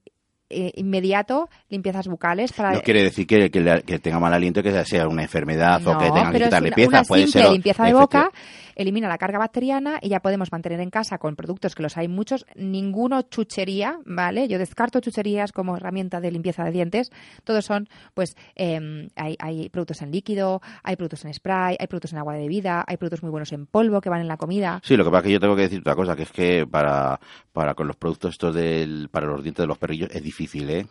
eh, 0.50 0.72
inmediato, 0.76 1.48
limpiezas 1.68 2.08
bucales 2.08 2.52
para 2.52 2.72
No 2.72 2.80
quiere 2.82 3.02
decir 3.02 3.26
que, 3.26 3.50
que, 3.50 3.82
que 3.84 3.98
tenga 3.98 4.18
mal 4.18 4.32
aliento, 4.32 4.62
que 4.62 4.84
sea 4.84 5.06
una 5.06 5.22
enfermedad 5.22 5.86
o 5.86 5.98
que 5.98 6.08
No, 6.08 6.14
tengan 6.14 6.32
que 6.32 6.40
quitarle 6.44 6.68
una, 6.68 6.74
piezas. 6.74 7.08
Puede 7.08 7.26
ser. 7.26 7.50
limpieza 7.50 7.84
de 7.84 7.92
boca, 7.92 8.30
elimina 8.78 9.08
la 9.08 9.18
carga 9.18 9.38
bacteriana 9.38 9.98
y 10.00 10.08
ya 10.08 10.20
podemos 10.20 10.50
mantener 10.50 10.80
en 10.80 10.88
casa 10.88 11.18
con 11.18 11.36
productos 11.36 11.74
que 11.74 11.82
los 11.82 11.98
hay 11.98 12.08
muchos, 12.08 12.46
ninguno 12.54 13.22
chuchería, 13.22 13.98
¿vale? 14.06 14.48
Yo 14.48 14.58
descarto 14.58 15.00
chucherías 15.00 15.52
como 15.52 15.76
herramienta 15.76 16.20
de 16.20 16.30
limpieza 16.30 16.64
de 16.64 16.70
dientes. 16.70 17.10
Todos 17.44 17.66
son, 17.66 17.88
pues, 18.14 18.36
eh, 18.54 19.08
hay, 19.16 19.36
hay 19.38 19.68
productos 19.68 20.00
en 20.00 20.12
líquido, 20.12 20.62
hay 20.82 20.96
productos 20.96 21.24
en 21.24 21.34
spray, 21.34 21.76
hay 21.78 21.86
productos 21.88 22.12
en 22.12 22.18
agua 22.18 22.34
de 22.34 22.40
bebida, 22.40 22.84
hay 22.86 22.96
productos 22.96 23.22
muy 23.22 23.30
buenos 23.30 23.52
en 23.52 23.66
polvo 23.66 24.00
que 24.00 24.08
van 24.08 24.20
en 24.20 24.28
la 24.28 24.36
comida. 24.36 24.80
Sí, 24.84 24.96
lo 24.96 25.04
que 25.04 25.10
pasa 25.10 25.18
es 25.18 25.24
que 25.24 25.32
yo 25.32 25.40
tengo 25.40 25.56
que 25.56 25.62
decir 25.62 25.80
otra 25.80 25.96
cosa, 25.96 26.16
que 26.16 26.22
es 26.22 26.32
que 26.32 26.66
para, 26.66 27.18
para 27.52 27.74
con 27.74 27.88
los 27.88 27.96
productos 27.96 28.34
estos 28.34 28.54
del, 28.54 29.08
para 29.10 29.26
los 29.26 29.42
dientes 29.42 29.64
de 29.64 29.66
los 29.66 29.78
perrillos 29.78 30.10
es 30.12 30.22
difícil, 30.22 30.70
¿eh? 30.70 30.86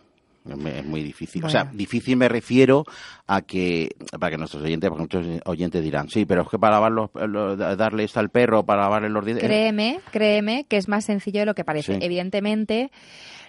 Es 0.50 0.86
muy- 0.86 1.04
difícil. 1.04 1.44
O 1.46 1.50
sea, 1.50 1.64
Bueno. 1.66 1.78
difícil 1.78 2.18
me 2.18 2.28
refiero 2.30 2.84
a 3.28 3.42
que, 3.42 3.96
para 4.20 4.32
que 4.32 4.38
nuestros 4.38 4.64
oyentes, 4.64 4.90
porque 4.90 5.02
muchos 5.04 5.26
oyentes 5.46 5.84
dirán, 5.84 6.10
sí, 6.10 6.26
pero 6.26 6.44
es 6.44 6.50
que 6.50 6.58
para 6.60 6.74
lavar 6.76 6.92
los, 6.92 7.10
los- 7.28 7.58
darle 7.58 8.04
esto 8.06 8.20
al 8.20 8.30
perro, 8.30 8.66
para 8.66 8.84
lavarle 8.84 9.10
los 9.10 9.26
dientes. 9.26 9.46
Créeme, 9.46 10.00
créeme 10.12 10.66
que 10.68 10.78
es 10.78 10.88
más 10.88 11.06
sencillo 11.06 11.40
de 11.42 11.46
lo 11.46 11.56
que 11.56 11.64
parece. 11.64 11.94
Sí. 11.94 12.00
Evidentemente, 12.02 12.92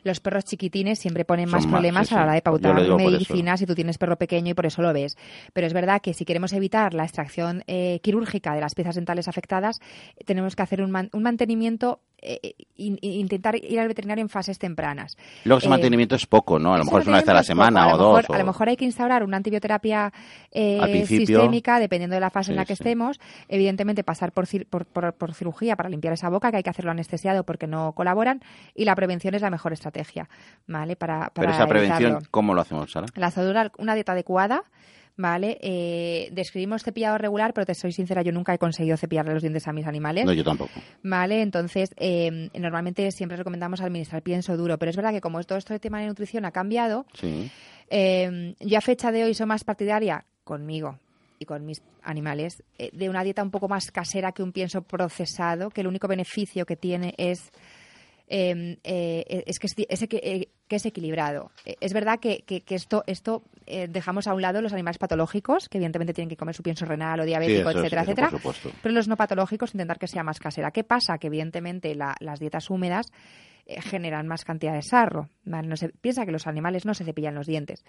los 0.05 0.21
perros 0.21 0.45
chiquitines 0.45 0.99
siempre 0.99 1.25
ponen 1.25 1.49
más 1.51 1.65
más, 1.65 1.73
problemas 1.73 2.09
sí, 2.09 2.15
a 2.15 2.19
la 2.19 2.23
hora 2.25 2.33
de 2.35 2.43
pautar 2.43 2.75
medicina 2.97 3.57
si 3.57 3.67
tú 3.67 3.75
tienes 3.75 3.99
perro 3.99 4.17
pequeño 4.17 4.51
y 4.53 4.55
por 4.55 4.67
eso 4.67 4.81
lo 4.81 4.93
ves. 4.93 5.17
Pero 5.53 5.67
es 5.67 5.73
verdad 5.73 6.01
que 6.01 6.15
si 6.15 6.25
queremos 6.25 6.53
evitar 6.53 6.95
la 6.95 7.03
extracción 7.05 7.65
eh, 7.67 7.99
quirúrgica 8.03 8.55
de 8.55 8.61
las 8.61 8.75
piezas 8.75 8.95
dentales 8.95 9.27
afectadas, 9.29 9.81
eh, 10.17 10.25
tenemos 10.25 10.55
que 10.55 10.63
hacer 10.63 10.83
un, 10.83 10.91
man- 10.93 11.11
un 11.13 11.23
mantenimiento, 11.25 12.01
eh, 12.21 12.55
in- 12.77 12.99
in- 13.01 13.13
intentar 13.21 13.55
ir 13.57 13.79
al 13.81 13.89
veterinario 13.89 14.23
en 14.23 14.29
fases 14.29 14.59
tempranas. 14.59 15.17
Luego 15.45 15.59
ese 15.59 15.67
Eh, 15.67 15.71
mantenimiento 15.71 16.15
es 16.17 16.27
poco, 16.27 16.59
¿no? 16.59 16.75
A 16.75 16.79
lo 16.79 16.85
mejor 16.85 17.03
es 17.03 17.09
una 17.09 17.19
vez 17.19 17.29
a 17.29 17.35
la 17.35 17.43
semana 17.43 17.85
poco. 17.91 17.95
o 17.95 17.99
dos. 18.17 18.31
A 18.31 18.39
lo 18.39 18.45
mejor 18.45 18.69
hay 18.69 18.77
que 18.77 18.85
instaurar 18.85 19.23
una 19.23 19.37
antibioterapia 19.37 20.13
eh, 20.51 21.05
sistémica, 21.07 21.79
dependiendo 21.81 22.15
de 22.15 22.21
la 22.21 22.31
fase 22.31 22.51
en 22.51 22.57
la 22.57 22.65
que 22.65 22.75
sí. 22.77 22.83
estemos. 22.83 23.21
Evidentemente, 23.49 24.05
pasar 24.05 24.33
por, 24.33 24.47
cir- 24.47 24.67
por, 24.69 24.87
por- 24.87 25.13
por 25.15 25.35
cirugía 25.35 25.77
para 25.77 25.89
limpiar 25.89 26.15
esa 26.15 26.29
boca, 26.29 26.51
que 26.51 26.59
hay 26.59 26.63
que 26.63 26.71
hacerlo 26.71 26.91
anestesiado 26.91 27.45
porque 27.45 27.67
no 27.67 27.93
colaboran. 27.93 28.41
Y 28.75 28.85
la 28.85 28.95
prevención 28.95 29.35
es 29.35 29.43
la 29.43 29.51
mejor 29.51 29.73
estrategia, 29.73 30.29
¿vale? 30.67 30.97
Para, 30.97 31.31
Pero 31.35 31.47
para 31.47 31.53
esa 31.57 31.67
prevención, 31.67 32.03
evitarlo. 32.03 32.29
¿cómo 32.31 32.55
lo 32.55 32.61
hacemos, 32.63 32.91
Sara? 32.91 33.07
La 33.15 33.29
azadura, 33.29 33.71
una 33.79 33.95
dieta 33.95 34.13
adecuada. 34.13 34.63
¿Vale? 35.21 35.59
Eh, 35.61 36.29
describimos 36.31 36.85
cepillado 36.85 37.19
regular, 37.19 37.53
pero 37.53 37.67
te 37.67 37.75
soy 37.75 37.91
sincera, 37.93 38.23
yo 38.23 38.31
nunca 38.31 38.55
he 38.55 38.59
conseguido 38.59 38.97
cepillarle 38.97 39.35
los 39.35 39.43
dientes 39.43 39.67
a 39.67 39.73
mis 39.73 39.85
animales. 39.85 40.25
No, 40.25 40.33
yo 40.33 40.45
tampoco. 40.45 40.71
Vale, 41.03 41.43
entonces 41.43 41.91
eh, 41.97 42.49
normalmente 42.57 43.11
siempre 43.11 43.37
recomendamos 43.37 43.81
administrar 43.81 44.23
pienso 44.23 44.57
duro, 44.57 44.79
pero 44.79 44.91
es 44.91 44.97
verdad 44.97 45.11
que 45.13 45.21
como 45.21 45.43
todo 45.43 45.59
esto 45.59 45.75
de 45.75 45.81
tema 45.81 46.01
de 46.01 46.07
nutrición 46.07 46.45
ha 46.45 46.53
cambiado, 46.53 47.05
Sí. 47.15 47.51
eh, 47.91 48.55
yo 48.61 48.79
a 48.79 48.81
fecha 48.81 49.11
de 49.11 49.25
hoy 49.25 49.35
soy 49.35 49.47
más 49.47 49.65
partidaria 49.65 50.25
conmigo 50.45 51.01
y 51.41 51.47
con 51.47 51.67
mis 51.67 51.83
animales 52.05 52.63
eh, 52.79 52.91
de 52.93 53.09
una 53.11 53.25
dieta 53.25 53.43
un 53.43 53.51
poco 53.51 53.67
más 53.69 53.91
casera 53.91 54.31
que 54.31 54.45
un 54.45 54.53
pienso 54.53 54.83
procesado, 54.83 55.71
que 55.71 55.81
el 55.81 55.89
único 55.89 56.07
beneficio 56.07 56.65
que 56.65 56.77
tiene 56.77 57.15
es 57.19 57.51
eh, 58.29 58.79
eh, 58.85 59.45
es, 59.47 59.59
que 59.59 59.67
es, 59.67 60.03
eh, 60.03 60.49
que 60.69 60.77
es 60.77 60.87
equilibrado. 60.87 61.51
Eh, 61.65 61.77
Es 61.81 61.93
verdad 61.93 62.21
que, 62.21 62.43
que- 62.47 62.61
que 62.61 62.75
esto, 62.75 63.03
esto 63.07 63.43
eh, 63.67 63.89
dejamos 63.89 64.27
a 64.27 64.35
un 64.35 64.43
lado 64.43 64.61
los 64.63 64.73
animales 64.73 64.99
patológicos, 64.99 65.69
que 65.69 65.79
evidentemente 65.79 66.13
tienen 66.15 66.29
que 66.29 66.37
comer 66.37 66.55
su 66.55 66.63
pienso 66.63 66.85
renal 66.85 67.21
o 67.21 67.25
diabético, 67.25 67.71
eso 67.71 67.79
etcétera, 67.81 68.03
eso 68.03 68.11
etcétera. 68.13 68.31
Pero 68.83 68.95
los 68.95 69.09
no 69.09 69.17
patológicos 69.17 69.75
intentar 69.75 69.99
que 69.99 70.07
sea 70.09 70.23
más 70.23 70.39
casera. 70.39 70.71
¿Qué 70.71 70.85
pasa? 70.85 71.19
Que 71.19 71.27
evidentemente 71.29 71.95
la- 71.95 72.17
las 72.21 72.39
dietas 72.41 72.71
húmedas 72.71 73.07
generan 73.83 74.27
más 74.27 74.45
cantidad 74.45 74.73
de 74.75 74.83
sarro. 74.83 75.29
¿vale? 75.45 75.69
No 75.69 75.77
se, 75.77 75.89
piensa 75.91 76.25
que 76.25 76.33
los 76.33 76.47
animales 76.47 76.87
no 76.87 76.95
se 76.95 77.05
cepillan 77.05 77.35
los 77.35 77.47
dientes. 77.47 77.85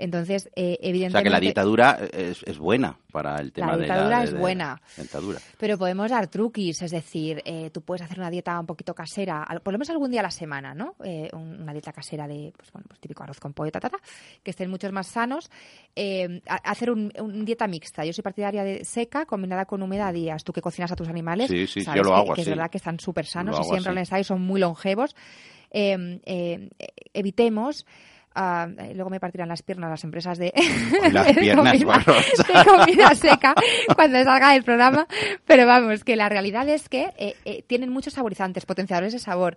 Entonces, 0.00 0.48
eh, 0.56 0.78
O 0.80 0.86
evidentemente... 0.86 1.10
sea 1.12 1.22
que 1.24 1.30
la 1.30 1.40
dieta 1.40 1.62
dura 1.62 1.98
es, 2.12 2.42
es 2.44 2.56
buena 2.58 2.96
para 3.10 3.40
el 3.40 3.52
tema 3.52 3.72
de 3.76 3.84
dieta 3.86 4.04
dura 4.04 4.18
de- 4.20 4.24
es 4.26 4.32
de- 4.32 4.38
buena. 4.38 4.80
dentadura. 4.96 5.40
Pero 5.58 5.76
podemos 5.76 6.10
dar 6.10 6.28
truquis, 6.28 6.80
es 6.82 6.90
decir, 6.92 7.42
eh, 7.44 7.70
tú 7.70 7.82
puedes 7.82 8.02
hacer 8.02 8.18
una 8.18 8.30
dieta 8.30 8.58
un 8.60 8.66
poquito 8.66 8.94
casera, 8.94 9.42
al- 9.42 9.60
por 9.60 9.72
lo 9.72 9.78
menos 9.78 9.90
algún 9.90 10.10
día 10.10 10.20
a 10.20 10.22
la 10.22 10.30
semana, 10.30 10.72
¿no? 10.74 10.94
Eh, 11.04 11.28
un- 11.32 11.62
una 11.62 11.72
dieta 11.72 11.92
casera 11.92 12.28
de, 12.28 12.52
pues 12.56 12.70
bueno, 12.72 12.86
pues 12.88 13.00
típico 13.00 13.22
arroz 13.24 13.40
con 13.40 13.52
pollo, 13.54 13.72
ta, 13.72 13.80
ta, 13.80 13.90
ta, 13.90 13.98
que 14.42 14.50
estén 14.52 14.70
muchos 14.70 14.92
más 14.92 15.08
sanos. 15.08 15.50
Eh, 15.96 16.40
a- 16.46 16.70
hacer 16.70 16.90
un, 16.90 17.12
un 17.20 17.44
dieta 17.44 17.66
mixta. 17.66 18.04
Yo 18.04 18.12
soy 18.12 18.22
partidaria 18.22 18.62
de 18.62 18.84
seca 18.84 19.26
combinada 19.26 19.64
con 19.64 19.82
humedad 19.82 20.12
días. 20.14 20.44
Tú 20.44 20.52
que 20.52 20.60
cocinas 20.62 20.92
a 20.92 20.96
tus 20.96 21.08
animales, 21.08 21.48
Sí, 21.50 21.66
sí, 21.66 21.82
sabes 21.82 21.98
yo 21.98 22.04
lo 22.04 22.10
que, 22.10 22.16
hago 22.16 22.34
que 22.34 22.40
es 22.42 22.46
así. 22.46 22.50
verdad 22.50 22.70
que 22.70 22.78
están 22.78 23.00
súper 23.00 23.26
sanos 23.26 23.56
y 23.56 23.58
hago 23.62 23.64
siempre 23.70 23.90
así. 23.90 23.94
lo 23.96 24.02
estáis, 24.02 24.26
son 24.28 24.42
muy 24.42 24.60
longevos. 24.60 25.16
Eh, 25.70 26.70
evitemos 27.14 27.86
eh, 28.78 28.92
luego 28.94 29.10
me 29.10 29.20
partirán 29.20 29.48
las 29.48 29.62
piernas 29.62 29.90
las 29.90 30.04
empresas 30.04 30.38
de, 30.38 30.52
Las 31.12 31.26
de 31.34 31.34
piernas, 31.34 31.72
comida, 31.72 32.02
bueno. 32.06 32.20
de 32.46 32.64
comida 32.86 33.14
seca 33.14 33.54
cuando 33.94 34.22
salga 34.22 34.52
del 34.52 34.64
programa. 34.64 35.06
Pero 35.46 35.66
vamos, 35.66 36.04
que 36.04 36.16
la 36.16 36.28
realidad 36.28 36.68
es 36.68 36.88
que 36.88 37.12
eh, 37.16 37.34
eh, 37.44 37.62
tienen 37.66 37.90
muchos 37.90 38.14
saborizantes, 38.14 38.66
potenciadores 38.66 39.12
de 39.12 39.18
sabor. 39.18 39.56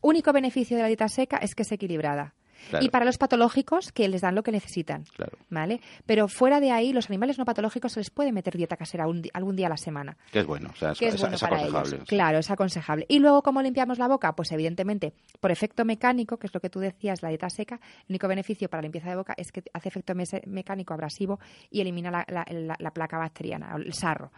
Único 0.00 0.32
beneficio 0.32 0.76
de 0.76 0.82
la 0.82 0.88
dieta 0.88 1.08
seca 1.08 1.38
es 1.38 1.54
que 1.54 1.62
es 1.62 1.72
equilibrada. 1.72 2.34
Claro. 2.70 2.84
Y 2.84 2.88
para 2.88 3.04
los 3.04 3.18
patológicos, 3.18 3.92
que 3.92 4.08
les 4.08 4.20
dan 4.20 4.34
lo 4.34 4.42
que 4.42 4.52
necesitan. 4.52 5.04
Claro. 5.16 5.36
¿Vale? 5.50 5.80
Pero 6.06 6.28
fuera 6.28 6.60
de 6.60 6.70
ahí, 6.70 6.92
los 6.92 7.08
animales 7.10 7.38
no 7.38 7.44
patológicos 7.44 7.92
se 7.92 8.00
les 8.00 8.10
puede 8.10 8.32
meter 8.32 8.56
dieta 8.56 8.76
casera 8.76 9.06
un 9.06 9.22
algún 9.32 9.56
día 9.56 9.66
a 9.66 9.70
la 9.70 9.76
semana. 9.76 10.16
Que 10.32 10.40
es 10.40 10.46
bueno, 10.46 10.70
o 10.72 10.76
sea, 10.76 10.92
es, 10.92 10.98
que 10.98 11.08
es 11.08 11.14
es- 11.14 11.20
bueno 11.20 11.36
es 11.36 11.42
aconsejable. 11.42 11.98
Claro, 12.06 12.38
es 12.38 12.50
aconsejable. 12.50 13.06
Y 13.08 13.18
luego, 13.18 13.42
¿cómo 13.42 13.62
limpiamos 13.62 13.98
la 13.98 14.08
boca? 14.08 14.34
Pues 14.34 14.52
evidentemente, 14.52 15.12
por 15.40 15.50
efecto 15.50 15.84
mecánico, 15.84 16.36
que 16.38 16.46
es 16.46 16.54
lo 16.54 16.60
que 16.60 16.70
tú 16.70 16.80
decías, 16.80 17.22
la 17.22 17.28
dieta 17.30 17.48
seca, 17.50 17.76
el 18.00 18.06
único 18.10 18.28
beneficio 18.28 18.68
para 18.68 18.80
la 18.82 18.86
limpieza 18.86 19.10
de 19.10 19.16
boca 19.16 19.34
es 19.36 19.52
que 19.52 19.62
hace 19.72 19.88
efecto 19.88 20.14
mecánico 20.46 20.94
abrasivo 20.94 21.38
y 21.70 21.80
elimina 21.80 22.10
la, 22.10 22.24
la- 22.28 22.46
la- 22.50 22.76
la 22.78 22.90
placa 22.92 23.18
bacteriana, 23.18 23.74
o 23.74 23.78
el 23.78 23.92
sarro 23.92 24.30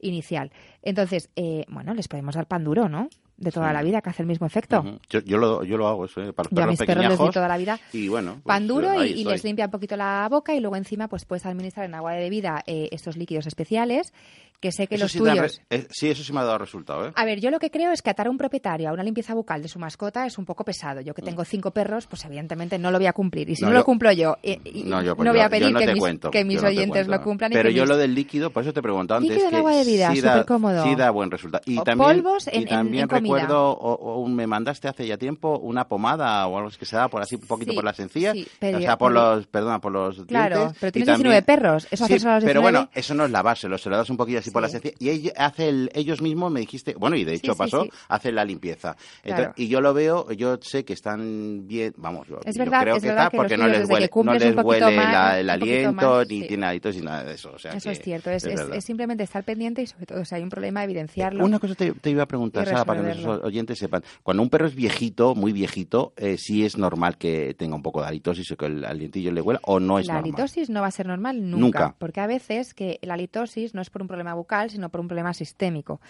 inicial. 0.00 0.50
Entonces, 0.82 1.30
eh, 1.36 1.64
bueno, 1.68 1.94
les 1.94 2.08
podemos 2.08 2.34
dar 2.34 2.46
pan 2.46 2.64
duro, 2.64 2.88
¿no? 2.88 3.08
De 3.44 3.52
toda 3.52 3.74
la 3.74 3.82
vida, 3.82 4.00
que 4.00 4.08
hace 4.08 4.22
el 4.22 4.28
mismo 4.28 4.46
efecto. 4.46 4.82
Yo, 5.10 5.20
yo 5.20 5.36
lo, 5.36 5.64
yo 5.64 5.76
lo 5.76 5.86
hago 5.86 6.06
eso, 6.06 6.22
¿eh? 6.22 6.32
para 6.32 6.48
los 6.50 6.58
Yo 6.58 6.64
a 6.64 6.66
mis 6.66 6.78
perros 6.78 7.06
les 7.06 7.18
doy 7.18 7.30
toda 7.30 7.46
la 7.46 7.58
vida 7.58 7.78
Y 7.92 8.08
bueno, 8.08 8.40
pues, 8.42 8.44
pan 8.44 8.66
duro 8.66 9.04
y, 9.04 9.22
les 9.22 9.44
limpia 9.44 9.66
un 9.66 9.70
poquito 9.70 9.96
la 9.96 10.26
boca 10.30 10.54
y 10.54 10.60
luego 10.60 10.76
encima 10.76 11.08
pues 11.08 11.26
puedes 11.26 11.44
administrar 11.44 11.84
en 11.84 11.94
agua 11.94 12.12
de 12.12 12.20
bebida 12.20 12.62
eh, 12.66 12.88
estos 12.90 13.18
líquidos 13.18 13.46
especiales 13.46 14.14
que 14.60 14.72
sé 14.72 14.86
que 14.86 14.94
Eso 14.94 15.04
los 15.04 15.12
sí, 15.12 15.18
tuyos... 15.18 15.60
eh, 15.70 15.86
sí, 15.90 16.08
eso 16.10 16.24
sí 16.24 16.32
me 16.32 16.40
ha 16.40 16.44
dado 16.44 16.58
resultado, 16.58 17.06
¿eh? 17.08 17.12
A 17.14 17.24
ver, 17.26 17.40
yo 17.40 17.50
lo 17.50 17.58
que 17.58 17.70
creo 17.70 17.90
es 17.92 18.00
que 18.00 18.10
atar 18.10 18.26
a 18.28 18.30
un 18.30 18.38
propietario 18.38 18.88
a 18.88 18.92
una 18.92 19.02
limpieza 19.02 19.34
bucal 19.34 19.60
de 19.62 19.68
su 19.68 19.78
mascota 19.78 20.24
es 20.26 20.38
un 20.38 20.44
poco 20.46 20.64
pesado. 20.64 21.00
Yo 21.02 21.12
que 21.14 21.20
Mm. 21.22 21.26
tengo 21.26 21.44
cinco 21.44 21.70
perros, 21.70 22.06
pues 22.06 22.24
evidentemente 22.24 22.78
no 22.78 22.90
lo 22.90 22.98
voy 22.98 23.06
a 23.06 23.12
cumplir. 23.12 23.50
Y 23.50 23.56
si 23.56 23.62
No, 23.62 23.68
no, 23.68 23.74
yo- 23.74 23.78
lo 23.80 23.84
cumplo 23.84 24.12
yo, 24.12 24.36
eh, 24.42 24.58
y- 24.64 24.84
No, 24.84 25.02
yo, 25.02 25.16
pues, 25.16 25.26
no 25.26 25.32
voy 25.32 25.40
a 25.40 25.48
pedir 25.50 25.70
no 25.72 25.78
que 25.78 25.86
mis, 25.88 25.98
cuento, 25.98 26.30
que 26.30 26.44
mis 26.44 26.62
oyentes 26.62 27.06
cuento. 27.06 27.12
lo 27.12 27.22
cumplan. 27.22 27.52
y 27.52 27.54
Pero 27.54 27.68
yo 27.70 27.82
mis- 27.82 27.88
lo 27.90 27.96
del 27.98 28.14
líquido, 28.14 28.50
por 28.50 28.62
eso 28.62 28.72
te 28.72 28.80
preguntaba 28.80 29.18
antes. 29.18 29.30
Líquido 29.32 29.46
en 29.48 29.50
que 29.50 29.56
agua 29.58 29.74
de 29.76 29.84
vida, 29.84 30.10
sí 30.12 30.20
da, 30.22 30.32
supercómodo. 30.32 30.82
Sí 30.84 30.94
da 30.94 31.10
buen 31.10 31.30
resultado. 31.30 31.62
Y 31.66 31.78
O 31.78 31.82
también, 31.84 32.22
polvos 32.22 32.46
en- 32.48 32.54
y 32.54 32.62
en- 32.62 32.68
también 32.68 33.02
en 33.02 33.08
comida. 33.08 33.34
recuerdo, 33.34 33.70
o, 33.70 33.94
o 34.22 34.28
me 34.28 34.46
mandaste 34.46 34.88
hace 34.88 35.06
ya 35.06 35.18
tiempo 35.18 35.58
una 35.58 35.86
pomada 35.88 36.46
o 36.46 36.56
algo 36.56 36.70
que 36.78 36.86
se 36.86 36.96
da 36.96 37.08
por 37.08 37.20
así 37.20 37.34
un 37.34 37.42
poquito 37.42 37.72
Sí, 37.72 37.76
por 37.76 37.84
las 37.84 37.98
encías. 38.00 38.34
sí, 38.34 38.46
pero 38.58 38.78
o 38.78 38.80
sea, 38.80 38.96
por 38.96 39.12
los, 39.12 39.46
perdona, 39.46 39.80
por 39.80 39.92
los 39.92 40.24
Claro, 40.24 40.56
dientes. 40.56 40.78
pero 40.80 40.92
tienes 40.92 41.06
también- 41.06 41.32
19 41.32 41.42
perros, 41.42 41.86
eso 41.90 42.04
Pero 42.08 42.14
19. 42.18 42.58
bueno, 42.60 42.88
eso 42.94 43.14
no 43.14 43.24
es 43.26 43.30
la 43.30 43.42
base, 43.42 43.68
lo 43.68 43.76
se 43.78 43.90
lo 43.90 43.96
das 43.96 44.08
un 44.10 44.16
poquillo 44.16 44.38
así 44.38 44.50
por 44.54 44.62
las 44.62 44.74
encías. 44.74 44.94
Y 45.00 45.30
hace 45.36 45.68
el- 45.68 45.90
ellos 45.94 46.22
mismos 46.22 46.50
me 46.50 46.60
dijiste, 46.60 46.94
bueno, 46.94 47.16
y 47.16 47.24
de 47.24 47.34
hecho 47.34 47.52
sí, 47.52 47.58
pasó, 47.58 47.82
sí. 47.84 47.90
hacen 48.08 48.34
la 48.34 48.44
limpieza. 48.44 48.96
Entonces, 49.22 49.34
Claro. 49.34 49.52
Y 49.56 49.68
yo 49.68 49.80
lo 49.82 49.92
veo, 49.92 50.30
yo 50.32 50.58
sé 50.62 50.84
que 50.84 50.92
están 50.94 51.66
bien, 51.66 51.92
vamos, 51.96 52.26
Es 52.44 52.54
yo 52.56 52.64
verdad- 52.64 52.80
creo 52.82 52.96
es 52.96 53.02
que 53.02 53.08
está 53.10 53.30
que 53.30 53.36
porque 53.36 53.56
no 53.56 53.68
les 53.68 53.88
huele, 53.88 54.10
no 54.14 54.32
les 54.34 54.54
más, 54.54 55.12
la- 55.12 55.40
el 55.40 55.50
aliento, 55.50 55.92
más, 55.92 56.28
ni 56.28 56.42
sí. 56.42 56.48
tiene 56.48 56.66
halitos 56.66 56.96
ni 56.96 57.02
nada 57.02 57.24
de 57.24 57.34
eso. 57.34 57.52
O 57.54 57.58
sea 57.58 57.72
Eso 57.72 57.88
que 57.88 57.92
es 57.92 58.00
cierto, 58.02 58.30
es, 58.30 58.44
es- 58.44 58.60
es 58.72 58.84
simplemente 58.84 59.22
estar 59.24 59.44
pendiente 59.44 59.82
y 59.82 59.86
sobre 59.86 60.06
todo 60.06 60.24
si 60.24 60.34
hay 60.34 60.42
un 60.42 60.50
problema 60.50 60.82
evidenciarlo. 60.84 61.44
Una 61.44 61.58
cosa 61.58 61.74
te, 61.74 61.92
te 61.92 62.10
iba 62.10 62.22
a 62.22 62.26
preguntar, 62.26 62.66
Sara, 62.66 62.84
para 62.84 63.00
que 63.00 63.06
nuestros 63.06 63.42
oyentes 63.44 63.78
sepan. 63.78 64.02
Cuando 64.22 64.42
un 64.42 64.50
perro 64.50 64.66
es 64.66 64.74
viejito, 64.74 65.34
muy 65.34 65.52
viejito, 65.52 66.12
eh, 66.16 66.36
sí 66.38 66.64
es 66.64 66.78
normal 66.78 67.18
que 67.18 67.54
tenga 67.54 67.74
un 67.76 67.82
poco 67.82 68.00
de 68.00 68.08
halitosis 68.08 68.50
o 68.52 68.56
que 68.56 68.66
el 68.66 68.84
alientillo 68.84 69.32
le 69.32 69.40
huela, 69.40 69.60
o 69.64 69.80
no 69.80 69.98
es 69.98 70.06
la 70.06 70.14
normal. 70.14 70.32
halitosis 70.34 70.70
no 70.70 70.80
va 70.80 70.86
a 70.88 70.90
ser 70.90 71.06
normal 71.06 71.50
nunca, 71.50 71.56
Nunca. 71.60 71.96
porque 71.98 72.20
a 72.20 72.26
veces 72.26 72.74
que 72.74 72.98
la 73.02 73.14
halitosis 73.14 73.74
no 73.74 73.80
es 73.82 73.90
por 73.90 74.02
un 74.02 74.08
problema 74.08 74.33
bucal, 74.34 74.70
sino 74.70 74.88
por 74.88 75.00
un 75.00 75.08
problema 75.08 75.34
sistémico. 75.34 76.00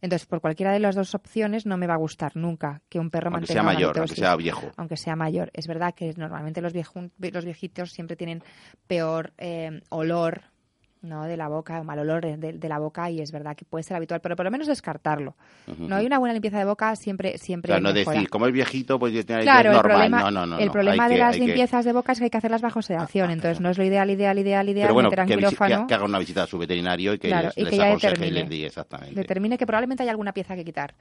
Entonces, 0.00 0.26
por 0.26 0.40
cualquiera 0.40 0.72
de 0.72 0.80
las 0.80 0.94
dos 0.94 1.14
opciones 1.14 1.66
no 1.66 1.76
me 1.76 1.86
va 1.86 1.94
a 1.94 1.98
gustar 1.98 2.36
nunca 2.36 2.82
que 2.88 2.98
un 2.98 3.10
perro 3.10 3.28
Aunque 3.28 3.40
mantenga 3.40 3.52
sea 3.54 3.62
una 3.62 3.72
mayor, 3.72 3.98
aunque 3.98 4.14
sea 4.14 4.36
viejo. 4.36 4.70
Aunque 4.76 4.96
sea 4.96 5.16
mayor. 5.16 5.50
Es 5.54 5.66
verdad 5.66 5.94
que 5.94 6.12
normalmente 6.16 6.60
los, 6.60 6.72
los 6.74 7.44
viejitos 7.44 7.92
siempre 7.92 8.16
tienen 8.16 8.42
peor 8.86 9.32
eh, 9.38 9.80
olor 9.90 10.51
¿no? 11.02 11.24
de 11.24 11.36
la 11.36 11.48
boca, 11.48 11.80
o 11.80 11.84
mal 11.84 11.98
olor 11.98 12.22
de, 12.24 12.52
de 12.52 12.68
la 12.68 12.78
boca 12.78 13.10
y 13.10 13.20
es 13.20 13.32
verdad 13.32 13.56
que 13.56 13.64
puede 13.64 13.82
ser 13.82 13.96
habitual, 13.96 14.20
pero 14.20 14.36
por 14.36 14.44
lo 14.44 14.50
menos 14.50 14.66
descartarlo. 14.68 15.34
No 15.78 15.96
hay 15.96 16.06
una 16.06 16.18
buena 16.18 16.32
limpieza 16.32 16.58
de 16.58 16.64
boca 16.64 16.94
siempre 16.96 17.38
siempre 17.38 17.72
sea, 17.72 17.80
no 17.80 17.92
decir, 17.92 18.28
como 18.30 18.46
es 18.46 18.52
viejito, 18.52 18.98
pues 18.98 19.12
ya 19.12 19.22
tiene 19.22 19.42
Claro, 19.42 19.70
el 19.70 19.76
normal. 19.76 19.92
problema, 19.96 20.20
no, 20.20 20.30
no, 20.30 20.46
no. 20.46 20.58
el 20.58 20.70
problema 20.70 21.08
de 21.08 21.14
que- 21.14 21.20
las 21.20 21.36
que- 21.36 21.44
limpiezas 21.44 21.84
de 21.84 21.92
boca 21.92 22.12
es 22.12 22.18
que 22.18 22.24
hay 22.24 22.30
que 22.30 22.38
hacerlas 22.38 22.62
bajo 22.62 22.82
sedación, 22.82 23.30
entonces 23.30 23.60
no 23.60 23.70
es 23.70 23.78
lo 23.78 23.84
ideal, 23.84 24.10
ideal, 24.10 24.38
ideal, 24.38 24.68
ideal, 24.68 24.86
Pero 24.86 24.94
bueno, 24.94 25.10
meter 25.10 25.26
que, 25.26 25.34
quirófano. 25.36 25.86
haga 25.90 26.04
una 26.04 26.18
visita 26.18 26.44
a 26.44 26.46
su 26.46 26.58
veterinario 26.58 27.14
y 27.14 27.18
que 27.18 27.28
Claro, 27.28 27.48
les, 27.48 27.58
y 27.58 27.62
les 27.62 27.70
que 27.70 27.76
ya 27.76 27.82
aconseje 27.88 28.26
y 28.26 28.30
les 28.30 28.48
diga 28.48 28.66
exactamente. 28.68 29.14
Determine 29.14 29.58
que 29.58 29.66
probablemente 29.66 30.02
hay 30.04 30.08
alguna 30.08 30.32
pieza 30.32 30.54
que 30.54 30.64
quitar. 30.64 30.94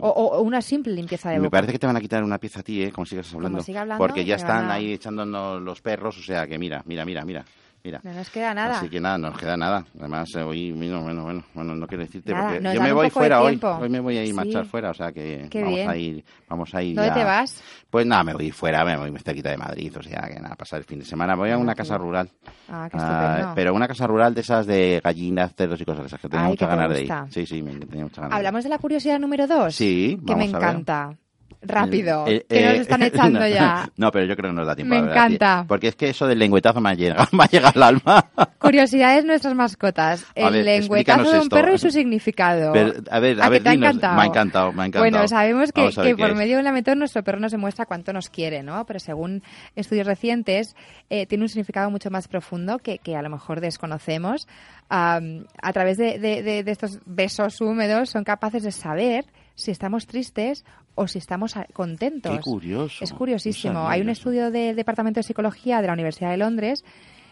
O, 0.00 0.08
o- 0.08 0.36
o 0.38 0.42
una 0.42 0.60
simple 0.60 0.92
limpieza 0.94 1.30
de 1.30 1.36
Me 1.36 1.44
boca. 1.44 1.50
parece 1.58 1.72
que 1.72 1.78
te 1.78 1.86
van 1.86 1.96
a 1.96 2.00
quitar 2.00 2.22
una 2.22 2.38
pieza 2.38 2.60
a 2.60 2.62
ti, 2.62 2.82
¿eh? 2.82 2.92
Como 2.92 3.06
sigas 3.06 3.32
hablando. 3.34 3.60
siga 3.62 3.80
hablando, 3.82 4.02
Porque 4.06 4.24
ya 4.24 4.34
me 4.36 4.40
están 4.42 4.70
a- 4.70 4.74
ahí 4.74 4.92
echándonos 4.92 5.62
los 5.62 5.80
perros, 5.80 6.18
o 6.18 6.22
sea 6.22 6.46
que 6.46 6.58
mira, 6.58 6.82
mira, 6.86 7.04
mira, 7.04 7.24
mira. 7.24 7.44
Mira. 7.86 8.00
No 8.02 8.12
nos 8.12 8.28
queda 8.30 8.52
nada. 8.52 8.78
Así 8.78 8.88
que 8.88 8.98
nada, 9.00 9.16
no 9.16 9.30
nos 9.30 9.38
queda 9.38 9.56
nada. 9.56 9.84
Además, 9.96 10.28
eh, 10.34 10.42
hoy, 10.42 10.72
bueno, 10.72 11.02
bueno, 11.02 11.22
bueno, 11.22 11.44
bueno, 11.54 11.76
no 11.76 11.86
quiero 11.86 12.02
decirte 12.02 12.32
Nada, 12.32 12.54
porque 12.54 12.74
yo 12.74 12.82
me 12.82 12.92
voy 12.92 13.10
fuera 13.10 13.40
hoy. 13.40 13.60
Hoy 13.62 13.88
me 13.88 14.00
voy 14.00 14.16
a 14.18 14.24
ir 14.24 14.32
a 14.32 14.34
marchar 14.34 14.64
Sí. 14.64 14.70
fuera, 14.70 14.90
o 14.90 14.94
sea 14.94 15.12
que 15.12 15.46
Qué 15.48 15.60
vamos 15.62 15.76
bien. 15.76 15.88
a 15.90 15.96
ir, 15.96 16.24
vamos 16.48 16.74
a 16.74 16.82
ir 16.82 16.96
¿Dónde 16.96 17.10
ya- 17.10 17.14
te 17.14 17.22
vas? 17.24 17.62
Pues 17.88 18.04
nada, 18.04 18.24
me 18.24 18.34
voy 18.34 18.50
fuera, 18.50 18.84
me 18.84 18.96
voy 18.96 19.16
cerquita 19.20 19.50
de 19.50 19.56
Madrid, 19.56 19.96
o 19.96 20.02
sea 20.02 20.22
que 20.22 20.40
nada, 20.40 20.56
pasar 20.56 20.80
el 20.80 20.84
fin 20.84 20.98
de 20.98 21.04
semana. 21.04 21.36
Voy 21.36 21.50
a 21.52 21.58
una 21.58 21.76
casa 21.76 21.96
rural. 21.96 22.28
Ah, 22.68 22.88
qué 22.90 22.98
Ah, 23.00 23.52
pero 23.54 23.72
una 23.72 23.86
casa 23.86 24.08
rural 24.08 24.34
de 24.34 24.40
esas 24.40 24.66
de 24.66 25.00
gallinas, 25.04 25.54
cerdos 25.54 25.80
y 25.80 25.84
cosas 25.84 26.00
de 26.02 26.06
esas 26.08 26.20
que 26.20 26.28
tenía 26.28 26.46
Ay, 26.46 26.50
muchas 26.50 26.68
que 26.68 26.74
ganas 26.76 26.92
de 26.92 27.02
ir. 27.04 27.12
Sí, 27.30 27.46
sí, 27.46 27.62
me 27.62 27.70
tenía 27.86 28.02
muchas 28.02 28.18
ganas. 28.22 28.36
Hablamos 28.36 28.64
de 28.64 28.70
la 28.70 28.78
curiosidad 28.78 29.20
número 29.20 29.46
dos. 29.46 29.76
Sí, 29.76 30.18
Que 30.26 30.34
me 30.34 30.50
vamos 30.50 30.54
a 30.64 30.72
ver. 30.72 31.16
Rápido, 31.62 32.24
Eh, 32.28 32.44
que 32.48 32.64
nos 32.64 32.74
eh, 32.74 32.80
están 32.80 33.02
echando 33.02 33.40
no, 33.40 33.48
ya. 33.48 33.88
No, 33.96 34.10
pero 34.12 34.24
yo 34.26 34.36
creo 34.36 34.50
que 34.50 34.56
nos 34.56 34.66
da 34.66 34.76
tiempo. 34.76 34.94
Me 34.94 35.00
la 35.00 35.06
verdad, 35.08 35.26
encanta. 35.26 35.64
Porque 35.66 35.88
es 35.88 35.96
que 35.96 36.10
eso 36.10 36.26
del 36.26 36.38
lengüetazo 36.38 36.80
me 36.80 36.90
ha 36.90 36.94
llegado, 36.94 37.26
me 37.32 37.44
ha 37.44 37.46
llegado 37.48 37.82
al 37.82 37.82
alma. 37.82 38.30
Curiosidades 38.58 39.24
nuestras 39.24 39.54
mascotas. 39.54 40.24
El 40.34 40.52
ver, 40.52 40.64
lengüetazo 40.64 41.22
de 41.30 41.36
un 41.38 41.42
esto. 41.44 41.56
perro 41.56 41.74
y 41.74 41.78
su 41.78 41.90
significado. 41.90 42.72
Pero, 42.72 42.92
a 43.10 43.20
ver, 43.20 43.40
a 43.40 43.46
¿A 43.46 43.48
ver, 43.48 43.62
te 43.62 43.68
ha 43.68 43.72
dinos. 43.72 43.88
encantado? 43.88 44.16
Me 44.16 44.22
ha 44.22 44.26
encantado, 44.26 44.72
me 44.72 44.82
ha 44.82 44.86
encantado. 44.86 45.02
Bueno, 45.10 45.28
sabemos 45.28 45.72
que, 45.72 45.88
que 45.90 46.16
por 46.16 46.30
es. 46.30 46.36
medio 46.36 46.54
de 46.54 46.58
un 46.58 46.64
lamento 46.64 46.94
nuestro 46.94 47.22
perro 47.22 47.40
nos 47.40 47.52
demuestra 47.52 47.86
cuánto 47.86 48.12
nos 48.12 48.28
quiere, 48.30 48.62
¿no? 48.62 48.84
Pero 48.86 49.00
según 49.00 49.42
estudios 49.74 50.06
recientes, 50.06 50.74
eh, 51.10 51.26
tiene 51.26 51.44
un 51.44 51.48
significado 51.48 51.90
mucho 51.90 52.10
más 52.10 52.28
profundo 52.28 52.78
que, 52.78 52.98
que 52.98 53.16
a 53.16 53.22
lo 53.22 53.30
mejor 53.30 53.60
desconocemos. 53.60 54.46
Am, 54.88 55.46
a 55.62 55.72
través 55.72 55.96
de, 55.96 56.18
de- 56.18 56.42
de- 56.42 56.62
de 56.62 56.70
estos 56.70 57.00
besos 57.06 57.60
húmedos 57.60 58.10
son 58.10 58.22
capaces 58.24 58.62
de 58.62 58.70
saber 58.72 59.24
si 59.56 59.72
estamos 59.72 60.06
tristes 60.06 60.64
o 60.94 61.08
si 61.08 61.18
estamos 61.18 61.54
contentos. 61.72 62.36
Qué 62.36 62.42
curioso. 62.42 63.02
Es 63.02 63.12
curiosísimo. 63.12 63.72
No 63.74 63.88
Hay 63.88 64.00
un 64.00 64.08
estudio 64.08 64.52
del 64.52 64.76
Departamento 64.76 65.18
de 65.18 65.24
Psicología 65.24 65.80
de 65.80 65.88
la 65.88 65.94
Universidad 65.94 66.30
de 66.30 66.36
Londres 66.36 66.84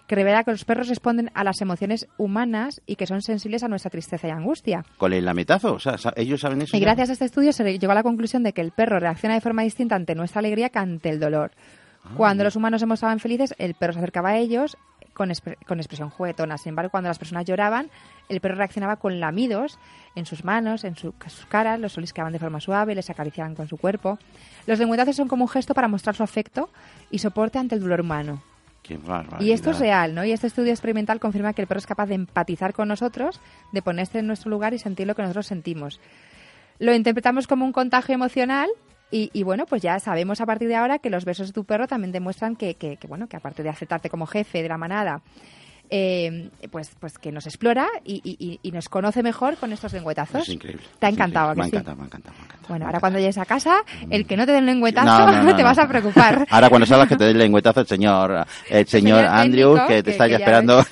que 0.06 0.14
revela 0.14 0.44
que 0.44 0.50
los 0.50 0.64
perros 0.64 0.88
responden 0.88 1.30
a 1.34 1.44
las 1.44 1.60
emociones 1.60 2.06
humanas 2.18 2.82
y 2.86 2.96
que 2.96 3.06
son 3.06 3.22
sensibles 3.22 3.62
a 3.62 3.68
nuestra 3.68 3.90
tristeza 3.90 4.28
y 4.28 4.30
angustia. 4.30 4.84
¿Con 4.98 5.12
el 5.12 5.24
lametazo? 5.24 5.74
O 5.74 5.78
sea, 5.78 5.96
ellos 6.16 6.40
saben 6.40 6.62
eso. 6.62 6.76
Y 6.76 6.80
ya? 6.80 6.86
gracias 6.86 7.10
a 7.10 7.12
este 7.14 7.24
estudio 7.24 7.52
se 7.52 7.78
llegó 7.78 7.92
a 7.92 7.94
la 7.94 8.02
conclusión 8.02 8.42
de 8.42 8.52
que 8.52 8.60
el 8.60 8.72
perro 8.72 9.00
reacciona 9.00 9.34
de 9.34 9.40
forma 9.40 9.62
distinta 9.62 9.94
ante 9.94 10.14
nuestra 10.14 10.40
alegría 10.40 10.68
que 10.68 10.78
ante 10.78 11.08
el 11.08 11.20
dolor. 11.20 11.52
Ah. 12.04 12.10
Cuando 12.16 12.44
los 12.44 12.56
humanos 12.56 12.80
se 12.80 12.86
mostraban 12.86 13.18
felices, 13.18 13.54
el 13.58 13.74
perro 13.74 13.94
se 13.94 14.00
acercaba 14.00 14.30
a 14.30 14.36
ellos 14.36 14.76
con, 15.14 15.30
expre- 15.30 15.56
con 15.66 15.78
expresión 15.78 16.10
juguetona. 16.10 16.58
Sin 16.58 16.70
embargo, 16.70 16.90
cuando 16.90 17.08
las 17.08 17.18
personas 17.18 17.44
lloraban, 17.46 17.88
el 18.28 18.40
perro 18.40 18.56
reaccionaba 18.56 18.96
con 18.96 19.20
lamidos 19.20 19.78
en 20.14 20.26
sus 20.26 20.44
manos, 20.44 20.84
en 20.84 20.96
su- 20.96 21.14
sus 21.28 21.46
caras, 21.46 21.80
los 21.80 21.96
olisqueaban 21.96 22.32
de 22.32 22.38
forma 22.38 22.60
suave, 22.60 22.94
les 22.94 23.08
acariciaban 23.10 23.54
con 23.54 23.68
su 23.68 23.76
cuerpo. 23.78 24.18
Los 24.66 24.78
lengüetazos 24.78 25.16
son 25.16 25.28
como 25.28 25.44
un 25.44 25.48
gesto 25.48 25.72
para 25.74 25.88
mostrar 25.88 26.14
su 26.14 26.22
afecto 26.22 26.68
y 27.10 27.18
soporte 27.20 27.58
ante 27.58 27.74
el 27.76 27.80
dolor 27.80 28.00
humano. 28.02 28.42
Qué. 28.82 28.98
Y 29.40 29.52
esto 29.52 29.70
es 29.70 29.78
real, 29.78 30.14
¿no? 30.14 30.24
Y 30.26 30.32
este 30.32 30.46
estudio 30.46 30.70
experimental 30.70 31.18
confirma 31.18 31.54
que 31.54 31.62
el 31.62 31.68
perro 31.68 31.78
es 31.78 31.86
capaz 31.86 32.04
de 32.06 32.16
empatizar 32.16 32.74
con 32.74 32.88
nosotros, 32.88 33.40
de 33.72 33.80
ponerse 33.80 34.18
en 34.18 34.26
nuestro 34.26 34.50
lugar 34.50 34.74
y 34.74 34.78
sentir 34.78 35.06
lo 35.06 35.14
que 35.14 35.22
nosotros 35.22 35.46
sentimos. 35.46 36.00
Lo 36.78 36.94
interpretamos 36.94 37.46
como 37.46 37.64
un 37.64 37.72
contagio 37.72 38.14
emocional 38.14 38.68
y, 39.14 39.30
y, 39.32 39.44
bueno, 39.44 39.64
pues 39.64 39.80
ya 39.80 40.00
sabemos 40.00 40.40
a 40.40 40.46
partir 40.46 40.66
de 40.66 40.74
ahora 40.74 40.98
que 40.98 41.08
los 41.08 41.24
besos 41.24 41.46
de 41.46 41.52
tu 41.52 41.64
perro 41.64 41.86
también 41.86 42.10
demuestran 42.10 42.56
que, 42.56 42.74
que, 42.74 42.96
que, 42.96 43.06
bueno, 43.06 43.28
que 43.28 43.36
aparte 43.36 43.62
de 43.62 43.68
aceptarte 43.68 44.10
como 44.10 44.26
jefe 44.26 44.60
de 44.60 44.68
la 44.68 44.76
manada, 44.76 45.22
eh, 45.90 46.50
pues, 46.70 46.90
pues 46.98 47.18
que 47.18 47.30
nos 47.32 47.46
explora 47.46 47.86
y, 48.04 48.20
y- 48.24 48.58
y 48.62 48.70
nos 48.72 48.88
conoce 48.88 49.22
mejor 49.22 49.56
con 49.56 49.72
estos 49.72 49.92
lengüetazos. 49.92 50.42
Es 50.42 50.48
increíble. 50.48 50.82
¿Te 50.98 51.06
ha 51.06 51.08
encantado? 51.10 51.52
increíble. 51.52 51.52
¿a 51.52 51.54
que 51.54 51.60
Me 51.60 51.64
sí? 51.70 51.76
encanta, 51.76 51.94
me 52.00 52.06
encanta, 52.06 52.30
me 52.38 52.44
encanta. 52.44 52.68
Bueno, 52.68 52.86
ahora 52.86 53.00
cuando 53.00 53.18
llegues 53.18 53.38
a 53.38 53.44
casa, 53.44 53.82
el 54.10 54.26
que 54.26 54.36
no 54.36 54.46
te 54.46 54.52
den 54.52 54.66
lengüetazo, 54.66 55.06
No, 55.06 55.32
no, 55.32 55.42
no, 55.42 55.56
te 55.56 55.62
vas 55.62 55.78
a 55.78 55.86
preocupar. 55.86 56.46
Ahora 56.50 56.68
cuando 56.70 56.86
salgas 56.86 57.08
que 57.08 57.16
te 57.16 57.24
dé 57.24 57.30
el 57.32 57.38
lengüetazo 57.38 57.80
el 57.80 57.86
señor, 57.86 58.46
el 58.70 58.86
señor, 58.86 59.18
Señor 59.18 59.24
Andrew, 59.26 59.74
técnico, 59.74 59.86
que 59.88 59.94
te 59.96 60.02
que- 60.04 60.10
está 60.12 60.26
ya 60.28 60.36
esperando. 60.36 60.82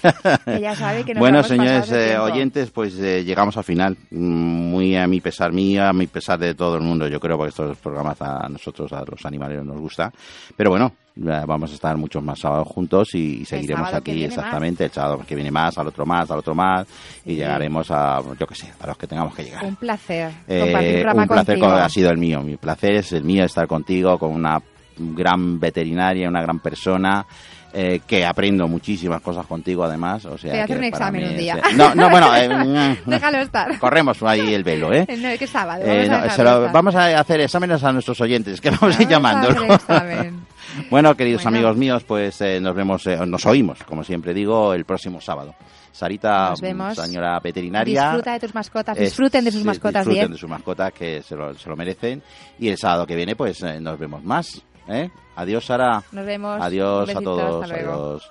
que 0.44 0.60
ya 0.60 0.74
sabe 0.74 1.04
que 1.04 1.14
nos 1.14 1.20
bueno, 1.20 1.42
señores 1.42 1.90
eh, 1.92 2.18
oyentes, 2.18 2.70
pues 2.70 2.94
eh, 2.98 3.24
llegamos 3.24 3.56
al 3.56 3.64
final. 3.64 3.96
Mm, 4.10 4.52
Muy 4.72 4.96
a 4.96 5.06
mi 5.06 5.20
pesar 5.20 5.52
mío, 5.52 5.84
a 5.86 5.92
mi 5.92 6.06
pesar 6.06 6.38
de 6.38 6.54
todo 6.54 6.76
el 6.76 6.82
mundo, 6.82 7.08
yo 7.08 7.18
creo, 7.20 7.36
porque 7.36 7.50
estos 7.50 7.78
programas 7.78 8.20
a 8.22 8.48
nosotros, 8.48 8.92
a 8.92 9.02
los 9.04 9.24
animales, 9.24 9.64
nos 9.64 9.78
gusta. 9.80 10.12
Pero 10.56 10.70
bueno, 10.70 10.92
vamos 11.14 11.70
a 11.70 11.74
estar 11.74 11.96
muchos 11.96 12.22
más 12.22 12.38
sábados 12.38 12.66
juntos 12.68 13.14
y, 13.14 13.42
y 13.42 13.44
seguiremos 13.44 13.90
que 13.90 13.96
aquí 13.96 14.24
exactamente. 14.24 14.84
El 14.84 14.90
sábado 14.92 15.20
que 15.26 15.34
viene 15.34 15.50
más, 15.50 15.76
al 15.78 15.86
otro 15.88 16.06
más, 16.06 16.30
al 16.30 16.38
otro 16.38 16.54
más. 16.54 16.86
Y 17.24 17.34
llegaremos 17.36 17.90
a, 17.90 18.20
yo 18.38 18.46
qué 18.46 18.54
sé, 18.54 18.72
a 18.80 18.86
los 18.86 18.96
que 18.96 19.06
tengamos 19.06 19.34
que 19.34 19.44
llegar. 19.44 19.64
Un 19.64 19.76
placer 19.76 20.30
Eh, 20.48 21.04
un 21.06 21.26
placer 21.26 21.26
contigo. 21.56 21.66
co- 21.68 21.72
ha 21.74 21.88
sido 21.88 22.10
el 22.10 22.18
mío. 22.18 22.40
Mi 22.42 22.56
placer 22.56 22.94
es 22.96 23.12
el 23.12 23.24
mío 23.24 23.44
estar 23.44 23.66
contigo 23.66 24.18
con 24.18 24.32
una 24.32 24.60
gran 24.96 25.58
veterinaria, 25.60 26.28
una 26.28 26.42
gran 26.42 26.58
persona. 26.60 27.24
eh, 27.74 28.02
que 28.06 28.26
aprendo 28.26 28.68
muchísimas 28.68 29.22
cosas 29.22 29.46
contigo 29.46 29.82
además, 29.82 30.26
o 30.26 30.36
sea 30.36 30.50
voy 30.50 30.60
a 30.60 30.64
hacer 30.64 30.76
que 30.76 30.78
un 30.80 30.84
examen 30.84 31.22
mí 31.22 31.28
un 31.30 31.36
día. 31.38 31.58
No, 31.74 31.94
no, 31.94 32.10
bueno, 32.10 32.28
eh, 32.36 32.98
Déjalo 33.06 33.38
estar. 33.38 33.78
corremos 33.78 34.22
ahí 34.24 34.52
el 34.52 34.62
velo, 34.62 34.92
¿eh? 34.92 35.06
No, 35.18 35.38
que 35.38 35.44
es 35.44 35.50
sábado. 35.50 35.82
Eh, 35.82 36.06
vamos, 36.06 36.26
no, 36.26 36.30
a 36.32 36.36
se 36.36 36.44
lo- 36.44 36.70
vamos 36.70 36.94
a 36.94 37.18
hacer 37.18 37.40
exámenes 37.40 37.82
a 37.82 37.90
nuestros 37.94 38.20
oyentes, 38.20 38.60
que 38.60 38.68
vamos 38.72 38.98
a 38.98 39.02
ir 39.02 39.08
Vamos 39.08 39.40
a 39.88 40.04
llamando. 40.04 40.36
bueno, 40.90 41.14
queridos 41.16 41.42
Bueno. 41.42 41.58
amigos 41.58 41.76
míos, 41.76 42.04
pues 42.06 42.40
eh, 42.40 42.60
nos 42.60 42.74
vemos, 42.74 43.06
eh, 43.06 43.18
nos 43.26 43.44
oímos, 43.46 43.82
como 43.84 44.02
siempre 44.04 44.32
digo, 44.34 44.72
el 44.74 44.84
próximo 44.84 45.20
sábado. 45.20 45.54
Sarita, 45.92 46.54
señora 46.94 47.38
veterinaria. 47.40 48.02
Disfruta 48.04 48.32
de 48.32 48.40
tus 48.40 48.54
mascotas, 48.54 48.96
es- 48.96 49.04
disfruten 49.04 49.44
de 49.44 49.52
sus 49.52 49.64
mascotas 49.64 50.00
disfruten 50.06 50.20
bien. 50.24 50.32
de 50.32 50.38
sus 50.38 50.48
mascotas, 50.48 50.92
que 50.92 51.22
se 51.22 51.36
lo, 51.36 51.54
se 51.54 51.68
lo 51.68 51.76
merecen. 51.76 52.22
Y 52.58 52.68
el 52.68 52.78
sábado 52.78 53.06
que 53.06 53.14
viene, 53.14 53.36
pues 53.36 53.62
eh, 53.62 53.78
nos 53.80 53.98
vemos 53.98 54.24
más. 54.24 54.62
¿eh? 54.88 55.10
Adiós, 55.36 55.64
Sara. 55.66 56.02
Nos 56.12 56.24
vemos. 56.26 56.58
Adiós 56.62 57.08
a 57.10 57.20
todos. 57.20 57.62
hasta 57.64 57.76
luego. 57.76 57.92
Adiós. 57.92 58.30